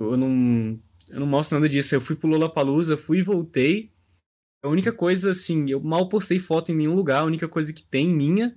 Eu 0.00 0.16
não. 0.16 0.80
Eu 1.08 1.20
não 1.20 1.26
mostro 1.26 1.58
nada 1.58 1.68
disso. 1.68 1.94
Eu 1.94 2.00
fui 2.00 2.16
pro 2.16 2.28
Lollapalooza, 2.28 2.96
fui 2.96 3.18
e 3.18 3.22
voltei. 3.22 3.92
A 4.64 4.68
única 4.68 4.92
coisa, 4.92 5.30
assim, 5.30 5.68
eu 5.68 5.80
mal 5.80 6.08
postei 6.08 6.38
foto 6.38 6.70
em 6.70 6.76
nenhum 6.76 6.94
lugar, 6.94 7.22
a 7.22 7.26
única 7.26 7.48
coisa 7.48 7.72
que 7.72 7.82
tem 7.82 8.08
minha 8.08 8.56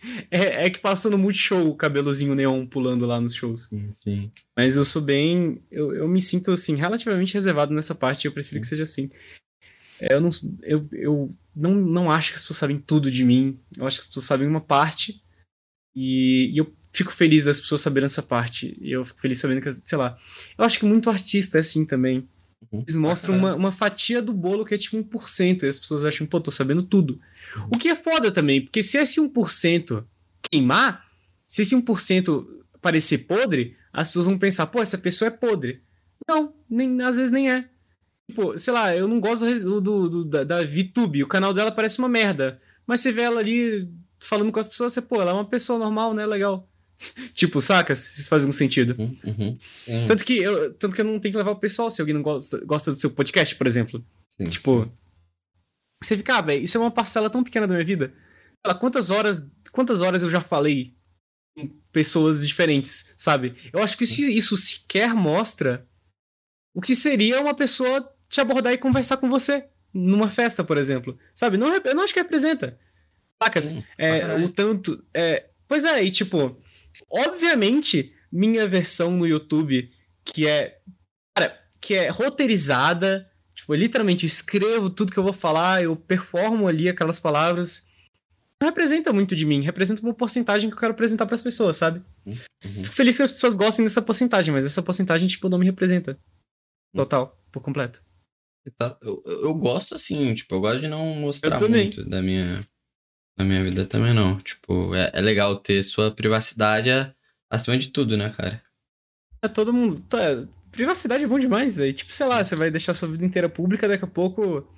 é, 0.30 0.66
é 0.66 0.70
que 0.70 0.80
passou 0.80 1.10
no 1.10 1.18
Multishow 1.18 1.68
o 1.68 1.74
cabelozinho 1.74 2.34
neon 2.34 2.66
pulando 2.66 3.06
lá 3.06 3.20
nos 3.20 3.34
shows. 3.34 3.66
Sim, 3.66 3.90
sim. 3.92 4.32
Mas 4.56 4.76
eu 4.76 4.84
sou 4.84 5.02
bem. 5.02 5.62
Eu, 5.70 5.94
eu 5.94 6.08
me 6.08 6.20
sinto, 6.20 6.52
assim, 6.52 6.76
relativamente 6.76 7.34
reservado 7.34 7.74
nessa 7.74 7.94
parte 7.94 8.24
e 8.24 8.28
eu 8.28 8.32
prefiro 8.32 8.60
que 8.60 8.66
seja 8.66 8.84
assim. 8.84 9.10
É, 10.00 10.14
eu 10.14 10.20
não, 10.20 10.30
eu, 10.62 10.88
eu 10.92 11.30
não, 11.54 11.74
não 11.74 12.10
acho 12.10 12.30
que 12.30 12.36
as 12.36 12.42
pessoas 12.42 12.58
sabem 12.58 12.78
tudo 12.78 13.10
de 13.10 13.24
mim. 13.24 13.58
Eu 13.76 13.86
acho 13.86 13.96
que 13.96 14.02
as 14.02 14.06
pessoas 14.06 14.26
sabem 14.26 14.46
uma 14.46 14.60
parte. 14.60 15.22
E, 15.94 16.52
e 16.54 16.58
eu 16.58 16.72
fico 16.92 17.12
feliz 17.12 17.44
das 17.44 17.60
pessoas 17.60 17.80
saberem 17.80 18.06
essa 18.06 18.22
parte. 18.22 18.78
E 18.80 18.92
eu 18.92 19.04
fico 19.04 19.20
feliz 19.20 19.38
sabendo 19.38 19.60
que, 19.60 19.72
sei 19.72 19.98
lá. 19.98 20.16
Eu 20.56 20.64
acho 20.64 20.78
que 20.78 20.84
muito 20.84 21.10
artista 21.10 21.58
é 21.58 21.60
assim 21.60 21.84
também. 21.84 22.28
Uhum. 22.72 22.80
Eles 22.80 22.96
mostram 22.96 23.36
uma, 23.36 23.54
uma 23.54 23.72
fatia 23.72 24.20
do 24.20 24.32
bolo 24.32 24.64
que 24.64 24.74
é 24.74 24.78
tipo 24.78 24.96
1%. 24.96 25.62
E 25.62 25.66
as 25.66 25.78
pessoas 25.78 26.04
acham, 26.04 26.26
pô, 26.26 26.40
tô 26.40 26.50
sabendo 26.50 26.82
tudo. 26.82 27.20
O 27.72 27.78
que 27.78 27.88
é 27.88 27.94
foda 27.94 28.30
também, 28.30 28.60
porque 28.62 28.82
se 28.82 28.98
esse 28.98 29.20
1% 29.20 30.04
queimar, 30.50 31.06
se 31.46 31.62
esse 31.62 31.74
1% 31.74 32.46
parecer 32.80 33.18
podre, 33.18 33.76
as 33.92 34.08
pessoas 34.08 34.26
vão 34.26 34.38
pensar, 34.38 34.66
pô, 34.66 34.80
essa 34.80 34.98
pessoa 34.98 35.28
é 35.28 35.30
podre. 35.30 35.82
Não, 36.28 36.52
nem, 36.68 37.00
às 37.02 37.16
vezes 37.16 37.30
nem 37.30 37.50
é. 37.50 37.68
Tipo, 38.28 38.58
sei 38.58 38.72
lá, 38.74 38.94
eu 38.94 39.08
não 39.08 39.18
gosto 39.20 39.46
do, 39.60 39.80
do- 39.80 40.08
do- 40.08 40.24
da, 40.24 40.44
da 40.44 40.62
VTube, 40.62 41.22
o 41.22 41.28
canal 41.28 41.54
dela 41.54 41.72
parece 41.72 41.98
uma 41.98 42.08
merda. 42.08 42.60
Mas 42.86 43.00
você 43.00 43.10
vê 43.10 43.22
ela 43.22 43.40
ali 43.40 43.88
falando 44.20 44.52
com 44.52 44.60
as 44.60 44.68
pessoas, 44.68 44.92
você, 44.92 45.00
pô, 45.00 45.20
ela 45.22 45.30
é 45.30 45.34
uma 45.34 45.48
pessoa 45.48 45.78
normal, 45.78 46.12
né? 46.12 46.26
Legal. 46.26 46.68
tipo, 47.32 47.60
saca? 47.60 47.94
Se 47.94 48.20
isso 48.20 48.28
faz 48.28 48.42
algum 48.42 48.52
sentido. 48.52 48.96
Uhum, 48.98 49.16
uhum. 49.24 50.06
Tanto 50.06 50.24
que, 50.24 50.38
eu, 50.38 50.72
tanto 50.74 50.94
que 50.94 51.00
eu 51.00 51.04
não 51.04 51.18
tenho 51.18 51.32
que 51.32 51.38
levar 51.38 51.52
o 51.52 51.60
pessoal 51.60 51.90
se 51.90 52.00
alguém 52.00 52.14
não 52.14 52.22
gosta, 52.22 52.58
gosta 52.64 52.92
do 52.92 52.98
seu 52.98 53.10
podcast, 53.10 53.54
por 53.54 53.66
exemplo. 53.66 54.04
sim, 54.28 54.46
Tipo, 54.46 54.84
sim. 54.84 54.90
você 56.02 56.16
fica, 56.16 56.36
ah, 56.38 56.42
velho, 56.42 56.62
isso 56.62 56.76
é 56.76 56.80
uma 56.80 56.90
parcela 56.90 57.30
tão 57.30 57.44
pequena 57.44 57.66
da 57.66 57.74
minha 57.74 57.86
vida. 57.86 58.12
Quantas 58.80 59.10
horas, 59.10 59.44
quantas 59.70 60.02
horas 60.02 60.22
eu 60.22 60.30
já 60.30 60.40
falei 60.40 60.94
com 61.56 61.68
pessoas 61.92 62.46
diferentes, 62.46 63.14
sabe? 63.16 63.54
Eu 63.72 63.82
acho 63.82 63.96
que 63.96 64.06
se 64.06 64.36
isso 64.36 64.56
sequer 64.56 65.14
mostra 65.14 65.86
o 66.74 66.80
que 66.80 66.94
seria 66.94 67.40
uma 67.40 67.54
pessoa 67.54 68.12
te 68.28 68.40
abordar 68.40 68.72
e 68.72 68.78
conversar 68.78 69.16
com 69.16 69.28
você 69.28 69.66
numa 69.92 70.28
festa, 70.28 70.62
por 70.62 70.76
exemplo. 70.76 71.18
Sabe? 71.34 71.56
Não, 71.56 71.74
eu 71.74 71.94
não 71.94 72.02
acho 72.02 72.12
que 72.12 72.20
representa. 72.20 72.78
Sacas? 73.42 73.64
Sim, 73.66 73.84
É, 73.96 74.34
o 74.36 74.48
tanto. 74.48 75.04
É, 75.14 75.48
pois 75.66 75.84
é, 75.84 76.02
e 76.02 76.10
tipo, 76.10 76.60
obviamente, 77.10 78.14
minha 78.30 78.66
versão 78.66 79.10
no 79.10 79.26
YouTube, 79.26 79.90
que 80.24 80.46
é. 80.46 80.80
Cara, 81.36 81.60
que 81.80 81.94
é 81.94 82.08
roteirizada. 82.08 83.30
Tipo, 83.54 83.74
eu 83.74 83.78
literalmente 83.78 84.24
escrevo 84.24 84.88
tudo 84.88 85.12
que 85.12 85.18
eu 85.18 85.22
vou 85.22 85.32
falar, 85.32 85.82
eu 85.82 85.96
performo 85.96 86.68
ali 86.68 86.88
aquelas 86.88 87.18
palavras. 87.18 87.86
Não 88.60 88.68
representa 88.68 89.12
muito 89.12 89.36
de 89.36 89.44
mim, 89.44 89.62
representa 89.62 90.02
uma 90.02 90.14
porcentagem 90.14 90.68
que 90.68 90.74
eu 90.74 90.80
quero 90.80 90.92
apresentar 90.92 91.26
pras 91.26 91.42
pessoas, 91.42 91.76
sabe? 91.76 92.02
Uhum. 92.26 92.36
Fico 92.84 92.94
feliz 92.94 93.16
que 93.16 93.22
as 93.22 93.32
pessoas 93.32 93.56
gostem 93.56 93.84
dessa 93.84 94.02
porcentagem, 94.02 94.52
mas 94.52 94.64
essa 94.64 94.82
porcentagem, 94.82 95.28
tipo, 95.28 95.48
não 95.48 95.58
me 95.58 95.66
representa. 95.66 96.18
Total, 96.94 97.40
por 97.52 97.62
completo. 97.62 98.02
Eu, 99.00 99.22
eu 99.26 99.54
gosto 99.54 99.94
assim, 99.94 100.34
tipo, 100.34 100.54
eu 100.54 100.60
gosto 100.60 100.80
de 100.80 100.88
não 100.88 101.14
mostrar 101.14 101.60
muito 101.68 102.04
da 102.04 102.20
minha, 102.20 102.66
da 103.38 103.44
minha 103.44 103.62
vida 103.62 103.86
também, 103.86 104.12
não. 104.12 104.38
Tipo, 104.40 104.94
é, 104.94 105.10
é 105.14 105.20
legal 105.20 105.56
ter 105.56 105.82
sua 105.82 106.10
privacidade 106.10 106.90
acima 107.48 107.78
de 107.78 107.88
tudo, 107.90 108.16
né, 108.16 108.34
cara? 108.36 108.60
É 109.40 109.48
todo 109.48 109.72
mundo. 109.72 110.00
tá, 110.00 110.18
privacidade 110.72 111.24
é 111.24 111.26
bom 111.26 111.38
demais, 111.38 111.76
velho. 111.76 111.92
Tipo, 111.92 112.12
sei 112.12 112.26
lá, 112.26 112.42
você 112.42 112.56
vai 112.56 112.70
deixar 112.70 112.94
sua 112.94 113.08
vida 113.08 113.24
inteira 113.24 113.48
pública, 113.48 113.86
daqui 113.88 114.04
a 114.04 114.08
pouco. 114.08 114.68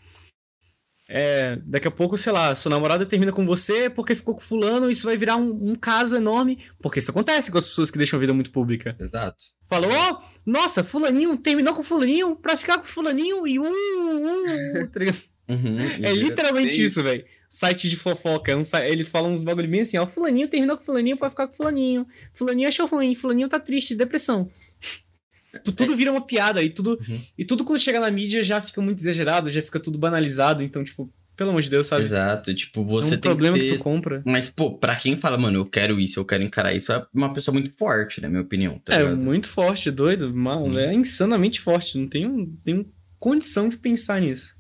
É, 1.13 1.57
daqui 1.65 1.89
a 1.89 1.91
pouco, 1.91 2.17
sei 2.17 2.33
lá, 2.33 2.55
sua 2.55 2.71
namorada 2.71 3.05
termina 3.05 3.33
com 3.33 3.45
você 3.45 3.91
porque 3.91 4.15
ficou 4.15 4.33
com 4.35 4.41
fulano, 4.41 4.89
isso 4.89 5.07
vai 5.07 5.17
virar 5.17 5.37
um, 5.37 5.71
um 5.71 5.75
caso 5.75 6.15
enorme. 6.15 6.63
Porque 6.81 7.01
isso 7.01 7.11
acontece 7.11 7.51
com 7.51 7.59
as 7.59 7.67
pessoas 7.67 7.91
que 7.91 7.99
deixam 7.99 8.17
a 8.17 8.21
vida 8.21 8.35
muito 8.35 8.53
pública. 8.53 8.95
Exato. 9.01 9.37
Falou, 9.69 10.23
nossa, 10.47 10.85
fulaninho 10.85 11.37
terminou 11.37 11.75
com 11.75 11.83
fulaninho 11.83 12.37
pra 12.37 12.57
ficar 12.57 12.79
com 12.79 12.85
fulaninho 12.85 13.45
e 13.47 13.59
um, 13.59 13.67
um, 13.67 14.87
tá 14.87 15.01
ligado? 15.01 15.19
Uhum, 15.49 15.79
É 16.01 16.13
literalmente 16.13 16.75
É 16.75 16.85
isso. 16.85 17.03
velho. 17.03 17.25
Site 17.51 17.89
de 17.91 17.97
fofoca. 17.97 18.53
é 18.53 18.57
um 18.57 18.63
eles 18.85 19.11
falam 19.11 19.33
uns 19.33 19.43
bagulho 19.43 19.69
bem 19.69 19.81
assim, 19.81 19.99
ó. 19.99 20.07
Fulaninho 20.07 20.47
terminou 20.49 20.77
com 20.79 20.85
fulaninho 20.85 21.17
pra 21.19 21.29
ficar 21.29 21.49
com 21.49 21.55
fulaninho. 21.55 22.07
Fulaninho 22.33 22.69
achou 22.69 22.87
ruim. 22.87 23.15
Fulaninho 23.17 23.49
tá 23.49 23.59
triste, 23.59 23.95
depressão. 23.97 24.49
Tudo 25.77 25.97
vira 25.97 26.13
uma 26.13 26.21
piada 26.25 26.63
e 26.63 26.71
tudo, 26.71 26.91
Uhum. 27.09 27.21
e 27.37 27.45
tudo 27.45 27.65
quando 27.65 27.81
chega 27.81 27.99
na 27.99 28.09
mídia 28.09 28.41
já 28.41 28.61
fica 28.63 28.81
muito 28.81 29.01
exagerado, 29.01 29.51
já 29.51 29.61
fica 29.61 29.81
tudo 29.81 29.99
banalizado. 29.99 30.63
Então, 30.63 30.85
tipo, 30.85 31.13
pelo 31.37 31.51
amor 31.51 31.61
de 31.63 31.69
Deus, 31.69 31.89
sabe? 31.89 32.03
Exato. 32.05 32.55
Tipo, 32.55 32.83
é 32.83 32.85
você 32.85 33.09
um 33.17 33.19
tem 33.19 33.21
problema 33.21 33.57
que 33.57 33.65
que, 33.65 33.71
ter... 33.71 33.79
tu 33.79 33.83
compra. 33.83 34.23
Mas, 34.25 34.49
pô, 34.49 34.79
pra 34.79 34.95
quem 34.95 35.17
fala, 35.17 35.37
mano, 35.37 35.59
eu 35.59 35.67
quero 35.67 35.99
isso, 35.99 36.21
eu 36.21 36.25
quero 36.25 36.45
encarar 36.45 36.73
isso, 36.73 36.93
é 36.93 37.05
uma 37.13 37.35
pessoa 37.35 37.53
muito 37.53 37.73
forte, 37.77 38.21
na 38.21 38.29
minha 38.29 38.43
opinião, 38.43 38.79
tá 38.79 38.95
é 38.95 38.99
ligado? 38.99 39.17
muito 39.17 39.49
forte, 39.49 39.91
doido. 39.91 40.33
Mal, 40.33 40.67
Hum. 40.67 40.79
É 40.79 40.95
insanamente 40.95 41.61
forte. 41.61 41.99
Não 41.99 42.07
tenho, 42.07 42.47
tenho 42.65 42.87
condição 43.19 43.69
de 43.69 43.77
pensar 43.77 44.21
nisso. 44.21 44.55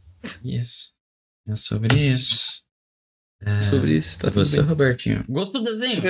Isso. 0.45 0.91
É 1.49 1.55
sobre 1.55 1.95
isso. 1.97 2.60
É... 3.41 3.63
Sobre 3.63 3.97
isso, 3.97 4.19
tá 4.19 4.31
tudo 4.31 4.45
você, 4.45 4.59
bem. 4.59 4.67
Robertinho. 4.67 5.25
Gostou 5.29 5.63
do 5.63 5.77
desenho? 5.77 6.03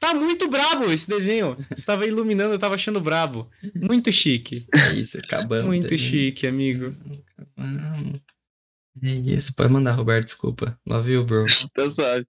Tá 0.00 0.12
muito 0.12 0.48
brabo 0.48 0.90
esse 0.90 1.08
desenho. 1.08 1.56
Estava 1.76 2.06
iluminando, 2.06 2.54
eu 2.54 2.58
tava 2.58 2.74
achando 2.74 3.00
brabo. 3.00 3.50
Muito 3.74 4.10
chique. 4.12 4.66
É 4.74 4.92
isso, 4.94 5.18
acabamos. 5.18 5.66
Muito 5.66 5.88
tá 5.88 5.96
chique, 5.96 6.46
amigo. 6.46 6.90
Acabamos. 7.38 8.20
É 9.02 9.10
isso, 9.10 9.54
pode 9.54 9.72
mandar, 9.72 9.92
Roberto, 9.92 10.26
desculpa. 10.26 10.78
Love 10.86 11.12
you, 11.12 11.24
bro. 11.24 11.44
Tá 11.72 11.88
suave. 11.88 12.26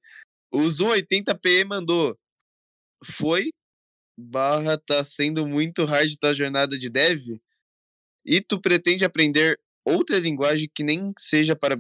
O 0.52 0.70
Zoom 0.70 0.90
80p 0.90 1.66
mandou. 1.66 2.18
Foi 3.04 3.50
barra 4.18 4.78
tá 4.78 5.04
sendo 5.04 5.46
muito 5.46 5.84
hard 5.84 6.16
tua 6.16 6.34
jornada 6.34 6.80
de 6.80 6.90
dev 6.90 7.38
e 8.26 8.42
tu 8.42 8.60
pretende 8.60 9.04
aprender 9.04 9.60
outra 9.86 10.18
linguagem 10.18 10.70
que 10.74 10.84
nem 10.84 11.12
seja 11.20 11.56
para 11.56 11.78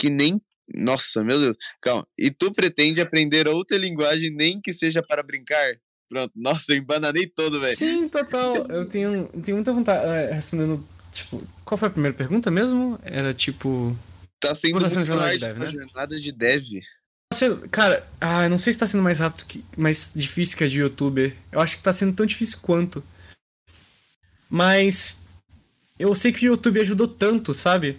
que 0.00 0.08
nem 0.10 0.40
nossa 0.74 1.22
meu 1.22 1.38
Deus 1.40 1.56
calma 1.80 2.06
e 2.18 2.30
tu 2.30 2.50
pretende 2.52 3.00
aprender 3.00 3.46
outra 3.48 3.76
linguagem 3.78 4.30
nem 4.30 4.60
que 4.60 4.72
seja 4.72 5.02
para 5.02 5.22
brincar 5.22 5.76
pronto 6.08 6.32
nossa 6.34 6.72
eu 6.72 6.76
embananei 6.78 7.26
todo 7.26 7.60
velho 7.60 7.76
Sim, 7.76 8.08
total. 8.08 8.56
Eu 8.68 8.84
tenho, 8.86 9.26
tenho 9.44 9.56
muita 9.56 9.72
vontade. 9.72 10.04
é, 10.06 10.32
Respondendo, 10.34 10.86
tipo, 11.12 11.42
qual 11.64 11.76
foi 11.78 11.88
a 11.88 11.90
primeira 11.90 12.16
pergunta 12.16 12.50
mesmo? 12.50 12.98
Era 13.02 13.32
tipo. 13.34 13.96
tá 14.40 14.54
sendo 14.54 14.80
Tá 14.80 14.88
sendo 14.88 15.04
jornada 15.04 15.32
de 15.32 15.38
dev, 15.46 15.58
né? 15.58 15.68
jornada 15.68 16.20
de 16.20 16.32
dev 16.32 16.62
Tá 17.32 17.36
sendo- 17.38 17.68
Cara, 17.70 18.06
ah, 18.20 18.44
eu 18.44 18.50
não 18.50 18.58
sei 18.58 18.72
se 18.72 18.78
tá 18.78 18.86
sendo 18.86 19.02
mais 19.02 19.18
rápido, 19.18 19.44
que, 19.46 19.64
mais 19.76 20.12
difícil 20.14 20.56
que 20.56 20.62
a 20.64 20.68
de 20.68 20.78
youtuber. 20.80 21.34
Eu 21.50 21.58
acho 21.60 21.76
que 21.76 21.82
tá 21.82 21.92
sendo 21.92 22.14
tão 22.14 22.24
difícil 22.26 22.58
quanto. 22.62 23.02
Mas. 24.48 25.22
Eu 25.98 26.14
sei 26.14 26.30
que 26.30 26.46
o 26.46 26.52
YouTube 26.52 26.80
ajudou 26.80 27.08
tanto, 27.08 27.52
sabe? 27.54 27.98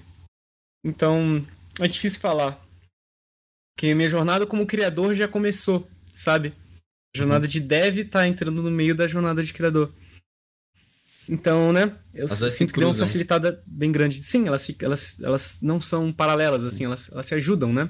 Então. 0.84 1.46
É 1.80 1.88
difícil 1.88 2.20
falar. 2.20 2.64
Que 3.78 3.92
a 3.92 3.96
minha 3.96 4.10
jornada 4.10 4.48
como 4.48 4.66
criador 4.66 5.14
já 5.14 5.28
começou, 5.28 5.88
sabe? 6.14 6.54
A 7.16 7.18
jornada 7.18 7.48
de 7.48 7.60
dev 7.60 8.06
tá 8.10 8.28
entrando 8.28 8.62
no 8.62 8.72
meio 8.72 8.96
da 8.96 9.08
jornada 9.08 9.44
de 9.44 9.54
criador. 9.54 9.94
Então, 11.30 11.74
né? 11.74 11.96
Eu 12.14 12.26
As 12.26 12.54
sinto 12.54 12.74
que 12.74 12.80
deu 12.80 12.90
uma 12.90 12.96
facilitada 12.96 13.62
bem 13.68 13.92
grande. 13.92 14.24
Sim, 14.24 14.48
elas, 14.48 14.70
elas, 14.82 15.20
elas 15.22 15.58
não 15.62 15.80
são 15.82 16.12
paralelas, 16.12 16.64
assim, 16.64 16.86
elas, 16.86 17.12
elas 17.12 17.26
se 17.26 17.36
ajudam, 17.36 17.74
né? 17.74 17.90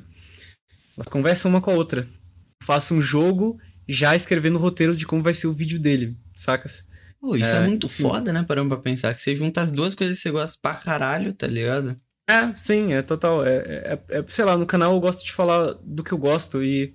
Elas 0.96 1.08
conversam 1.08 1.52
uma 1.52 1.62
com 1.62 1.70
a 1.70 1.76
outra. 1.76 2.02
Eu 2.02 2.66
faço 2.66 2.96
um 2.96 3.02
jogo 3.02 3.60
já 3.88 4.16
escrevendo 4.16 4.56
o 4.56 4.62
roteiro 4.62 4.96
de 4.96 5.06
como 5.06 5.22
vai 5.22 5.34
ser 5.34 5.48
o 5.48 5.54
vídeo 5.54 5.80
dele, 5.80 6.18
sacas? 6.36 6.86
Pô, 7.22 7.36
isso 7.36 7.54
é, 7.54 7.64
É, 7.64 7.68
muito 7.68 7.86
enfim. 7.86 8.04
foda, 8.04 8.34
né? 8.34 8.44
Parando 8.44 8.70
pra 8.70 8.78
pensar. 8.78 9.14
Que 9.14 9.22
você 9.22 9.36
junta 9.36 9.62
as 9.62 9.72
duas 9.72 9.94
coisas 9.94 10.18
que 10.18 10.24
você 10.24 10.32
gosta 10.32 10.58
pra 10.62 10.76
caralho, 10.76 11.34
tá 11.34 11.46
ligado? 11.48 12.00
É, 12.30 12.54
sim, 12.56 12.94
é 12.94 13.02
total. 13.02 13.46
É, 13.46 13.58
é- 14.10 14.20
é- 14.20 14.26
sei 14.28 14.44
lá, 14.46 14.58
no 14.58 14.66
canal 14.66 14.94
eu 14.94 15.00
gosto 15.00 15.24
de 15.24 15.32
falar 15.32 15.74
do 15.82 16.04
que 16.04 16.12
eu 16.12 16.18
gosto 16.18 16.62
e, 16.64 16.94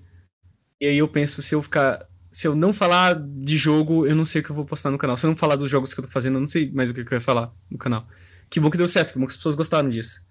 e 0.80 0.86
aí 0.86 0.98
eu 0.98 1.08
penso, 1.08 1.42
se 1.42 1.54
eu 1.54 1.62
ficar. 1.62 2.08
Se 2.30 2.48
eu 2.48 2.54
não 2.56 2.72
falar 2.72 3.14
de 3.14 3.56
jogo, 3.56 4.06
eu 4.06 4.16
não 4.16 4.24
sei 4.24 4.40
o 4.42 4.44
que 4.44 4.50
eu 4.50 4.56
vou 4.56 4.64
postar 4.66 4.90
no 4.90 4.98
canal. 4.98 5.16
Se 5.16 5.26
eu 5.26 5.30
não 5.30 5.36
falar 5.36 5.56
dos 5.56 5.70
jogos 5.70 5.94
que 5.94 6.00
eu 6.00 6.04
tô 6.04 6.10
fazendo, 6.10 6.36
eu 6.36 6.40
não 6.40 6.46
sei 6.46 6.70
mais 6.72 6.90
o 6.90 6.94
que 6.94 7.04
que 7.04 7.14
eu 7.14 7.18
ia 7.18 7.22
falar 7.22 7.52
no 7.70 7.78
canal. 7.78 8.08
Que 8.50 8.60
bom 8.60 8.70
que 8.70 8.78
deu 8.78 8.88
certo, 8.88 9.12
que 9.14 9.18
bom 9.18 9.26
que 9.26 9.32
as 9.32 9.36
pessoas 9.36 9.54
gostaram 9.56 9.88
disso. 9.88 10.22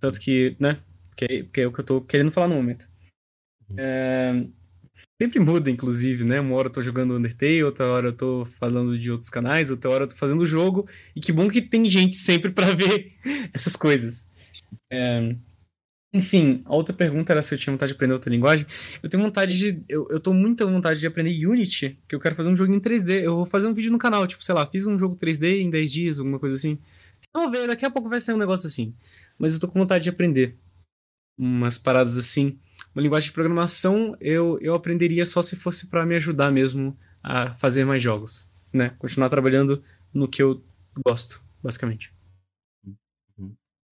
Tanto 0.00 0.20
que, 0.20 0.56
né? 0.60 0.80
Que, 1.16 1.44
que 1.44 1.62
é 1.62 1.66
o 1.66 1.72
que 1.72 1.80
eu 1.80 1.84
tô 1.84 2.00
querendo 2.02 2.30
falar 2.32 2.48
no 2.48 2.56
momento. 2.56 2.88
É, 3.78 4.46
sempre 5.20 5.40
muda, 5.40 5.70
inclusive, 5.70 6.24
né? 6.24 6.40
Uma 6.40 6.56
hora 6.56 6.68
eu 6.68 6.72
tô 6.72 6.82
jogando 6.82 7.14
Undertale, 7.14 7.64
outra 7.64 7.86
hora 7.86 8.08
eu 8.08 8.16
tô 8.16 8.44
falando 8.46 8.98
de 8.98 9.10
outros 9.10 9.30
canais, 9.30 9.70
outra 9.70 9.90
hora 9.90 10.04
eu 10.04 10.08
tô 10.08 10.16
fazendo 10.16 10.40
o 10.42 10.46
jogo. 10.46 10.88
E 11.14 11.20
que 11.20 11.32
bom 11.32 11.48
que 11.48 11.62
tem 11.62 11.88
gente 11.90 12.16
sempre 12.16 12.50
pra 12.50 12.72
ver 12.74 13.12
essas 13.52 13.76
coisas. 13.76 14.28
É, 14.92 15.36
Enfim, 16.12 16.62
a 16.64 16.74
outra 16.74 16.94
pergunta 16.94 17.32
era 17.32 17.42
se 17.42 17.54
eu 17.54 17.58
tinha 17.58 17.72
vontade 17.72 17.90
de 17.92 17.96
aprender 17.96 18.14
outra 18.14 18.30
linguagem. 18.30 18.66
Eu 19.02 19.10
tenho 19.10 19.22
vontade 19.22 19.58
de. 19.58 19.84
Eu, 19.88 20.06
eu 20.10 20.20
tô 20.20 20.32
muita 20.32 20.64
vontade 20.64 21.00
de 21.00 21.06
aprender 21.08 21.44
Unity, 21.46 21.98
que 22.08 22.14
eu 22.14 22.20
quero 22.20 22.36
fazer 22.36 22.50
um 22.50 22.56
jogo 22.56 22.72
em 22.72 22.80
3D. 22.80 23.22
Eu 23.24 23.36
vou 23.36 23.46
fazer 23.46 23.66
um 23.66 23.74
vídeo 23.74 23.90
no 23.90 23.98
canal, 23.98 24.26
tipo, 24.26 24.44
sei 24.44 24.54
lá, 24.54 24.64
fiz 24.66 24.86
um 24.86 24.96
jogo 24.98 25.16
3D 25.16 25.60
em 25.60 25.70
10 25.70 25.92
dias, 25.92 26.18
alguma 26.20 26.38
coisa 26.38 26.54
assim. 26.56 26.78
Vamos 27.34 27.50
ver, 27.52 27.66
daqui 27.66 27.84
a 27.84 27.90
pouco 27.90 28.08
vai 28.08 28.20
ser 28.20 28.32
um 28.34 28.38
negócio 28.38 28.66
assim. 28.68 28.94
Mas 29.38 29.54
eu 29.54 29.60
tô 29.60 29.68
com 29.68 29.78
vontade 29.80 30.04
de 30.04 30.10
aprender 30.10 30.56
umas 31.38 31.78
paradas 31.78 32.16
assim. 32.18 32.58
Uma 32.94 33.02
linguagem 33.02 33.28
de 33.28 33.32
programação 33.34 34.16
eu, 34.20 34.58
eu 34.60 34.74
aprenderia 34.74 35.26
só 35.26 35.42
se 35.42 35.56
fosse 35.56 35.88
pra 35.88 36.06
me 36.06 36.14
ajudar 36.14 36.50
mesmo 36.52 36.96
a 37.22 37.54
fazer 37.54 37.84
mais 37.84 38.02
jogos, 38.02 38.48
né? 38.72 38.90
Continuar 38.98 39.28
trabalhando 39.30 39.82
no 40.12 40.28
que 40.28 40.42
eu 40.42 40.62
gosto, 41.04 41.42
basicamente. 41.62 42.12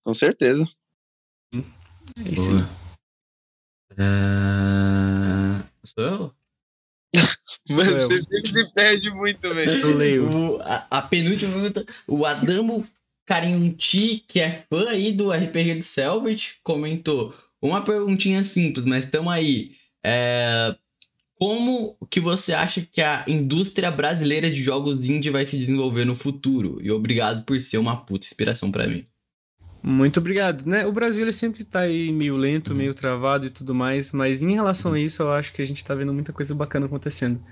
com 0.04 0.14
certeza 0.14 0.64
É 1.54 2.28
isso. 2.28 2.50
É... 3.98 5.62
Sou 5.84 6.04
eu? 6.04 6.34
mas 7.70 7.86
eu. 7.92 8.08
você 8.08 8.46
se 8.46 8.72
perde 8.72 9.10
muito 9.10 9.54
velho 9.54 9.72
Eu 9.72 9.96
leio. 9.96 10.30
O- 10.56 10.60
a, 10.62 10.86
a 10.90 11.02
penúltima 11.02 11.52
pergunta, 11.52 11.84
o 12.06 12.24
Adamo 12.24 12.86
Carinti, 13.26 14.24
que 14.26 14.40
é 14.40 14.64
fã 14.70 14.88
aí 14.88 15.12
do 15.12 15.30
RPG 15.32 15.74
do 15.76 15.82
Selbit, 15.84 16.58
comentou 16.62 17.34
uma 17.62 17.84
perguntinha 17.84 18.42
simples, 18.44 18.84
mas 18.84 19.06
tamo 19.06 19.30
aí. 19.30 19.76
É, 20.04 20.74
como 21.36 21.96
que 22.10 22.20
você 22.20 22.52
acha 22.52 22.82
que 22.82 23.00
a 23.00 23.24
indústria 23.26 23.90
brasileira 23.90 24.50
de 24.50 24.62
jogos 24.62 25.06
indie 25.08 25.30
vai 25.30 25.46
se 25.46 25.56
desenvolver 25.56 26.04
no 26.04 26.14
futuro? 26.16 26.78
E 26.82 26.90
obrigado 26.90 27.44
por 27.44 27.58
ser 27.60 27.78
uma 27.78 27.96
puta 28.04 28.26
inspiração 28.26 28.70
pra 28.70 28.86
mim. 28.86 29.06
Muito 29.82 30.20
obrigado, 30.20 30.64
né? 30.64 30.86
O 30.86 30.92
Brasil 30.92 31.24
ele 31.24 31.32
sempre 31.32 31.64
tá 31.64 31.80
aí 31.80 32.12
meio 32.12 32.36
lento, 32.36 32.70
Uhum. 32.70 32.76
meio 32.76 32.94
travado 32.94 33.46
e 33.46 33.50
tudo 33.50 33.74
mais, 33.74 34.12
mas 34.12 34.40
em 34.40 34.54
relação 34.54 34.92
a 34.92 35.00
isso, 35.00 35.22
eu 35.22 35.32
acho 35.32 35.52
que 35.52 35.60
a 35.60 35.64
gente 35.64 35.84
tá 35.84 35.92
vendo 35.94 36.14
muita 36.14 36.32
coisa 36.32 36.54
bacana 36.54 36.86
acontecendo. 36.86 37.42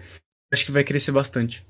Acho 0.52 0.64
que 0.64 0.70
vai 0.72 0.84
crescer 0.84 1.10
bastante. 1.10 1.66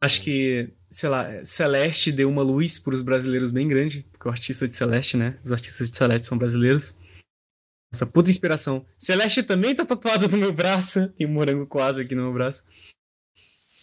Acho 0.00 0.22
que, 0.22 0.70
sei 0.90 1.08
lá, 1.08 1.44
Celeste 1.44 2.12
deu 2.12 2.28
uma 2.28 2.42
luz 2.42 2.78
pros 2.78 3.02
brasileiros 3.02 3.50
bem 3.50 3.66
grande, 3.66 4.06
porque 4.12 4.28
o 4.28 4.30
artista 4.30 4.68
de 4.68 4.76
Celeste, 4.76 5.16
né? 5.16 5.36
Os 5.42 5.50
artistas 5.50 5.90
de 5.90 5.96
Celeste 5.96 6.26
são 6.28 6.38
brasileiros. 6.38 6.96
Essa 7.92 8.06
puta 8.06 8.30
inspiração. 8.30 8.84
Celeste 8.98 9.42
também 9.42 9.74
tá 9.74 9.84
tatuado 9.84 10.28
no 10.28 10.36
meu 10.36 10.52
braço. 10.52 11.08
Tem 11.10 11.26
um 11.26 11.32
morango 11.32 11.66
quase 11.66 12.02
aqui 12.02 12.14
no 12.14 12.22
meu 12.22 12.32
braço. 12.32 12.64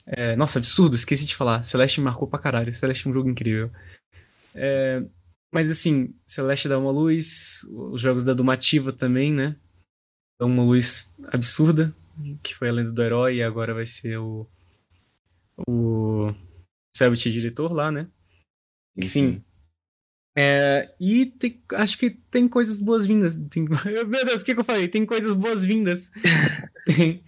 É, 0.05 0.35
nossa, 0.35 0.59
absurdo, 0.59 0.95
esqueci 0.95 1.25
de 1.25 1.35
falar. 1.35 1.63
Celeste 1.63 2.01
marcou 2.01 2.27
pra 2.27 2.39
caralho. 2.39 2.73
Celeste 2.73 3.07
é 3.07 3.09
um 3.09 3.13
jogo 3.13 3.30
incrível. 3.30 3.71
É, 4.53 5.03
mas 5.53 5.69
assim, 5.69 6.13
Celeste 6.25 6.67
dá 6.67 6.77
uma 6.77 6.91
luz, 6.91 7.63
os 7.71 8.01
jogos 8.01 8.23
da 8.23 8.34
Dumativa 8.34 8.91
também, 8.91 9.34
né? 9.34 9.55
Dão 10.39 10.49
uma 10.49 10.63
luz 10.63 11.13
absurda, 11.27 11.95
que 12.41 12.55
foi 12.55 12.69
a 12.69 12.71
lenda 12.71 12.91
do 12.91 13.03
herói 13.03 13.35
e 13.35 13.43
agora 13.43 13.73
vai 13.73 13.85
ser 13.85 14.17
o. 14.17 14.47
O. 15.67 16.34
Selbit 16.95 17.31
diretor 17.31 17.71
lá, 17.71 17.91
né? 17.91 18.07
Enfim. 18.97 19.43
É, 20.35 20.93
e 20.99 21.27
tem- 21.27 21.61
acho 21.76 21.97
que 21.97 22.10
tem 22.10 22.47
coisas 22.47 22.80
boas-vindas. 22.80 23.38
Meu 23.85 24.26
Deus, 24.26 24.41
o 24.41 24.45
que, 24.45 24.53
que 24.53 24.60
eu 24.60 24.64
falei? 24.64 24.88
Tem 24.88 25.05
coisas 25.05 25.34
boas-vindas. 25.35 26.11
tem, 26.85 27.23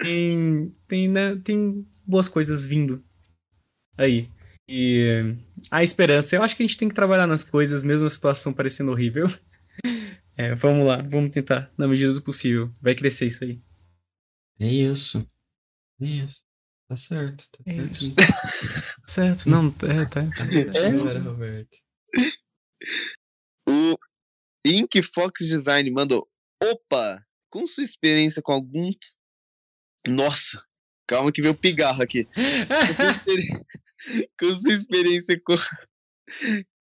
tem, 0.00 0.74
tem, 0.88 1.08
né, 1.08 1.36
tem 1.44 1.86
boas 2.06 2.28
coisas 2.28 2.66
vindo 2.66 3.04
aí. 3.96 4.28
E 4.68 5.36
a 5.70 5.82
esperança, 5.82 6.36
eu 6.36 6.42
acho 6.42 6.56
que 6.56 6.62
a 6.62 6.66
gente 6.66 6.78
tem 6.78 6.88
que 6.88 6.94
trabalhar 6.94 7.26
nas 7.26 7.42
coisas, 7.44 7.82
mesmo 7.84 8.06
a 8.06 8.10
situação 8.10 8.52
parecendo 8.52 8.90
horrível. 8.90 9.26
É, 10.36 10.54
vamos 10.54 10.88
lá, 10.88 11.02
vamos 11.02 11.32
tentar, 11.32 11.70
na 11.76 11.86
medida 11.86 12.14
do 12.14 12.22
possível. 12.22 12.74
Vai 12.80 12.94
crescer 12.94 13.26
isso 13.26 13.44
aí. 13.44 13.60
É 14.58 14.66
isso. 14.72 15.18
É 16.00 16.06
isso. 16.06 16.42
Tá 16.88 16.96
certo. 16.96 17.44
Tá 17.52 17.58
É 17.66 17.76
certo. 17.76 17.92
isso. 17.92 18.14
Certo, 19.06 19.50
não, 19.50 19.66
é, 19.82 20.06
tá, 20.06 20.24
tá 20.24 20.46
certo. 20.46 20.78
Agora, 20.78 21.20
Roberto. 21.20 21.76
O 23.68 23.96
Pink 24.64 25.02
Fox 25.02 25.46
Design 25.46 25.90
mandou. 25.90 26.28
Opa! 26.62 27.24
Com 27.50 27.66
sua 27.66 27.82
experiência 27.82 28.42
com 28.42 28.52
alguns. 28.52 29.14
Nossa! 30.06 30.62
Calma 31.06 31.32
que 31.32 31.42
veio 31.42 31.54
o 31.54 31.56
pigarro 31.58 32.02
aqui. 32.02 32.24
Com 32.26 32.94
sua, 32.94 33.10
experi- 33.10 33.64
com 34.38 34.70
experiência 34.70 35.40
com... 35.44 35.54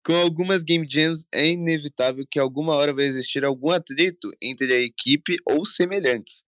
com 0.06 0.14
algumas 0.14 0.64
game 0.64 0.88
jams, 0.88 1.26
é 1.34 1.48
inevitável 1.48 2.26
que 2.30 2.40
alguma 2.40 2.76
hora 2.76 2.94
vai 2.94 3.06
existir 3.06 3.44
algum 3.44 3.72
atrito 3.72 4.30
entre 4.42 4.74
a 4.74 4.80
equipe 4.80 5.38
ou 5.46 5.66
semelhantes. 5.66 6.44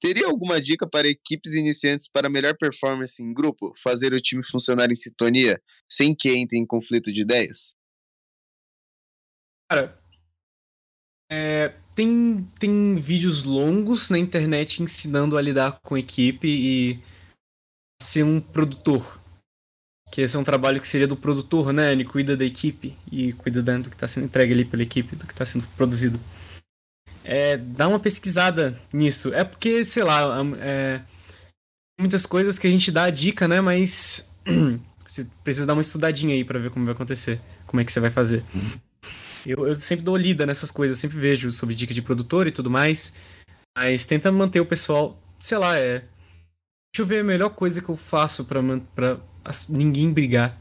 Teria 0.00 0.26
alguma 0.26 0.60
dica 0.60 0.88
para 0.88 1.08
equipes 1.08 1.54
iniciantes 1.54 2.08
para 2.08 2.28
melhor 2.28 2.54
performance 2.58 3.22
em 3.22 3.32
grupo? 3.32 3.72
Fazer 3.82 4.12
o 4.12 4.20
time 4.20 4.44
funcionar 4.44 4.90
em 4.90 4.96
sintonia, 4.96 5.60
sem 5.90 6.14
que 6.14 6.30
entre 6.30 6.58
em 6.58 6.66
conflito 6.66 7.12
de 7.12 7.22
ideias? 7.22 7.74
Cara, 9.70 9.98
é, 11.30 11.74
tem, 11.94 12.44
tem 12.58 12.96
vídeos 12.96 13.42
longos 13.42 14.10
na 14.10 14.18
internet 14.18 14.82
ensinando 14.82 15.36
a 15.36 15.42
lidar 15.42 15.80
com 15.82 15.98
equipe 15.98 16.46
e 16.48 17.02
ser 18.02 18.22
um 18.22 18.40
produtor. 18.40 19.20
Que 20.12 20.20
esse 20.20 20.36
é 20.36 20.38
um 20.38 20.44
trabalho 20.44 20.80
que 20.80 20.86
seria 20.86 21.08
do 21.08 21.16
produtor, 21.16 21.72
né? 21.72 21.90
Ele 21.92 22.04
cuida 22.04 22.36
da 22.36 22.44
equipe 22.44 22.96
e 23.10 23.32
cuida 23.32 23.60
da- 23.60 23.78
do 23.78 23.90
que 23.90 23.96
está 23.96 24.06
sendo 24.06 24.26
entregue 24.26 24.52
ali 24.52 24.64
pela 24.64 24.82
equipe, 24.84 25.16
do 25.16 25.26
que 25.26 25.32
está 25.32 25.44
sendo 25.44 25.66
produzido. 25.70 26.20
É, 27.24 27.56
dá 27.56 27.88
uma 27.88 27.98
pesquisada 27.98 28.80
nisso. 28.92 29.34
É 29.34 29.42
porque, 29.42 29.82
sei 29.82 30.04
lá, 30.04 30.22
am- 30.38 30.54
é, 30.60 31.02
muitas 31.98 32.24
coisas 32.24 32.56
que 32.56 32.68
a 32.68 32.70
gente 32.70 32.92
dá 32.92 33.04
a 33.04 33.10
dica, 33.10 33.48
né? 33.48 33.60
Mas 33.60 34.30
você 35.04 35.26
precisa 35.42 35.66
dar 35.66 35.72
uma 35.72 35.82
estudadinha 35.82 36.34
aí 36.36 36.44
pra 36.44 36.60
ver 36.60 36.70
como 36.70 36.84
vai 36.84 36.94
acontecer, 36.94 37.40
como 37.66 37.80
é 37.80 37.84
que 37.84 37.90
você 37.90 37.98
vai 37.98 38.10
fazer. 38.10 38.44
Eu, 39.46 39.68
eu 39.68 39.74
sempre 39.76 40.04
dou 40.04 40.16
lida 40.16 40.44
nessas 40.44 40.72
coisas, 40.72 40.98
sempre 40.98 41.18
vejo 41.18 41.50
sobre 41.52 41.74
dica 41.74 41.94
de 41.94 42.02
produtor 42.02 42.48
e 42.48 42.52
tudo 42.52 42.68
mais. 42.68 43.12
Mas 43.78 44.04
tenta 44.04 44.32
manter 44.32 44.60
o 44.60 44.66
pessoal, 44.66 45.16
sei 45.38 45.56
lá, 45.56 45.78
é. 45.78 46.00
Deixa 46.92 47.02
eu 47.02 47.06
ver 47.06 47.20
a 47.20 47.24
melhor 47.24 47.50
coisa 47.50 47.80
que 47.80 47.88
eu 47.88 47.96
faço 47.96 48.44
pra, 48.44 48.60
pra 48.94 49.20
ninguém 49.68 50.12
brigar. 50.12 50.60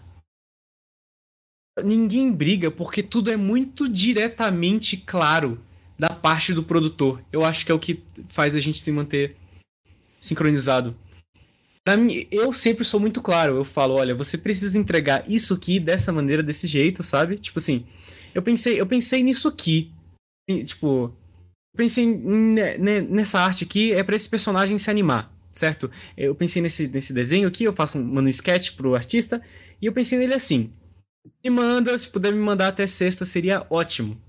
Ninguém 1.84 2.32
briga 2.32 2.70
porque 2.70 3.02
tudo 3.02 3.32
é 3.32 3.36
muito 3.36 3.90
diretamente 3.90 4.98
claro 4.98 5.60
da 5.98 6.10
parte 6.10 6.54
do 6.54 6.64
produtor. 6.64 7.24
Eu 7.32 7.44
acho 7.44 7.66
que 7.66 7.72
é 7.72 7.76
o 7.76 7.80
que 7.80 8.04
faz 8.30 8.56
a 8.56 8.60
gente 8.60 8.80
se 8.80 8.92
manter 8.92 9.36
sincronizado. 10.20 10.96
Pra 11.84 11.96
mim, 11.96 12.28
eu 12.32 12.52
sempre 12.52 12.84
sou 12.84 13.00
muito 13.00 13.22
claro. 13.22 13.58
Eu 13.58 13.66
falo, 13.66 13.96
olha, 13.96 14.16
você 14.16 14.38
precisa 14.38 14.78
entregar 14.78 15.24
isso 15.30 15.54
aqui 15.54 15.80
dessa 15.80 16.12
maneira, 16.12 16.44
desse 16.44 16.68
jeito, 16.68 17.04
sabe? 17.04 17.38
Tipo 17.38 17.60
assim, 17.60 17.86
eu 18.36 18.42
pensei, 18.44 18.80
eu 18.80 18.86
pensei 18.86 19.24
nisso 19.24 19.48
aqui. 19.48 19.92
Tipo, 20.66 21.16
pensei 21.76 22.06
ne- 22.06 22.78
ne- 22.78 23.02
nessa 23.02 23.40
arte 23.40 23.64
aqui 23.64 23.94
é 23.94 24.04
pra 24.04 24.16
esse 24.16 24.30
personagem 24.30 24.78
se 24.78 24.92
animar, 24.92 25.34
certo? 25.52 25.90
Eu 26.16 26.36
pensei 26.36 26.62
nesse, 26.62 26.88
nesse 26.88 27.14
desenho 27.14 27.48
aqui, 27.48 27.64
eu 27.64 27.74
faço 27.74 27.98
um, 27.98 28.04
mando 28.04 28.30
sketch 28.30 28.74
pro 28.76 28.94
artista 28.94 29.42
e 29.82 29.86
eu 29.86 29.94
pensei 29.94 30.20
nele 30.20 30.34
assim. 30.34 30.72
Me 31.44 31.50
manda, 31.50 31.98
se 31.98 32.10
puder 32.10 32.34
me 32.34 32.40
mandar 32.40 32.68
até 32.68 32.86
sexta 32.86 33.26
seria 33.26 33.66
ótimo. 33.70 34.22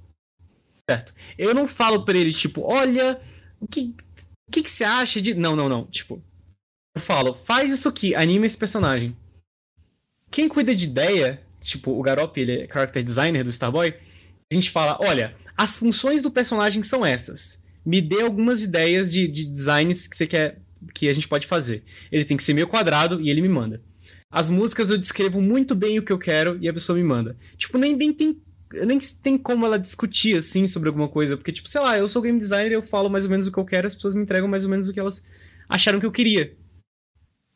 Certo? 0.88 1.12
Eu 1.36 1.52
não 1.52 1.66
falo 1.66 2.04
pra 2.04 2.16
ele 2.16 2.32
tipo, 2.32 2.62
olha, 2.62 3.20
o 3.60 3.66
que 3.66 3.92
o 4.48 4.52
que, 4.52 4.62
que 4.62 4.70
você 4.70 4.84
acha 4.84 5.20
de 5.20 5.34
Não, 5.34 5.56
não, 5.56 5.68
não, 5.68 5.84
tipo, 5.86 6.22
eu 6.94 7.00
falo, 7.00 7.34
faz 7.34 7.72
isso 7.72 7.88
aqui, 7.88 8.14
anima 8.14 8.46
esse 8.46 8.56
personagem. 8.56 9.16
Quem 10.30 10.48
cuida 10.48 10.74
de 10.74 10.84
ideia, 10.84 11.45
tipo, 11.66 11.93
o 11.93 12.02
Garop, 12.02 12.36
ele 12.36 12.62
é 12.62 12.68
character 12.72 13.02
designer 13.02 13.44
do 13.44 13.51
Starboy, 13.51 13.94
a 14.51 14.55
gente 14.55 14.70
fala, 14.70 14.98
olha, 15.01 15.34
as 15.56 15.76
funções 15.76 16.22
do 16.22 16.30
personagem 16.30 16.82
são 16.82 17.05
essas. 17.05 17.60
Me 17.84 18.01
dê 18.01 18.22
algumas 18.22 18.62
ideias 18.62 19.12
de, 19.12 19.28
de 19.28 19.51
designs 19.51 20.06
que 20.06 20.16
você 20.16 20.26
quer 20.26 20.60
que 20.94 21.09
a 21.09 21.12
gente 21.12 21.28
pode 21.28 21.47
fazer. 21.47 21.82
Ele 22.12 22.24
tem 22.24 22.36
que 22.36 22.43
ser 22.43 22.55
meio 22.55 22.68
quadrado 22.68 23.20
e 23.20 23.30
ele 23.30 23.40
me 23.40 23.48
manda. 23.48 23.82
As 24.30 24.51
músicas 24.51 24.90
eu 24.90 24.98
descrevo 24.98 25.40
muito 25.40 25.74
bem 25.74 25.98
o 25.98 26.02
que 26.02 26.12
eu 26.12 26.18
quero 26.18 26.59
e 26.60 26.68
a 26.68 26.72
pessoa 26.72 26.97
me 26.97 27.05
manda. 27.05 27.36
Tipo, 27.56 27.78
nem, 27.78 27.97
nem 27.97 28.12
tem 28.12 28.40
nem 28.84 28.98
tem 29.22 29.38
como 29.38 29.64
ela 29.64 29.78
discutir 29.78 30.36
assim 30.36 30.66
sobre 30.66 30.88
alguma 30.88 31.09
coisa, 31.09 31.36
porque 31.36 31.52
tipo, 31.52 31.68
sei 31.68 31.80
lá, 31.80 31.97
eu 31.97 32.09
sou 32.09 32.20
game 32.20 32.36
designer, 32.36 32.72
eu 32.72 32.82
falo 32.82 33.09
mais 33.09 33.24
ou 33.24 33.30
menos 33.30 33.47
o 33.47 33.52
que 33.52 33.59
eu 33.59 33.64
quero, 33.64 33.86
as 33.86 33.94
pessoas 33.94 34.14
me 34.14 34.22
entregam 34.22 34.48
mais 34.48 34.64
ou 34.64 34.70
menos 34.70 34.88
o 34.88 34.93
que 34.93 34.98
elas 34.98 35.22
acharam 35.68 36.01
que 36.01 36.06
eu 36.06 36.10
queria. 36.10 36.56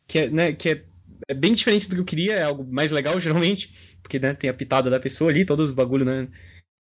Que 0.07 0.21
é, 0.21 0.31
né, 0.31 0.53
que 0.53 0.69
é, 0.69 0.85
é 1.29 1.35
bem 1.35 1.53
diferente 1.53 1.89
do 1.89 1.97
que 1.97 2.01
eu 2.01 2.05
queria, 2.05 2.35
é 2.35 2.43
algo 2.43 2.65
mais 2.65 2.91
legal 2.91 3.19
geralmente, 3.21 3.75
porque 4.03 4.19
né, 4.19 4.35
tem 4.35 4.49
a 4.51 4.55
pitada 4.55 4.91
da 4.91 5.01
pessoa 5.01 5.31
ali, 5.31 5.45
todos 5.45 5.71
os 5.71 5.75
bagulho, 5.75 6.05
né? 6.05 6.29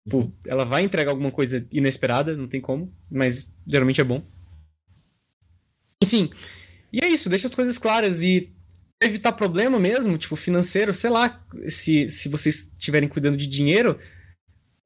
Tipo, 0.06 0.32
ela 0.46 0.64
vai 0.64 0.82
entregar 0.82 1.10
alguma 1.10 1.30
coisa 1.30 1.66
inesperada, 1.72 2.36
não 2.36 2.48
tem 2.48 2.60
como, 2.60 2.92
mas 3.10 3.52
geralmente 3.66 4.00
é 4.00 4.04
bom. 4.04 4.24
Enfim, 6.02 6.30
e 6.92 7.04
é 7.04 7.08
isso, 7.08 7.28
deixa 7.28 7.46
as 7.46 7.54
coisas 7.54 7.78
claras 7.78 8.22
e 8.22 8.52
evitar 9.02 9.32
problema 9.32 9.78
mesmo, 9.78 10.18
tipo, 10.18 10.36
financeiro, 10.36 10.92
sei 10.92 11.10
lá, 11.10 11.44
se, 11.68 12.08
se 12.08 12.28
vocês 12.28 12.70
estiverem 12.78 13.08
cuidando 13.08 13.36
de 13.36 13.46
dinheiro, 13.46 13.98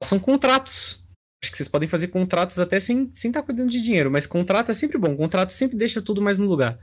são 0.03 0.19
contratos. 0.19 1.03
Acho 1.43 1.51
que 1.51 1.57
vocês 1.57 1.69
podem 1.69 1.89
fazer 1.89 2.09
contratos 2.09 2.59
até 2.59 2.81
sem 2.81 3.03
estar 3.03 3.15
sem 3.15 3.33
tá 3.33 3.43
cuidando 3.43 3.71
de 3.71 3.83
dinheiro, 3.83 4.11
mas 4.11 4.27
contrato 4.27 4.71
é 4.71 4.75
sempre 4.75 4.99
bom, 4.99 5.17
contrato 5.17 5.51
sempre 5.51 5.77
deixa 5.77 6.01
tudo 6.01 6.23
mais 6.23 6.39
no 6.39 6.47
lugar. 6.47 6.79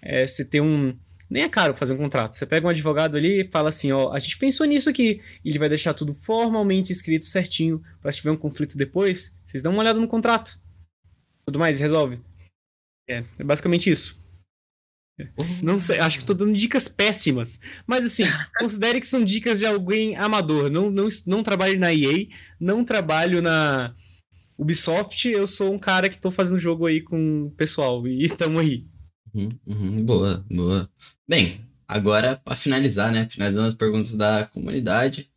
É, 0.00 0.26
você 0.26 0.44
tem 0.44 0.60
um. 0.60 0.96
Nem 1.30 1.42
é 1.42 1.48
caro 1.48 1.74
fazer 1.74 1.94
um 1.94 1.98
contrato. 1.98 2.34
Você 2.34 2.46
pega 2.46 2.66
um 2.66 2.70
advogado 2.70 3.16
ali 3.16 3.42
e 3.42 3.48
fala 3.48 3.68
assim: 3.68 3.92
ó, 3.92 4.12
a 4.12 4.18
gente 4.18 4.38
pensou 4.38 4.66
nisso 4.66 4.88
aqui. 4.88 5.20
E 5.44 5.48
ele 5.50 5.58
vai 5.58 5.68
deixar 5.68 5.92
tudo 5.94 6.14
formalmente 6.14 6.92
escrito 6.92 7.26
certinho. 7.26 7.82
Pra 8.00 8.10
se 8.10 8.18
tiver 8.18 8.30
um 8.30 8.36
conflito 8.36 8.76
depois, 8.76 9.36
vocês 9.44 9.62
dão 9.62 9.72
uma 9.72 9.82
olhada 9.82 10.00
no 10.00 10.08
contrato. 10.08 10.58
Tudo 11.44 11.58
mais, 11.58 11.78
e 11.78 11.82
resolve. 11.82 12.20
É, 13.08 13.24
é 13.38 13.44
basicamente 13.44 13.90
isso. 13.90 14.18
Não 15.62 15.80
sei, 15.80 15.98
acho 15.98 16.20
que 16.20 16.24
tô 16.24 16.32
dando 16.32 16.54
dicas 16.54 16.88
péssimas. 16.88 17.58
Mas 17.86 18.04
assim, 18.04 18.22
considere 18.58 19.00
que 19.00 19.06
são 19.06 19.24
dicas 19.24 19.58
de 19.58 19.66
alguém 19.66 20.16
amador. 20.16 20.70
Não, 20.70 20.90
não, 20.90 21.08
não 21.26 21.42
trabalho 21.42 21.78
na 21.78 21.92
EA, 21.92 22.26
não 22.60 22.84
trabalho 22.84 23.42
na 23.42 23.94
Ubisoft. 24.56 25.28
Eu 25.28 25.46
sou 25.46 25.72
um 25.72 25.78
cara 25.78 26.08
que 26.08 26.18
tô 26.18 26.30
fazendo 26.30 26.58
jogo 26.58 26.86
aí 26.86 27.02
com 27.02 27.46
o 27.46 27.50
pessoal. 27.50 28.06
E 28.06 28.28
tamo 28.28 28.58
aí. 28.58 28.86
Uhum, 29.34 29.50
uhum, 29.66 30.04
boa, 30.04 30.44
boa. 30.50 30.88
Bem, 31.28 31.60
agora 31.86 32.36
para 32.36 32.56
finalizar, 32.56 33.12
né? 33.12 33.28
Finalizando 33.28 33.68
as 33.68 33.74
perguntas 33.74 34.12
da 34.14 34.46
comunidade. 34.46 35.30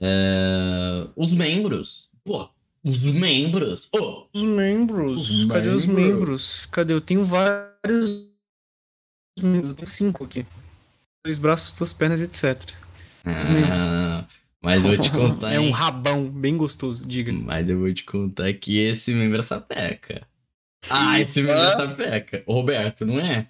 é, 0.00 1.06
Os 1.16 1.32
membros. 1.32 2.10
Pô, 2.24 2.48
os 2.84 2.98
membros. 2.98 3.88
Ô, 3.94 4.28
Os 4.34 4.42
membros. 4.42 5.30
Os 5.30 5.44
Cadê 5.46 5.68
os 5.68 5.86
membros? 5.86 6.06
membros? 6.14 6.66
Cadê? 6.66 6.94
Eu 6.94 7.00
tenho 7.00 7.24
vários. 7.24 8.28
membros, 9.40 9.70
Eu 9.70 9.74
tenho 9.76 9.88
cinco 9.88 10.24
aqui. 10.24 10.46
Dois 11.24 11.38
braços, 11.38 11.72
duas 11.72 11.92
pernas, 11.92 12.20
etc. 12.20 12.60
Os 13.24 13.48
membros. 13.48 13.72
ah, 13.72 14.28
mas 14.62 14.76
eu 14.76 14.82
vou 14.82 14.98
te 14.98 15.10
contar. 15.10 15.50
é 15.54 15.58
um 15.58 15.70
rabão 15.70 16.28
bem 16.30 16.56
gostoso, 16.56 17.06
diga. 17.06 17.32
Mas 17.32 17.68
eu 17.68 17.78
vou 17.78 17.92
te 17.92 18.04
contar 18.04 18.52
que 18.52 18.78
esse 18.78 19.12
membro 19.14 19.40
é 19.40 19.42
sapeca. 19.42 20.26
Ah, 20.88 21.18
esse 21.20 21.42
membro 21.42 21.58
é 21.60 21.76
sapeca. 21.76 22.44
Roberto, 22.46 23.04
não 23.06 23.18
é? 23.18 23.48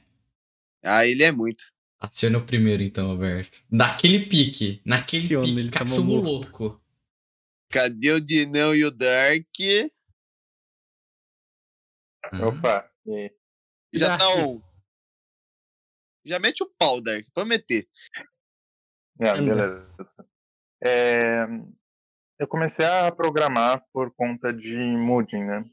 Ah, 0.87 1.07
ele 1.07 1.25
é 1.25 1.33
muito. 1.33 1.65
Aciona 2.01 2.39
o 2.39 2.47
primeiro 2.47 2.83
então, 2.83 3.09
Roberto. 3.09 3.63
Daquele 3.71 4.27
pique. 4.27 4.81
Naquele 4.85 5.23
Aciona, 5.25 5.47
pique. 5.47 5.61
ele 5.61 5.71
tava 5.71 5.85
Cachorro 5.91 6.21
louco. 6.21 6.83
Cadê 7.71 8.13
o 8.13 8.21
Dinão 8.21 8.75
e 8.75 8.85
o 8.85 8.91
Dark? 8.91 9.47
Ah, 12.25 12.47
Opa, 12.47 12.91
e 13.07 13.15
aí? 13.15 13.31
Já 13.93 14.09
Dark. 14.09 14.21
tá 14.21 14.29
on. 14.37 14.63
Já 16.25 16.39
mete 16.41 16.63
o 16.63 16.67
pau, 16.79 17.01
Dark, 17.01 17.25
pra 17.33 17.45
meter. 17.45 17.89
Ah, 19.21 19.37
Anda. 19.37 19.55
beleza. 19.55 20.29
É, 20.85 21.45
eu 22.39 22.47
comecei 22.49 22.85
a 22.85 23.11
programar 23.11 23.83
por 23.93 24.13
conta 24.15 24.53
de 24.53 24.77
Moodin, 24.77 25.45
né? 25.45 25.65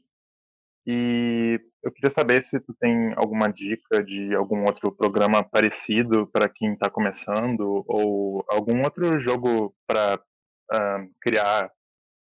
E 0.86 1.60
eu 1.82 1.90
queria 1.90 2.10
saber 2.10 2.42
se 2.42 2.60
tu 2.60 2.74
tem 2.78 3.12
alguma 3.16 3.48
dica 3.48 4.02
de 4.04 4.34
algum 4.34 4.64
outro 4.64 4.92
programa 4.92 5.42
parecido 5.42 6.26
para 6.26 6.48
quem 6.48 6.74
está 6.74 6.90
começando 6.90 7.84
ou 7.86 8.44
algum 8.48 8.82
outro 8.82 9.18
jogo 9.18 9.74
para 9.86 10.20
criar 11.20 11.70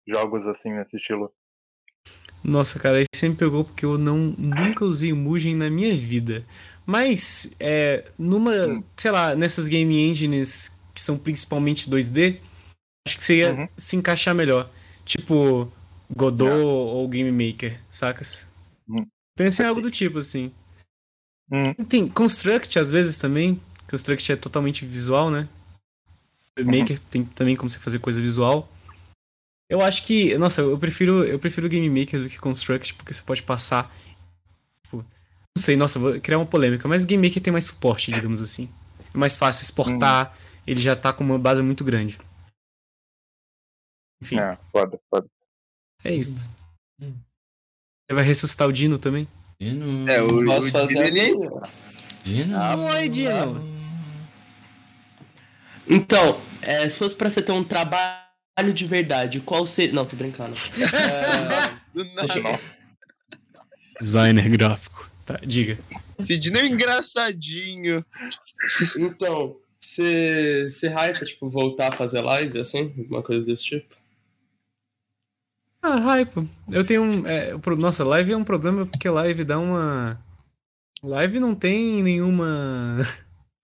jogos 0.06 0.46
assim 0.46 0.72
nesse 0.72 0.96
estilo. 0.96 1.32
Nossa, 2.42 2.78
cara, 2.78 2.98
aí 2.98 3.04
você 3.14 3.28
me 3.28 3.34
pegou 3.34 3.64
porque 3.64 3.84
eu 3.84 3.98
não, 3.98 4.16
nunca 4.38 4.84
usei 4.84 5.12
o 5.12 5.16
Mugen 5.16 5.54
na 5.56 5.68
minha 5.70 5.94
vida. 5.96 6.44
Mas, 6.86 7.54
é, 7.60 8.10
numa, 8.18 8.52
Hum. 8.66 8.82
sei 8.96 9.10
lá, 9.10 9.34
nessas 9.36 9.68
game 9.68 9.94
engines 10.08 10.74
que 10.94 11.00
são 11.00 11.16
principalmente 11.18 11.88
2D, 11.88 12.40
acho 13.06 13.16
que 13.16 13.22
você 13.24 13.36
ia 13.40 13.52
Uhum. 13.52 13.68
se 13.76 13.94
encaixar 13.96 14.34
melhor. 14.34 14.70
Tipo, 15.04 15.70
Godot 16.10 16.50
É. 16.50 16.64
ou 16.64 17.06
Game 17.08 17.30
Maker, 17.30 17.78
sacas? 17.90 18.49
Pensa 19.40 19.62
em 19.62 19.66
algo 19.66 19.80
do 19.80 19.90
tipo, 19.90 20.18
assim. 20.18 20.52
Hum, 21.50 21.72
Tem 21.88 22.06
Construct 22.06 22.78
às 22.78 22.90
vezes 22.90 23.16
também. 23.16 23.58
Construct 23.88 24.30
é 24.30 24.36
totalmente 24.36 24.84
visual, 24.84 25.30
né? 25.30 25.48
Uhum. 26.58 26.66
Maker 26.66 27.00
tem 27.10 27.24
também 27.24 27.56
como 27.56 27.70
você 27.70 27.78
fazer 27.78 28.00
coisa 28.00 28.20
visual. 28.20 28.70
Eu 29.66 29.80
acho 29.80 30.04
que, 30.04 30.36
nossa, 30.36 30.60
eu 30.60 30.78
prefiro, 30.78 31.24
eu 31.24 31.38
prefiro 31.38 31.70
Game 31.70 31.88
Maker 31.88 32.22
do 32.24 32.28
que 32.28 32.38
Construct, 32.38 32.92
porque 32.96 33.14
você 33.14 33.22
pode 33.22 33.42
passar. 33.42 33.90
Tipo, 34.84 34.98
não 34.98 35.62
sei, 35.62 35.74
nossa, 35.74 35.96
eu 35.96 36.02
vou 36.02 36.20
criar 36.20 36.36
uma 36.36 36.44
polêmica, 36.44 36.86
mas 36.86 37.06
Game 37.06 37.26
Maker 37.26 37.42
tem 37.42 37.50
mais 37.50 37.64
suporte, 37.64 38.10
digamos 38.10 38.42
assim. 38.42 38.68
É 39.14 39.16
mais 39.16 39.38
fácil 39.38 39.62
exportar, 39.62 40.36
ele 40.66 40.82
já 40.82 40.94
tá 40.94 41.14
com 41.14 41.24
uma 41.24 41.38
base 41.38 41.62
muito 41.62 41.82
grande. 41.82 42.18
Enfim, 44.20 44.38
É, 44.38 44.58
foda, 44.70 45.00
foda. 45.08 45.26
é 46.04 46.14
isso. 46.14 46.34
Hum. 47.00 47.14
Você 48.10 48.14
vai 48.14 48.24
ressuscitar 48.24 48.66
o 48.66 48.72
Dino 48.72 48.98
também? 48.98 49.28
Dino. 49.60 50.04
É, 50.10 50.20
o, 50.20 50.44
Posso 50.44 50.66
o 50.66 50.70
fazer 50.72 51.12
Dino, 51.12 51.36
ele? 51.38 51.50
Dino. 52.24 52.56
Ah, 52.56 52.76
oi, 52.76 53.08
Dino. 53.08 53.64
Então, 55.88 56.40
é, 56.60 56.88
se 56.88 56.98
fosse 56.98 57.14
pra 57.14 57.30
você 57.30 57.40
ter 57.40 57.52
um 57.52 57.62
trabalho 57.62 58.74
de 58.74 58.84
verdade, 58.84 59.38
qual 59.38 59.64
seria. 59.64 59.92
Não, 59.92 60.04
tô 60.04 60.16
brincando. 60.16 60.56
É, 61.94 62.58
Designer 64.00 64.48
gráfico. 64.48 65.08
Tá, 65.24 65.38
diga. 65.46 65.78
Esse 66.18 66.36
Dino 66.36 66.58
é 66.58 66.66
engraçadinho. 66.66 68.04
então, 68.98 69.56
você 69.80 70.66
você 70.68 70.88
hypa, 70.88 71.24
tipo, 71.24 71.48
voltar 71.48 71.90
a 71.90 71.96
fazer 71.96 72.22
live, 72.22 72.58
assim? 72.58 72.92
Alguma 72.98 73.22
coisa 73.22 73.46
desse 73.46 73.62
tipo? 73.62 73.99
Ah, 75.82 75.96
hype. 75.98 76.48
Eu 76.70 76.84
tenho 76.84 77.02
um. 77.02 77.26
é, 77.26 77.52
nossa, 77.78 78.04
live 78.04 78.32
é 78.32 78.36
um 78.36 78.44
problema 78.44 78.86
porque 78.86 79.08
live 79.08 79.44
dá 79.44 79.58
uma. 79.58 80.20
Live 81.02 81.40
não 81.40 81.54
tem 81.54 82.02
nenhuma. 82.02 82.98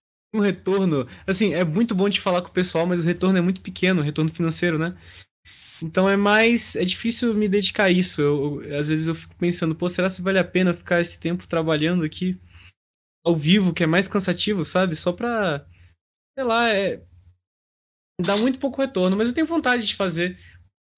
um 0.34 0.40
retorno. 0.40 1.06
Assim, 1.26 1.54
é 1.54 1.64
muito 1.64 1.94
bom 1.94 2.08
de 2.08 2.20
falar 2.20 2.42
com 2.42 2.48
o 2.48 2.52
pessoal, 2.52 2.86
mas 2.86 3.02
o 3.02 3.06
retorno 3.06 3.38
é 3.38 3.42
muito 3.42 3.60
pequeno, 3.62 4.02
o 4.02 4.04
retorno 4.04 4.32
financeiro, 4.32 4.78
né? 4.78 4.96
Então 5.82 6.08
é 6.08 6.16
mais. 6.16 6.76
É 6.76 6.84
difícil 6.84 7.34
me 7.34 7.48
dedicar 7.48 7.86
a 7.86 7.90
isso. 7.92 8.22
Eu, 8.22 8.62
eu- 8.64 8.78
às 8.78 8.88
vezes 8.88 9.08
eu 9.08 9.14
fico 9.14 9.34
pensando, 9.36 9.74
pô, 9.74 9.88
será 9.88 10.08
se 10.10 10.22
vale 10.22 10.38
a 10.38 10.44
pena 10.44 10.74
ficar 10.74 11.00
esse 11.00 11.20
tempo 11.20 11.48
trabalhando 11.48 12.04
aqui 12.04 12.38
ao 13.24 13.36
vivo, 13.36 13.74
que 13.74 13.84
é 13.84 13.86
mais 13.86 14.08
cansativo, 14.08 14.64
sabe? 14.64 14.96
Só 14.96 15.12
pra. 15.12 15.66
Sei 16.38 16.44
lá, 16.44 16.70
é. 16.70 17.02
Dá 18.20 18.36
muito 18.36 18.58
pouco 18.58 18.80
retorno, 18.80 19.16
mas 19.16 19.28
eu 19.28 19.34
tenho 19.34 19.46
vontade 19.46 19.86
de 19.86 19.94
fazer. 19.94 20.38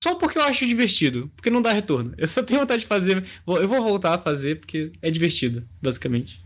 Só 0.02 0.14
porque 0.14 0.38
eu 0.38 0.42
acho 0.42 0.66
divertido, 0.66 1.28
porque 1.34 1.50
não 1.50 1.60
dá 1.60 1.72
retorno. 1.72 2.14
Eu 2.16 2.28
só 2.28 2.42
tenho 2.42 2.60
vontade 2.60 2.82
de 2.82 2.86
fazer. 2.86 3.24
Eu 3.46 3.68
vou 3.68 3.82
voltar 3.82 4.14
a 4.14 4.22
fazer 4.22 4.60
porque 4.60 4.92
é 5.02 5.10
divertido, 5.10 5.68
basicamente. 5.82 6.40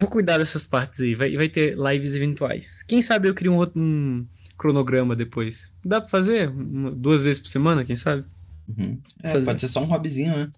Vou 0.00 0.08
cuidar 0.08 0.38
dessas 0.38 0.66
partes 0.66 1.00
aí. 1.00 1.14
Vai, 1.14 1.36
vai 1.36 1.48
ter 1.48 1.76
lives 1.76 2.14
eventuais. 2.14 2.82
Quem 2.84 3.02
sabe 3.02 3.28
eu 3.28 3.34
crio 3.34 3.52
um, 3.52 3.56
outro- 3.56 3.80
um 3.80 4.26
cronograma 4.56 5.16
depois. 5.16 5.76
Dá 5.84 6.00
pra 6.00 6.08
fazer? 6.08 6.48
Uma- 6.48 6.92
duas 6.92 7.24
vezes 7.24 7.40
por 7.40 7.48
semana, 7.48 7.84
quem 7.84 7.96
sabe? 7.96 8.24
Uhum. 8.68 9.02
É, 9.22 9.32
Fazer. 9.32 9.44
pode 9.44 9.60
ser 9.60 9.68
só 9.68 9.80
um 9.82 9.86
hobbyzinho, 9.86 10.36
né? 10.36 10.52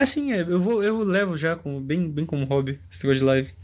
Assim, 0.00 0.32
é, 0.32 0.40
eu 0.40 0.60
vou, 0.62 0.82
eu 0.82 1.02
levo 1.04 1.36
já 1.36 1.54
como, 1.54 1.78
bem, 1.80 2.10
bem 2.10 2.24
como 2.24 2.46
hobby 2.46 2.80
esse 2.90 3.04
negócio 3.04 3.18
de 3.18 3.24
live. 3.24 3.54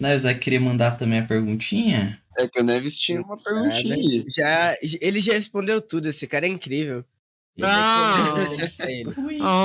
Né, 0.00 0.16
Zé 0.18 0.34
queria 0.34 0.60
mandar 0.60 0.96
também 0.96 1.18
a 1.20 1.26
perguntinha. 1.26 2.22
É 2.38 2.46
que 2.48 2.60
o 2.60 2.64
Neves 2.64 2.98
tinha 2.98 3.20
uma 3.20 3.36
perguntinha 3.36 3.94
aí. 3.94 4.24
Já, 4.28 4.74
ele 5.00 5.20
já 5.20 5.32
respondeu 5.32 5.80
tudo, 5.80 6.08
esse 6.08 6.26
cara 6.26 6.46
é 6.46 6.48
incrível. 6.48 7.04
Ah! 7.60 8.24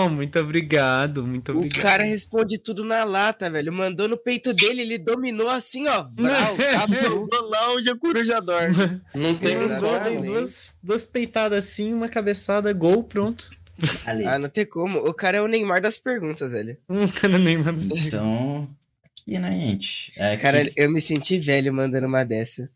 Oh, 0.06 0.10
muito 0.10 0.40
obrigado, 0.40 1.24
muito 1.24 1.52
O 1.52 1.58
obrigado. 1.58 1.82
cara 1.82 2.04
responde 2.04 2.58
tudo 2.58 2.84
na 2.84 3.04
lata, 3.04 3.52
velho. 3.52 3.72
Mandou 3.72 4.08
no 4.10 4.18
peito 4.18 4.52
dele, 4.52 4.82
ele 4.82 4.98
dominou 4.98 5.48
assim, 5.50 5.88
ó. 5.88 6.08
Vral, 6.12 6.56
acabou. 6.76 7.28
Vou 7.32 7.50
lá 7.50 7.72
onde 7.74 7.92
a 7.92 7.96
coruja 7.96 8.40
dorme. 8.42 9.00
Não 9.14 9.36
tem. 9.38 9.58
Mandou, 9.58 10.00
dei 10.00 10.18
duas, 10.22 10.76
duas 10.82 11.06
peitadas 11.06 11.66
assim, 11.66 11.94
uma 11.94 12.10
cabeçada, 12.10 12.74
gol, 12.74 13.04
pronto. 13.04 13.52
Ali. 14.08 14.26
Ah, 14.26 14.40
não 14.40 14.50
tem 14.50 14.66
como. 14.66 14.98
O 15.00 15.14
cara 15.14 15.38
é 15.38 15.42
o 15.42 15.48
Neymar 15.48 15.82
das 15.82 15.98
perguntas, 16.00 16.52
velho. 16.52 16.76
Um 16.90 17.08
cara 17.08 17.38
nem 17.38 17.58
manda 17.60 17.80
assim. 17.80 18.08
Então, 18.08 18.68
aqui, 19.24 19.40
né, 19.40 19.52
gente? 19.52 20.12
É 20.18 20.36
Cara, 20.38 20.66
que 20.66 20.80
eu 20.80 20.92
me 20.92 21.02
senti 21.02 21.38
velho 21.40 21.74
mandando 21.74 22.08
uma 22.08 22.24
dessa. 22.24 22.70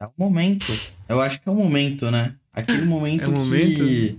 é 0.00 0.06
o 0.06 0.12
momento. 0.16 0.72
Eu 1.08 1.20
acho 1.20 1.40
que 1.40 1.48
é 1.48 1.52
o 1.52 1.54
momento, 1.54 2.10
né? 2.10 2.34
Aquele 2.52 2.84
momento 2.84 3.30
É 3.30 3.34
o 3.34 3.36
momento? 3.36 3.76
que 3.84 4.18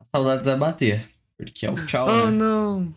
a 0.00 0.04
saudade 0.16 0.44
vai 0.44 0.56
bater. 0.56 1.08
Porque 1.36 1.66
é 1.66 1.70
o 1.70 1.86
tchau, 1.86 2.06
Oh, 2.08 2.26
né? 2.26 2.38
não. 2.38 2.94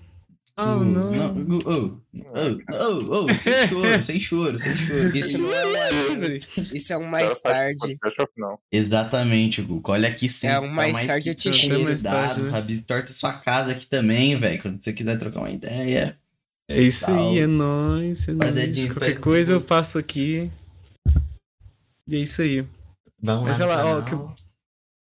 Oh, 0.59 0.61
Uh, 0.64 0.84
não. 0.84 1.11
uh, 1.14 1.61
oh, 1.68 2.19
oh, 2.34 2.61
oh, 2.73 3.26
oh, 3.30 3.34
sem 3.35 3.53
choro, 3.69 4.03
sem 4.03 4.19
choro, 4.19 4.59
sem 4.59 4.76
choro. 4.76 5.15
Isso 5.15 5.38
não 5.38 5.53
é 5.53 5.65
um 5.68 6.73
Isso 6.73 6.93
é 6.93 6.97
um 6.97 7.05
mais 7.05 7.39
tarde. 7.41 7.95
Exatamente, 8.72 9.61
Guco. 9.61 9.91
Olha 9.91 10.09
aqui 10.09 10.27
sempre. 10.27 10.55
É 10.55 10.59
um 10.59 10.69
tá 10.69 10.73
mais 10.73 11.05
tarde 11.05 11.26
que 11.26 11.30
eu 11.30 11.35
te. 11.35 11.69
Mais 11.84 12.01
tarde, 12.01 12.41
né? 12.41 12.84
Torta 12.88 13.09
sua 13.14 13.34
casa 13.34 13.72
aqui 13.73 13.85
também, 13.85 14.39
velho. 14.39 14.59
Quando 14.59 14.84
você 14.84 14.91
quiser 14.93 15.19
trocar 15.19 15.41
uma 15.41 15.51
ideia. 15.51 16.18
É 16.69 16.81
isso 16.81 17.10
aí, 17.10 17.39
é 17.39 17.48
Salve. 17.48 17.48
nóis. 17.48 18.27
É 18.27 18.34
nóis. 18.34 18.85
Qualquer 18.94 19.19
coisa 19.19 19.53
eu 19.53 19.61
passo 19.61 19.98
aqui. 19.98 20.52
E 22.10 22.15
é 22.15 22.19
isso 22.19 22.41
aí. 22.41 22.65
Vamos 23.22 23.45
Mas 23.45 23.60
lá, 23.60 23.85
ó, 23.85 24.02
que 24.02 24.15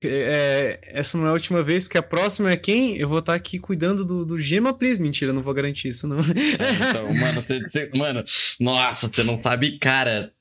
É, 0.07 0.79
essa 0.99 1.17
não 1.17 1.25
é 1.25 1.29
a 1.29 1.33
última 1.33 1.63
vez, 1.63 1.83
porque 1.85 1.97
a 1.97 2.03
próxima 2.03 2.51
é 2.51 2.57
quem? 2.57 2.97
Eu 2.97 3.07
vou 3.09 3.19
estar 3.19 3.33
aqui 3.33 3.57
cuidando 3.57 4.05
do, 4.05 4.25
do 4.25 4.37
Gema 4.37 4.73
Please. 4.73 5.01
Mentira, 5.01 5.33
não 5.33 5.41
vou 5.41 5.53
garantir 5.53 5.87
isso, 5.89 6.07
não. 6.07 6.19
É, 6.19 6.89
então, 6.89 7.13
mano, 7.15 7.41
você, 7.41 7.59
você- 7.61 7.91
mano, 7.95 8.23
nossa, 8.59 9.07
você 9.11 9.23
não 9.23 9.35
sabe, 9.35 9.77
cara. 9.79 10.31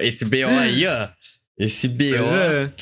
Esse 0.00 0.24
BO 0.24 0.36
aí, 0.60 0.86
ó. 0.86 1.08
Esse 1.58 1.86
BO. 1.88 2.04
Pois 2.18 2.32
é. 2.32 2.72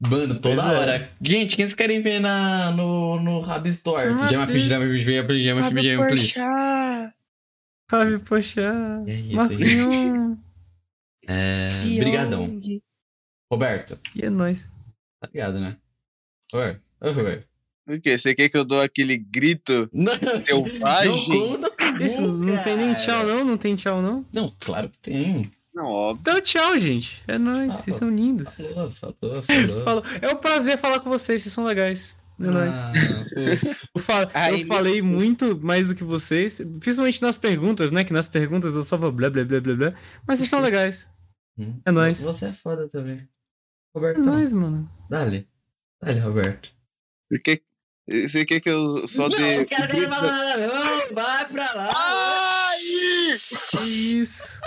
Mano, 0.00 0.38
toda 0.40 0.62
Pois 0.62 0.72
é. 0.72 0.78
hora. 0.78 1.10
Gente, 1.20 1.56
quem 1.56 1.64
vocês 1.64 1.74
querem 1.74 2.00
ver 2.00 2.20
na, 2.20 2.70
no, 2.70 3.20
no 3.20 3.40
Rabis 3.40 3.82
Torto? 3.82 4.22
Ah, 4.22 4.28
Jama 4.28 4.46
please. 4.46 4.68
Please, 4.68 4.68
Jama 4.68 4.84
Please, 4.86 5.04
Jama 5.04 5.26
Please, 5.26 5.44
Jama 5.44 5.60
Fábio 5.62 5.74
Please, 5.82 5.88
Jama 5.96 6.08
Please. 6.08 6.34
Porchat, 6.34 7.14
Fábio, 7.90 8.20
poxa. 8.20 9.04
É 9.06 9.14
isso 9.14 9.64
aí. 9.64 10.38
É, 11.28 11.68
brigadão. 11.98 12.60
Roberto, 13.52 13.98
e 14.14 14.24
é 14.24 14.30
nóis. 14.30 14.72
tá 15.20 15.28
ligado, 15.32 15.58
né? 15.58 15.76
Roberto, 16.52 16.82
ô 17.00 17.10
Roberto. 17.12 17.48
O 17.88 18.00
quê? 18.00 18.18
Você 18.18 18.34
quer 18.34 18.48
que 18.50 18.56
eu 18.56 18.64
dou 18.66 18.80
aquele 18.82 19.16
grito 19.16 19.88
Não, 19.92 20.12
selvagem? 20.44 21.28
não 21.28 21.58
conta 21.58 21.74
não 22.20 22.62
tem 22.62 22.76
nem 22.76 22.94
tchau, 22.94 23.26
não? 23.26 23.44
Não 23.44 23.56
tem 23.56 23.74
tchau, 23.74 24.00
não? 24.02 24.24
Não, 24.32 24.54
claro 24.60 24.88
que 24.90 24.98
tem. 24.98 25.50
Não, 25.78 25.86
óbvio. 25.86 26.20
Então, 26.22 26.40
tchau, 26.40 26.76
gente. 26.78 27.22
É 27.28 27.38
nóis. 27.38 27.70
Ah, 27.70 27.76
Vocês 27.76 27.94
são 27.96 28.10
lindos. 28.10 28.56
Falou, 28.72 28.90
falou, 28.90 29.16
falou. 29.42 29.84
Falou. 29.84 30.04
É 30.20 30.28
um 30.28 30.36
prazer 30.36 30.76
falar 30.76 30.98
com 31.00 31.08
vocês, 31.08 31.40
vocês 31.42 31.52
são 31.52 31.64
legais. 31.64 32.16
É 32.40 32.44
nóis. 32.44 32.76
Ah, 32.76 32.92
Eu, 33.94 34.00
fa- 34.00 34.30
Ai, 34.34 34.62
eu 34.62 34.66
falei 34.66 35.00
muito 35.02 35.56
mais 35.60 35.88
do 35.88 35.94
que 35.94 36.02
vocês, 36.04 36.60
principalmente 36.80 37.22
nas 37.22 37.38
perguntas, 37.38 37.90
né? 37.92 38.02
Que 38.04 38.12
nas 38.12 38.26
perguntas 38.28 38.74
eu 38.74 38.82
só 38.82 38.96
vou 38.96 39.12
blá 39.12 39.30
blá 39.30 39.44
blá 39.44 39.60
blá 39.60 39.74
blá. 39.76 39.94
Mas 40.26 40.38
vocês 40.38 40.50
são 40.50 40.60
legais. 40.62 41.08
hum. 41.56 41.80
É 41.84 41.90
nóis. 41.92 42.22
Você 42.22 42.46
é 42.46 42.52
foda 42.52 42.88
também. 42.88 43.18
É 43.18 43.26
Roberto, 43.94 44.20
nóis, 44.20 44.52
mano. 44.52 44.90
dale. 45.08 45.48
Dale, 46.02 46.20
Roberto. 46.20 46.70
Você 47.30 47.40
quer, 47.40 47.60
você 48.08 48.44
quer 48.44 48.60
que 48.60 48.70
eu 48.70 49.06
só 49.06 49.28
não, 49.28 49.36
dê. 49.36 49.58
não 49.58 49.64
quero 49.64 49.88
que 49.92 49.96
ele 49.96 50.06
fale 50.08 50.26
nada, 50.26 50.66
não. 50.66 51.14
Vai 51.14 51.48
pra 51.48 51.72
lá. 51.74 51.90
Ai! 51.94 52.78
Isso. 52.80 54.60